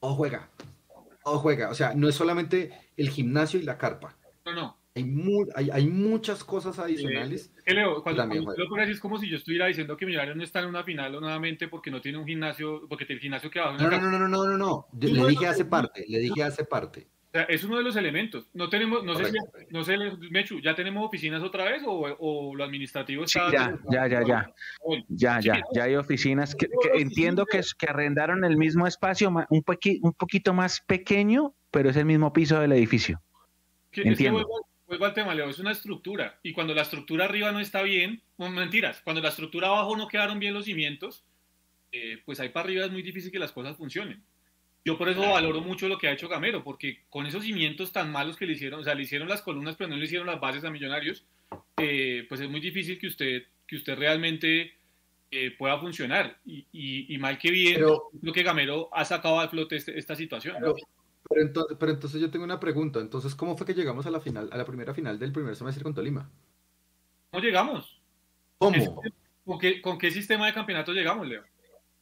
o 0.00 0.14
juega, 0.14 0.50
o 1.24 1.38
juega. 1.38 1.70
O 1.70 1.74
sea, 1.74 1.94
no 1.94 2.08
es 2.08 2.14
solamente 2.14 2.72
el 2.96 3.10
gimnasio 3.10 3.60
y 3.60 3.62
la 3.62 3.78
carpa. 3.78 4.16
No, 4.44 4.52
no 4.52 4.80
hay, 5.54 5.70
hay, 5.70 5.86
muchas 5.86 6.42
cosas 6.42 6.78
adicionales. 6.78 7.52
que 7.64 7.74
Leo, 7.74 8.02
cuando, 8.02 8.26
lo 8.26 8.68
pones 8.68 8.88
es 8.88 9.00
como 9.00 9.18
si 9.18 9.28
yo 9.28 9.36
estuviera 9.36 9.66
diciendo 9.66 9.96
que 9.96 10.04
Millonarios 10.04 10.36
no 10.36 10.42
está 10.42 10.60
en 10.60 10.66
una 10.66 10.82
final 10.82 11.12
nuevamente 11.12 11.68
porque 11.68 11.90
no 11.90 12.00
tiene 12.00 12.18
un 12.18 12.26
gimnasio, 12.26 12.86
porque 12.88 13.06
el 13.08 13.20
gimnasio 13.20 13.50
que 13.50 13.60
abajo. 13.60 13.78
No, 13.78 13.90
no, 13.90 14.00
no, 14.00 14.18
no, 14.18 14.28
no, 14.28 14.44
no, 14.44 14.58
no, 14.58 14.88
le 14.92 15.28
dije 15.28 15.46
hace 15.46 15.64
parte, 15.64 16.04
le 16.08 16.18
dije 16.18 16.42
hace 16.42 16.64
parte. 16.64 17.06
O 17.30 17.32
sea, 17.32 17.42
es 17.44 17.62
uno 17.62 17.78
de 17.78 17.84
los 17.84 17.94
elementos. 17.94 18.48
No 18.54 18.68
tenemos, 18.68 19.04
no 19.04 19.14
sé, 19.14 19.30
si, 19.30 19.38
no 19.70 19.84
sé, 19.84 19.96
Mechu, 20.30 20.60
¿ya 20.60 20.74
tenemos 20.74 21.06
oficinas 21.06 21.42
otra 21.42 21.64
vez 21.64 21.82
o, 21.86 22.16
o 22.18 22.56
lo 22.56 22.64
administrativo 22.64 23.24
está? 23.24 23.52
ya, 23.52 23.78
ya, 23.88 24.08
ya, 24.08 24.22
ya. 24.26 24.52
Ya, 25.08 25.40
ya, 25.40 25.62
ya 25.72 25.84
hay 25.84 25.94
oficinas 25.94 26.56
que, 26.56 26.68
entiendo 26.94 27.46
que, 27.46 27.60
que 27.78 27.86
arrendaron 27.86 28.44
el 28.44 28.56
mismo 28.56 28.86
espacio, 28.86 29.28
un, 29.28 29.44
un 29.48 30.12
poquito 30.12 30.52
más 30.52 30.80
pequeño, 30.80 31.54
pero 31.70 31.90
es 31.90 31.96
el 31.96 32.04
mismo 32.04 32.32
piso 32.32 32.58
del 32.58 32.72
edificio. 32.72 33.22
Entiendo 33.92 34.44
vuelvo 34.90 35.04
al 35.04 35.14
tema, 35.14 35.34
Leo, 35.34 35.48
es 35.48 35.60
una 35.60 35.70
estructura. 35.70 36.40
Y 36.42 36.52
cuando 36.52 36.74
la 36.74 36.82
estructura 36.82 37.24
arriba 37.24 37.52
no 37.52 37.60
está 37.60 37.80
bien, 37.82 38.22
mentiras, 38.38 39.00
cuando 39.02 39.22
la 39.22 39.28
estructura 39.28 39.68
abajo 39.68 39.96
no 39.96 40.08
quedaron 40.08 40.40
bien 40.40 40.52
los 40.52 40.64
cimientos, 40.64 41.24
eh, 41.92 42.20
pues 42.24 42.40
ahí 42.40 42.48
para 42.48 42.64
arriba 42.64 42.86
es 42.86 42.90
muy 42.90 43.02
difícil 43.02 43.30
que 43.30 43.38
las 43.38 43.52
cosas 43.52 43.76
funcionen. 43.76 44.24
Yo 44.84 44.96
por 44.96 45.08
eso 45.08 45.20
valoro 45.20 45.60
mucho 45.60 45.88
lo 45.88 45.98
que 45.98 46.08
ha 46.08 46.12
hecho 46.12 46.28
Gamero, 46.28 46.64
porque 46.64 47.04
con 47.10 47.26
esos 47.26 47.44
cimientos 47.44 47.92
tan 47.92 48.10
malos 48.10 48.36
que 48.36 48.46
le 48.46 48.54
hicieron, 48.54 48.80
o 48.80 48.84
sea, 48.84 48.94
le 48.94 49.02
hicieron 49.02 49.28
las 49.28 49.42
columnas, 49.42 49.76
pero 49.76 49.90
no 49.90 49.96
le 49.96 50.04
hicieron 50.04 50.26
las 50.26 50.40
bases 50.40 50.64
a 50.64 50.70
Millonarios, 50.70 51.24
eh, 51.76 52.24
pues 52.28 52.40
es 52.40 52.48
muy 52.48 52.60
difícil 52.60 52.98
que 52.98 53.06
usted, 53.06 53.42
que 53.66 53.76
usted 53.76 53.96
realmente 53.96 54.72
eh, 55.30 55.50
pueda 55.56 55.78
funcionar. 55.78 56.38
Y, 56.44 57.16
mal 57.18 57.38
que 57.38 57.50
bien, 57.50 57.82
lo 57.82 58.32
que 58.32 58.42
Gamero 58.42 58.88
ha 58.92 59.04
sacado 59.04 59.38
a 59.38 59.48
flote 59.48 59.76
este, 59.76 59.98
esta 59.98 60.16
situación. 60.16 60.56
Pero 61.28 61.42
entonces, 61.42 61.76
pero 61.78 61.92
entonces 61.92 62.20
yo 62.20 62.30
tengo 62.30 62.44
una 62.44 62.58
pregunta. 62.58 63.00
Entonces, 63.00 63.34
¿cómo 63.34 63.56
fue 63.56 63.66
que 63.66 63.74
llegamos 63.74 64.06
a 64.06 64.10
la 64.10 64.20
final, 64.20 64.48
a 64.50 64.56
la 64.56 64.64
primera 64.64 64.94
final 64.94 65.18
del 65.18 65.32
primer 65.32 65.54
semestre 65.54 65.84
con 65.84 65.94
Tolima? 65.94 66.28
¿Cómo 67.30 67.42
llegamos? 67.42 68.00
¿Cómo? 68.58 69.02
¿Con 69.44 69.58
qué, 69.58 69.80
con 69.80 69.98
qué 69.98 70.10
sistema 70.10 70.46
de 70.46 70.54
campeonato 70.54 70.92
llegamos, 70.92 71.28
Leo? 71.28 71.44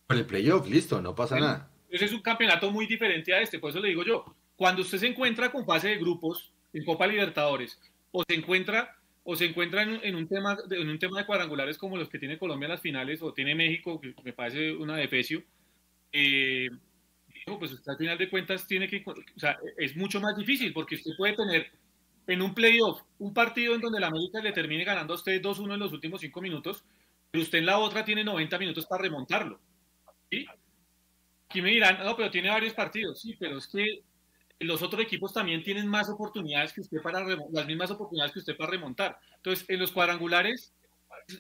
Con 0.06 0.16
el 0.16 0.26
playoff, 0.26 0.68
listo, 0.68 1.02
no 1.02 1.14
pasa 1.14 1.38
nada. 1.38 1.70
Ese 1.90 2.04
es 2.04 2.12
un 2.12 2.20
campeonato 2.20 2.70
muy 2.70 2.86
diferente 2.86 3.32
a 3.34 3.40
este, 3.40 3.58
por 3.58 3.70
eso 3.70 3.80
le 3.80 3.88
digo 3.88 4.04
yo. 4.04 4.24
Cuando 4.56 4.82
usted 4.82 4.98
se 4.98 5.06
encuentra 5.06 5.50
con 5.50 5.64
fase 5.64 5.88
de 5.88 5.98
grupos 5.98 6.52
en 6.72 6.84
Copa 6.84 7.06
Libertadores, 7.06 7.78
o 8.10 8.22
se 8.28 8.34
encuentra, 8.34 8.96
o 9.24 9.36
se 9.36 9.46
encuentra 9.46 9.82
en, 9.82 10.14
un 10.14 10.28
tema, 10.28 10.56
en 10.70 10.88
un 10.88 10.98
tema 10.98 11.20
de 11.20 11.26
cuadrangulares 11.26 11.78
como 11.78 11.96
los 11.96 12.08
que 12.08 12.18
tiene 12.18 12.38
Colombia 12.38 12.66
en 12.66 12.72
las 12.72 12.80
finales, 12.80 13.22
o 13.22 13.32
tiene 13.32 13.54
México, 13.54 14.00
que 14.00 14.14
me 14.22 14.32
parece 14.32 14.72
una 14.72 14.96
defecio, 14.96 15.42
eh, 16.12 16.68
pues 17.56 17.72
usted 17.72 17.92
al 17.92 17.98
final 17.98 18.18
de 18.18 18.28
cuentas 18.28 18.66
tiene 18.66 18.88
que, 18.88 19.02
o 19.06 19.38
sea, 19.38 19.58
es 19.76 19.96
mucho 19.96 20.20
más 20.20 20.36
difícil 20.36 20.72
porque 20.72 20.96
usted 20.96 21.12
puede 21.16 21.34
tener 21.34 21.70
en 22.26 22.42
un 22.42 22.54
playoff 22.54 23.02
un 23.18 23.32
partido 23.32 23.74
en 23.74 23.80
donde 23.80 24.00
la 24.00 24.08
América 24.08 24.40
le 24.40 24.52
termine 24.52 24.84
ganando 24.84 25.14
a 25.14 25.16
usted 25.16 25.40
2-1 25.40 25.74
en 25.74 25.80
los 25.80 25.92
últimos 25.92 26.20
5 26.20 26.40
minutos, 26.42 26.84
pero 27.30 27.42
usted 27.42 27.58
en 27.58 27.66
la 27.66 27.78
otra 27.78 28.04
tiene 28.04 28.24
90 28.24 28.58
minutos 28.58 28.86
para 28.86 29.02
remontarlo. 29.02 29.60
¿sí? 30.30 30.46
Aquí 31.48 31.62
me 31.62 31.70
dirán, 31.70 31.98
no, 32.04 32.14
pero 32.14 32.30
tiene 32.30 32.50
varios 32.50 32.74
partidos, 32.74 33.22
sí, 33.22 33.34
pero 33.38 33.56
es 33.56 33.66
que 33.66 34.02
los 34.60 34.82
otros 34.82 35.02
equipos 35.02 35.32
también 35.32 35.62
tienen 35.62 35.86
más 35.86 36.10
oportunidades 36.10 36.74
que 36.74 36.82
usted 36.82 37.00
para 37.00 37.24
las 37.24 37.66
mismas 37.66 37.90
oportunidades 37.90 38.32
que 38.32 38.40
usted 38.40 38.56
para 38.56 38.72
remontar. 38.72 39.18
Entonces, 39.36 39.64
en 39.68 39.78
los 39.78 39.90
cuadrangulares 39.90 40.74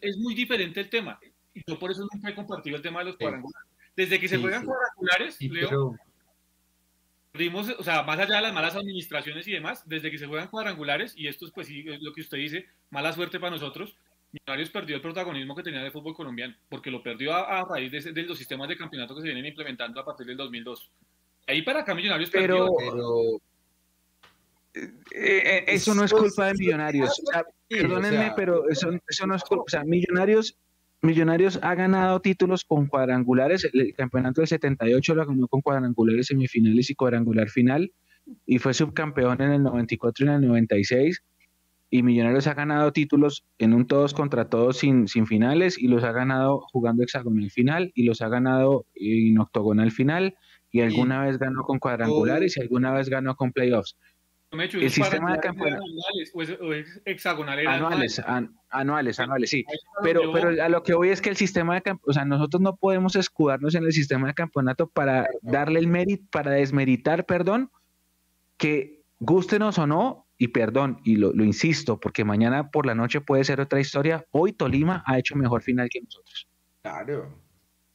es, 0.00 0.16
muy 0.16 0.34
diferente 0.34 0.80
el 0.80 0.88
tema. 0.88 1.18
Y 1.52 1.62
yo 1.66 1.78
por 1.78 1.90
eso 1.90 2.06
nunca 2.10 2.30
he 2.30 2.34
compartido 2.34 2.76
el 2.76 2.82
tema 2.82 3.00
de 3.00 3.06
los 3.06 3.16
cuadrangulares. 3.16 3.68
Desde 3.96 4.18
que 4.18 4.28
se 4.28 4.38
juegan 4.38 4.64
cuadrangulares, 4.64 5.40
Leo, 5.40 5.94
o 7.78 7.84
sea, 7.84 8.02
más 8.02 8.18
allá 8.18 8.36
de 8.36 8.42
las 8.42 8.54
malas 8.54 8.76
administraciones 8.76 9.46
y 9.46 9.52
demás, 9.52 9.82
desde 9.86 10.10
que 10.10 10.18
se 10.18 10.26
juegan 10.26 10.48
cuadrangulares, 10.48 11.14
y 11.16 11.26
esto 11.26 11.44
es 11.44 11.52
pues 11.52 11.66
sí, 11.66 11.82
lo 11.82 12.12
que 12.12 12.22
usted 12.22 12.38
dice, 12.38 12.66
mala 12.90 13.12
suerte 13.12 13.38
para 13.38 13.50
nosotros, 13.50 13.94
Millonarios 14.32 14.70
perdió 14.70 14.96
el 14.96 15.02
protagonismo 15.02 15.54
que 15.54 15.62
tenía 15.62 15.82
de 15.82 15.90
fútbol 15.90 16.14
colombiano, 16.14 16.54
porque 16.68 16.90
lo 16.90 17.02
perdió 17.02 17.34
a, 17.34 17.64
raíz 17.64 17.90
de, 17.90 18.22
los 18.24 18.36
sistemas 18.36 18.68
de 18.68 18.76
campeonato 18.76 19.14
que 19.14 19.22
se 19.22 19.28
vienen 19.28 19.46
implementando 19.46 20.00
a 20.00 20.04
partir 20.04 20.26
del 20.26 20.36
2002. 20.36 20.90
Ahí 21.46 21.62
para 21.62 21.80
acá 21.80 21.94
Millonarios 21.94 22.30
pero, 22.30 22.68
perdió. 22.76 23.40
Eh, 24.74 25.42
eh, 25.44 25.64
eso 25.66 25.94
no 25.94 26.04
es 26.04 26.12
culpa 26.12 26.48
de 26.48 26.54
Millonarios. 26.54 27.22
perdónenme, 27.68 28.32
pero 28.36 28.68
eso, 28.68 28.90
eso 29.08 29.26
no 29.26 29.34
es 29.34 29.42
culpa. 29.42 29.64
O 29.64 29.68
sea, 29.68 29.84
Millonarios 29.84 30.58
Millonarios 31.00 31.60
ha 31.62 31.76
ganado 31.76 32.20
títulos 32.20 32.64
con 32.64 32.88
cuadrangulares. 32.88 33.68
El 33.72 33.94
campeonato 33.94 34.40
del 34.40 34.48
78 34.48 35.14
lo 35.14 35.26
ganó 35.26 35.46
con 35.46 35.60
cuadrangulares 35.60 36.26
semifinales 36.26 36.90
y 36.90 36.94
cuadrangular 36.96 37.48
final. 37.48 37.92
Y 38.46 38.58
fue 38.58 38.74
subcampeón 38.74 39.40
en 39.40 39.52
el 39.52 39.62
94 39.62 40.26
y 40.26 40.28
en 40.28 40.34
el 40.34 40.48
96. 40.48 41.22
Y 41.90 42.02
Millonarios 42.02 42.46
ha 42.46 42.54
ganado 42.54 42.92
títulos 42.92 43.44
en 43.58 43.72
un 43.72 43.86
todos 43.86 44.14
contra 44.14 44.48
todos 44.48 44.76
sin, 44.76 45.08
sin 45.08 45.26
finales. 45.26 45.78
Y 45.78 45.88
los 45.88 46.04
ha 46.04 46.12
ganado 46.12 46.60
jugando 46.72 47.02
hexagonal 47.02 47.50
final. 47.50 47.92
Y 47.94 48.04
los 48.04 48.20
ha 48.22 48.28
ganado 48.28 48.86
en 48.94 49.38
octogonal 49.38 49.90
final. 49.90 50.36
Y 50.70 50.82
alguna 50.82 51.24
vez 51.24 51.38
ganó 51.38 51.62
con 51.62 51.78
cuadrangulares 51.78 52.56
y 52.56 52.60
alguna 52.60 52.92
vez 52.92 53.08
ganó 53.08 53.36
con 53.36 53.52
playoffs 53.52 53.96
el 54.50 54.90
sistema 54.90 55.34
de 55.34 55.40
campeonato 55.40 55.82
anuales, 57.66 58.22
anuales, 58.70 59.20
anuales, 59.20 59.50
sí. 59.50 59.64
Pero, 60.02 60.32
pero 60.32 60.62
a 60.62 60.68
lo 60.68 60.82
que 60.82 60.94
voy 60.94 61.10
es 61.10 61.20
que 61.20 61.28
el 61.28 61.36
sistema 61.36 61.74
de 61.74 61.82
campeonato, 61.82 62.10
o 62.10 62.14
sea, 62.14 62.24
nosotros 62.24 62.62
no 62.62 62.76
podemos 62.76 63.14
escudarnos 63.16 63.74
en 63.74 63.84
el 63.84 63.92
sistema 63.92 64.28
de 64.28 64.34
campeonato 64.34 64.88
para 64.88 65.28
darle 65.42 65.80
el 65.80 65.86
mérito, 65.86 66.24
para 66.30 66.52
desmeritar, 66.52 67.26
perdón, 67.26 67.70
que 68.56 69.02
gustenos 69.20 69.78
o 69.78 69.86
no, 69.86 70.26
y 70.38 70.48
perdón, 70.48 71.00
y 71.04 71.16
lo, 71.16 71.32
lo, 71.32 71.44
insisto, 71.44 71.98
porque 71.98 72.24
mañana 72.24 72.70
por 72.70 72.86
la 72.86 72.94
noche 72.94 73.20
puede 73.20 73.42
ser 73.42 73.60
otra 73.60 73.80
historia, 73.80 74.24
hoy 74.30 74.52
Tolima 74.52 75.02
ha 75.04 75.18
hecho 75.18 75.34
mejor 75.34 75.62
final 75.62 75.88
que 75.90 76.00
nosotros. 76.00 76.48
Claro. 76.82 77.36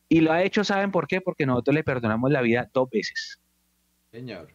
Y 0.10 0.20
lo 0.20 0.34
ha 0.34 0.44
hecho, 0.44 0.66
¿saben 0.66 0.92
por 0.92 1.08
qué? 1.08 1.22
Porque 1.22 1.46
nosotros 1.46 1.74
le 1.74 1.84
perdonamos 1.84 2.30
la 2.30 2.42
vida 2.42 2.70
dos 2.74 2.90
veces. 2.90 3.40
Señor. 4.12 4.50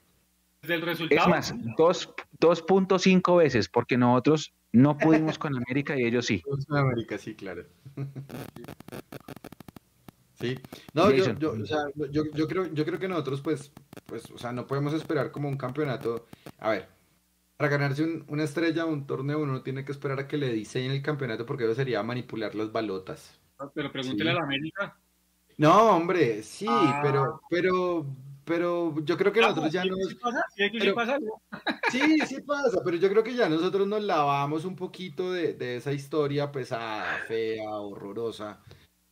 Del 0.63 0.83
resultado. 0.83 1.23
Es 1.23 1.29
más, 1.29 1.55
2.5 1.55 3.39
veces, 3.39 3.69
porque 3.69 3.97
nosotros 3.97 4.53
no 4.71 4.99
pudimos 4.99 5.39
con 5.39 5.57
América 5.57 5.99
y 5.99 6.05
ellos 6.05 6.27
sí. 6.27 6.43
Con 6.43 6.77
América, 6.77 7.17
sí, 7.17 7.35
claro. 7.35 7.65
sí. 10.41 10.59
No, 10.93 11.11
yo, 11.11 11.33
yo, 11.39 11.53
o 11.53 11.67
sea, 11.67 11.85
yo, 12.11 12.25
yo, 12.35 12.47
creo, 12.47 12.67
yo 12.75 12.85
creo 12.85 12.99
que 12.99 13.09
nosotros, 13.09 13.41
pues, 13.41 13.73
pues, 14.05 14.31
o 14.31 14.37
sea, 14.37 14.53
no 14.53 14.67
podemos 14.67 14.93
esperar 14.93 15.31
como 15.31 15.49
un 15.49 15.57
campeonato. 15.57 16.27
A 16.59 16.71
ver, 16.71 16.98
para 17.59 17.71
ganarse 17.71 18.23
una 18.29 18.45
estrella 18.45 18.87
o 18.87 18.89
un 18.89 19.05
torneo 19.05 19.41
uno 19.41 19.63
tiene 19.63 19.85
que 19.85 19.91
esperar 19.91 20.21
a 20.21 20.29
que 20.29 20.37
le 20.37 20.53
diseñen 20.53 20.93
el 20.93 21.03
campeonato 21.03 21.45
porque 21.45 21.65
eso 21.65 21.75
sería 21.75 22.01
manipular 22.05 22.55
las 22.55 22.71
balotas. 22.71 23.37
Pero 23.75 23.91
pregúntele 23.91 24.31
a 24.31 24.35
la 24.35 24.45
América. 24.45 24.97
No, 25.57 25.97
hombre, 25.97 26.45
sí, 26.45 26.67
ah. 26.69 27.01
pero, 27.03 27.43
pero, 27.51 28.07
pero 28.45 28.95
yo 29.05 29.17
creo 29.17 29.33
que 29.33 29.41
nosotros 29.41 29.73
ya 29.73 29.85
nos... 29.85 29.99
Sí, 31.91 32.21
sí 32.29 32.41
pasa, 32.43 32.81
pero 32.85 32.97
yo 32.97 33.09
creo 33.09 33.25
que 33.25 33.35
ya 33.35 33.49
nosotros 33.49 33.89
nos 33.89 34.05
lavamos 34.05 34.65
un 34.65 34.77
poquito 34.77 35.33
de, 35.33 35.55
de 35.55 35.79
esa 35.79 35.91
historia 35.91 36.53
pesada, 36.53 37.25
fea, 37.27 37.69
horrorosa 37.71 38.63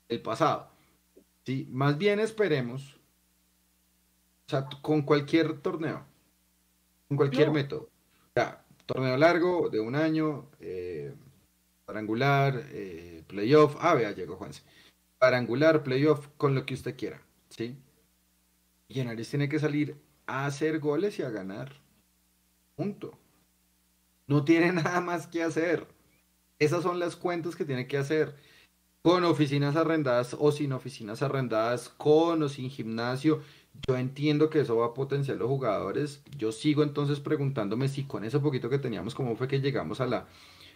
del 0.08 0.22
pasado. 0.22 0.70
Sí, 1.44 1.66
más 1.72 1.98
bien 1.98 2.20
esperemos, 2.20 2.94
o 4.46 4.50
sea, 4.50 4.68
con 4.82 5.02
cualquier 5.02 5.60
torneo, 5.60 6.06
con 7.08 7.16
cualquier 7.16 7.50
método. 7.50 7.90
Sea, 8.36 8.62
torneo 8.84 9.16
largo, 9.16 9.70
de 9.70 9.80
un 9.80 9.94
año, 9.94 10.50
eh, 10.60 11.14
cuadrangular, 11.86 12.66
eh, 12.70 13.24
playoff, 13.26 13.76
ah, 13.80 13.94
vea, 13.94 14.12
llegó 14.12 14.36
Juanse. 14.36 14.62
Cuadrangular, 15.18 15.82
playoff, 15.82 16.28
con 16.36 16.54
lo 16.54 16.66
que 16.66 16.74
usted 16.74 16.96
quiera, 16.98 17.22
¿sí? 17.48 17.78
Y 18.88 19.02
tiene 19.02 19.48
que 19.48 19.58
salir 19.58 19.96
a 20.26 20.44
hacer 20.44 20.80
goles 20.80 21.18
y 21.18 21.22
a 21.22 21.30
ganar. 21.30 21.72
Punto. 22.74 23.18
No 24.26 24.44
tiene 24.44 24.70
nada 24.82 25.00
más 25.00 25.26
que 25.26 25.42
hacer. 25.42 25.86
Esas 26.58 26.82
son 26.82 26.98
las 26.98 27.16
cuentas 27.16 27.56
que 27.56 27.64
tiene 27.64 27.86
que 27.86 27.96
hacer. 27.96 28.36
Con 29.00 29.24
oficinas 29.24 29.76
arrendadas 29.76 30.36
o 30.38 30.52
sin 30.52 30.74
oficinas 30.74 31.22
arrendadas, 31.22 31.88
con 31.88 32.42
o 32.42 32.50
sin 32.50 32.68
gimnasio. 32.68 33.40
Yo 33.86 33.96
entiendo 33.96 34.50
que 34.50 34.60
eso 34.60 34.76
va 34.76 34.86
a 34.86 34.94
potenciar 34.94 35.36
los 35.36 35.48
jugadores. 35.48 36.22
Yo 36.36 36.52
sigo 36.52 36.82
entonces 36.82 37.20
preguntándome 37.20 37.88
si 37.88 38.04
con 38.04 38.24
ese 38.24 38.38
poquito 38.40 38.70
que 38.70 38.78
teníamos, 38.78 39.14
cómo 39.14 39.36
fue 39.36 39.48
que 39.48 39.60
llegamos 39.60 40.00
a 40.00 40.06
la, 40.06 40.26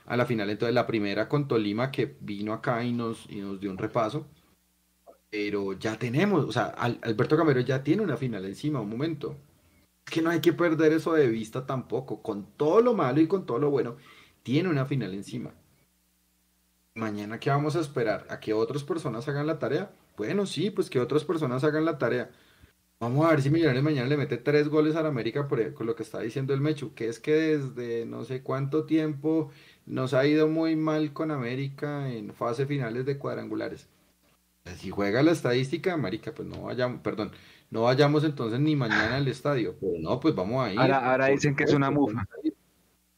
a 0.07 0.17
la 0.17 0.27
final. 0.27 0.51
Entonces, 0.51 0.75
la 0.75 0.87
primera 0.87 1.29
con 1.29 1.49
Tolima, 1.49 1.91
que 1.91 2.17
vino 2.21 2.53
acá 2.53 2.85
y 2.85 2.93
nos, 2.93 3.27
y 3.29 3.37
nos 3.37 3.61
dio 3.61 3.71
un 3.71 3.79
repaso 3.79 4.27
pero 5.31 5.73
ya 5.75 5.97
tenemos, 5.97 6.45
o 6.45 6.53
sea, 6.53 6.67
Alberto 6.67 7.37
Camero 7.37 7.61
ya 7.61 7.85
tiene 7.85 8.03
una 8.03 8.17
final 8.17 8.45
encima, 8.45 8.81
un 8.81 8.91
momento. 8.91 9.37
Es 10.05 10.13
que 10.13 10.23
no 10.23 10.31
hay 10.31 10.41
que 10.41 10.53
perder 10.53 10.93
eso 10.93 11.13
de 11.13 11.29
vista 11.29 11.67
tampoco. 11.67 12.21
Con 12.21 12.47
todo 12.57 12.81
lo 12.81 12.95
malo 12.95 13.21
y 13.21 13.29
con 13.29 13.47
todo 13.47 13.61
lo 13.61 13.71
bueno, 13.71 13.97
tiene 14.43 14.69
una 14.69 14.87
final 14.87 15.15
encima. 15.15 15.55
Mañana, 16.95 17.39
¿qué 17.39 17.51
vamos 17.51 17.77
a 17.77 17.81
esperar? 17.81 18.27
¿A 18.29 18.41
que 18.41 18.53
otras 18.53 18.83
personas 18.83 19.29
hagan 19.29 19.47
la 19.47 19.61
tarea? 19.61 19.93
Bueno, 20.17 20.47
sí, 20.47 20.71
pues 20.71 20.91
que 20.91 20.99
otras 20.99 21.25
personas 21.25 21.63
hagan 21.63 21.85
la 21.85 21.99
tarea. 21.99 22.31
Vamos 23.01 23.27
a 23.27 23.31
ver 23.31 23.43
si 23.43 23.51
Millonarios 23.51 23.83
mañana 23.83 24.09
le 24.09 24.17
mete 24.17 24.37
tres 24.37 24.69
goles 24.69 24.95
a 24.95 25.03
la 25.03 25.09
América 25.09 25.49
por 25.49 25.73
con 25.75 25.87
lo 25.87 25.97
que 25.97 26.03
está 26.03 26.21
diciendo 26.21 26.55
el 26.55 26.61
Mechu, 26.61 26.95
que 26.95 27.09
es 27.09 27.19
que 27.19 27.33
desde 27.33 28.07
no 28.07 28.25
sé 28.25 28.43
cuánto 28.43 28.85
tiempo 28.85 29.51
nos 29.87 30.15
ha 30.15 30.27
ido 30.27 30.49
muy 30.49 30.77
mal 30.77 31.13
con 31.13 31.31
América 31.31 32.13
en 32.13 32.33
fase 32.35 32.67
finales 32.67 33.07
de 33.07 33.19
cuadrangulares 33.19 33.89
si 34.77 34.91
juega 34.91 35.23
la 35.23 35.33
estadística, 35.33 35.97
marica, 35.97 36.33
pues 36.33 36.49
no 36.49 36.63
vayamos, 36.63 37.01
perdón, 37.01 37.33
no 37.71 37.83
vayamos 37.83 38.25
entonces 38.25 38.61
ni 38.61 38.77
mañana 38.77 39.17
al 39.17 39.29
estadio. 39.29 39.77
Pero 39.81 39.95
no, 40.01 40.21
pues 40.21 40.35
vamos 40.35 40.67
a 40.67 40.73
ir. 40.73 40.79
Ahora, 40.79 41.27
dicen 41.27 41.57
que 41.57 41.65
es 41.65 41.73
una 41.73 41.91
mufa. 41.91 42.27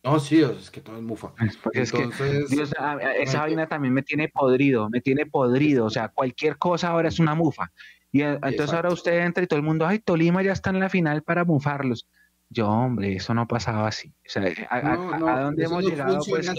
No, 0.04 0.18
sí, 0.18 0.42
es 0.42 0.70
que 0.70 0.80
todo 0.80 0.96
es 0.96 1.02
mufa. 1.02 1.32
entonces, 1.72 2.72
esa 3.20 3.40
vaina 3.40 3.68
también 3.68 3.94
me 3.94 4.02
tiene 4.02 4.28
podrido, 4.28 4.90
me 4.90 5.00
tiene 5.00 5.26
podrido. 5.26 5.86
O 5.86 5.90
sea, 5.90 6.08
cualquier 6.08 6.58
cosa 6.58 6.88
ahora 6.88 7.08
es 7.08 7.20
una 7.20 7.34
mufa. 7.34 7.70
Y 8.12 8.22
eh, 8.22 8.38
entonces 8.42 8.74
ahora 8.74 8.92
usted 8.92 9.24
entra 9.24 9.42
y 9.42 9.46
todo 9.46 9.58
el 9.58 9.64
mundo, 9.64 9.86
ay, 9.86 9.98
Tolima 9.98 10.42
ya 10.42 10.52
está 10.52 10.70
en 10.70 10.80
la 10.80 10.90
final 10.90 11.22
para 11.22 11.44
mufarlos. 11.44 12.06
Yo, 12.50 12.68
hombre, 12.68 13.16
eso 13.16 13.32
no 13.32 13.48
pasaba 13.48 13.88
así. 13.88 14.12
O 14.26 14.28
sea, 14.28 14.44
¿a, 14.68 15.40
dónde 15.40 15.64
hemos 15.64 15.82
llegado? 15.82 16.18
Pues 16.28 16.52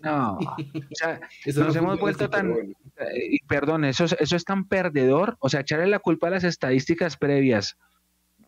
no, 0.00 0.38
o 0.38 0.56
sea, 0.92 1.20
nos 1.56 1.76
hemos 1.76 2.00
vuelto 2.00 2.30
tan... 2.30 2.50
Eh, 2.52 3.38
perdón, 3.46 3.84
eso, 3.84 4.06
eso 4.06 4.36
es 4.36 4.44
tan 4.44 4.66
perdedor. 4.66 5.36
O 5.40 5.50
sea, 5.50 5.60
echarle 5.60 5.86
la 5.86 5.98
culpa 5.98 6.28
a 6.28 6.30
las 6.30 6.44
estadísticas 6.44 7.18
previas. 7.18 7.76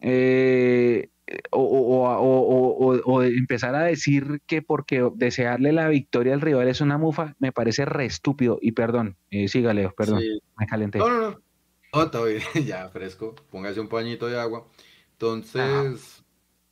Eh, 0.01 1.11
o, 1.51 3.23
empezar 3.23 3.75
a 3.75 3.83
decir 3.83 4.41
que 4.47 4.63
porque 4.63 5.07
desearle 5.15 5.73
la 5.73 5.89
victoria 5.89 6.33
al 6.33 6.41
rival 6.41 6.69
es 6.69 6.81
una 6.81 6.97
mufa, 6.97 7.37
me 7.39 7.53
parece 7.53 7.85
re 7.85 8.07
estúpido. 8.07 8.59
Y 8.63 8.73
perdón, 8.73 9.19
eh, 9.31 9.49
sígale, 9.49 9.91
perdón, 9.95 10.23
me 10.57 10.67
calenté. 10.67 10.99
No, 10.99 11.11
no, 11.11 11.31
no. 11.31 11.50
No, 11.93 12.25
bien, 12.25 12.43
ya 12.67 12.89
fresco. 12.89 13.35
Póngase 13.51 13.81
un 13.81 13.89
pañito 13.89 14.27
de 14.27 14.39
agua. 14.39 14.67
Entonces, 15.13 16.25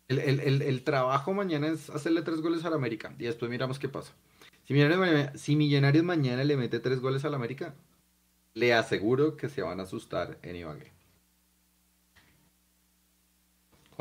el, 0.08 0.82
trabajo 0.84 1.34
mañana 1.34 1.68
es 1.68 1.90
hacerle 1.90 2.22
tres 2.22 2.40
goles 2.40 2.64
al 2.64 2.72
América 2.72 3.14
y 3.18 3.24
después 3.24 3.50
miramos 3.50 3.78
qué 3.78 3.88
pasa. 3.88 4.14
Si 4.64 4.74
Millonarios, 5.56 6.04
mañana 6.04 6.44
le 6.44 6.56
mete 6.56 6.78
tres 6.78 7.00
goles 7.00 7.24
al 7.24 7.34
América, 7.34 7.74
le 8.54 8.74
aseguro 8.74 9.36
que 9.36 9.48
se 9.48 9.62
van 9.62 9.80
a 9.80 9.84
asustar 9.84 10.38
en 10.42 10.56
Ibagué. 10.56 10.92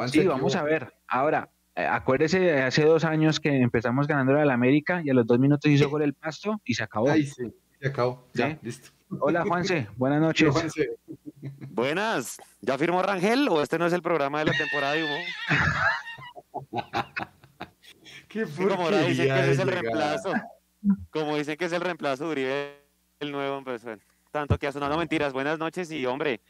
sí, 0.07 0.26
vamos 0.26 0.56
a 0.56 0.64
ver. 0.64 0.94
Ahora, 1.07 1.49
eh, 1.76 1.85
acuérdese, 1.85 2.61
hace 2.61 2.84
dos 2.84 3.03
años 3.06 3.39
que 3.39 3.49
empezamos 3.49 4.07
ganando 4.07 4.38
al 4.38 4.49
América 4.52 5.02
y 5.03 5.10
a 5.10 5.14
los 5.14 5.26
dos 5.26 5.39
minutos 5.39 5.69
hizo 5.72 5.89
gol 5.89 6.03
el 6.03 6.14
pasto 6.14 6.61
y 6.65 6.73
se 6.73 6.84
acabó. 6.84 7.10
Ay, 7.10 7.26
sí, 7.26 7.53
se 7.79 7.87
acabó. 7.87 8.27
Ya, 8.33 8.57
listo. 8.61 8.89
Hola, 9.19 9.43
Juanse. 9.45 9.87
Buenas 9.95 10.21
noches. 10.21 10.53
Buenas. 11.69 12.37
¿Ya 12.61 12.77
firmó 12.77 13.01
Rangel 13.01 13.47
o 13.49 13.61
este 13.61 13.79
no 13.79 13.85
es 13.85 13.93
el 13.93 14.01
programa 14.01 14.39
de 14.39 14.45
la 14.45 14.51
temporada 14.53 14.93
de 14.93 15.03
humo? 15.03 15.17
Qué 18.27 18.45
Como 18.45 18.89
dicen 18.89 19.27
que 19.27 19.39
ese 19.39 19.51
es 19.51 19.59
el 19.59 19.67
reemplazo. 19.69 20.33
Como 21.09 21.37
dicen 21.37 21.55
que 21.57 21.65
es 21.65 21.71
el 21.71 21.81
reemplazo 21.81 22.25
de 22.25 22.31
Uribe, 22.31 22.83
el 23.19 23.31
nuevo, 23.31 23.63
pues, 23.63 23.85
tanto 24.31 24.57
que 24.57 24.67
ha 24.67 24.71
sonado 24.71 24.97
mentiras. 24.97 25.33
Buenas 25.33 25.57
noches 25.57 25.89
y, 25.91 26.05
hombre, 26.05 26.41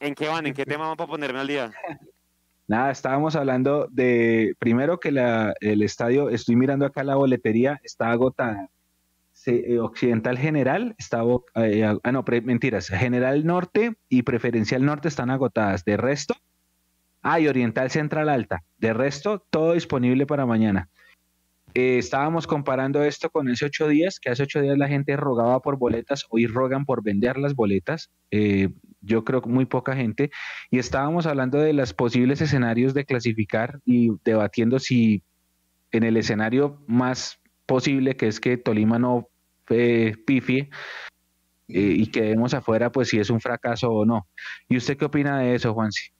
¿en 0.00 0.14
qué 0.14 0.28
van? 0.28 0.46
¿En 0.46 0.54
qué 0.54 0.66
tema 0.66 0.88
van 0.88 0.96
para 0.96 1.10
ponerme 1.10 1.38
al 1.38 1.46
día? 1.46 1.72
Nada, 2.66 2.90
estábamos 2.90 3.36
hablando 3.36 3.86
de, 3.90 4.54
primero 4.58 4.98
que 4.98 5.12
la, 5.12 5.54
el 5.60 5.82
estadio, 5.82 6.30
estoy 6.30 6.56
mirando 6.56 6.86
acá 6.86 7.04
la 7.04 7.14
boletería, 7.14 7.78
está 7.84 8.10
agotada. 8.10 8.68
Eh, 9.46 9.78
Occidental 9.78 10.38
General 10.38 10.94
estaba, 10.98 11.38
eh, 11.56 11.84
ah, 11.84 12.12
no, 12.12 12.24
mentiras, 12.44 12.88
General 12.88 13.44
Norte 13.44 13.94
y 14.08 14.22
Preferencial 14.22 14.84
Norte 14.84 15.08
están 15.08 15.30
agotadas. 15.30 15.84
De 15.84 15.96
resto, 15.96 16.34
ah, 17.22 17.38
Oriental 17.46 17.90
Central 17.90 18.28
Alta. 18.28 18.62
De 18.78 18.92
resto, 18.92 19.44
todo 19.50 19.74
disponible 19.74 20.26
para 20.26 20.46
mañana. 20.46 20.88
Eh, 21.74 21.98
estábamos 21.98 22.46
comparando 22.46 23.02
esto 23.02 23.28
con 23.30 23.48
ese 23.50 23.66
ocho 23.66 23.88
días, 23.88 24.20
que 24.20 24.30
hace 24.30 24.44
ocho 24.44 24.60
días 24.60 24.78
la 24.78 24.88
gente 24.88 25.16
rogaba 25.16 25.60
por 25.60 25.76
boletas, 25.76 26.24
hoy 26.30 26.46
rogan 26.46 26.84
por 26.86 27.02
vender 27.02 27.36
las 27.36 27.54
boletas. 27.54 28.10
yo 29.06 29.22
creo 29.24 29.42
que 29.42 29.50
muy 29.50 29.66
poca 29.66 29.94
gente. 29.94 30.30
Y 30.70 30.78
estábamos 30.78 31.26
hablando 31.26 31.58
de 31.58 31.74
los 31.74 31.92
posibles 31.92 32.40
escenarios 32.40 32.94
de 32.94 33.04
clasificar 33.04 33.80
y 33.84 34.12
debatiendo 34.24 34.78
si 34.78 35.22
en 35.92 36.04
el 36.04 36.16
escenario 36.16 36.82
más 36.86 37.38
posible, 37.66 38.16
que 38.16 38.28
es 38.28 38.40
que 38.40 38.56
Tolima 38.56 38.98
no 38.98 39.28
pifie 39.66 40.70
eh, 41.68 41.94
y 41.96 42.06
quedemos 42.08 42.54
afuera, 42.54 42.90
pues 42.92 43.08
si 43.08 43.18
es 43.18 43.30
un 43.30 43.40
fracaso 43.40 43.90
o 43.90 44.04
no. 44.04 44.28
¿Y 44.68 44.76
usted 44.76 44.96
qué 44.96 45.06
opina 45.06 45.38
de 45.38 45.54
eso, 45.54 45.72
Juansi? 45.72 46.10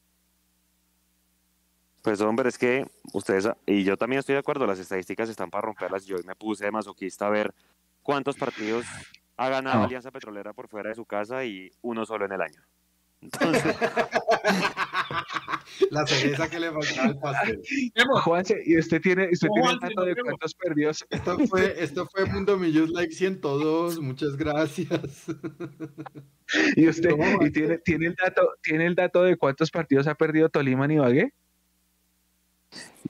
Pues 2.03 2.21
hombre, 2.21 2.49
es 2.49 2.59
que 2.59 2.87
ustedes, 3.13 3.49
y 3.67 3.83
yo 3.83 3.97
también 3.97 4.21
estoy 4.21 4.35
de 4.35 4.41
acuerdo, 4.41 4.67
las 4.67 4.79
estadísticas 4.79 5.29
están 5.29 5.51
para 5.51 5.63
romperlas. 5.63 6.05
Yo 6.05 6.17
me 6.27 6.35
puse 6.35 6.65
de 6.65 6.71
masoquista 6.71 7.27
a 7.27 7.31
ver 7.31 7.55
cuántos 8.03 8.37
partidos 8.37 8.85
ha 9.37 9.49
ganado 9.49 9.85
Alianza 9.85 10.11
Petrolera 10.11 10.53
por 10.53 10.69
fuera 10.69 10.91
de 10.91 10.95
su 10.95 11.07
casa 11.07 11.45
y 11.45 11.71
uno 11.83 12.05
solo 12.05 12.27
en 12.27 12.33
el 12.33 12.43
año. 12.43 12.61
La 15.91 16.07
cereza 16.07 16.49
que 16.49 16.61
le 16.61 16.73
faltaba 16.73 17.09
al 17.09 17.19
pastel. 17.19 17.63
Juanse, 18.23 18.63
¿y 18.65 18.79
usted 18.79 19.01
tiene, 19.01 19.29
usted 19.33 19.49
tiene 19.55 19.71
el 19.71 19.79
dato 19.79 20.05
de 20.05 20.17
cuántos 20.17 20.55
perdió? 20.55 20.91
Esto 20.91 21.39
fue, 21.49 21.83
esto 21.83 22.07
fue 22.07 22.27
Mundo 22.27 22.57
Millos 22.57 22.91
Like 22.91 23.13
102, 23.13 24.01
muchas 24.01 24.37
gracias. 24.37 25.27
¿Y 26.77 26.89
usted 26.89 27.11
y 27.41 27.51
tiene, 27.51 27.79
tiene, 27.79 28.07
el 28.09 28.15
dato, 28.15 28.43
tiene 28.63 28.87
el 28.87 28.95
dato 28.95 29.23
de 29.23 29.37
cuántos 29.37 29.71
partidos 29.71 30.07
ha 30.07 30.15
perdido 30.15 30.49
Tolima 30.49 30.87
y 30.91 30.95
Ibagué? 30.95 31.33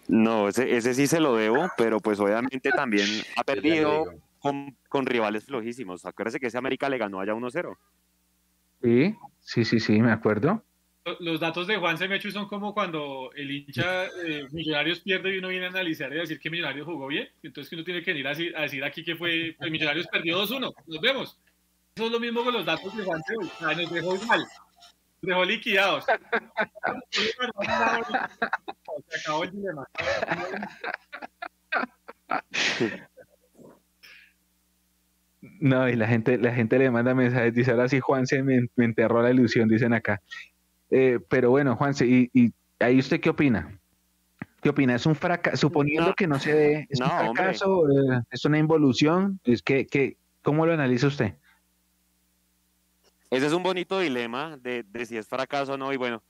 No, 0.07 0.49
ese, 0.49 0.77
ese 0.77 0.95
sí 0.95 1.07
se 1.07 1.21
lo 1.21 1.35
debo, 1.37 1.69
pero 1.77 1.99
pues 2.01 2.21
obviamente 2.21 2.71
también 2.71 3.09
ha 3.37 3.45
perdido 3.45 4.05
con, 4.39 4.77
con 4.89 5.07
rivales 5.07 5.47
flojísimos. 5.47 6.05
Acuérdese 6.05 6.39
que 6.39 6.49
ese 6.49 6.59
América 6.59 6.89
le 6.89 6.99
ganó 6.99 7.21
allá 7.21 7.35
1-0. 7.35 7.77
Sí, 8.85 9.17
sí, 9.41 9.65
sí, 9.65 9.81
sí, 9.81 10.03
me 10.03 10.13
acuerdo. 10.13 10.63
Los 11.21 11.41
datos 11.41 11.67
de 11.67 11.79
Juan 11.79 11.97
Semechu 11.97 12.31
son 12.31 12.47
como 12.47 12.75
cuando 12.75 13.31
el 13.35 13.51
hincha 13.51 14.05
eh, 14.27 14.47
Millonarios 14.53 15.01
pierde 15.01 15.35
y 15.35 15.39
uno 15.39 15.49
viene 15.49 15.67
a 15.67 15.71
analizar 15.71 16.13
y 16.13 16.17
decir 16.17 16.39
que 16.39 16.51
Millonarios 16.51 16.85
jugó 16.87 17.07
bien. 17.07 17.31
Entonces 17.43 17.71
que 17.71 17.77
uno 17.77 17.85
tiene 17.85 18.03
que 18.03 18.13
venir 18.13 18.27
a 18.27 18.35
decir, 18.61 18.85
aquí 18.85 19.03
que 19.03 19.17
fue, 19.17 19.57
el 19.59 19.71
Millonarios 19.71 20.07
perdió 20.09 20.39
2-1. 20.43 20.75
Nos 20.87 21.01
vemos. 21.01 21.41
Eso 21.95 22.07
es 22.07 22.13
lo 22.13 22.21
mismo 22.21 22.45
con 22.45 22.53
los 22.53 22.67
datos 22.67 22.95
de 22.95 23.05
Juan 23.05 23.23
Semechu. 23.23 23.51
nos 23.61 23.91
dejó 23.91 24.17
igual. 24.17 24.47
dejó 25.23 25.45
liquidados. 25.47 26.05
Se 29.09 29.21
acabó 29.21 29.45
el 29.45 29.51
dilema. 29.51 29.89
No, 35.61 35.89
y 35.89 35.97
la 35.97 36.07
gente, 36.09 36.37
la 36.39 36.53
gente 36.55 36.79
le 36.79 36.91
manda 36.91 37.15
mensajes, 37.15 37.55
dice 37.55 37.71
ahora 37.71 37.89
sí 37.89 38.01
Juanse 38.01 38.43
me, 38.43 38.67
me 38.77 38.85
enterró 38.85 39.23
la 39.23 39.31
ilusión, 39.31 39.69
dicen 39.69 39.93
acá. 39.95 40.21
Eh, 40.91 41.19
pero 41.29 41.51
bueno, 41.51 41.77
Juanse, 41.77 42.07
y, 42.07 42.31
y 42.35 42.53
ahí 42.81 42.99
usted 42.99 43.21
qué 43.21 43.31
opina? 43.31 43.79
¿Qué 44.61 44.71
opina? 44.71 44.95
¿Es 44.95 45.07
un 45.07 45.15
fracaso? 45.15 45.57
Suponiendo 45.57 46.09
No. 46.11 46.15
que 46.15 46.27
no 46.27 46.39
se 46.39 46.55
dé, 46.55 46.87
¿es 46.89 46.99
No, 46.99 47.07
un 47.07 47.37
fracaso? 47.37 47.89
eh, 47.91 48.21
¿Es 48.31 48.45
una 48.45 48.59
involución? 48.59 49.39
¿Es 49.45 49.63
que, 49.63 49.87
que, 49.87 50.17
¿Cómo 50.43 50.67
lo 50.67 50.73
analiza 50.73 51.07
usted? 51.07 51.35
Ese 53.31 53.47
es 53.47 53.53
un 53.53 53.63
bonito 53.63 53.99
dilema 54.01 54.57
de, 54.59 54.85
de 54.85 55.07
si 55.07 55.17
es 55.17 55.27
fracaso 55.29 55.75
o 55.75 55.77
no. 55.77 55.93
Y 55.93 55.97
bueno, 55.97 56.23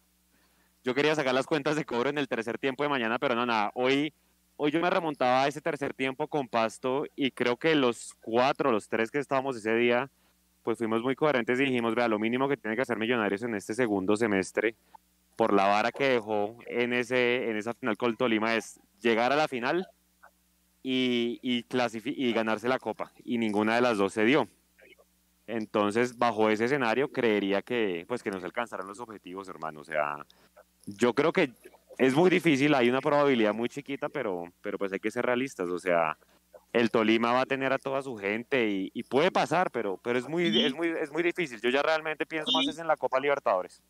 yo 0.84 0.94
quería 0.94 1.14
sacar 1.14 1.34
las 1.34 1.46
cuentas 1.46 1.76
de 1.76 1.84
cobro 1.84 2.08
en 2.10 2.18
el 2.18 2.28
tercer 2.28 2.58
tiempo 2.58 2.82
de 2.82 2.88
mañana, 2.88 3.18
pero 3.18 3.34
no, 3.34 3.44
nada. 3.46 3.70
Hoy, 3.74 4.12
hoy 4.56 4.70
yo 4.70 4.80
me 4.80 4.90
remontaba 4.90 5.42
a 5.42 5.48
ese 5.48 5.60
tercer 5.60 5.94
tiempo 5.94 6.28
con 6.28 6.48
Pasto 6.48 7.04
y 7.16 7.30
creo 7.30 7.56
que 7.56 7.74
los 7.74 8.14
cuatro, 8.20 8.70
los 8.70 8.88
tres 8.88 9.10
que 9.10 9.18
estábamos 9.18 9.56
ese 9.56 9.74
día, 9.74 10.10
pues 10.62 10.78
fuimos 10.78 11.02
muy 11.02 11.14
coherentes 11.14 11.60
y 11.60 11.64
dijimos, 11.64 11.94
vea, 11.94 12.08
lo 12.08 12.18
mínimo 12.18 12.48
que 12.48 12.56
tiene 12.56 12.76
que 12.76 12.82
hacer 12.82 12.98
Millonarios 12.98 13.42
en 13.42 13.54
este 13.54 13.74
segundo 13.74 14.16
semestre, 14.16 14.74
por 15.36 15.52
la 15.52 15.66
vara 15.66 15.92
que 15.92 16.08
dejó 16.08 16.56
en, 16.66 16.92
ese, 16.92 17.50
en 17.50 17.56
esa 17.56 17.74
final 17.74 17.96
con 17.96 18.16
Tolima, 18.16 18.54
es 18.54 18.80
llegar 19.00 19.32
a 19.32 19.36
la 19.36 19.48
final 19.48 19.86
y, 20.82 21.38
y, 21.42 21.66
y 22.04 22.32
ganarse 22.32 22.68
la 22.68 22.78
copa. 22.78 23.12
Y 23.24 23.38
ninguna 23.38 23.74
de 23.74 23.80
las 23.80 23.98
dos 23.98 24.12
se 24.12 24.24
dio. 24.24 24.48
Entonces, 25.46 26.16
bajo 26.16 26.48
ese 26.48 26.66
escenario, 26.66 27.10
creería 27.10 27.60
que, 27.60 28.04
pues, 28.08 28.22
que 28.22 28.30
no 28.30 28.40
se 28.40 28.46
alcanzarán 28.46 28.86
los 28.86 29.00
objetivos, 29.00 29.48
hermano. 29.48 29.80
O 29.80 29.84
sea, 29.84 30.24
yo 30.86 31.12
creo 31.14 31.32
que 31.32 31.50
es 31.98 32.14
muy 32.14 32.30
difícil, 32.30 32.74
hay 32.74 32.88
una 32.88 33.00
probabilidad 33.00 33.54
muy 33.54 33.68
chiquita, 33.68 34.08
pero, 34.08 34.44
pero 34.60 34.78
pues 34.78 34.92
hay 34.92 35.00
que 35.00 35.10
ser 35.10 35.24
realistas. 35.26 35.68
O 35.68 35.78
sea, 35.78 36.16
el 36.72 36.90
Tolima 36.90 37.32
va 37.32 37.42
a 37.42 37.46
tener 37.46 37.72
a 37.72 37.78
toda 37.78 38.02
su 38.02 38.16
gente 38.16 38.68
y, 38.68 38.90
y 38.94 39.02
puede 39.04 39.30
pasar, 39.30 39.70
pero, 39.70 39.98
pero 40.02 40.18
es, 40.18 40.28
muy, 40.28 40.48
Y- 40.48 40.64
es, 40.64 40.74
muy, 40.74 40.88
es 40.88 41.10
muy 41.12 41.22
difícil. 41.22 41.60
Yo 41.60 41.70
ya 41.70 41.82
realmente 41.82 42.26
pienso 42.26 42.50
más 42.52 42.66
es 42.68 42.78
en 42.78 42.86
la 42.86 42.96
Copa 42.96 43.20
Libertadores 43.20 43.82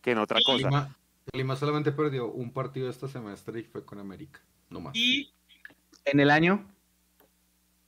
que 0.00 0.10
en 0.12 0.18
otra 0.18 0.38
cosa. 0.44 0.62
Tolima, 0.68 0.96
Tolima 1.32 1.56
solamente 1.56 1.92
perdió 1.92 2.26
un 2.30 2.52
partido 2.52 2.88
este 2.90 3.08
semestre 3.08 3.60
y 3.60 3.64
fue 3.64 3.84
con 3.84 3.98
América. 3.98 4.40
No 4.70 4.80
más. 4.80 4.94
Y 4.96 5.32
¿En 6.04 6.20
el 6.20 6.30
año? 6.30 6.64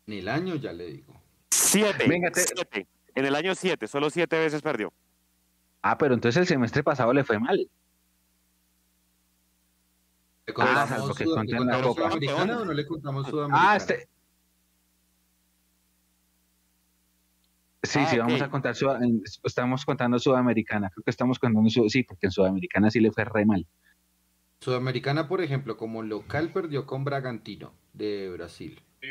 En 0.06 0.14
el 0.14 0.28
año 0.28 0.54
ya 0.56 0.72
le 0.72 0.86
digo. 0.86 1.14
Siete, 1.50 2.06
Venga, 2.08 2.30
te- 2.30 2.40
siete. 2.42 2.86
En 3.14 3.24
el 3.26 3.34
año 3.34 3.54
siete, 3.54 3.86
solo 3.88 4.10
siete 4.10 4.38
veces 4.38 4.62
perdió. 4.62 4.92
Ah, 5.82 5.98
pero 5.98 6.14
entonces 6.14 6.40
el 6.40 6.46
semestre 6.46 6.82
pasado 6.82 7.12
le 7.12 7.24
fue 7.24 7.38
mal. 7.38 7.68
¿Le 10.48 10.54
Ah, 10.56 10.86
contamos, 10.86 11.08
lo 11.08 11.14
que 11.14 11.24
Sud- 11.24 11.34
conté 11.34 11.52
¿le 11.52 11.58
en 11.58 11.66
la 11.66 11.72
contamos 11.74 11.96
Copa. 11.96 12.08
Sudamericana 12.10 12.58
o 12.60 12.64
no 12.64 12.72
le 12.72 12.86
contamos 12.86 13.26
Sudamericana? 13.28 13.70
Ah, 13.72 13.76
este. 13.76 14.08
Sí, 17.82 17.98
Ah, 18.02 18.06
sí, 18.06 18.18
vamos 18.18 18.42
a 18.42 18.50
contar, 18.50 18.74
estamos 19.44 19.84
contando 19.84 20.18
Sudamericana, 20.18 20.90
creo 20.90 21.04
que 21.04 21.10
estamos 21.10 21.38
contando, 21.38 21.68
sí, 21.88 22.02
porque 22.02 22.26
en 22.26 22.32
Sudamericana 22.32 22.90
sí 22.90 22.98
le 23.00 23.12
fue 23.12 23.24
re 23.24 23.46
mal. 23.46 23.66
Sudamericana, 24.60 25.28
por 25.28 25.40
ejemplo, 25.40 25.76
como 25.76 26.02
local 26.02 26.50
perdió 26.52 26.86
con 26.86 27.04
Bragantino 27.04 27.72
de 27.92 28.30
Brasil. 28.30 28.80
Sí. 29.00 29.08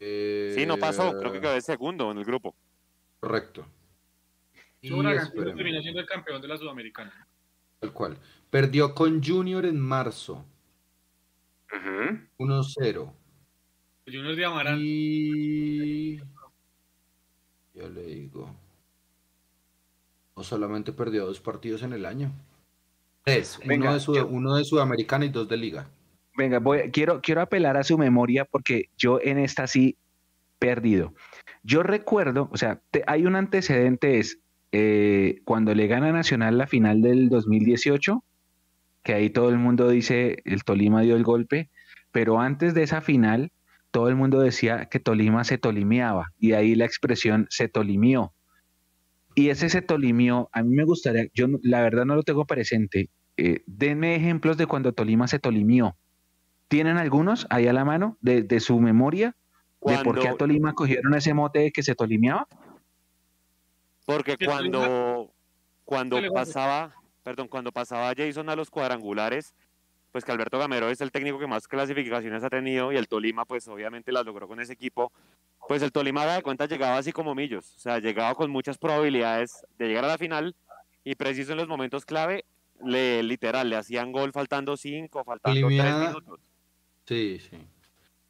Eh, 0.00 0.52
Sí, 0.54 0.66
no 0.66 0.76
pasó, 0.78 1.16
creo 1.18 1.32
que 1.32 1.40
quedó 1.40 1.52
de 1.54 1.62
segundo 1.62 2.10
en 2.10 2.18
el 2.18 2.24
grupo. 2.24 2.54
Correcto. 3.20 3.66
Y 4.82 4.90
Bragantino 4.92 5.54
terminó 5.54 5.80
siendo 5.80 6.00
el 6.00 6.06
campeón 6.06 6.42
de 6.42 6.48
la 6.48 6.56
Sudamericana. 6.58 7.26
tal 7.80 7.92
cual. 7.92 8.18
Perdió 8.50 8.94
con 8.94 9.22
Junior 9.24 9.64
en 9.64 9.80
marzo, 9.80 10.44
1-0. 12.38 13.12
El 14.06 14.14
Junior 14.14 14.36
de 14.36 14.44
Amarán. 14.44 14.78
Y... 14.80 16.16
Ya 17.74 17.88
le 17.92 18.02
digo. 18.06 18.54
No 20.36 20.42
solamente 20.44 20.92
perdió 20.92 21.26
dos 21.26 21.40
partidos 21.40 21.82
en 21.82 21.92
el 21.92 22.06
año. 22.06 22.30
Tres. 23.24 23.58
Venga, 23.66 23.86
uno, 23.86 23.94
de 23.94 24.00
Sud- 24.00 24.16
yo- 24.16 24.26
uno 24.28 24.54
de 24.56 24.64
Sudamericana 24.64 25.24
y 25.24 25.30
dos 25.30 25.48
de 25.48 25.56
Liga. 25.56 25.88
Venga, 26.36 26.58
voy, 26.58 26.90
quiero, 26.90 27.20
quiero 27.22 27.40
apelar 27.40 27.76
a 27.76 27.82
su 27.82 27.96
memoria 27.98 28.44
porque 28.44 28.90
yo 28.98 29.18
en 29.22 29.38
esta 29.38 29.66
sí 29.66 29.96
perdido. 30.58 31.14
Yo 31.62 31.82
recuerdo, 31.82 32.48
o 32.52 32.56
sea, 32.56 32.80
te- 32.90 33.02
hay 33.06 33.24
un 33.26 33.34
antecedente, 33.36 34.18
es 34.18 34.38
eh, 34.72 35.40
cuando 35.44 35.74
le 35.74 35.86
gana 35.86 36.12
Nacional 36.12 36.58
la 36.58 36.66
final 36.66 37.00
del 37.02 37.28
2018, 37.30 38.22
que 39.06 39.14
ahí 39.14 39.30
todo 39.30 39.50
el 39.50 39.58
mundo 39.58 39.88
dice 39.88 40.38
el 40.44 40.64
Tolima 40.64 41.00
dio 41.02 41.14
el 41.14 41.22
golpe, 41.22 41.70
pero 42.10 42.40
antes 42.40 42.74
de 42.74 42.82
esa 42.82 43.00
final, 43.00 43.52
todo 43.92 44.08
el 44.08 44.16
mundo 44.16 44.40
decía 44.40 44.86
que 44.86 44.98
Tolima 44.98 45.44
se 45.44 45.58
tolimeaba, 45.58 46.32
y 46.40 46.54
ahí 46.54 46.74
la 46.74 46.86
expresión 46.86 47.46
se 47.48 47.68
tolimió. 47.68 48.32
Y 49.36 49.50
ese 49.50 49.68
se 49.68 49.80
tolimió, 49.80 50.48
a 50.50 50.64
mí 50.64 50.74
me 50.74 50.82
gustaría, 50.82 51.26
yo 51.34 51.46
la 51.62 51.82
verdad 51.82 52.04
no 52.04 52.16
lo 52.16 52.24
tengo 52.24 52.46
presente, 52.46 53.08
eh, 53.36 53.62
denme 53.66 54.16
ejemplos 54.16 54.56
de 54.56 54.66
cuando 54.66 54.92
Tolima 54.92 55.28
se 55.28 55.38
tolimió. 55.38 55.94
¿Tienen 56.66 56.96
algunos 56.96 57.46
ahí 57.48 57.68
a 57.68 57.72
la 57.72 57.84
mano 57.84 58.18
de, 58.20 58.42
de 58.42 58.58
su 58.58 58.80
memoria 58.80 59.36
de 59.82 59.98
por 59.98 60.14
qué 60.16 60.22
a 60.22 60.30
Cuando- 60.30 60.36
Tolima 60.38 60.72
cogieron 60.72 61.14
ese 61.14 61.32
mote 61.32 61.60
de 61.60 61.70
que 61.70 61.84
se 61.84 61.94
tolimiaba? 61.94 62.48
Porque 64.04 64.36
Que 64.36 64.46
cuando, 64.46 65.30
cuando 65.84 66.18
pasaba, 66.34 66.94
perdón, 67.26 67.48
cuando 67.48 67.72
pasaba 67.72 68.14
Jason 68.16 68.48
a 68.50 68.54
los 68.54 68.70
cuadrangulares, 68.70 69.52
pues 70.12 70.24
que 70.24 70.30
Alberto 70.30 70.60
Gamero 70.60 70.88
es 70.90 71.00
el 71.00 71.10
técnico 71.10 71.40
que 71.40 71.48
más 71.48 71.66
clasificaciones 71.66 72.44
ha 72.44 72.48
tenido 72.48 72.92
y 72.92 72.96
el 72.96 73.08
Tolima 73.08 73.44
pues 73.44 73.66
obviamente 73.66 74.12
las 74.12 74.24
logró 74.24 74.46
con 74.46 74.60
ese 74.60 74.74
equipo, 74.74 75.10
pues 75.66 75.82
el 75.82 75.90
Tolima 75.90 76.24
de 76.24 76.40
cuenta 76.42 76.66
llegaba 76.66 76.98
así 76.98 77.10
como 77.10 77.34
millos, 77.34 77.74
o 77.74 77.80
sea, 77.80 77.98
llegaba 77.98 78.36
con 78.36 78.48
muchas 78.48 78.78
probabilidades 78.78 79.66
de 79.76 79.88
llegar 79.88 80.04
a 80.04 80.08
la 80.08 80.18
final 80.18 80.54
y 81.02 81.16
preciso 81.16 81.50
en 81.50 81.58
los 81.58 81.66
momentos 81.66 82.04
clave, 82.04 82.44
le, 82.84 83.24
literal, 83.24 83.70
le 83.70 83.74
hacían 83.74 84.12
gol 84.12 84.30
faltando 84.30 84.76
cinco, 84.76 85.24
faltando 85.24 85.66
tres 85.66 85.96
minutos. 85.96 86.38
Sí, 87.06 87.40
sí. 87.40 87.58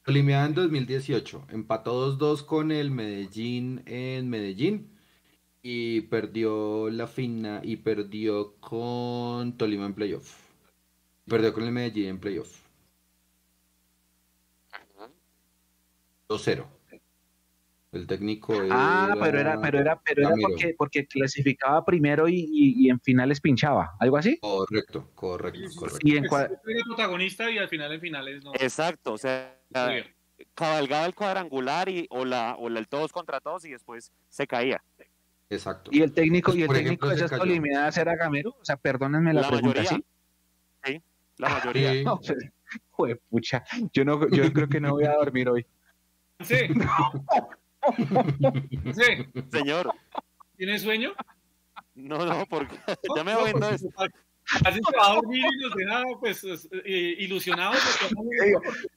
Tolima 0.05 0.43
en 0.47 0.55
2018 0.55 1.49
empató 1.51 2.17
2-2 2.19 2.47
con 2.47 2.73
el 2.73 2.91
Medellín 2.91 3.83
en 3.85 4.31
Medellín 4.31 4.96
y 5.69 6.03
perdió 6.03 6.89
la 6.91 7.09
fina 7.09 7.61
y 7.65 7.75
perdió 7.79 8.55
con 8.61 9.57
Tolima 9.59 9.85
en 9.87 9.95
playoff. 9.95 10.33
Perdió 11.27 11.53
con 11.53 11.65
el 11.65 11.73
Medellín 11.73 12.07
en 12.07 12.21
playoff. 12.21 12.63
2-0. 16.29 16.67
El 17.91 18.07
técnico 18.07 18.53
Ah, 18.71 19.17
pero 19.21 19.41
era, 19.41 19.61
pero 19.61 19.81
era, 19.81 20.01
pero 20.05 20.23
era 20.23 20.35
porque, 20.41 20.75
porque 20.79 21.07
clasificaba 21.09 21.85
primero 21.85 22.29
y, 22.29 22.35
y- 22.37 22.87
y 22.87 22.91
en 22.91 23.01
finales 23.01 23.41
pinchaba, 23.41 23.97
algo 23.99 24.19
así. 24.19 24.39
Correcto, 24.41 25.11
correcto, 25.17 25.69
correcto. 25.75 25.99
Y 26.07 26.17
en 26.17 26.25
cua- 26.27 26.45
Era 26.65 26.85
protagonista 26.87 27.51
y 27.51 27.59
al 27.59 27.69
final 27.69 27.93
en 27.93 28.01
finales 28.01 28.45
no. 28.45 28.53
Exacto, 28.55 29.15
o 29.15 29.19
sea, 29.19 29.59
cabalgaba 30.55 31.07
el 31.07 31.15
cuadrangular 31.15 31.89
y, 31.89 32.07
o, 32.11 32.25
la, 32.25 32.55
o 32.57 32.69
la- 32.69 32.79
el 32.79 32.87
todos 32.87 33.13
contra 33.13 33.41
todos 33.41 33.65
y 33.65 33.71
después 33.71 34.13
se 34.29 34.47
caía. 34.47 34.81
Exacto. 35.49 35.91
y 35.93 36.03
el 36.03 36.13
técnico, 36.13 36.51
Pues, 36.51 36.59
y 36.59 36.63
el 36.63 36.69
técnico 36.69 36.89
ejemplo, 37.07 37.09
de 37.11 37.15
esas 37.17 37.31
cayó. 37.31 37.43
tolimidadas 37.43 37.97
era 37.99 38.17
Gamero, 38.17 38.51
o 38.61 38.65
sea, 38.65 38.77
perdónenme 38.77 39.33
la, 39.33 39.43
La 39.43 39.49
pregunta, 39.49 39.81
mayoría. 39.81 40.05
¿sí? 40.85 41.03
La 41.39 41.49
mayoría. 41.51 41.93
Sí. 41.93 42.05
No, 42.05 42.19
pues, 42.19 42.35
joder, 42.91 43.21
pucha, 43.31 43.65
yo 43.93 44.05
no, 44.05 44.29
yo 44.31 44.53
creo 44.53 44.69
que 44.69 44.81
no 44.81 44.93
voy 44.93 45.05
a 45.05 45.13
dormir 45.13 45.49
hoy. 45.49 45.67
Sí. 46.41 46.57
Sí. 48.93 49.27
Señor, 49.53 49.93
¿Tienes 50.57 50.83
sueño? 50.83 51.13
no, 51.95 52.25
no, 52.27 52.45
porque 52.47 52.77
ya 53.15 53.23
me 53.23 53.33
No, 53.33 53.41
voy 53.41 53.53
pues, 53.53 53.83
entonces. 53.83 53.89
Así 54.65 54.81
se 54.91 54.97
va 54.97 55.11
a 55.11 55.15
dormir 55.17 55.45
y 55.45 55.63
nos 55.63 55.75
deja 55.77 56.03
pues 56.21 56.45
es- 56.45 56.69
eh, 56.85 57.15
ilusionados. 57.19 57.77
de 57.77 58.09
que- 58.39 58.89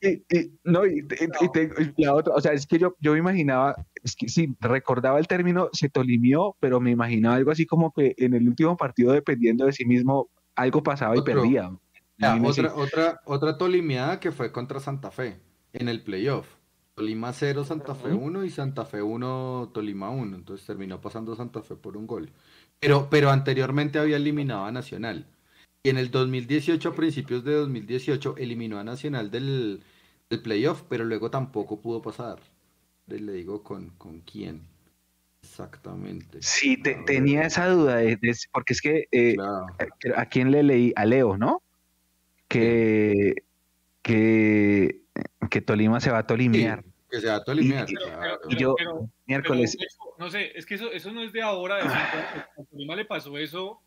Y- 0.00 0.08
y- 0.08 0.24
y- 0.38 0.52
no, 0.64 0.84
y, 0.84 1.02
te- 1.02 1.94
la 1.96 2.14
otra, 2.14 2.34
o 2.34 2.40
sea, 2.40 2.52
es 2.52 2.66
que 2.66 2.78
yo, 2.78 2.96
yo 3.00 3.12
me 3.12 3.18
imaginaba, 3.18 3.76
es 4.02 4.16
que 4.16 4.28
sí, 4.28 4.54
recordaba 4.60 5.18
el 5.18 5.28
término 5.28 5.68
se 5.72 5.88
tolimió, 5.88 6.56
pero 6.60 6.80
me 6.80 6.90
imaginaba 6.90 7.36
algo 7.36 7.50
así 7.52 7.66
como 7.66 7.92
que 7.92 8.14
en 8.18 8.34
el 8.34 8.48
último 8.48 8.76
partido, 8.76 9.12
dependiendo 9.12 9.66
de 9.66 9.72
sí 9.72 9.84
mismo, 9.84 10.28
algo 10.56 10.82
pasaba 10.82 11.14
y 11.14 11.20
Otro. 11.20 11.34
perdía. 11.42 11.70
Ya, 12.18 12.36
otra, 12.42 12.74
otra, 12.74 13.20
otra 13.24 13.56
tolimiada 13.56 14.20
que 14.20 14.30
fue 14.32 14.52
contra 14.52 14.78
Santa 14.80 15.10
Fe 15.10 15.40
en 15.72 15.88
el 15.88 16.02
playoff. 16.02 16.46
Tolima 16.94 17.32
0, 17.32 17.64
Santa 17.64 17.94
Fe 17.94 18.12
1 18.12 18.44
y 18.44 18.50
Santa 18.50 18.84
Fe 18.84 19.00
1, 19.00 19.70
Tolima 19.72 20.10
1. 20.10 20.36
Entonces 20.36 20.66
terminó 20.66 21.00
pasando 21.00 21.34
Santa 21.34 21.62
Fe 21.62 21.76
por 21.76 21.96
un 21.96 22.06
gol. 22.06 22.28
Pero, 22.78 23.08
pero 23.08 23.30
anteriormente 23.30 23.98
había 23.98 24.16
eliminado 24.16 24.66
a 24.66 24.72
Nacional. 24.72 25.26
Y 25.82 25.88
en 25.88 25.96
el 25.96 26.10
2018, 26.10 26.90
a 26.90 26.94
principios 26.94 27.42
de 27.42 27.54
2018, 27.54 28.34
eliminó 28.36 28.78
a 28.78 28.84
Nacional 28.84 29.30
del, 29.30 29.82
del 30.28 30.42
playoff, 30.42 30.82
pero 30.88 31.04
luego 31.04 31.30
tampoco 31.30 31.80
pudo 31.80 32.02
pasar. 32.02 32.38
Le 33.06 33.32
digo 33.32 33.62
con, 33.62 33.88
con 33.96 34.20
quién. 34.20 34.60
Exactamente. 35.42 36.38
Sí, 36.42 36.76
tenía 37.06 37.42
esa 37.42 37.68
duda, 37.68 38.00
porque 38.52 38.74
es 38.74 38.82
que 38.82 39.08
eh, 39.10 39.36
a 40.14 40.26
quién 40.26 40.50
le 40.50 40.62
leí, 40.62 40.92
a 40.96 41.06
Leo, 41.06 41.38
¿no? 41.38 41.62
Que, 42.46 43.34
que, 44.02 45.00
que 45.48 45.60
Tolima 45.62 45.98
se 46.00 46.10
va 46.10 46.18
a 46.18 46.26
tolimear. 46.26 46.84
que 47.10 47.20
se 47.20 47.26
va 47.26 47.36
a 47.36 47.44
tolimear. 47.44 47.88
Y, 48.50 48.56
yo, 48.56 48.76
miércoles. 49.26 49.78
no 50.18 50.30
sé, 50.30 50.52
es 50.54 50.66
que 50.66 50.74
eso, 50.74 50.92
eso 50.92 51.10
no 51.10 51.22
es 51.22 51.32
de 51.32 51.40
ahora. 51.40 51.78
a 51.78 52.64
Tolima 52.70 52.96
le 52.96 53.06
pasó 53.06 53.38
eso 53.38 53.80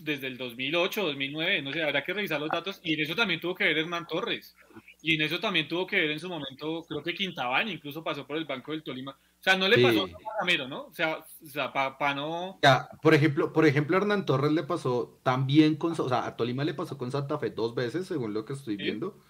desde 0.00 0.26
el 0.26 0.36
2008, 0.36 1.02
2009, 1.02 1.62
no 1.62 1.72
sé, 1.72 1.82
habrá 1.82 2.04
que 2.04 2.12
revisar 2.12 2.40
los 2.40 2.50
datos. 2.50 2.80
Y 2.82 2.94
en 2.94 3.00
eso 3.00 3.14
también 3.14 3.40
tuvo 3.40 3.54
que 3.54 3.64
ver 3.64 3.78
Hernán 3.78 4.06
Torres. 4.06 4.54
Y 5.02 5.14
en 5.14 5.22
eso 5.22 5.38
también 5.38 5.68
tuvo 5.68 5.86
que 5.86 6.00
ver 6.00 6.10
en 6.10 6.20
su 6.20 6.28
momento, 6.28 6.84
creo 6.88 7.02
que 7.02 7.14
Quintabán 7.14 7.68
incluso 7.68 8.02
pasó 8.02 8.26
por 8.26 8.36
el 8.36 8.44
Banco 8.44 8.72
del 8.72 8.82
Tolima. 8.82 9.12
O 9.12 9.42
sea, 9.42 9.56
no 9.56 9.68
le 9.68 9.80
pasó 9.80 10.04
a 10.04 10.40
Gamero, 10.40 10.66
¿no? 10.66 10.86
O 10.86 10.92
sea, 10.92 11.18
o 11.18 11.48
sea 11.48 11.72
para 11.72 12.14
no... 12.14 12.58
Ya, 12.62 12.88
por 13.02 13.14
ejemplo, 13.14 13.52
por 13.52 13.66
ejemplo, 13.66 13.96
Hernán 13.96 14.26
Torres 14.26 14.52
le 14.52 14.64
pasó 14.64 15.20
también 15.22 15.76
con... 15.76 15.92
O 15.92 16.08
sea, 16.08 16.26
a 16.26 16.36
Tolima 16.36 16.64
le 16.64 16.74
pasó 16.74 16.98
con 16.98 17.12
Santa 17.12 17.38
Fe 17.38 17.50
dos 17.50 17.74
veces, 17.74 18.06
según 18.06 18.34
lo 18.34 18.44
que 18.44 18.54
estoy 18.54 18.76
viendo. 18.76 19.20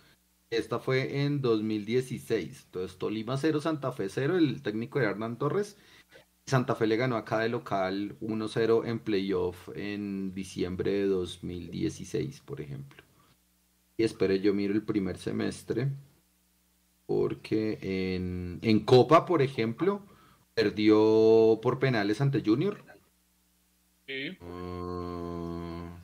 Esta 0.48 0.78
fue 0.78 1.22
en 1.22 1.42
2016. 1.42 2.62
Entonces, 2.66 2.98
Tolima 2.98 3.36
0, 3.36 3.60
Santa 3.60 3.92
Fe 3.92 4.08
0, 4.08 4.38
el 4.38 4.62
técnico 4.62 4.98
de 4.98 5.06
Hernán 5.06 5.38
Torres. 5.38 5.76
Santa 6.48 6.76
Fe 6.76 6.86
le 6.86 6.96
ganó 6.96 7.16
acá 7.16 7.40
de 7.40 7.48
local 7.48 8.16
1-0 8.20 8.86
en 8.86 9.00
playoff 9.00 9.68
en 9.74 10.32
diciembre 10.32 10.92
de 10.92 11.06
2016, 11.06 12.40
por 12.40 12.60
ejemplo. 12.60 13.02
Y 13.96 14.04
espere, 14.04 14.40
yo 14.40 14.54
miro 14.54 14.72
el 14.72 14.82
primer 14.82 15.18
semestre. 15.18 15.90
Porque 17.06 17.78
en, 17.80 18.60
en 18.62 18.80
Copa, 18.80 19.26
por 19.26 19.42
ejemplo, 19.42 20.02
perdió 20.54 21.58
por 21.62 21.78
penales 21.80 22.20
ante 22.20 22.42
Junior. 22.44 22.84
Sí. 24.06 24.38
Ah, 24.40 25.98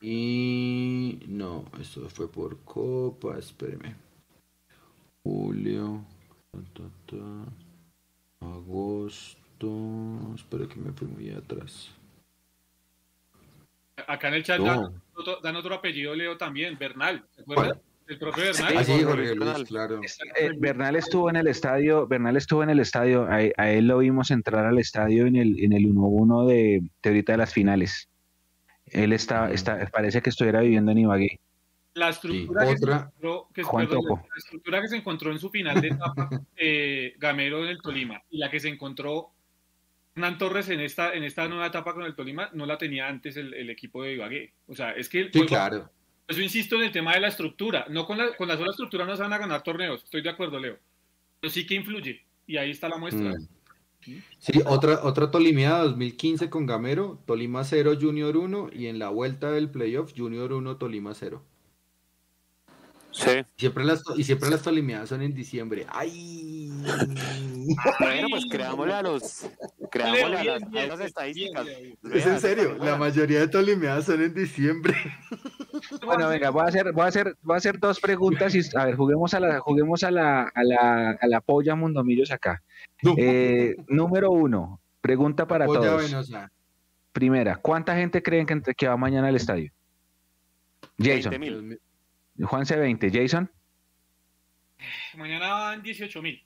y 0.00 1.20
no, 1.28 1.64
eso 1.80 2.08
fue 2.08 2.30
por 2.30 2.58
Copa, 2.64 3.38
espéreme. 3.38 3.94
Julio. 5.22 6.04
Agosto. 8.42 10.34
Espero 10.34 10.68
que 10.68 10.76
me 10.76 10.92
fui 10.92 11.08
muy 11.08 11.30
atrás. 11.30 11.90
Acá 14.06 14.28
en 14.28 14.34
el 14.34 14.42
chat 14.42 14.60
dan, 14.60 15.56
otro, 15.56 15.74
apellido, 15.74 16.14
Leo, 16.14 16.36
también, 16.36 16.76
Bernal. 16.78 17.24
¿Se 17.30 17.42
acuerdan? 17.42 17.80
El 18.08 18.18
profe 18.18 18.40
Bernal. 18.42 18.74
Ah, 18.76 18.84
sí, 18.84 19.02
Jorge 19.02 19.34
Luis, 19.34 19.64
claro. 19.68 20.00
Eh, 20.38 20.50
Bernal 20.58 20.96
estuvo 20.96 21.30
en 21.30 21.36
el 21.36 21.46
estadio, 21.46 22.06
Bernal 22.06 22.36
estuvo 22.36 22.62
en 22.62 22.70
el 22.70 22.80
estadio, 22.80 23.26
a, 23.28 23.70
él 23.70 23.86
lo 23.86 23.98
vimos 23.98 24.30
entrar 24.30 24.66
al 24.66 24.78
estadio 24.78 25.26
en 25.26 25.36
el, 25.36 25.62
en 25.62 25.72
el 25.72 25.84
1-1 25.84 26.46
de, 26.46 26.82
de 27.02 27.10
ahorita 27.10 27.32
de 27.32 27.38
las 27.38 27.52
finales. 27.52 28.08
Él 28.86 29.12
está, 29.12 29.50
está, 29.52 29.86
parece 29.86 30.20
que 30.20 30.30
estuviera 30.30 30.60
viviendo 30.60 30.90
en 30.92 30.98
Ibagué. 30.98 31.40
La 31.94 32.08
estructura, 32.08 32.64
que, 32.64 32.76
se 32.76 32.84
encontró, 32.84 33.48
que, 33.52 33.62
la 33.62 34.36
estructura 34.36 34.80
que 34.80 34.88
se 34.88 34.96
encontró 34.96 35.30
en 35.30 35.38
su 35.38 35.50
final 35.50 35.80
de 35.80 35.88
etapa 35.88 36.30
eh, 36.56 37.14
Gamero 37.18 37.62
en 37.62 37.68
el 37.68 37.82
Tolima 37.82 38.22
y 38.30 38.38
la 38.38 38.50
que 38.50 38.60
se 38.60 38.68
encontró 38.68 39.30
Hernán 40.14 40.38
Torres 40.38 40.68
en 40.70 40.80
esta, 40.80 41.12
en 41.14 41.24
esta 41.24 41.48
nueva 41.48 41.66
etapa 41.66 41.94
con 41.94 42.04
el 42.04 42.14
Tolima 42.14 42.50
no 42.54 42.66
la 42.66 42.78
tenía 42.78 43.08
antes 43.08 43.36
el, 43.36 43.68
equipo 43.68 44.02
de 44.02 44.14
Ibagué. 44.14 44.54
O 44.66 44.74
sea, 44.74 44.92
es 44.92 45.08
que... 45.08 45.30
Sí, 45.32 45.46
claro. 45.46 45.90
Eso 46.28 46.40
insisto 46.40 46.76
en 46.76 46.82
el 46.82 46.92
tema 46.92 47.14
de 47.14 47.20
la 47.20 47.28
estructura. 47.28 47.86
No 47.90 48.06
con 48.06 48.16
la, 48.16 48.34
con 48.36 48.48
la 48.48 48.56
sola 48.56 48.70
estructura 48.70 49.04
no 49.04 49.16
se 49.16 49.22
van 49.22 49.32
a 49.32 49.38
ganar 49.38 49.62
torneos. 49.62 50.04
Estoy 50.04 50.22
de 50.22 50.30
acuerdo, 50.30 50.58
Leo. 50.58 50.78
Pero 51.40 51.52
sí 51.52 51.66
que 51.66 51.74
influye. 51.74 52.24
Y 52.46 52.56
ahí 52.56 52.70
está 52.70 52.88
la 52.88 52.98
muestra. 52.98 53.30
Mm. 53.30 53.48
Sí, 54.38 54.60
otra, 54.66 55.00
otra 55.04 55.30
Tolimeada 55.30 55.84
2015 55.84 56.50
con 56.50 56.66
Gamero, 56.66 57.22
Tolima 57.24 57.64
0, 57.64 57.98
Junior 58.00 58.36
1 58.36 58.70
y 58.72 58.86
en 58.86 58.98
la 58.98 59.10
vuelta 59.10 59.52
del 59.52 59.70
playoff, 59.70 60.12
Junior 60.16 60.52
1, 60.52 60.76
Tolima 60.76 61.14
0. 61.14 61.42
Sí. 63.12 63.30
Siempre 63.56 63.84
las, 63.84 64.02
y 64.16 64.24
siempre 64.24 64.48
las 64.48 64.62
tolimeadas 64.62 65.10
son 65.10 65.20
en 65.22 65.34
diciembre. 65.34 65.86
¡Ay! 65.90 66.70
Bueno, 68.00 68.28
pues 68.30 68.46
creámosle 68.50 68.94
a 68.94 69.02
los. 69.02 69.46
Creámosle 69.90 70.38
a 70.38 70.44
las, 70.44 70.62
a 70.62 70.86
las 70.86 71.00
estadísticas. 71.00 71.66
Es 72.12 72.26
en 72.26 72.40
serio, 72.40 72.76
la 72.78 72.96
mayoría 72.96 73.40
de 73.40 73.48
tolimeadas 73.48 74.06
son 74.06 74.22
en 74.22 74.34
diciembre. 74.34 74.94
Bueno, 76.04 76.28
venga, 76.28 76.50
voy 76.50 76.62
a 76.62 76.66
hacer, 76.68 76.92
voy 76.92 77.04
a 77.04 77.08
hacer, 77.08 77.36
voy 77.42 77.54
a 77.54 77.58
hacer 77.58 77.78
dos 77.78 78.00
preguntas 78.00 78.54
y 78.54 78.60
a 78.76 78.86
ver, 78.86 78.96
juguemos 78.96 79.34
a 79.34 79.40
la, 79.40 79.60
juguemos 79.60 80.02
a 80.04 80.10
la, 80.10 80.42
a 80.44 80.64
la, 80.64 81.10
a 81.10 81.26
la 81.26 81.40
polla 81.40 81.74
Mundomillos 81.74 82.30
acá. 82.30 82.62
Eh, 83.18 83.76
número 83.88 84.30
uno, 84.30 84.80
pregunta 85.00 85.46
para 85.46 85.66
todos. 85.66 86.32
Primera, 87.12 87.56
¿cuánta 87.56 87.94
gente 87.94 88.22
creen 88.22 88.46
que, 88.46 88.74
que 88.74 88.88
va 88.88 88.96
mañana 88.96 89.28
al 89.28 89.36
estadio? 89.36 89.70
Jason. 90.98 91.78
Juan 92.42 92.64
C20, 92.64 93.10
Jason. 93.12 93.50
Mañana 95.16 95.50
van 95.50 95.82
18 95.82 96.22
mil. 96.22 96.42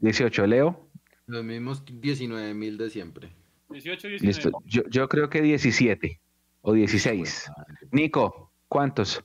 18, 0.00 0.46
Leo. 0.46 0.88
Los 1.26 1.44
mismos 1.44 1.82
19 1.86 2.54
mil 2.54 2.78
de 2.78 2.90
siempre. 2.90 3.32
18, 3.70 4.08
19. 4.08 4.56
Yo, 4.64 4.82
yo 4.88 5.08
creo 5.08 5.28
que 5.28 5.42
17 5.42 6.20
o 6.62 6.72
16. 6.72 7.50
Nico, 7.90 8.50
¿cuántos? 8.68 9.22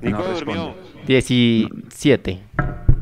Nico 0.00 0.22
durmió. 0.22 0.76
17. 1.06 2.42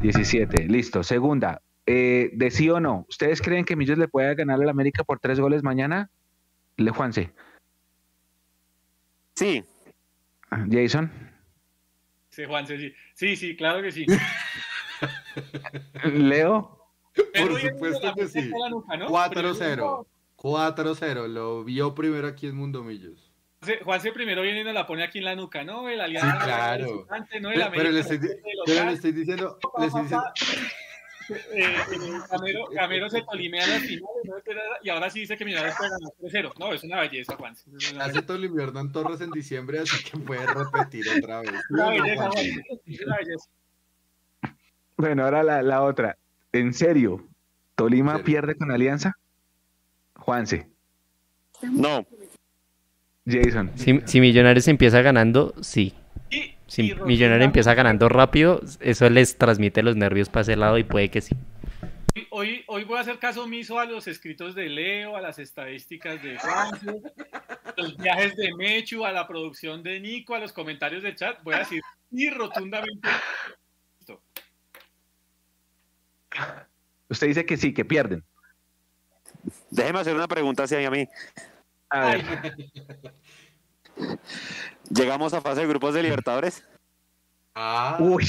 17, 0.01 0.69
listo. 0.69 1.03
Segunda, 1.03 1.63
eh, 1.87 2.31
de 2.33 2.51
sí 2.51 2.69
o 2.71 2.81
no, 2.81 3.07
¿ustedes 3.09 3.41
creen 3.41 3.65
que 3.65 3.77
Millos 3.77 3.99
le 3.99 4.09
puede 4.09 4.35
ganar 4.35 4.61
al 4.61 4.69
América 4.69 5.05
por 5.05 5.19
tres 5.19 5.41
goles 5.41 5.63
mañana? 5.63 6.11
Le 6.77 6.91
Juanse. 6.91 7.33
Sí. 9.35 9.65
Jason. 10.71 11.11
Sí, 12.29 12.45
Juanse, 12.45 12.79
sí. 12.79 12.95
Sí, 13.15 13.37
sí, 13.37 13.57
claro 13.57 13.83
que 13.83 13.93
sí. 13.93 14.07
Leo. 16.05 16.79
Por 17.15 17.61
supuesto 17.61 18.15
que 18.15 18.29
sí. 18.29 18.51
4-0. 18.51 20.07
4-0. 20.37 21.29
Lo 21.29 21.65
vio 21.65 21.95
primero 21.95 22.27
aquí 22.27 22.47
en 22.47 22.57
Mundo 22.57 22.83
Millos. 22.83 23.33
Juanse 23.85 24.11
primero 24.13 24.43
viene 24.43 24.63
y 24.63 24.65
nos 24.65 24.75
la 24.75 24.87
pone 24.87 25.05
aquí 25.05 25.19
en 25.19 25.25
la 25.25 25.37
nuca, 25.37 25.63
¿no? 25.63 25.89
El 25.89 26.01
alianza. 26.01 26.33
Sí, 26.33 26.45
claro. 26.45 27.07
pero, 27.31 27.71
pero, 27.71 27.91
le 27.91 28.01
estoy, 28.01 28.19
pero, 28.67 28.85
le 28.87 28.93
estoy, 28.93 29.13
diciendo. 29.13 29.59
Le 29.79 29.87
estoy 29.87 30.03
diciendo... 30.03 30.25
Eh, 31.53 31.77
Camero, 32.29 32.67
Camero, 32.75 33.11
se 33.11 33.23
tolimea 33.23 33.67
las 33.67 33.81
finales 33.81 34.25
¿no? 34.25 34.35
y 34.83 34.89
ahora 34.89 35.11
sí 35.11 35.21
dice 35.21 35.37
que 35.37 35.45
Millonarios 35.45 35.77
puede 35.77 35.91
ganar 35.91 36.11
3-0. 36.21 36.59
No, 36.59 36.73
es 36.73 36.85
una 36.85 37.01
belleza, 37.01 37.37
Juan. 37.37 37.55
Hace 38.01 38.23
tolimeó 38.23 38.65
Hernán 38.65 38.93
Torres 38.93 39.21
en 39.21 39.31
diciembre, 39.31 39.81
así 39.81 40.03
que 40.05 40.19
puede 40.19 40.47
repetir 40.47 41.05
otra 41.19 41.41
vez. 41.41 41.53
Una 41.71 41.91
belleza, 41.91 42.31
Juan. 42.31 42.47
Una 43.07 43.17
belleza. 43.17 43.49
Bueno, 44.97 45.25
ahora 45.25 45.43
la, 45.43 45.63
la 45.63 45.83
otra. 45.83 46.17
¿En 46.53 46.75
serio? 46.75 47.27
¿Tolima 47.75 48.23
pierde 48.23 48.55
con 48.55 48.71
Alianza? 48.71 49.17
Juanse. 50.17 50.69
No. 51.63 52.07
Jason. 53.27 53.71
Si, 53.77 54.01
si 54.05 54.21
Millonarios 54.21 54.69
empieza 54.69 55.01
ganando, 55.03 55.55
sí. 55.61 55.95
Si 56.73 56.95
Millonarios 56.95 57.45
empieza 57.45 57.75
ganando 57.75 58.09
rápido, 58.09 58.63
eso 58.81 59.11
les 59.11 59.37
transmite 59.37 59.83
los 59.83 59.95
nervios 59.95 60.31
para 60.31 60.41
ese 60.41 60.57
lado 60.57 60.79
y 60.79 60.85
puede 60.85 61.11
que 61.11 61.21
sí. 61.21 61.37
Hoy, 62.31 62.65
hoy 62.67 62.85
voy 62.85 62.97
a 62.97 63.03
hacer 63.03 63.19
caso 63.19 63.45
omiso 63.45 63.79
a 63.79 63.85
los 63.85 64.09
escritos 64.09 64.55
de 64.55 64.71
Leo, 64.71 65.15
a 65.15 65.21
las 65.21 65.39
estadísticas 65.39 66.23
de 66.23 66.39
Juan, 66.39 67.03
los 67.77 67.99
viajes 67.99 68.35
de 68.37 68.55
Mechu, 68.55 69.05
a 69.05 69.13
la 69.13 69.29
producción 69.29 69.83
de 69.83 70.01
Nico, 70.01 70.35
a 70.35 70.39
los 70.39 70.55
comentarios 70.55 71.03
de 71.03 71.15
chat. 71.15 71.43
Voy 71.43 71.57
a 71.57 71.59
decir 71.59 71.83
y 72.11 72.31
rotundamente. 72.31 73.07
Usted 77.11 77.27
dice 77.27 77.45
que 77.45 77.59
sí, 77.59 77.75
que 77.75 77.85
pierden. 77.85 78.25
Déjeme 79.69 79.99
hacer 79.99 80.15
una 80.15 80.27
pregunta 80.27 80.63
hacia 80.63 80.89
a 80.89 80.91
mí. 80.91 81.07
A 81.91 82.07
ver. 82.07 82.25
¿Llegamos 84.95 85.33
a 85.33 85.41
fase 85.41 85.63
de 85.63 85.67
grupos 85.67 85.95
de 85.95 86.03
Libertadores? 86.03 86.67
Ah. 87.55 87.97
Uy. 87.99 88.27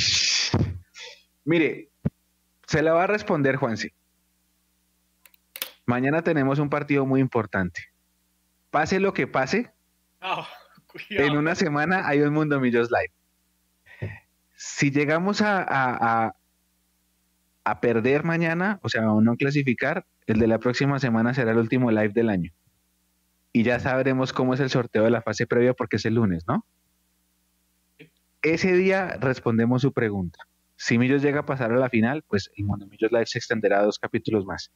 Mire, 1.43 1.89
se 2.65 2.81
la 2.81 2.93
va 2.93 3.03
a 3.03 3.07
responder 3.07 3.57
Juanse. 3.57 3.93
Mañana 5.85 6.21
tenemos 6.21 6.59
un 6.59 6.69
partido 6.69 7.05
muy 7.05 7.19
importante. 7.19 7.89
Pase 8.71 9.01
lo 9.01 9.13
que 9.13 9.27
pase, 9.27 9.71
en 11.09 11.37
una 11.37 11.55
semana 11.55 12.07
hay 12.07 12.21
un 12.21 12.33
Mundo 12.33 12.59
Millos 12.61 12.89
Live. 12.89 14.11
Si 14.55 14.89
llegamos 14.89 15.41
a, 15.41 16.33
a 17.65 17.79
perder 17.81 18.23
mañana, 18.23 18.79
o 18.81 18.89
sea, 18.89 19.01
a 19.01 19.21
no 19.21 19.35
clasificar, 19.35 20.05
el 20.27 20.39
de 20.39 20.47
la 20.47 20.59
próxima 20.59 20.99
semana 20.99 21.33
será 21.33 21.51
el 21.51 21.57
último 21.57 21.91
live 21.91 22.13
del 22.13 22.29
año 22.29 22.53
y 23.53 23.63
ya 23.63 23.79
sabremos 23.79 24.33
cómo 24.33 24.53
es 24.55 24.59
el 24.59 24.69
sorteo 24.69 25.03
de 25.03 25.11
la 25.11 25.21
fase 25.21 25.47
previa 25.47 25.73
porque 25.73 25.95
es 25.97 26.05
el 26.05 26.15
lunes, 26.15 26.43
¿no? 26.47 26.65
Ese 28.41 28.73
día 28.73 29.15
respondemos 29.21 29.81
su 29.81 29.93
pregunta. 29.93 30.39
si 30.75 30.97
Millos 30.97 31.21
llega 31.21 31.41
a 31.41 31.45
pasar 31.45 31.71
a 31.71 31.77
la 31.77 31.89
final, 31.89 32.23
pues 32.27 32.49
el 32.57 32.65
Mundo 32.65 32.85
Millos 32.87 33.11
Live 33.11 33.27
se 33.27 33.37
extenderá 33.37 33.79
a 33.79 33.83
dos 33.83 33.99
capítulos 33.99 34.45
más. 34.45 34.69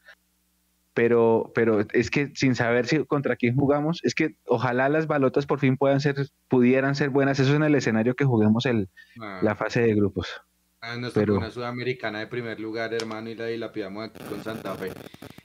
Pero, 0.94 1.52
pero 1.54 1.82
es 1.92 2.10
que 2.10 2.32
sin 2.34 2.56
saber 2.56 2.88
si 2.88 3.04
contra 3.06 3.36
quién 3.36 3.56
jugamos, 3.56 4.00
es 4.04 4.16
que 4.16 4.38
ojalá 4.46 4.88
las 4.90 5.06
balotas 5.06 5.46
por 5.46 5.60
fin 5.60 5.76
puedan 5.76 6.00
ser, 6.00 6.16
pudieran 6.48 6.96
ser 6.96 7.10
buenas. 7.10 7.40
Eso 7.40 7.50
es 7.50 7.56
en 7.58 7.64
el 7.64 7.76
escenario 7.76 8.16
que 8.16 8.24
juguemos 8.26 8.66
el, 8.66 8.90
Ah, 9.20 9.40
la 9.44 9.56
fase 9.56 9.82
de 9.82 9.94
grupos. 9.96 10.28
ah, 10.82 10.96
nos 10.98 11.14
pero- 11.14 11.34
tocó 11.34 11.46
una 11.46 11.52
sudamericana 11.52 12.20
de 12.20 12.28
primer 12.28 12.60
lugar, 12.60 12.94
hermano, 12.94 13.30
y 13.30 13.36
la 13.36 13.48
dilapidamos 13.48 14.06
aquí 14.10 14.24
con 14.24 14.44
Santa 14.44 14.76
Fe. 14.76 14.92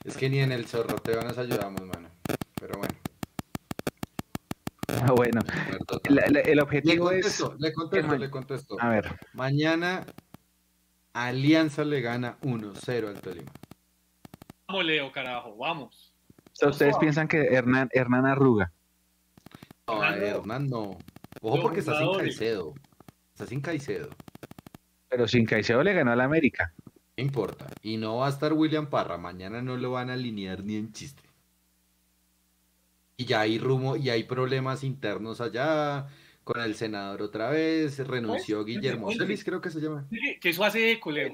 Es 0.05 0.17
que 0.17 0.31
ni 0.31 0.39
en 0.39 0.53
el 0.53 0.67
zorroteo 0.67 1.23
nos 1.23 1.37
ayudamos, 1.39 1.83
mano. 1.83 2.09
Pero 2.61 2.79
bueno. 2.79 2.95
Bueno, 5.31 5.40
muerto. 5.69 6.01
la- 6.09 6.27
la- 6.28 6.40
el 6.40 6.57
Le 6.57 6.62
objetivo 6.62 7.11
es, 7.11 7.23
contesto, 7.39 7.57
le 7.59 7.73
contesto, 7.73 8.16
le 8.19 8.31
contesto. 8.31 8.77
a 8.81 8.89
ver, 8.89 9.16
Mañana 9.35 10.05
Alianza 11.12 11.85
le 11.85 12.01
gana 12.01 12.39
1-0 12.43 13.09
al 13.09 13.20
Tolima. 13.20 13.51
Vamos, 14.66 14.85
Leo, 14.85 15.12
carajo, 15.12 15.57
vamos. 15.57 16.12
ustedes 16.61 16.97
piensan 16.99 17.28
que 17.28 17.39
Hernán, 17.55 17.89
Hernán 17.93 18.27
arruga. 18.27 18.73
No. 19.86 20.03
Hernán 20.05 20.69
no. 20.69 20.99
Ojo 21.40 21.57
Los 21.57 21.61
porque 21.61 21.81
está 21.81 21.99
sin. 21.99 22.12
Caicedo. 22.16 22.74
Está 23.32 23.47
sin 23.47 23.61
Caicedo. 23.61 24.09
Pero 25.09 25.28
sin 25.28 25.44
Caicedo 25.44 25.82
le 25.82 25.93
ganó 25.93 26.12
a 26.12 26.16
la 26.16 26.24
América. 26.24 26.73
No 27.16 27.23
importa. 27.24 27.66
Y 27.82 27.97
no 27.99 28.16
va 28.19 28.27
a 28.27 28.31
estar 28.31 28.53
William 28.55 28.86
Parra. 28.89 29.19
Mañana 29.19 29.61
no 29.61 29.77
lo 29.77 29.90
van 29.90 30.09
a 30.09 30.15
alinear 30.15 30.65
ni 30.65 30.77
en 30.77 30.93
chiste. 30.93 31.23
Y 33.17 33.25
ya 33.27 33.41
hay 33.41 33.59
rumo 33.59 33.97
y 33.97 34.11
hay 34.11 34.25
problemas 34.25 34.85
internos 34.85 35.41
allá. 35.41 36.07
Con 36.45 36.61
el 36.61 36.75
senador 36.75 37.23
otra 37.23 37.51
vez. 37.51 37.99
Renunció 38.07 38.65
Pues, 38.65 38.67
Guillermo 38.67 39.13
Celis, 39.13 39.45
creo 39.45 39.61
que 39.61 39.71
se 39.71 39.81
llama. 39.81 40.05
Que- 40.11 40.41
Que 40.41 40.49
eso 40.49 40.65
hace 40.65 40.91
eco, 40.91 41.13
Leo. 41.13 41.31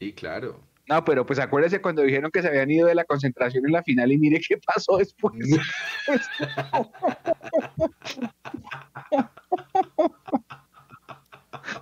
Sí, 0.00 0.12
claro. 0.12 0.60
No, 0.88 1.04
pero 1.04 1.24
pues 1.24 1.38
acuérdese 1.38 1.80
cuando 1.80 2.02
dijeron 2.02 2.32
que 2.32 2.42
se 2.42 2.48
habían 2.48 2.68
ido 2.68 2.88
de 2.88 2.96
la 2.96 3.04
concentración 3.04 3.64
en 3.64 3.70
la 3.72 3.84
final 3.84 4.10
y 4.10 4.18
mire 4.18 4.40
qué 4.40 4.58
pasó 4.58 4.96
después. 4.96 5.34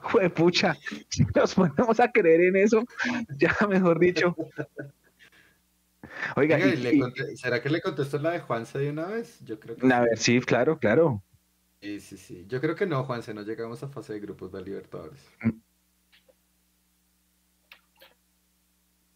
Juepucha, 0.03 0.77
si 1.09 1.25
nos 1.35 1.55
ponemos 1.55 2.01
a 2.01 2.11
creer 2.11 2.41
en 2.43 2.57
eso, 2.57 2.85
ya 3.39 3.55
mejor 3.69 3.99
dicho. 3.99 4.35
Oiga, 6.37 6.57
Oiga, 6.57 6.69
y- 6.69 6.73
y 6.73 6.77
le 6.77 6.95
y- 6.95 6.99
conte- 7.01 7.37
¿será 7.37 7.63
que 7.63 7.71
le 7.71 7.81
contestó 7.81 8.19
la 8.19 8.31
de 8.31 8.41
Juanse 8.41 8.79
de 8.79 8.91
una 8.91 9.07
vez? 9.07 9.39
Yo 9.45 9.59
creo 9.61 9.77
que 9.77 9.93
a 9.93 10.01
ver, 10.01 10.19
sí, 10.19 10.41
claro, 10.41 10.79
claro. 10.79 11.23
sí, 11.81 12.01
sí, 12.01 12.17
sí. 12.17 12.45
Yo 12.49 12.61
creo 12.61 12.75
que 12.75 12.87
no, 12.87 13.05
Juanse, 13.05 13.35
no 13.35 13.43
llegamos 13.43 13.83
a 13.83 13.89
fase 13.89 14.13
de 14.15 14.21
grupos 14.21 14.53
de 14.53 14.63
Libertadores. 14.63 15.21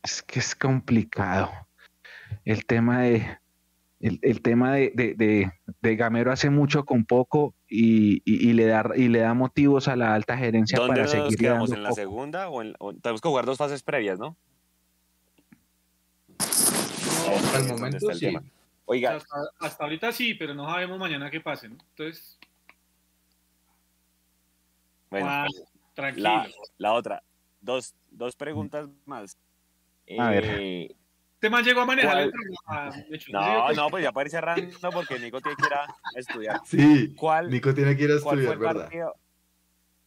Es 0.03 0.23
que 0.23 0.41
es 0.41 0.55
complicado. 0.55 1.51
El 2.45 2.65
tema 2.67 3.03
de 3.03 3.39
el, 4.01 4.19
el 4.23 4.43
tema 4.43 4.75
de, 4.75 4.91
de- 4.97 5.15
de- 5.15 5.53
de 5.81 5.97
Gamero 5.97 6.33
hace 6.33 6.51
mucho 6.51 6.85
con 6.85 7.05
poco 7.05 7.55
y, 7.69 8.17
y- 8.25 8.51
y 8.51 8.53
le 8.53 8.67
da 8.67 8.85
y 8.97 9.07
le 9.07 9.21
da 9.21 9.33
motivos 9.33 9.87
a 9.87 9.95
la 9.95 10.13
alta 10.13 10.37
gerencia 10.37 10.77
¿Dónde 10.79 10.91
para 10.93 11.03
nos 11.05 11.11
seguir 11.13 11.39
quedamos? 11.39 11.71
dando 11.71 11.77
¿En 11.77 11.83
la 11.85 11.89
poco. 11.91 12.01
segunda 12.01 12.49
o, 12.49 12.63
en, 12.63 12.75
o- 12.81 12.93
tenemos 12.95 13.21
que 13.21 13.29
jugar 13.29 13.47
dos 13.47 13.59
fases 13.59 13.85
previas, 13.85 14.19
no? 14.19 14.37
Hasta 17.57 17.73
el 17.73 17.79
momento 17.79 17.97
está 17.99 18.13
el 18.13 18.19
sí. 18.19 18.27
tema. 18.27 18.43
Oiga, 18.85 19.15
Hasta, 19.17 19.37
hasta 19.61 19.85
ahorita 19.85 20.13
sí, 20.13 20.35
pero 20.35 20.55
no 20.55 20.67
sabemos 20.69 20.99
mañana 20.99 21.31
qué 21.31 21.41
pase, 21.41 21.69
¿no? 21.69 21.77
Entonces, 21.91 22.39
bueno, 25.11 25.27
ah, 25.29 25.47
tranquilo. 25.95 26.25
la, 26.29 26.49
la 26.79 26.93
otra, 26.93 27.23
dos, 27.61 27.95
dos 28.11 28.35
preguntas 28.37 28.89
más. 29.05 29.37
A 30.19 30.31
ver. 30.31 30.45
Eh, 30.45 30.89
Este 31.35 31.51
man 31.51 31.65
llegó 31.65 31.81
a 31.83 31.87
manejar 31.87 32.23
el 32.23 32.33
¿Cuál? 32.65 33.07
hecho, 33.13 33.33
no, 33.33 33.73
no, 33.73 33.89
pues 33.89 34.03
ya 34.03 34.13
para 34.13 34.27
ir 34.27 34.31
cerrando 34.31 34.91
porque 34.93 35.19
Nico 35.19 35.41
tiene 35.41 35.57
que 35.57 35.67
ir 35.67 35.75
a 35.75 35.87
estudiar. 36.17 36.61
Sí, 36.65 37.15
¿Cuál, 37.15 37.51
Nico 37.51 37.73
tiene 37.75 37.97
que 37.97 38.05
ir 38.05 38.11
a 38.13 38.21
cuál 38.21 38.23
fue 38.23 38.45
estudiar, 38.45 38.53
el 38.55 38.59
¿verdad? 38.59 38.83
partido? 38.83 39.15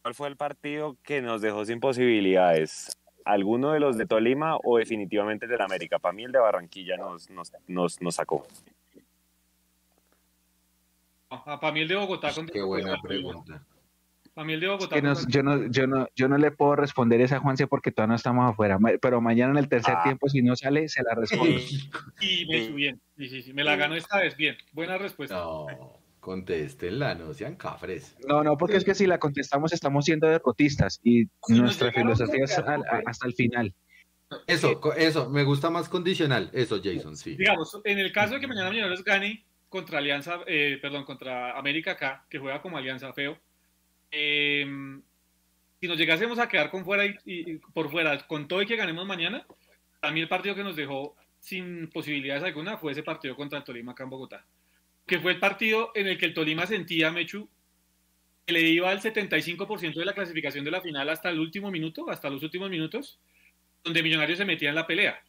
¿Cuál 0.02 0.14
fue 0.14 0.28
el 0.28 0.36
partido 0.36 0.96
que 1.02 1.20
nos 1.22 1.40
dejó 1.40 1.64
sin 1.64 1.80
posibilidades? 1.80 2.96
¿Alguno 3.26 3.72
de 3.72 3.80
los 3.80 3.98
de 3.98 4.06
Tolima 4.06 4.56
o 4.62 4.78
definitivamente 4.78 5.46
el 5.46 5.50
de 5.50 5.58
la 5.58 5.64
América? 5.64 5.98
Para 5.98 6.12
mí 6.12 6.24
el 6.24 6.32
de 6.32 6.38
Barranquilla 6.38 6.96
nos, 6.96 7.28
nos, 7.30 7.52
nos, 7.66 8.00
nos 8.00 8.14
sacó. 8.14 8.46
para 11.28 11.72
mí 11.72 11.80
el 11.80 11.88
de 11.88 11.96
Bogotá. 11.96 12.30
Qué 12.52 12.62
buena 12.62 12.96
pregunta. 13.02 13.62
Para 14.32 14.44
mí 14.46 14.52
el 14.52 14.60
de 14.60 14.68
Bogotá. 14.68 14.94
Que 14.94 15.02
yo, 15.28 15.42
no, 15.42 15.66
yo, 15.70 15.86
no, 15.86 16.06
yo 16.14 16.28
no 16.28 16.38
le 16.38 16.50
puedo 16.52 16.76
responder 16.76 17.20
esa 17.20 17.36
a 17.36 17.40
Juanse 17.40 17.66
porque 17.66 17.90
todavía 17.90 18.10
no 18.12 18.16
estamos 18.16 18.48
afuera. 18.50 18.78
Pero 19.00 19.20
mañana 19.20 19.52
en 19.52 19.58
el 19.58 19.68
tercer 19.68 19.94
Ah. 19.98 20.02
tiempo, 20.04 20.28
si 20.28 20.42
no 20.42 20.54
sale, 20.56 20.88
se 20.88 21.02
la 21.02 21.14
respondo. 21.14 21.46
Y 22.20 22.46
me 22.46 22.58
Sí. 22.58 22.64
hizo 22.64 22.74
bien. 22.74 23.00
Sí, 23.16 23.28
sí, 23.28 23.42
sí. 23.42 23.52
Me 23.54 23.64
la 23.64 23.76
ganó 23.76 23.94
esta 23.96 24.18
vez. 24.18 24.36
Bien. 24.36 24.56
Buena 24.72 24.98
respuesta. 24.98 25.36
No, 25.36 25.66
contéstenla, 26.26 27.14
no 27.14 27.32
sean 27.32 27.54
cafres. 27.54 28.16
No, 28.26 28.42
no, 28.42 28.58
porque 28.58 28.76
es 28.78 28.84
que 28.84 28.96
si 28.96 29.06
la 29.06 29.18
contestamos 29.20 29.72
estamos 29.72 30.04
siendo 30.04 30.26
derrotistas 30.26 30.98
y 31.04 31.26
nuestra 31.46 31.92
filosofía 31.92 32.44
es 32.44 32.52
contra- 32.56 32.74
al- 32.74 32.82
a- 32.84 33.02
hasta 33.06 33.28
el 33.28 33.34
final. 33.34 33.72
Eso, 34.48 34.80
co- 34.80 34.92
eso, 34.92 35.30
me 35.30 35.44
gusta 35.44 35.70
más 35.70 35.88
condicional. 35.88 36.50
Eso, 36.52 36.80
Jason, 36.82 37.16
sí. 37.16 37.36
Digamos, 37.36 37.80
en 37.84 38.00
el 38.00 38.10
caso 38.10 38.34
de 38.34 38.40
que 38.40 38.48
mañana 38.48 38.70
Millonarios 38.70 39.04
gane 39.04 39.44
contra 39.68 39.98
Alianza, 39.98 40.40
eh, 40.48 40.80
perdón, 40.82 41.04
contra 41.04 41.56
América 41.56 41.92
acá, 41.92 42.26
que 42.28 42.40
juega 42.40 42.60
como 42.60 42.76
Alianza 42.76 43.12
feo, 43.12 43.38
eh, 44.10 44.66
si 45.80 45.86
nos 45.86 45.96
llegásemos 45.96 46.40
a 46.40 46.48
quedar 46.48 46.70
con 46.72 46.84
fuera 46.84 47.06
y, 47.06 47.14
y- 47.24 47.58
por 47.72 47.88
fuera, 47.88 48.26
con 48.26 48.48
todo 48.48 48.62
y 48.62 48.66
que 48.66 48.74
ganemos 48.74 49.06
mañana, 49.06 49.46
a 50.02 50.10
mí 50.10 50.18
el 50.20 50.28
partido 50.28 50.56
que 50.56 50.64
nos 50.64 50.74
dejó 50.74 51.14
sin 51.38 51.88
posibilidades 51.90 52.42
alguna 52.42 52.78
fue 52.78 52.90
ese 52.90 53.04
partido 53.04 53.36
contra 53.36 53.58
el 53.58 53.64
Tolima 53.64 53.92
acá 53.92 54.02
en 54.02 54.10
Bogotá. 54.10 54.44
Que 55.06 55.20
fue 55.20 55.32
el 55.32 55.38
partido 55.38 55.92
en 55.94 56.08
el 56.08 56.18
que 56.18 56.26
el 56.26 56.34
Tolima 56.34 56.66
sentía, 56.66 57.10
Mechu, 57.10 57.48
que 58.44 58.52
le 58.52 58.60
iba 58.60 58.90
al 58.90 59.00
75% 59.00 59.94
de 59.94 60.04
la 60.04 60.14
clasificación 60.14 60.64
de 60.64 60.70
la 60.70 60.80
final 60.80 61.08
hasta 61.08 61.30
el 61.30 61.40
último 61.40 61.70
minuto, 61.70 62.10
hasta 62.10 62.30
los 62.30 62.42
últimos 62.42 62.70
minutos, 62.70 63.18
donde 63.84 64.02
Millonarios 64.02 64.38
se 64.38 64.44
metía 64.44 64.68
en 64.68 64.74
la 64.74 64.86
pelea. 64.86 65.20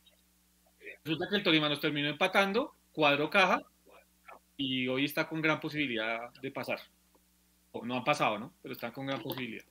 Resulta 1.03 1.29
que 1.29 1.35
el 1.35 1.43
Tolima 1.43 1.69
nos 1.69 1.79
terminó 1.79 2.09
empatando, 2.09 2.73
cuadro 2.91 3.29
caja, 3.29 3.63
y 4.57 4.87
hoy 4.87 5.05
está 5.05 5.27
con 5.27 5.41
gran 5.41 5.59
posibilidad 5.59 6.33
de 6.41 6.51
pasar. 6.51 6.79
O 7.71 7.85
no 7.85 7.95
han 7.97 8.03
pasado, 8.03 8.39
¿no? 8.39 8.53
Pero 8.61 8.73
están 8.73 8.91
con 8.91 9.05
gran 9.05 9.21
posibilidad. 9.21 9.65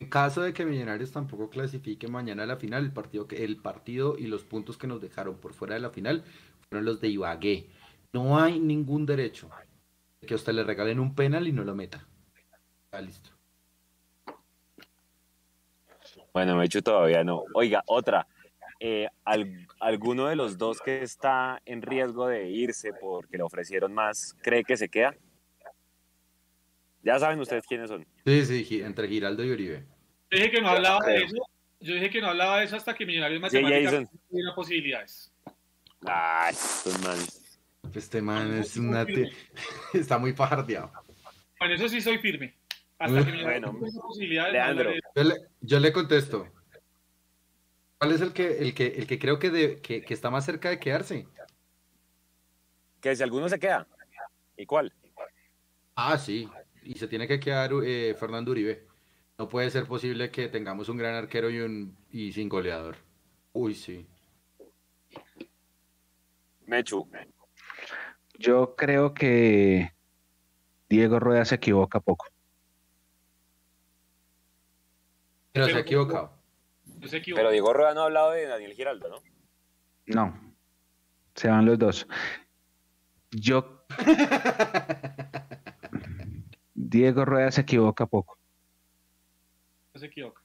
En 0.00 0.08
caso 0.08 0.42
de 0.42 0.52
que 0.52 0.64
Millonarios 0.64 1.12
tampoco 1.12 1.50
clasifique 1.50 2.08
mañana 2.08 2.42
a 2.42 2.46
la 2.46 2.56
final, 2.56 2.84
el 2.84 2.92
partido, 2.92 3.26
el 3.30 3.56
partido 3.56 4.16
y 4.18 4.26
los 4.26 4.44
puntos 4.44 4.76
que 4.76 4.88
nos 4.88 5.00
dejaron 5.00 5.36
por 5.38 5.54
fuera 5.54 5.74
de 5.74 5.80
la 5.80 5.90
final 5.90 6.24
fueron 6.68 6.84
los 6.84 7.00
de 7.00 7.08
Ibagué. 7.08 7.66
No 8.12 8.38
hay 8.38 8.58
ningún 8.60 9.06
derecho 9.06 9.50
de 10.20 10.26
que 10.26 10.34
a 10.34 10.36
usted 10.36 10.52
le 10.52 10.64
regalen 10.64 11.00
un 11.00 11.14
penal 11.14 11.46
y 11.48 11.52
no 11.52 11.64
lo 11.64 11.74
meta. 11.74 12.06
Está 12.84 13.00
listo. 13.00 13.30
Bueno, 16.34 16.56
me 16.56 16.64
hecho 16.66 16.82
todavía 16.82 17.24
no. 17.24 17.44
Oiga, 17.54 17.82
otra. 17.86 18.26
Eh, 18.80 19.08
al- 19.24 19.66
¿Alguno 19.80 20.26
de 20.26 20.36
los 20.36 20.58
dos 20.58 20.80
que 20.80 21.02
está 21.02 21.60
en 21.64 21.82
riesgo 21.82 22.26
de 22.26 22.50
irse 22.50 22.92
porque 22.92 23.36
le 23.36 23.42
ofrecieron 23.44 23.94
más 23.94 24.36
cree 24.42 24.64
que 24.64 24.76
se 24.76 24.88
queda? 24.88 25.14
Ya 27.02 27.18
saben 27.18 27.40
ustedes 27.40 27.66
quiénes 27.66 27.88
son. 27.88 28.06
Sí, 28.26 28.44
sí, 28.64 28.82
entre 28.82 29.08
Giraldo 29.08 29.44
y 29.44 29.50
Uribe. 29.52 29.86
Yo 30.30 30.38
dije 30.38 30.50
que 30.50 30.60
no 30.60 30.68
hablaba 30.68 31.04
de 31.06 31.24
eso. 31.24 31.36
Yo 31.80 31.94
dije 31.94 32.10
que 32.10 32.20
no 32.20 32.28
hablaba 32.28 32.58
de 32.58 32.64
eso 32.66 32.76
hasta 32.76 32.94
que 32.94 33.04
Millonarios 33.06 33.38
Sí, 33.38 33.42
Matemáticas 33.42 33.92
Jason. 33.92 34.08
tuviera 34.28 34.54
posibilidades. 34.54 35.32
Ay, 36.06 36.52
estos 36.52 37.00
manes. 37.02 37.41
Este 37.94 38.22
man 38.22 38.52
es 38.54 38.76
una... 38.76 39.06
Está 39.92 40.18
muy 40.18 40.32
pajardeado. 40.32 40.92
Bueno, 41.58 41.74
eso 41.74 41.88
sí 41.88 42.00
soy 42.00 42.18
firme. 42.18 42.56
Hasta 42.98 43.24
que 43.24 43.32
Millonarios 43.32 43.72
Bueno, 43.72 44.52
Leandro. 44.52 44.90
Yo 45.14 45.24
le, 45.24 45.34
yo 45.60 45.80
le 45.80 45.92
contesto. 45.92 46.48
¿Cuál 47.98 48.12
es 48.12 48.20
el 48.20 48.32
que, 48.32 48.58
el 48.58 48.74
que, 48.74 48.86
el 48.86 49.06
que 49.06 49.18
creo 49.18 49.38
que, 49.38 49.50
de- 49.50 49.80
que, 49.80 50.02
que 50.02 50.14
está 50.14 50.30
más 50.30 50.44
cerca 50.44 50.70
de 50.70 50.78
quedarse? 50.78 51.26
Que 53.00 53.14
si 53.14 53.22
alguno 53.22 53.48
se 53.48 53.58
queda. 53.58 53.86
¿Y 54.56 54.66
cuál? 54.66 54.92
Ah, 55.94 56.16
sí. 56.18 56.48
Y 56.82 56.94
se 56.94 57.06
tiene 57.08 57.28
que 57.28 57.38
quedar 57.38 57.70
eh, 57.84 58.16
Fernando 58.18 58.50
Uribe. 58.50 58.86
No 59.38 59.48
puede 59.48 59.70
ser 59.70 59.86
posible 59.86 60.30
que 60.30 60.48
tengamos 60.48 60.88
un 60.88 60.96
gran 60.96 61.14
arquero 61.14 61.50
y 61.50 61.58
un 61.60 61.96
y 62.10 62.32
sin 62.32 62.48
goleador. 62.48 62.96
Uy, 63.52 63.74
sí. 63.74 64.06
Mechu. 66.66 67.08
Yo 68.38 68.74
creo 68.76 69.14
que 69.14 69.92
Diego 70.88 71.20
Rueda 71.20 71.44
se 71.44 71.56
equivoca 71.56 72.00
poco. 72.00 72.26
Pero 75.52 75.66
se 75.66 75.76
ha 75.76 75.80
equivocado. 75.80 76.32
No 77.00 77.08
se 77.08 77.18
equivoco. 77.18 77.38
Pero 77.38 77.50
Diego 77.50 77.72
Rueda 77.72 77.94
no 77.94 78.02
ha 78.02 78.04
hablado 78.04 78.32
de 78.32 78.46
Daniel 78.46 78.74
Giraldo, 78.74 79.08
¿no? 79.08 79.16
No, 80.06 80.54
se 81.34 81.48
van 81.48 81.66
los 81.66 81.78
dos. 81.78 82.06
Yo, 83.30 83.84
Diego 86.74 87.24
Rueda 87.24 87.50
se 87.50 87.62
equivoca 87.62 88.06
poco. 88.06 88.38
No 89.94 90.00
se 90.00 90.06
equivoca. 90.06 90.42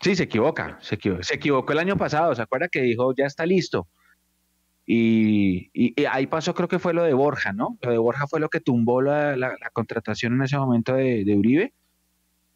Sí, 0.00 0.16
se 0.16 0.22
equivoca, 0.22 0.78
se 0.80 0.94
equivocó, 0.94 1.22
se 1.22 1.34
equivocó 1.34 1.72
el 1.72 1.78
año 1.78 1.96
pasado, 1.96 2.34
¿se 2.34 2.40
acuerda 2.40 2.68
que 2.68 2.80
dijo 2.80 3.14
ya 3.14 3.26
está 3.26 3.44
listo? 3.44 3.86
Y, 4.92 5.94
ahí 6.10 6.26
pasó, 6.26 6.52
creo 6.52 6.66
que 6.66 6.80
fue 6.80 6.92
lo 6.92 7.04
de 7.04 7.14
Borja, 7.14 7.52
¿no? 7.52 7.78
Lo 7.80 7.92
de 7.92 7.98
Borja 7.98 8.26
fue 8.26 8.40
lo 8.40 8.48
que 8.48 8.58
tumbó 8.58 9.00
la, 9.00 9.56
contratación 9.72 10.34
en 10.34 10.42
ese 10.42 10.58
momento 10.58 10.94
de, 10.94 11.24
de, 11.24 11.36
Uribe. 11.36 11.72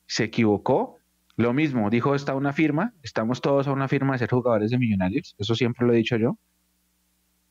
Se 0.06 0.24
equivocó. 0.24 0.98
Lo 1.36 1.52
mismo, 1.52 1.90
dijo, 1.90 2.16
está 2.16 2.34
una 2.34 2.52
firma, 2.52 2.92
estamos 3.04 3.40
todos 3.40 3.68
a 3.68 3.72
una 3.72 3.86
firma 3.86 4.14
de 4.14 4.18
ser 4.18 4.30
jugadores 4.30 4.72
de 4.72 4.78
millonarios, 4.78 5.36
eso 5.38 5.54
siempre 5.54 5.86
lo 5.86 5.92
he 5.92 5.96
dicho 5.96 6.16
yo, 6.16 6.38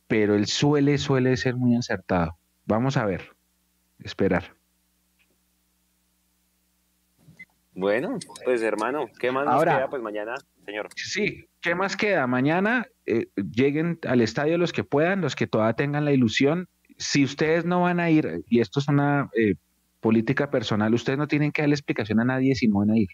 pero 0.07 0.35
él 0.35 0.47
suele, 0.47 0.97
suele 0.97 1.35
ser 1.37 1.55
muy 1.55 1.75
acertado. 1.75 2.37
Vamos 2.65 2.95
a 2.95 3.05
ver, 3.05 3.35
esperar. 3.99 4.55
Bueno, 7.73 8.19
pues 8.45 8.61
hermano, 8.61 9.07
¿qué 9.19 9.31
más 9.31 9.45
nos 9.45 9.63
queda? 9.63 9.89
Pues 9.89 10.01
mañana, 10.01 10.35
señor. 10.65 10.89
Sí, 10.95 11.45
¿qué 11.61 11.75
más 11.75 11.95
queda? 11.97 12.27
Mañana 12.27 12.87
eh, 13.05 13.27
lleguen 13.35 13.99
al 14.07 14.21
estadio 14.21 14.57
los 14.57 14.73
que 14.73 14.83
puedan, 14.83 15.21
los 15.21 15.35
que 15.35 15.47
todavía 15.47 15.73
tengan 15.73 16.05
la 16.05 16.13
ilusión. 16.13 16.67
Si 16.97 17.23
ustedes 17.23 17.65
no 17.65 17.81
van 17.81 17.99
a 17.99 18.09
ir, 18.09 18.43
y 18.47 18.59
esto 18.59 18.79
es 18.79 18.87
una 18.87 19.29
eh, 19.37 19.55
política 19.99 20.49
personal, 20.49 20.93
ustedes 20.93 21.17
no 21.19 21.27
tienen 21.27 21.51
que 21.51 21.61
darle 21.61 21.75
explicación 21.75 22.19
a 22.19 22.25
nadie 22.25 22.55
si 22.55 22.67
no 22.67 22.79
van 22.79 22.91
a 22.91 22.97
ir. 22.97 23.09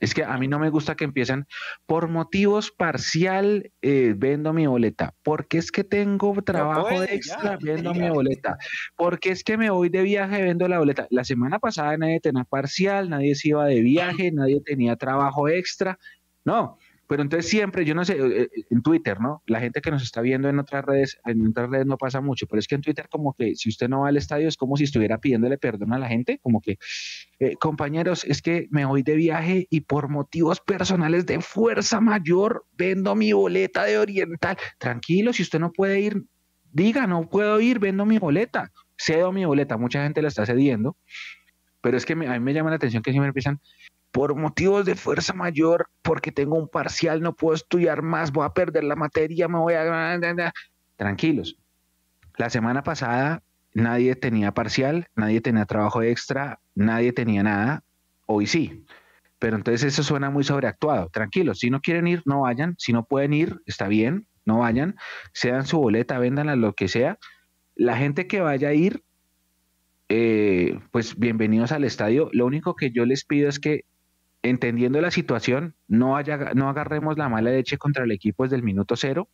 Es 0.00 0.14
que 0.14 0.24
a 0.24 0.36
mí 0.36 0.48
no 0.48 0.58
me 0.58 0.68
gusta 0.68 0.94
que 0.94 1.04
empiecen 1.04 1.46
por 1.86 2.08
motivos 2.08 2.70
parcial, 2.70 3.72
eh, 3.82 4.14
vendo 4.16 4.52
mi 4.52 4.66
boleta. 4.66 5.14
Porque 5.22 5.58
es 5.58 5.72
que 5.72 5.84
tengo 5.84 6.34
trabajo 6.42 7.02
extra, 7.02 7.58
vendo 7.60 7.94
mi 7.94 8.08
boleta. 8.10 8.58
Porque 8.96 9.30
es 9.30 9.42
que 9.42 9.56
me 9.56 9.70
voy 9.70 9.88
de 9.88 10.02
viaje, 10.02 10.42
vendo 10.42 10.68
la 10.68 10.78
boleta. 10.78 11.06
La 11.10 11.24
semana 11.24 11.58
pasada 11.58 11.96
nadie 11.96 12.20
tenía 12.20 12.44
parcial, 12.44 13.08
nadie 13.08 13.34
se 13.34 13.48
iba 13.48 13.66
de 13.66 13.80
viaje, 13.80 14.30
nadie 14.32 14.60
tenía 14.60 14.96
trabajo 14.96 15.48
extra. 15.48 15.98
No, 16.46 16.78
pero 17.08 17.22
entonces 17.22 17.50
siempre, 17.50 17.84
yo 17.84 17.94
no 17.94 18.04
sé, 18.04 18.14
eh, 18.14 18.42
eh, 18.42 18.48
en 18.70 18.80
Twitter, 18.80 19.20
¿no? 19.20 19.42
La 19.46 19.58
gente 19.58 19.80
que 19.80 19.90
nos 19.90 20.02
está 20.02 20.20
viendo 20.20 20.48
en 20.48 20.60
otras 20.60 20.84
redes, 20.84 21.18
en 21.24 21.48
otras 21.48 21.68
redes 21.70 21.86
no 21.86 21.96
pasa 21.96 22.20
mucho, 22.20 22.46
pero 22.46 22.60
es 22.60 22.68
que 22.68 22.76
en 22.76 22.82
Twitter 22.82 23.08
como 23.10 23.34
que 23.34 23.56
si 23.56 23.68
usted 23.68 23.88
no 23.88 24.00
va 24.00 24.08
al 24.08 24.16
estadio 24.16 24.46
es 24.46 24.56
como 24.56 24.76
si 24.76 24.84
estuviera 24.84 25.18
pidiéndole 25.18 25.58
perdón 25.58 25.92
a 25.92 25.98
la 25.98 26.08
gente, 26.08 26.38
como 26.40 26.60
que, 26.60 26.78
eh, 27.40 27.56
compañeros, 27.56 28.24
es 28.24 28.42
que 28.42 28.68
me 28.70 28.84
voy 28.84 29.02
de 29.02 29.16
viaje 29.16 29.66
y 29.70 29.80
por 29.80 30.08
motivos 30.08 30.60
personales 30.60 31.26
de 31.26 31.40
fuerza 31.40 32.00
mayor 32.00 32.64
vendo 32.76 33.16
mi 33.16 33.32
boleta 33.32 33.84
de 33.84 33.98
Oriental. 33.98 34.56
Tranquilo, 34.78 35.32
si 35.32 35.42
usted 35.42 35.58
no 35.58 35.72
puede 35.72 35.98
ir, 36.00 36.22
diga, 36.72 37.08
no 37.08 37.28
puedo 37.28 37.60
ir, 37.60 37.80
vendo 37.80 38.06
mi 38.06 38.18
boleta, 38.18 38.70
cedo 38.96 39.32
mi 39.32 39.44
boleta, 39.44 39.76
mucha 39.76 40.02
gente 40.04 40.22
la 40.22 40.28
está 40.28 40.46
cediendo, 40.46 40.96
pero 41.80 41.96
es 41.96 42.06
que 42.06 42.12
a 42.12 42.16
mí 42.16 42.40
me 42.40 42.54
llama 42.54 42.70
la 42.70 42.76
atención 42.76 43.02
que 43.02 43.10
siempre 43.10 43.28
empiezan, 43.28 43.60
por 44.16 44.34
motivos 44.34 44.86
de 44.86 44.94
fuerza 44.94 45.34
mayor, 45.34 45.90
porque 46.00 46.32
tengo 46.32 46.56
un 46.56 46.68
parcial, 46.68 47.20
no 47.20 47.34
puedo 47.34 47.54
estudiar 47.54 48.00
más, 48.00 48.32
voy 48.32 48.46
a 48.46 48.54
perder 48.54 48.82
la 48.84 48.96
materia, 48.96 49.46
me 49.46 49.58
voy 49.58 49.74
a... 49.74 50.18
Tranquilos. 50.96 51.58
La 52.38 52.48
semana 52.48 52.82
pasada 52.82 53.42
nadie 53.74 54.16
tenía 54.16 54.54
parcial, 54.54 55.08
nadie 55.16 55.42
tenía 55.42 55.66
trabajo 55.66 56.00
extra, 56.00 56.60
nadie 56.74 57.12
tenía 57.12 57.42
nada. 57.42 57.84
Hoy 58.24 58.46
sí. 58.46 58.86
Pero 59.38 59.56
entonces 59.56 59.84
eso 59.84 60.02
suena 60.02 60.30
muy 60.30 60.44
sobreactuado. 60.44 61.10
Tranquilos, 61.10 61.58
si 61.58 61.68
no 61.68 61.82
quieren 61.82 62.06
ir, 62.06 62.22
no 62.24 62.40
vayan. 62.40 62.74
Si 62.78 62.94
no 62.94 63.04
pueden 63.04 63.34
ir, 63.34 63.60
está 63.66 63.86
bien, 63.86 64.26
no 64.46 64.60
vayan. 64.60 64.96
Sean 65.34 65.66
su 65.66 65.78
boleta, 65.78 66.18
véndanla, 66.18 66.56
lo 66.56 66.72
que 66.72 66.88
sea. 66.88 67.18
La 67.74 67.98
gente 67.98 68.26
que 68.26 68.40
vaya 68.40 68.68
a 68.70 68.72
ir, 68.72 69.02
eh, 70.08 70.80
pues 70.90 71.18
bienvenidos 71.18 71.70
al 71.70 71.84
estadio. 71.84 72.30
Lo 72.32 72.46
único 72.46 72.76
que 72.76 72.92
yo 72.92 73.04
les 73.04 73.26
pido 73.26 73.50
es 73.50 73.60
que 73.60 73.84
entendiendo 74.48 75.00
la 75.00 75.10
situación, 75.10 75.74
no, 75.88 76.16
haya, 76.16 76.36
no 76.54 76.68
agarremos 76.68 77.18
la 77.18 77.28
mala 77.28 77.50
leche 77.50 77.78
contra 77.78 78.04
el 78.04 78.12
equipo 78.12 78.44
desde 78.44 78.56
el 78.56 78.62
minuto 78.62 78.96
cero, 78.96 79.28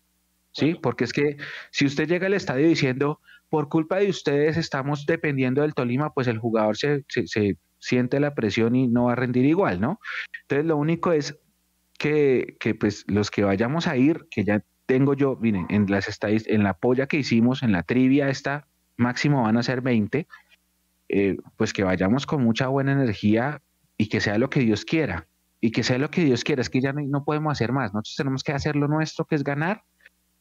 ¿sí? 0.52 0.74
Porque 0.80 1.04
es 1.04 1.12
que 1.12 1.36
si 1.70 1.86
usted 1.86 2.08
llega 2.08 2.26
al 2.26 2.34
estadio 2.34 2.68
diciendo, 2.68 3.20
por 3.48 3.68
culpa 3.68 3.98
de 3.98 4.08
ustedes 4.08 4.56
estamos 4.56 5.06
dependiendo 5.06 5.62
del 5.62 5.74
Tolima, 5.74 6.12
pues 6.12 6.26
el 6.26 6.38
jugador 6.38 6.76
se, 6.76 7.04
se, 7.08 7.56
siente 7.78 8.20
la 8.20 8.34
presión 8.34 8.76
y 8.76 8.86
no 8.86 9.04
va 9.04 9.12
a 9.12 9.16
rendir 9.16 9.44
igual, 9.44 9.80
¿no? 9.80 9.98
Entonces 10.42 10.66
lo 10.66 10.76
único 10.76 11.12
es 11.12 11.38
que, 11.98 12.56
que 12.60 12.74
pues 12.74 13.04
los 13.08 13.30
que 13.30 13.42
vayamos 13.42 13.86
a 13.88 13.96
ir, 13.96 14.26
que 14.30 14.44
ya 14.44 14.62
tengo 14.86 15.14
yo, 15.14 15.36
miren, 15.40 15.66
en 15.68 15.86
las 15.90 16.18
en 16.22 16.62
la 16.62 16.74
polla 16.74 17.06
que 17.06 17.18
hicimos, 17.18 17.62
en 17.62 17.72
la 17.72 17.82
trivia 17.82 18.28
esta, 18.28 18.68
máximo 18.96 19.42
van 19.42 19.56
a 19.56 19.62
ser 19.62 19.80
20, 19.80 20.26
eh, 21.08 21.36
pues 21.56 21.72
que 21.72 21.84
vayamos 21.84 22.24
con 22.24 22.42
mucha 22.42 22.68
buena 22.68 22.92
energía, 22.92 23.60
y 23.96 24.08
que 24.08 24.20
sea 24.20 24.38
lo 24.38 24.50
que 24.50 24.60
Dios 24.60 24.84
quiera. 24.84 25.28
Y 25.60 25.70
que 25.70 25.84
sea 25.84 25.98
lo 25.98 26.10
que 26.10 26.24
Dios 26.24 26.42
quiera, 26.42 26.60
es 26.60 26.70
que 26.70 26.80
ya 26.80 26.92
no, 26.92 27.24
podemos 27.24 27.52
hacer 27.52 27.72
más. 27.72 27.94
Nosotros 27.94 28.16
tenemos 28.16 28.42
que 28.42 28.52
hacer 28.52 28.74
lo 28.74 28.88
nuestro, 28.88 29.24
que 29.26 29.36
es 29.36 29.44
ganar. 29.44 29.84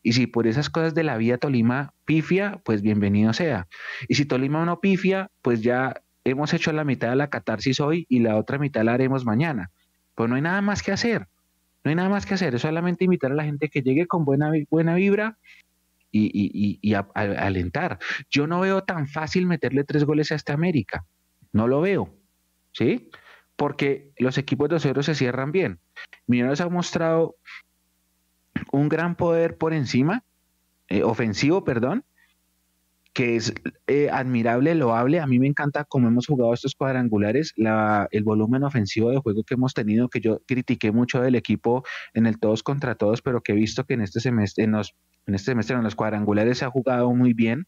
Y 0.01 0.13
si 0.13 0.25
por 0.25 0.47
esas 0.47 0.71
cosas 0.71 0.95
de 0.95 1.03
la 1.03 1.17
vida 1.17 1.37
Tolima 1.37 1.93
pifia, 2.05 2.59
pues 2.65 2.81
bienvenido 2.81 3.31
sea. 3.33 3.67
Y 4.07 4.15
si 4.15 4.25
Tolima 4.25 4.65
no 4.65 4.79
pifia, 4.79 5.29
pues 5.43 5.61
ya 5.61 6.01
hemos 6.23 6.53
hecho 6.53 6.71
la 6.71 6.83
mitad 6.83 7.09
de 7.09 7.17
la 7.17 7.29
catarsis 7.29 7.79
hoy 7.79 8.07
y 8.09 8.19
la 8.19 8.35
otra 8.35 8.57
mitad 8.57 8.83
la 8.83 8.93
haremos 8.93 9.25
mañana. 9.25 9.69
Pues 10.15 10.27
no 10.27 10.35
hay 10.35 10.41
nada 10.41 10.61
más 10.61 10.81
que 10.81 10.91
hacer. 10.91 11.27
No 11.83 11.89
hay 11.89 11.95
nada 11.95 12.09
más 12.09 12.25
que 12.25 12.33
hacer. 12.33 12.55
Es 12.55 12.61
solamente 12.61 13.05
invitar 13.05 13.31
a 13.31 13.35
la 13.35 13.43
gente 13.43 13.69
que 13.69 13.81
llegue 13.81 14.07
con 14.07 14.25
buena, 14.25 14.51
buena 14.69 14.95
vibra 14.95 15.37
y, 16.11 16.79
y, 16.81 16.93
alentar. 16.93 17.99
Yo 18.29 18.47
no 18.47 18.59
veo 18.59 18.83
tan 18.83 19.07
fácil 19.07 19.45
meterle 19.45 19.83
tres 19.83 20.03
goles 20.03 20.31
a 20.31 20.35
esta 20.35 20.53
América. 20.53 21.05
No 21.53 21.67
lo 21.67 21.81
veo. 21.81 22.13
¿Sí? 22.73 23.09
Porque 23.61 24.09
los 24.17 24.39
equipos 24.39 24.69
de 24.69 24.77
Osorio 24.77 25.03
se 25.03 25.13
cierran 25.13 25.51
bien. 25.51 25.77
Millonarios 26.25 26.61
ha 26.61 26.69
mostrado 26.69 27.35
un 28.71 28.89
gran 28.89 29.15
poder 29.15 29.55
por 29.55 29.71
encima, 29.71 30.23
eh, 30.87 31.03
ofensivo, 31.03 31.63
perdón, 31.63 32.03
que 33.13 33.35
es 33.35 33.53
eh, 33.85 34.09
admirable, 34.11 34.73
loable. 34.73 35.19
A 35.19 35.27
mí 35.27 35.37
me 35.37 35.45
encanta 35.45 35.83
cómo 35.83 36.07
hemos 36.07 36.25
jugado 36.25 36.55
estos 36.55 36.73
cuadrangulares, 36.73 37.53
el 37.55 38.23
volumen 38.23 38.63
ofensivo 38.63 39.11
de 39.11 39.19
juego 39.19 39.43
que 39.43 39.53
hemos 39.53 39.75
tenido, 39.75 40.09
que 40.09 40.21
yo 40.21 40.39
critiqué 40.47 40.91
mucho 40.91 41.21
del 41.21 41.35
equipo 41.35 41.83
en 42.15 42.25
el 42.25 42.39
todos 42.39 42.63
contra 42.63 42.95
todos, 42.95 43.21
pero 43.21 43.41
que 43.41 43.51
he 43.51 43.55
visto 43.55 43.83
que 43.83 43.93
en 43.93 44.01
este 44.01 44.21
semestre, 44.21 44.63
en 44.63 44.71
los, 44.71 44.95
en 45.27 45.35
este 45.35 45.51
semestre 45.51 45.75
en 45.75 45.83
los 45.83 45.95
cuadrangulares 45.95 46.57
se 46.57 46.65
ha 46.65 46.69
jugado 46.69 47.13
muy 47.13 47.33
bien 47.33 47.67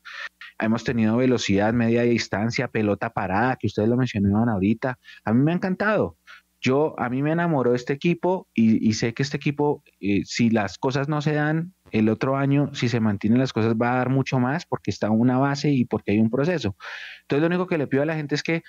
hemos 0.59 0.83
tenido 0.83 1.17
velocidad, 1.17 1.73
media 1.73 2.03
distancia, 2.03 2.67
pelota 2.67 3.11
parada, 3.11 3.57
que 3.57 3.67
ustedes 3.67 3.89
lo 3.89 3.97
mencionaban 3.97 4.49
ahorita. 4.49 4.99
A 5.23 5.33
mí 5.33 5.43
me 5.43 5.51
ha 5.51 5.55
encantado. 5.55 6.17
Yo, 6.61 6.97
a 6.97 7.09
mí 7.09 7.21
me 7.21 7.33
enamoró 7.33 7.75
este 7.75 7.91
equipo 7.91 8.47
y, 8.53 8.93
sé 8.93 9.13
que 9.13 9.23
este 9.23 9.35
equipo, 9.35 9.83
eh, 9.99 10.21
si 10.23 10.49
las 10.49 10.77
cosas 10.77 11.09
no 11.09 11.21
se 11.21 11.33
dan 11.33 11.73
el 11.91 12.07
otro 12.07 12.37
año, 12.37 12.73
si 12.73 12.87
se 12.87 13.01
mantienen 13.01 13.39
las 13.39 13.51
cosas, 13.51 13.73
va 13.73 13.93
a 13.93 13.97
dar 13.97 14.09
mucho 14.09 14.39
más 14.39 14.65
porque 14.65 14.89
está 14.89 15.09
una 15.09 15.37
base 15.37 15.71
y 15.71 15.83
porque 15.83 16.13
hay 16.13 16.19
un 16.19 16.29
proceso. 16.29 16.77
Entonces, 17.23 17.41
lo 17.41 17.47
único 17.47 17.67
que 17.67 17.77
le 17.77 17.87
pido 17.87 18.03
a 18.03 18.05
la 18.05 18.15
gente 18.15 18.35
es 18.35 18.43
que 18.43 18.63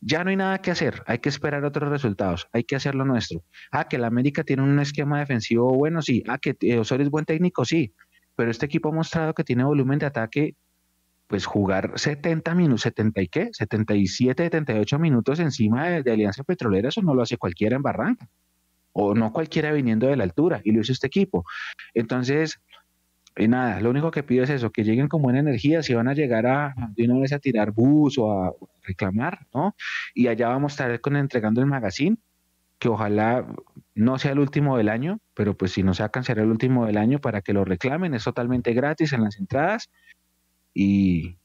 ya 0.00 0.22
no 0.22 0.30
hay 0.30 0.36
nada 0.36 0.62
que 0.62 0.70
hacer, 0.70 1.02
hay 1.06 1.18
que 1.18 1.28
esperar 1.28 1.64
otros 1.64 1.90
resultados, 1.90 2.48
hay 2.52 2.62
que 2.62 2.76
hacer 2.76 2.94
lo 2.94 3.04
nuestro. 3.04 3.44
Ah, 3.72 3.88
que 3.88 3.98
la 3.98 4.06
América 4.06 4.44
tiene 4.44 4.62
un 4.62 4.78
esquema 4.78 5.18
defensivo 5.18 5.74
bueno, 5.74 6.02
sí. 6.02 6.22
Ah, 6.28 6.38
que 6.38 6.56
eh, 6.60 6.78
Osorio 6.78 7.04
es 7.04 7.10
buen 7.10 7.24
técnico, 7.24 7.64
sí. 7.64 7.92
Pero 8.40 8.52
este 8.52 8.64
equipo 8.64 8.88
ha 8.88 8.92
mostrado 8.92 9.34
que 9.34 9.44
tiene 9.44 9.64
volumen 9.64 9.98
de 9.98 10.06
ataque 10.06 10.54
pues 11.26 11.44
jugar 11.44 11.92
70 11.96 12.54
minutos, 12.54 12.80
70 12.80 13.20
y 13.20 13.28
qué, 13.28 13.50
77, 13.52 14.44
78 14.44 14.98
minutos 14.98 15.40
encima 15.40 15.90
de, 15.90 16.10
Alianza 16.10 16.42
Petrolera, 16.42 16.88
eso 16.88 17.02
no 17.02 17.14
lo 17.14 17.20
hace 17.20 17.36
cualquiera 17.36 17.76
en 17.76 17.82
Barranca, 17.82 18.26
o 18.94 19.14
no 19.14 19.30
cualquiera 19.30 19.72
viniendo 19.72 20.06
de 20.06 20.16
la 20.16 20.24
altura, 20.24 20.62
y 20.64 20.72
lo 20.72 20.80
hizo 20.80 20.90
este 20.90 21.08
equipo. 21.08 21.44
Entonces, 21.92 22.62
y 23.36 23.44
eh, 23.44 23.48
nada, 23.48 23.78
lo 23.82 23.90
único 23.90 24.10
que 24.10 24.22
pido 24.22 24.44
es 24.44 24.48
eso, 24.48 24.70
que 24.70 24.84
lleguen 24.84 25.08
con 25.08 25.20
buena 25.20 25.40
energía, 25.40 25.82
si 25.82 25.92
van 25.92 26.08
a 26.08 26.14
llegar 26.14 26.46
a, 26.46 26.74
una 26.96 27.20
vez 27.20 27.34
a 27.34 27.40
tirar 27.40 27.72
bus 27.72 28.16
o 28.16 28.32
a 28.32 28.54
reclamar, 28.84 29.46
¿no? 29.52 29.76
Y 30.14 30.28
allá 30.28 30.48
vamos 30.48 30.72
a 30.72 30.84
estar 30.84 31.00
con 31.02 31.14
entregando 31.16 31.60
el 31.60 31.66
magazine, 31.66 32.16
que 32.80 32.88
ojalá 32.88 33.46
no 33.94 34.18
sea 34.18 34.32
el 34.32 34.40
último 34.40 34.76
del 34.76 34.88
año, 34.88 35.20
pero 35.34 35.56
pues 35.56 35.72
si 35.72 35.82
no 35.82 35.94
sacan 35.94 36.24
será 36.24 36.42
el 36.42 36.50
último 36.50 36.86
del 36.86 36.96
año 36.96 37.20
para 37.20 37.42
que 37.42 37.52
lo 37.52 37.64
reclamen, 37.64 38.14
es 38.14 38.24
totalmente 38.24 38.72
gratis 38.72 39.12
en 39.12 39.22
las 39.22 39.38
entradas 39.38 39.90
y, 40.74 41.36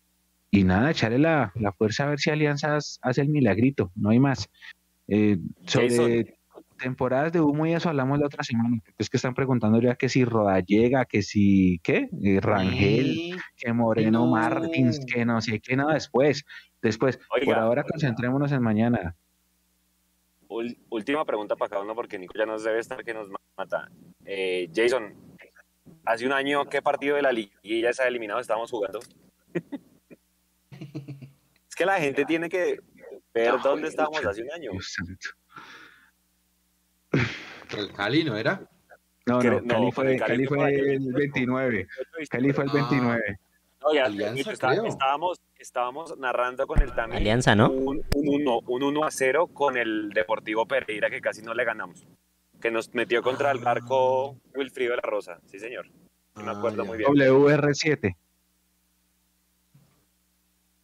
nada, 0.52 0.90
echarle 0.90 1.20
la, 1.20 1.52
fuerza 1.78 2.06
a 2.06 2.10
ver 2.10 2.20
si 2.20 2.30
Alianzas 2.30 3.00
hace 3.02 3.22
el 3.22 3.30
milagrito, 3.30 3.92
no 3.96 4.10
hay 4.10 4.20
más. 4.20 4.50
Eh, 5.08 5.38
sobre 5.68 6.38
temporadas 6.78 7.32
de 7.32 7.42
humo 7.42 7.66
y 7.66 7.74
eso 7.74 7.90
hablamos 7.90 8.20
la 8.20 8.28
otra 8.28 8.44
semana, 8.44 8.80
es 8.98 9.10
que 9.10 9.18
están 9.18 9.34
preguntando 9.34 9.82
ya 9.82 9.96
que 9.96 10.08
si 10.08 10.24
Roda 10.24 10.60
llega, 10.62 11.06
que 11.06 11.22
si, 11.22 11.80
¿qué? 11.84 12.08
Eh, 12.24 12.40
Rangel, 12.42 13.38
que 13.58 13.74
Moreno 13.74 14.26
Martins, 14.26 15.02
que 15.06 15.26
no 15.26 15.42
sé 15.42 15.60
qué, 15.60 15.76
nada 15.76 15.94
después, 15.94 16.46
después. 16.82 17.20
Por 17.44 17.56
ahora 17.56 17.84
concentrémonos 17.84 18.54
en 18.54 18.62
mañana. 18.62 19.16
Última 20.48 21.26
pregunta 21.26 21.56
para 21.56 21.70
cada 21.70 21.82
uno 21.82 21.96
porque 21.96 22.18
Nico 22.20 22.34
ya 22.38 22.46
nos 22.46 22.64
debe 22.64 22.80
estar 22.80 23.04
que 23.04 23.14
nos 23.14 23.30
mata. 23.58 23.90
Eh, 24.26 24.70
Jason, 24.74 25.14
hace 26.06 26.26
un 26.26 26.32
año, 26.34 26.66
¿qué 26.70 26.82
partido 26.82 27.16
de 27.16 27.22
la 27.22 27.32
liguilla 27.32 27.94
se 27.94 28.04
ha 28.04 28.08
eliminado 28.08 28.40
estábamos 28.40 28.72
jugando? 28.72 29.00
es 30.72 31.76
que 31.76 31.86
la 31.86 32.00
gente 32.00 32.26
tiene 32.26 32.50
que 32.50 32.80
ver 33.34 33.56
dónde 33.64 33.88
estábamos 33.88 34.26
hace 34.26 34.44
un 34.44 34.52
año. 34.52 34.72
El 37.78 37.92
Cali 37.94 38.24
no 38.24 38.36
era. 38.38 38.62
No, 39.26 39.42
no, 39.42 39.42
Cali 39.66 39.86
no, 39.86 39.92
fue, 39.92 40.14
el 40.14 40.20
Cali 40.20 40.30
Cali 40.34 40.46
fue 40.46 40.58
fue 40.58 40.68
ayer. 40.68 40.88
el 40.90 41.14
29. 41.14 41.88
Cali 42.30 42.54
fue 42.54 42.64
el 42.66 42.70
Ah. 42.70 42.74
29. 42.74 43.24
No, 43.28 43.36
ya, 43.94 44.06
Alianza, 44.06 44.34
de 44.34 44.42
hecho, 44.42 44.52
está- 44.52 44.70
creo. 44.70 44.86
estábamos, 44.86 45.42
estábamos 45.58 46.18
narrando 46.18 46.66
con 46.68 46.82
el 46.82 46.94
Tami 46.94 47.16
Alianza, 47.18 47.56
¿no? 47.56 47.70
un, 47.72 47.98
un, 48.16 48.30
uno, 48.30 48.60
un 48.68 48.84
1 48.84 49.04
a 49.06 49.12
0 49.12 49.48
con 49.48 49.78
el 49.78 50.10
Deportivo 50.12 50.66
Pereira 50.66 51.10
que 51.10 51.22
casi 51.22 51.42
no 51.42 51.54
le 51.54 51.64
ganamos. 51.66 52.08
Que 52.62 52.72
nos 52.72 52.94
metió 52.94 53.22
contra 53.22 53.52
el 53.52 53.60
barco 53.60 54.38
Wilfrido 54.56 54.92
de 54.92 54.98
la 54.98 55.04
Rosa. 55.04 55.40
Sí, 55.46 55.60
señor. 55.60 55.88
Sí 56.36 56.44
me 56.44 56.52
acuerdo 56.52 56.82
Ah, 56.84 56.86
muy 56.86 56.98
bien. 56.98 57.10
WR7. 57.12 58.16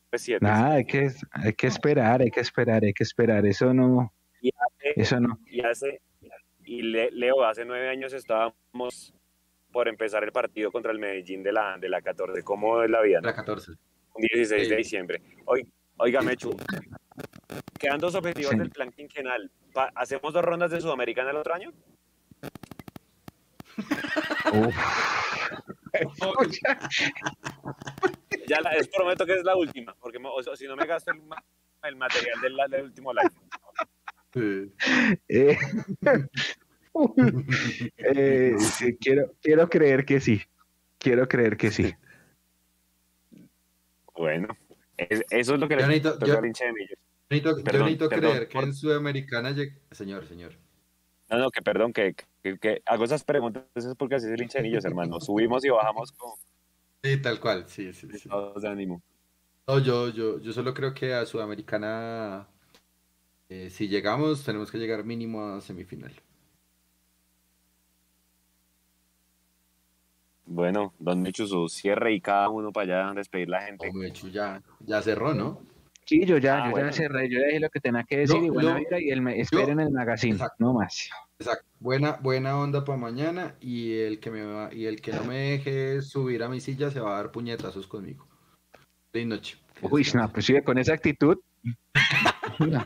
Pues 0.09 0.21
siete. 0.23 0.45
Nada, 0.45 0.73
hay 0.73 0.85
que, 0.85 1.09
hay 1.31 1.53
que 1.53 1.67
esperar, 1.67 2.21
hay 2.21 2.29
que 2.31 2.41
esperar, 2.41 2.83
hay 2.83 2.93
que 2.93 3.03
esperar. 3.03 3.45
Eso 3.45 3.73
no, 3.73 4.13
Y 4.41 4.49
hace, 4.49 4.93
eso 5.01 5.19
no. 5.21 5.39
y 5.47 5.61
hace, 5.61 6.01
y 6.65 6.81
Le- 6.81 7.11
Leo, 7.11 7.43
hace 7.45 7.63
nueve 7.63 7.89
años 7.89 8.11
estábamos 8.11 9.13
por 9.71 9.87
empezar 9.87 10.23
el 10.23 10.31
partido 10.31 10.71
contra 10.71 10.91
el 10.91 10.99
Medellín 10.99 11.43
de 11.43 11.51
la, 11.53 11.77
de 11.77 11.89
la 11.89 12.01
14. 12.01 12.43
¿Cómo 12.43 12.83
es 12.83 12.89
la 12.89 13.01
vida? 13.01 13.21
no? 13.21 13.27
La 13.27 13.35
14. 13.35 13.71
Un 13.71 14.21
16 14.21 14.69
de 14.69 14.75
diciembre. 14.75 15.21
Oiga, 15.45 15.67
oiga 15.97 16.21
Mechu, 16.21 16.55
quedan 17.79 17.99
dos 17.99 18.15
objetivos 18.15 18.51
Sí. 18.51 18.57
del 18.57 18.69
plan 18.69 18.91
quinquenal. 18.91 19.49
¿Hacemos 19.95 20.33
dos 20.33 20.43
rondas 20.43 20.71
de 20.71 20.81
Sudamericana 20.81 21.31
el 21.31 21.37
otro 21.37 21.53
año? 21.53 21.71
Ya 28.47 28.59
la, 28.61 28.73
les 28.73 28.87
prometo 28.87 29.25
que 29.25 29.33
es 29.33 29.43
la 29.43 29.55
última, 29.55 29.95
porque 29.99 30.17
o 30.21 30.43
sea, 30.43 30.55
si 30.55 30.65
no 30.67 30.75
me 30.75 30.85
gasto 30.85 31.11
el, 31.11 31.21
el 31.83 31.95
material 31.95 32.41
del, 32.41 32.57
del 32.69 32.83
último 32.83 33.13
live. 33.13 33.31
Sí. 34.33 34.73
Eh, 35.27 35.57
eh, 37.97 38.55
sí, 38.59 38.95
quiero, 38.97 39.33
quiero 39.41 39.69
creer 39.69 40.05
que 40.05 40.19
sí. 40.19 40.41
Quiero 40.97 41.27
creer 41.27 41.57
que 41.57 41.71
sí. 41.71 41.93
Bueno, 44.15 44.47
es- 44.97 45.23
eso 45.29 45.53
es 45.55 45.59
lo 45.59 45.67
que 45.67 45.75
Yo 45.75 45.81
le 45.81 45.87
necesito- 45.87 46.25
yo- 46.25 46.37
al 46.37 46.45
hincha 46.45 46.65
de 46.65 46.73
Millos. 46.73 46.99
Necesito- 47.29 47.57
yo 47.57 47.63
Perdón, 47.63 47.81
necesito 47.85 48.09
perdón, 48.09 48.31
creer 48.31 48.47
que 48.47 48.53
por- 48.53 48.63
en 48.65 48.73
Sudamericana 48.73 49.51
llegue... 49.51 49.77
Señor, 49.91 50.27
señor. 50.27 50.53
No, 51.29 51.37
no, 51.37 51.49
que 51.49 51.61
perdón, 51.61 51.93
que, 51.93 52.13
que, 52.43 52.59
que 52.59 52.81
hago 52.85 53.05
esas 53.05 53.23
preguntas 53.23 53.63
es 53.75 53.95
porque 53.97 54.15
así 54.15 54.27
es 54.27 54.33
el 54.33 54.41
hincha 54.41 54.59
de 54.59 54.63
Millos, 54.63 54.83
hermano. 54.85 55.19
Subimos 55.21 55.63
y 55.65 55.69
bajamos 55.69 56.11
con 56.11 56.31
Sí, 57.03 57.17
tal 57.21 57.39
cual. 57.39 57.65
Sí, 57.67 57.93
sí, 57.93 58.05
de 58.07 58.67
ánimo. 58.67 59.01
No, 59.65 59.79
yo, 59.79 60.09
yo, 60.09 60.39
yo 60.39 60.51
solo 60.53 60.73
creo 60.73 60.93
que 60.93 61.13
a 61.13 61.25
Sudamericana, 61.25 62.47
eh, 63.49 63.69
si 63.71 63.87
llegamos, 63.87 64.43
tenemos 64.43 64.69
que 64.69 64.77
llegar 64.77 65.03
mínimo 65.05 65.41
a 65.55 65.61
semifinal. 65.61 66.13
Bueno, 70.53 70.93
don 70.99 71.21
Mechu, 71.21 71.47
su 71.47 71.69
cierre 71.69 72.13
y 72.13 72.19
cada 72.19 72.49
uno 72.49 72.71
para 72.73 73.03
allá 73.07 73.13
despedir 73.13 73.47
la 73.49 73.61
gente. 73.61 73.89
De 73.93 74.07
hecho 74.07 74.27
ya, 74.27 74.61
ya 74.81 75.01
cerró, 75.01 75.33
¿no? 75.33 75.61
Sí, 76.05 76.25
yo 76.25 76.37
ya, 76.39 76.63
Ah, 76.63 76.65
yo 76.65 76.71
bueno. 76.71 76.87
ya 76.89 76.93
cerré, 76.93 77.29
yo 77.29 77.39
ya 77.39 77.45
dije 77.47 77.59
lo 77.61 77.69
que 77.69 77.79
tenía 77.79 78.03
que 78.03 78.17
decir 78.17 78.35
Yo- 78.37 78.45
y 78.45 78.49
buena 78.49 78.71
yo- 78.73 78.79
vida 78.79 78.99
y 78.99 79.09
el, 79.11 79.21
me- 79.21 79.39
esperen 79.39 79.79
el 79.79 79.91
magazine, 79.91 80.33
Exacto. 80.33 80.55
no 80.59 80.73
más. 80.73 81.09
Exacto. 81.39 81.65
Buena, 81.79 82.17
buena 82.21 82.57
onda 82.59 82.83
para 82.83 82.97
mañana 82.97 83.55
y 83.61 83.93
el 83.93 84.19
que 84.19 84.29
me 84.29 84.43
va, 84.43 84.73
y 84.73 84.85
el 84.87 84.99
que 84.99 85.13
no 85.13 85.23
me 85.23 85.37
deje 85.51 86.01
subir 86.01 86.43
a 86.43 86.49
mi 86.49 86.59
silla 86.59 86.91
se 86.91 86.99
va 86.99 87.13
a 87.13 87.17
dar 87.17 87.31
puñetazos 87.31 87.87
conmigo. 87.87 88.27
Feliz 89.13 89.27
noche. 89.27 89.57
Uy, 89.81 90.05
no, 90.13 90.29
pues 90.33 90.45
sí, 90.45 90.61
con 90.63 90.77
esa 90.77 90.93
actitud. 90.93 91.37
No, 92.59 92.85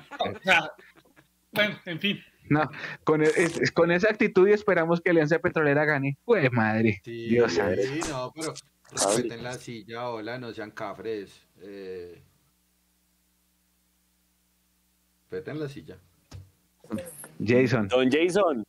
bueno, 1.52 1.76
en 1.86 2.00
fin. 2.00 2.20
No, 2.50 2.70
con, 3.04 3.22
e- 3.24 3.26
es- 3.36 3.60
es- 3.60 3.72
con 3.72 3.92
esa 3.92 4.10
actitud 4.10 4.48
y 4.48 4.54
esperamos 4.54 5.02
que 5.02 5.10
Alianza 5.12 5.40
Petrolera 5.40 5.86
gane. 5.86 6.18
Pues 6.26 6.52
madre, 6.52 7.02
Sí, 7.04 7.28
Dios 7.30 7.54
sí, 7.54 8.00
no, 8.10 8.32
pero 8.36 8.54
respeten 8.92 9.44
la 9.44 9.54
silla, 9.54 10.10
hola, 10.10 10.38
no 10.38 10.54
sean 10.54 10.72
cafres. 10.72 11.46
Eh... 11.62 12.22
Respeten 15.30 15.60
la 15.60 15.68
silla. 15.68 15.98
Jason. 17.46 17.88
Don 17.88 18.10
Jason, 18.12 18.64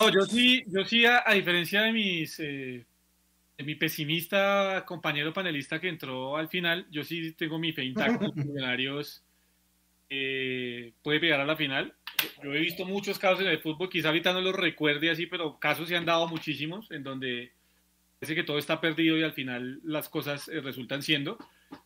No, 0.00 0.10
yo 0.10 0.22
sí, 0.22 0.64
yo 0.66 0.84
sí, 0.84 1.06
a, 1.06 1.22
a 1.24 1.34
diferencia 1.34 1.82
de 1.82 1.92
mis 1.92 2.38
eh, 2.40 2.84
de 3.56 3.64
mi 3.64 3.74
pesimista 3.76 4.84
compañero 4.86 5.32
panelista 5.32 5.80
que 5.80 5.88
entró 5.88 6.36
al 6.36 6.48
final, 6.48 6.86
yo 6.90 7.04
sí 7.04 7.32
tengo 7.32 7.58
mi 7.58 7.72
fe 7.72 7.84
intacta. 7.84 8.26
Los 8.26 8.36
Millonarios 8.36 9.22
eh, 10.10 10.92
puede 11.02 11.20
llegar 11.20 11.40
a 11.40 11.46
la 11.46 11.56
final. 11.56 11.94
Yo 12.42 12.52
he 12.54 12.60
visto 12.60 12.84
muchos 12.84 13.18
casos 13.18 13.40
en 13.40 13.48
el 13.48 13.58
fútbol, 13.58 13.88
quizá 13.88 14.08
ahorita 14.08 14.32
no 14.32 14.40
los 14.40 14.54
recuerde 14.54 15.10
así, 15.10 15.26
pero 15.26 15.58
casos 15.58 15.88
se 15.88 15.96
han 15.96 16.04
dado 16.04 16.28
muchísimos 16.28 16.90
en 16.90 17.02
donde 17.02 17.52
parece 18.18 18.34
que 18.34 18.42
todo 18.44 18.58
está 18.58 18.80
perdido 18.80 19.18
y 19.18 19.22
al 19.22 19.32
final 19.32 19.80
las 19.84 20.08
cosas 20.08 20.48
eh, 20.48 20.60
resultan 20.60 21.02
siendo. 21.02 21.38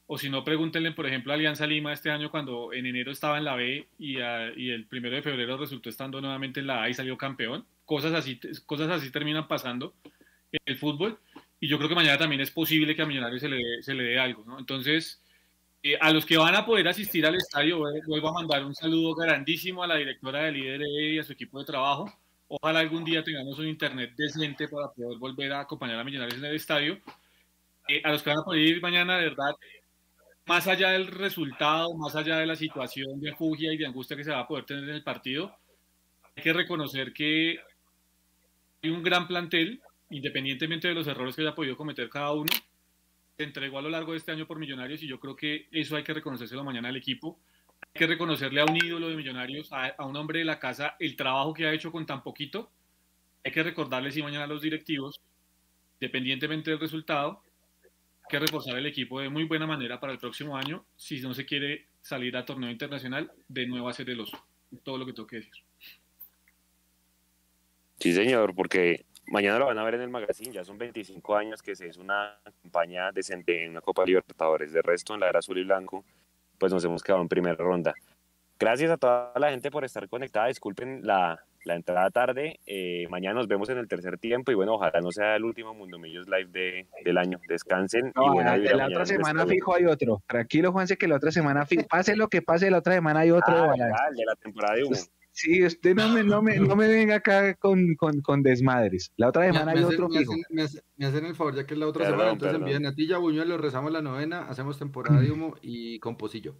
O 0.06 0.18
si 0.18 0.28
no, 0.28 0.44
pregúntenle, 0.44 0.92
por 0.92 1.06
ejemplo, 1.06 1.32
a 1.32 1.36
Alianza 1.36 1.66
Lima 1.66 1.92
este 1.92 2.10
año 2.10 2.30
cuando 2.30 2.72
en 2.72 2.84
enero 2.86 3.10
estaba 3.12 3.38
en 3.38 3.44
la 3.44 3.54
B 3.54 3.86
y, 3.98 4.20
a- 4.20 4.52
y 4.56 4.70
el 4.70 4.84
primero 4.86 5.16
de 5.16 5.22
febrero 5.22 5.56
resultó 5.56 5.88
estando 5.88 6.20
nuevamente 6.20 6.60
en 6.60 6.66
la 6.66 6.82
A 6.82 6.90
y 6.90 6.94
salió 6.94 7.16
campeón. 7.16 7.64
Cosas 7.86 8.12
así, 8.12 8.38
cosas 8.66 8.90
así 8.90 9.10
terminan 9.10 9.48
pasando 9.48 9.94
en 10.52 10.60
el 10.66 10.76
fútbol. 10.76 11.18
Y 11.60 11.68
yo 11.68 11.76
creo 11.78 11.88
que 11.88 11.94
mañana 11.94 12.18
también 12.18 12.40
es 12.40 12.50
posible 12.50 12.94
que 12.96 13.02
a 13.02 13.06
Millonarios 13.06 13.40
se 13.40 13.48
le 13.48 13.82
se 13.82 13.94
le 13.94 14.02
dé 14.04 14.18
algo, 14.18 14.44
¿no? 14.46 14.58
Entonces, 14.58 15.19
eh, 15.82 15.96
a 16.00 16.12
los 16.12 16.26
que 16.26 16.36
van 16.36 16.54
a 16.54 16.64
poder 16.66 16.88
asistir 16.88 17.24
al 17.26 17.34
estadio, 17.36 17.78
vuel- 17.80 18.02
vuelvo 18.06 18.28
a 18.28 18.32
mandar 18.34 18.64
un 18.64 18.74
saludo 18.74 19.14
grandísimo 19.14 19.82
a 19.82 19.86
la 19.86 19.96
directora 19.96 20.44
del 20.44 20.54
líder 20.54 20.82
y 20.82 21.18
a 21.18 21.22
su 21.24 21.32
equipo 21.32 21.58
de 21.58 21.64
trabajo. 21.64 22.12
Ojalá 22.48 22.80
algún 22.80 23.04
día 23.04 23.22
tengamos 23.22 23.58
un 23.58 23.68
internet 23.68 24.12
decente 24.16 24.68
para 24.68 24.88
poder 24.88 25.18
volver 25.18 25.52
a 25.52 25.60
acompañar 25.60 25.98
a 25.98 26.04
Millonarios 26.04 26.38
en 26.38 26.44
el 26.44 26.56
estadio. 26.56 26.98
Eh, 27.88 28.02
a 28.04 28.12
los 28.12 28.22
que 28.22 28.30
van 28.30 28.40
a 28.40 28.44
poder 28.44 28.60
ir 28.60 28.82
mañana, 28.82 29.18
de 29.18 29.28
verdad, 29.30 29.54
más 30.46 30.66
allá 30.66 30.90
del 30.90 31.06
resultado, 31.06 31.94
más 31.94 32.16
allá 32.16 32.38
de 32.38 32.46
la 32.46 32.56
situación 32.56 33.20
de 33.20 33.34
fugia 33.34 33.72
y 33.72 33.76
de 33.76 33.86
angustia 33.86 34.16
que 34.16 34.24
se 34.24 34.32
va 34.32 34.40
a 34.40 34.48
poder 34.48 34.64
tener 34.64 34.84
en 34.84 34.96
el 34.96 35.02
partido, 35.02 35.54
hay 36.36 36.42
que 36.42 36.52
reconocer 36.52 37.12
que 37.12 37.60
hay 38.82 38.90
un 38.90 39.02
gran 39.02 39.28
plantel, 39.28 39.80
independientemente 40.10 40.88
de 40.88 40.94
los 40.94 41.06
errores 41.06 41.36
que 41.36 41.42
haya 41.42 41.54
podido 41.54 41.76
cometer 41.76 42.08
cada 42.08 42.32
uno, 42.32 42.50
se 43.40 43.44
entregó 43.44 43.78
a 43.78 43.82
lo 43.82 43.88
largo 43.88 44.12
de 44.12 44.18
este 44.18 44.32
año 44.32 44.46
por 44.46 44.58
Millonarios 44.58 45.02
y 45.02 45.06
yo 45.06 45.18
creo 45.18 45.34
que 45.34 45.66
eso 45.72 45.96
hay 45.96 46.04
que 46.04 46.12
reconocérselo 46.12 46.62
mañana 46.62 46.90
al 46.90 46.96
equipo. 46.96 47.40
Hay 47.80 47.98
que 47.98 48.06
reconocerle 48.06 48.60
a 48.60 48.66
un 48.66 48.76
ídolo 48.76 49.08
de 49.08 49.16
Millonarios, 49.16 49.72
a, 49.72 49.86
a 49.86 50.04
un 50.04 50.14
hombre 50.14 50.40
de 50.40 50.44
la 50.44 50.58
casa, 50.58 50.94
el 50.98 51.16
trabajo 51.16 51.54
que 51.54 51.64
ha 51.64 51.72
hecho 51.72 51.90
con 51.90 52.04
tan 52.04 52.22
poquito. 52.22 52.70
Hay 53.42 53.50
que 53.50 53.62
recordarle 53.62 54.12
sí 54.12 54.22
mañana 54.22 54.44
a 54.44 54.46
los 54.46 54.60
directivos, 54.60 55.22
independientemente 55.94 56.70
del 56.70 56.80
resultado, 56.80 57.42
hay 57.82 58.28
que 58.28 58.38
reforzar 58.40 58.76
el 58.76 58.84
equipo 58.84 59.20
de 59.20 59.30
muy 59.30 59.44
buena 59.44 59.66
manera 59.66 59.98
para 59.98 60.12
el 60.12 60.18
próximo 60.18 60.54
año 60.54 60.84
si 60.94 61.22
no 61.22 61.32
se 61.32 61.46
quiere 61.46 61.86
salir 62.02 62.36
a 62.36 62.44
torneo 62.44 62.70
internacional 62.70 63.32
de 63.48 63.66
nuevo 63.66 63.88
a 63.88 63.94
ser 63.94 64.10
el 64.10 64.20
oso. 64.20 64.38
Todo 64.82 64.98
lo 64.98 65.06
que 65.06 65.14
tengo 65.14 65.26
que 65.26 65.36
decir. 65.36 65.64
sí 68.00 68.12
señor, 68.12 68.54
porque 68.54 69.06
mañana 69.30 69.58
lo 69.58 69.66
van 69.66 69.78
a 69.78 69.84
ver 69.84 69.94
en 69.94 70.02
el 70.02 70.10
magazine, 70.10 70.52
ya 70.52 70.64
son 70.64 70.76
25 70.76 71.36
años 71.36 71.62
que 71.62 71.74
se 71.74 71.86
hizo 71.86 72.00
una 72.00 72.38
campaña 72.62 73.10
decente 73.12 73.64
en 73.64 73.70
una 73.70 73.80
Copa 73.80 74.04
Libertadores, 74.04 74.72
de 74.72 74.82
resto 74.82 75.14
en 75.14 75.20
la 75.20 75.28
era 75.28 75.38
azul 75.38 75.58
y 75.58 75.64
blanco, 75.64 76.04
pues 76.58 76.72
nos 76.72 76.84
hemos 76.84 77.02
quedado 77.02 77.22
en 77.22 77.28
primera 77.28 77.56
ronda. 77.56 77.94
Gracias 78.58 78.90
a 78.90 78.98
toda 78.98 79.32
la 79.36 79.50
gente 79.50 79.70
por 79.70 79.84
estar 79.84 80.06
conectada, 80.08 80.48
disculpen 80.48 81.06
la, 81.06 81.42
la 81.64 81.76
entrada 81.76 82.10
tarde, 82.10 82.58
eh, 82.66 83.06
mañana 83.08 83.36
nos 83.36 83.48
vemos 83.48 83.70
en 83.70 83.78
el 83.78 83.88
tercer 83.88 84.18
tiempo 84.18 84.50
y 84.50 84.54
bueno, 84.54 84.74
ojalá 84.74 85.00
no 85.00 85.12
sea 85.12 85.36
el 85.36 85.44
último 85.44 85.72
Mundo 85.72 85.98
Millos 85.98 86.26
Live 86.28 86.50
de, 86.50 86.86
del 87.04 87.16
año, 87.16 87.40
descansen 87.48 88.12
y 88.14 88.28
buena 88.30 88.56
vibra 88.56 88.76
la 88.76 88.86
otra 88.88 89.06
semana 89.06 89.46
fijo 89.46 89.74
hay 89.74 89.86
otro. 89.86 90.22
Tranquilo, 90.26 90.72
Juanse, 90.72 90.98
que 90.98 91.08
la 91.08 91.16
otra 91.16 91.30
semana 91.30 91.64
fijo. 91.64 91.86
Pase 91.88 92.16
lo 92.16 92.28
que 92.28 92.42
pase, 92.42 92.70
la 92.70 92.78
otra 92.78 92.94
semana 92.94 93.20
hay 93.20 93.30
otro 93.30 93.54
Ah, 93.54 93.74
de 94.10 94.24
la 94.24 94.34
temporada 94.36 94.74
de 94.74 94.84
humo. 94.84 94.96
Sí, 95.32 95.64
usted 95.64 95.94
no 95.94 96.08
me, 96.08 96.22
no 96.24 96.42
me, 96.42 96.56
no 96.58 96.74
me 96.76 96.88
venga 96.88 97.14
acá 97.16 97.54
con, 97.54 97.94
con, 97.94 98.20
con 98.20 98.42
desmadres. 98.42 99.12
La 99.16 99.28
otra 99.28 99.46
semana 99.46 99.72
me 99.72 99.78
hay 99.78 99.84
otro 99.84 100.08
fijo. 100.10 100.32
hacen- 100.32 100.42
me 100.50 100.62
hacen- 100.64 100.82
me 100.96 101.06
hacen 101.06 101.24
el 101.24 101.34
favor, 101.34 101.54
ya 101.54 101.64
que 101.66 101.74
es 101.74 101.80
la 101.80 101.86
otra 101.86 102.00
Perdón, 102.04 102.18
semana, 102.18 102.32
entonces 102.32 102.52
perdón. 102.58 102.68
envíen 102.68 102.86
a 102.86 102.94
Tilla 102.94 103.18
Buñuelo, 103.18 103.56
rezamos 103.56 103.92
la 103.92 104.02
novena, 104.02 104.46
hacemos 104.48 104.78
temporada 104.78 105.20
de 105.20 105.30
humo 105.30 105.56
y 105.62 105.98
con 106.00 106.16
pocillo. 106.16 106.54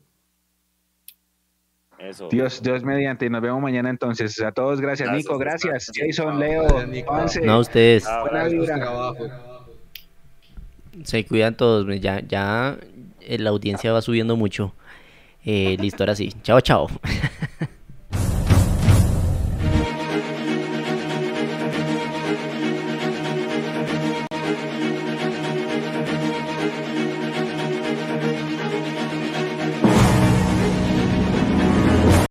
Eso. 1.99 2.29
Dios, 2.31 2.63
Dios 2.63 2.83
mediante. 2.83 3.29
Nos 3.29 3.43
vemos 3.43 3.61
mañana 3.61 3.91
entonces. 3.91 4.41
A 4.41 4.53
todos, 4.53 4.81
gracias, 4.81 5.09
Gracias, 5.11 5.25
Nico. 5.27 5.39
gracias. 5.39 5.91
Jason, 5.95 6.39
Leo. 6.41 6.67
Juanse. 7.05 7.43
No, 7.43 7.59
ustedes 7.59 8.07
Ah, 8.07 8.23
Buena 8.23 8.45
vibra. 8.45 9.13
se 11.05 11.27
cuidan 11.27 11.57
todos. 11.57 11.87
Ya, 12.01 12.21
ya 12.21 12.79
eh, 13.21 13.39
la 13.39 13.51
audiencia 13.51 13.93
va 13.93 14.01
subiendo 14.01 14.37
mucho. 14.37 14.75
Eh, 15.45 15.77
listo, 15.79 16.03
ahora 16.05 16.15
sí. 16.15 16.33
Chao, 16.43 16.61
chao. 16.63 16.87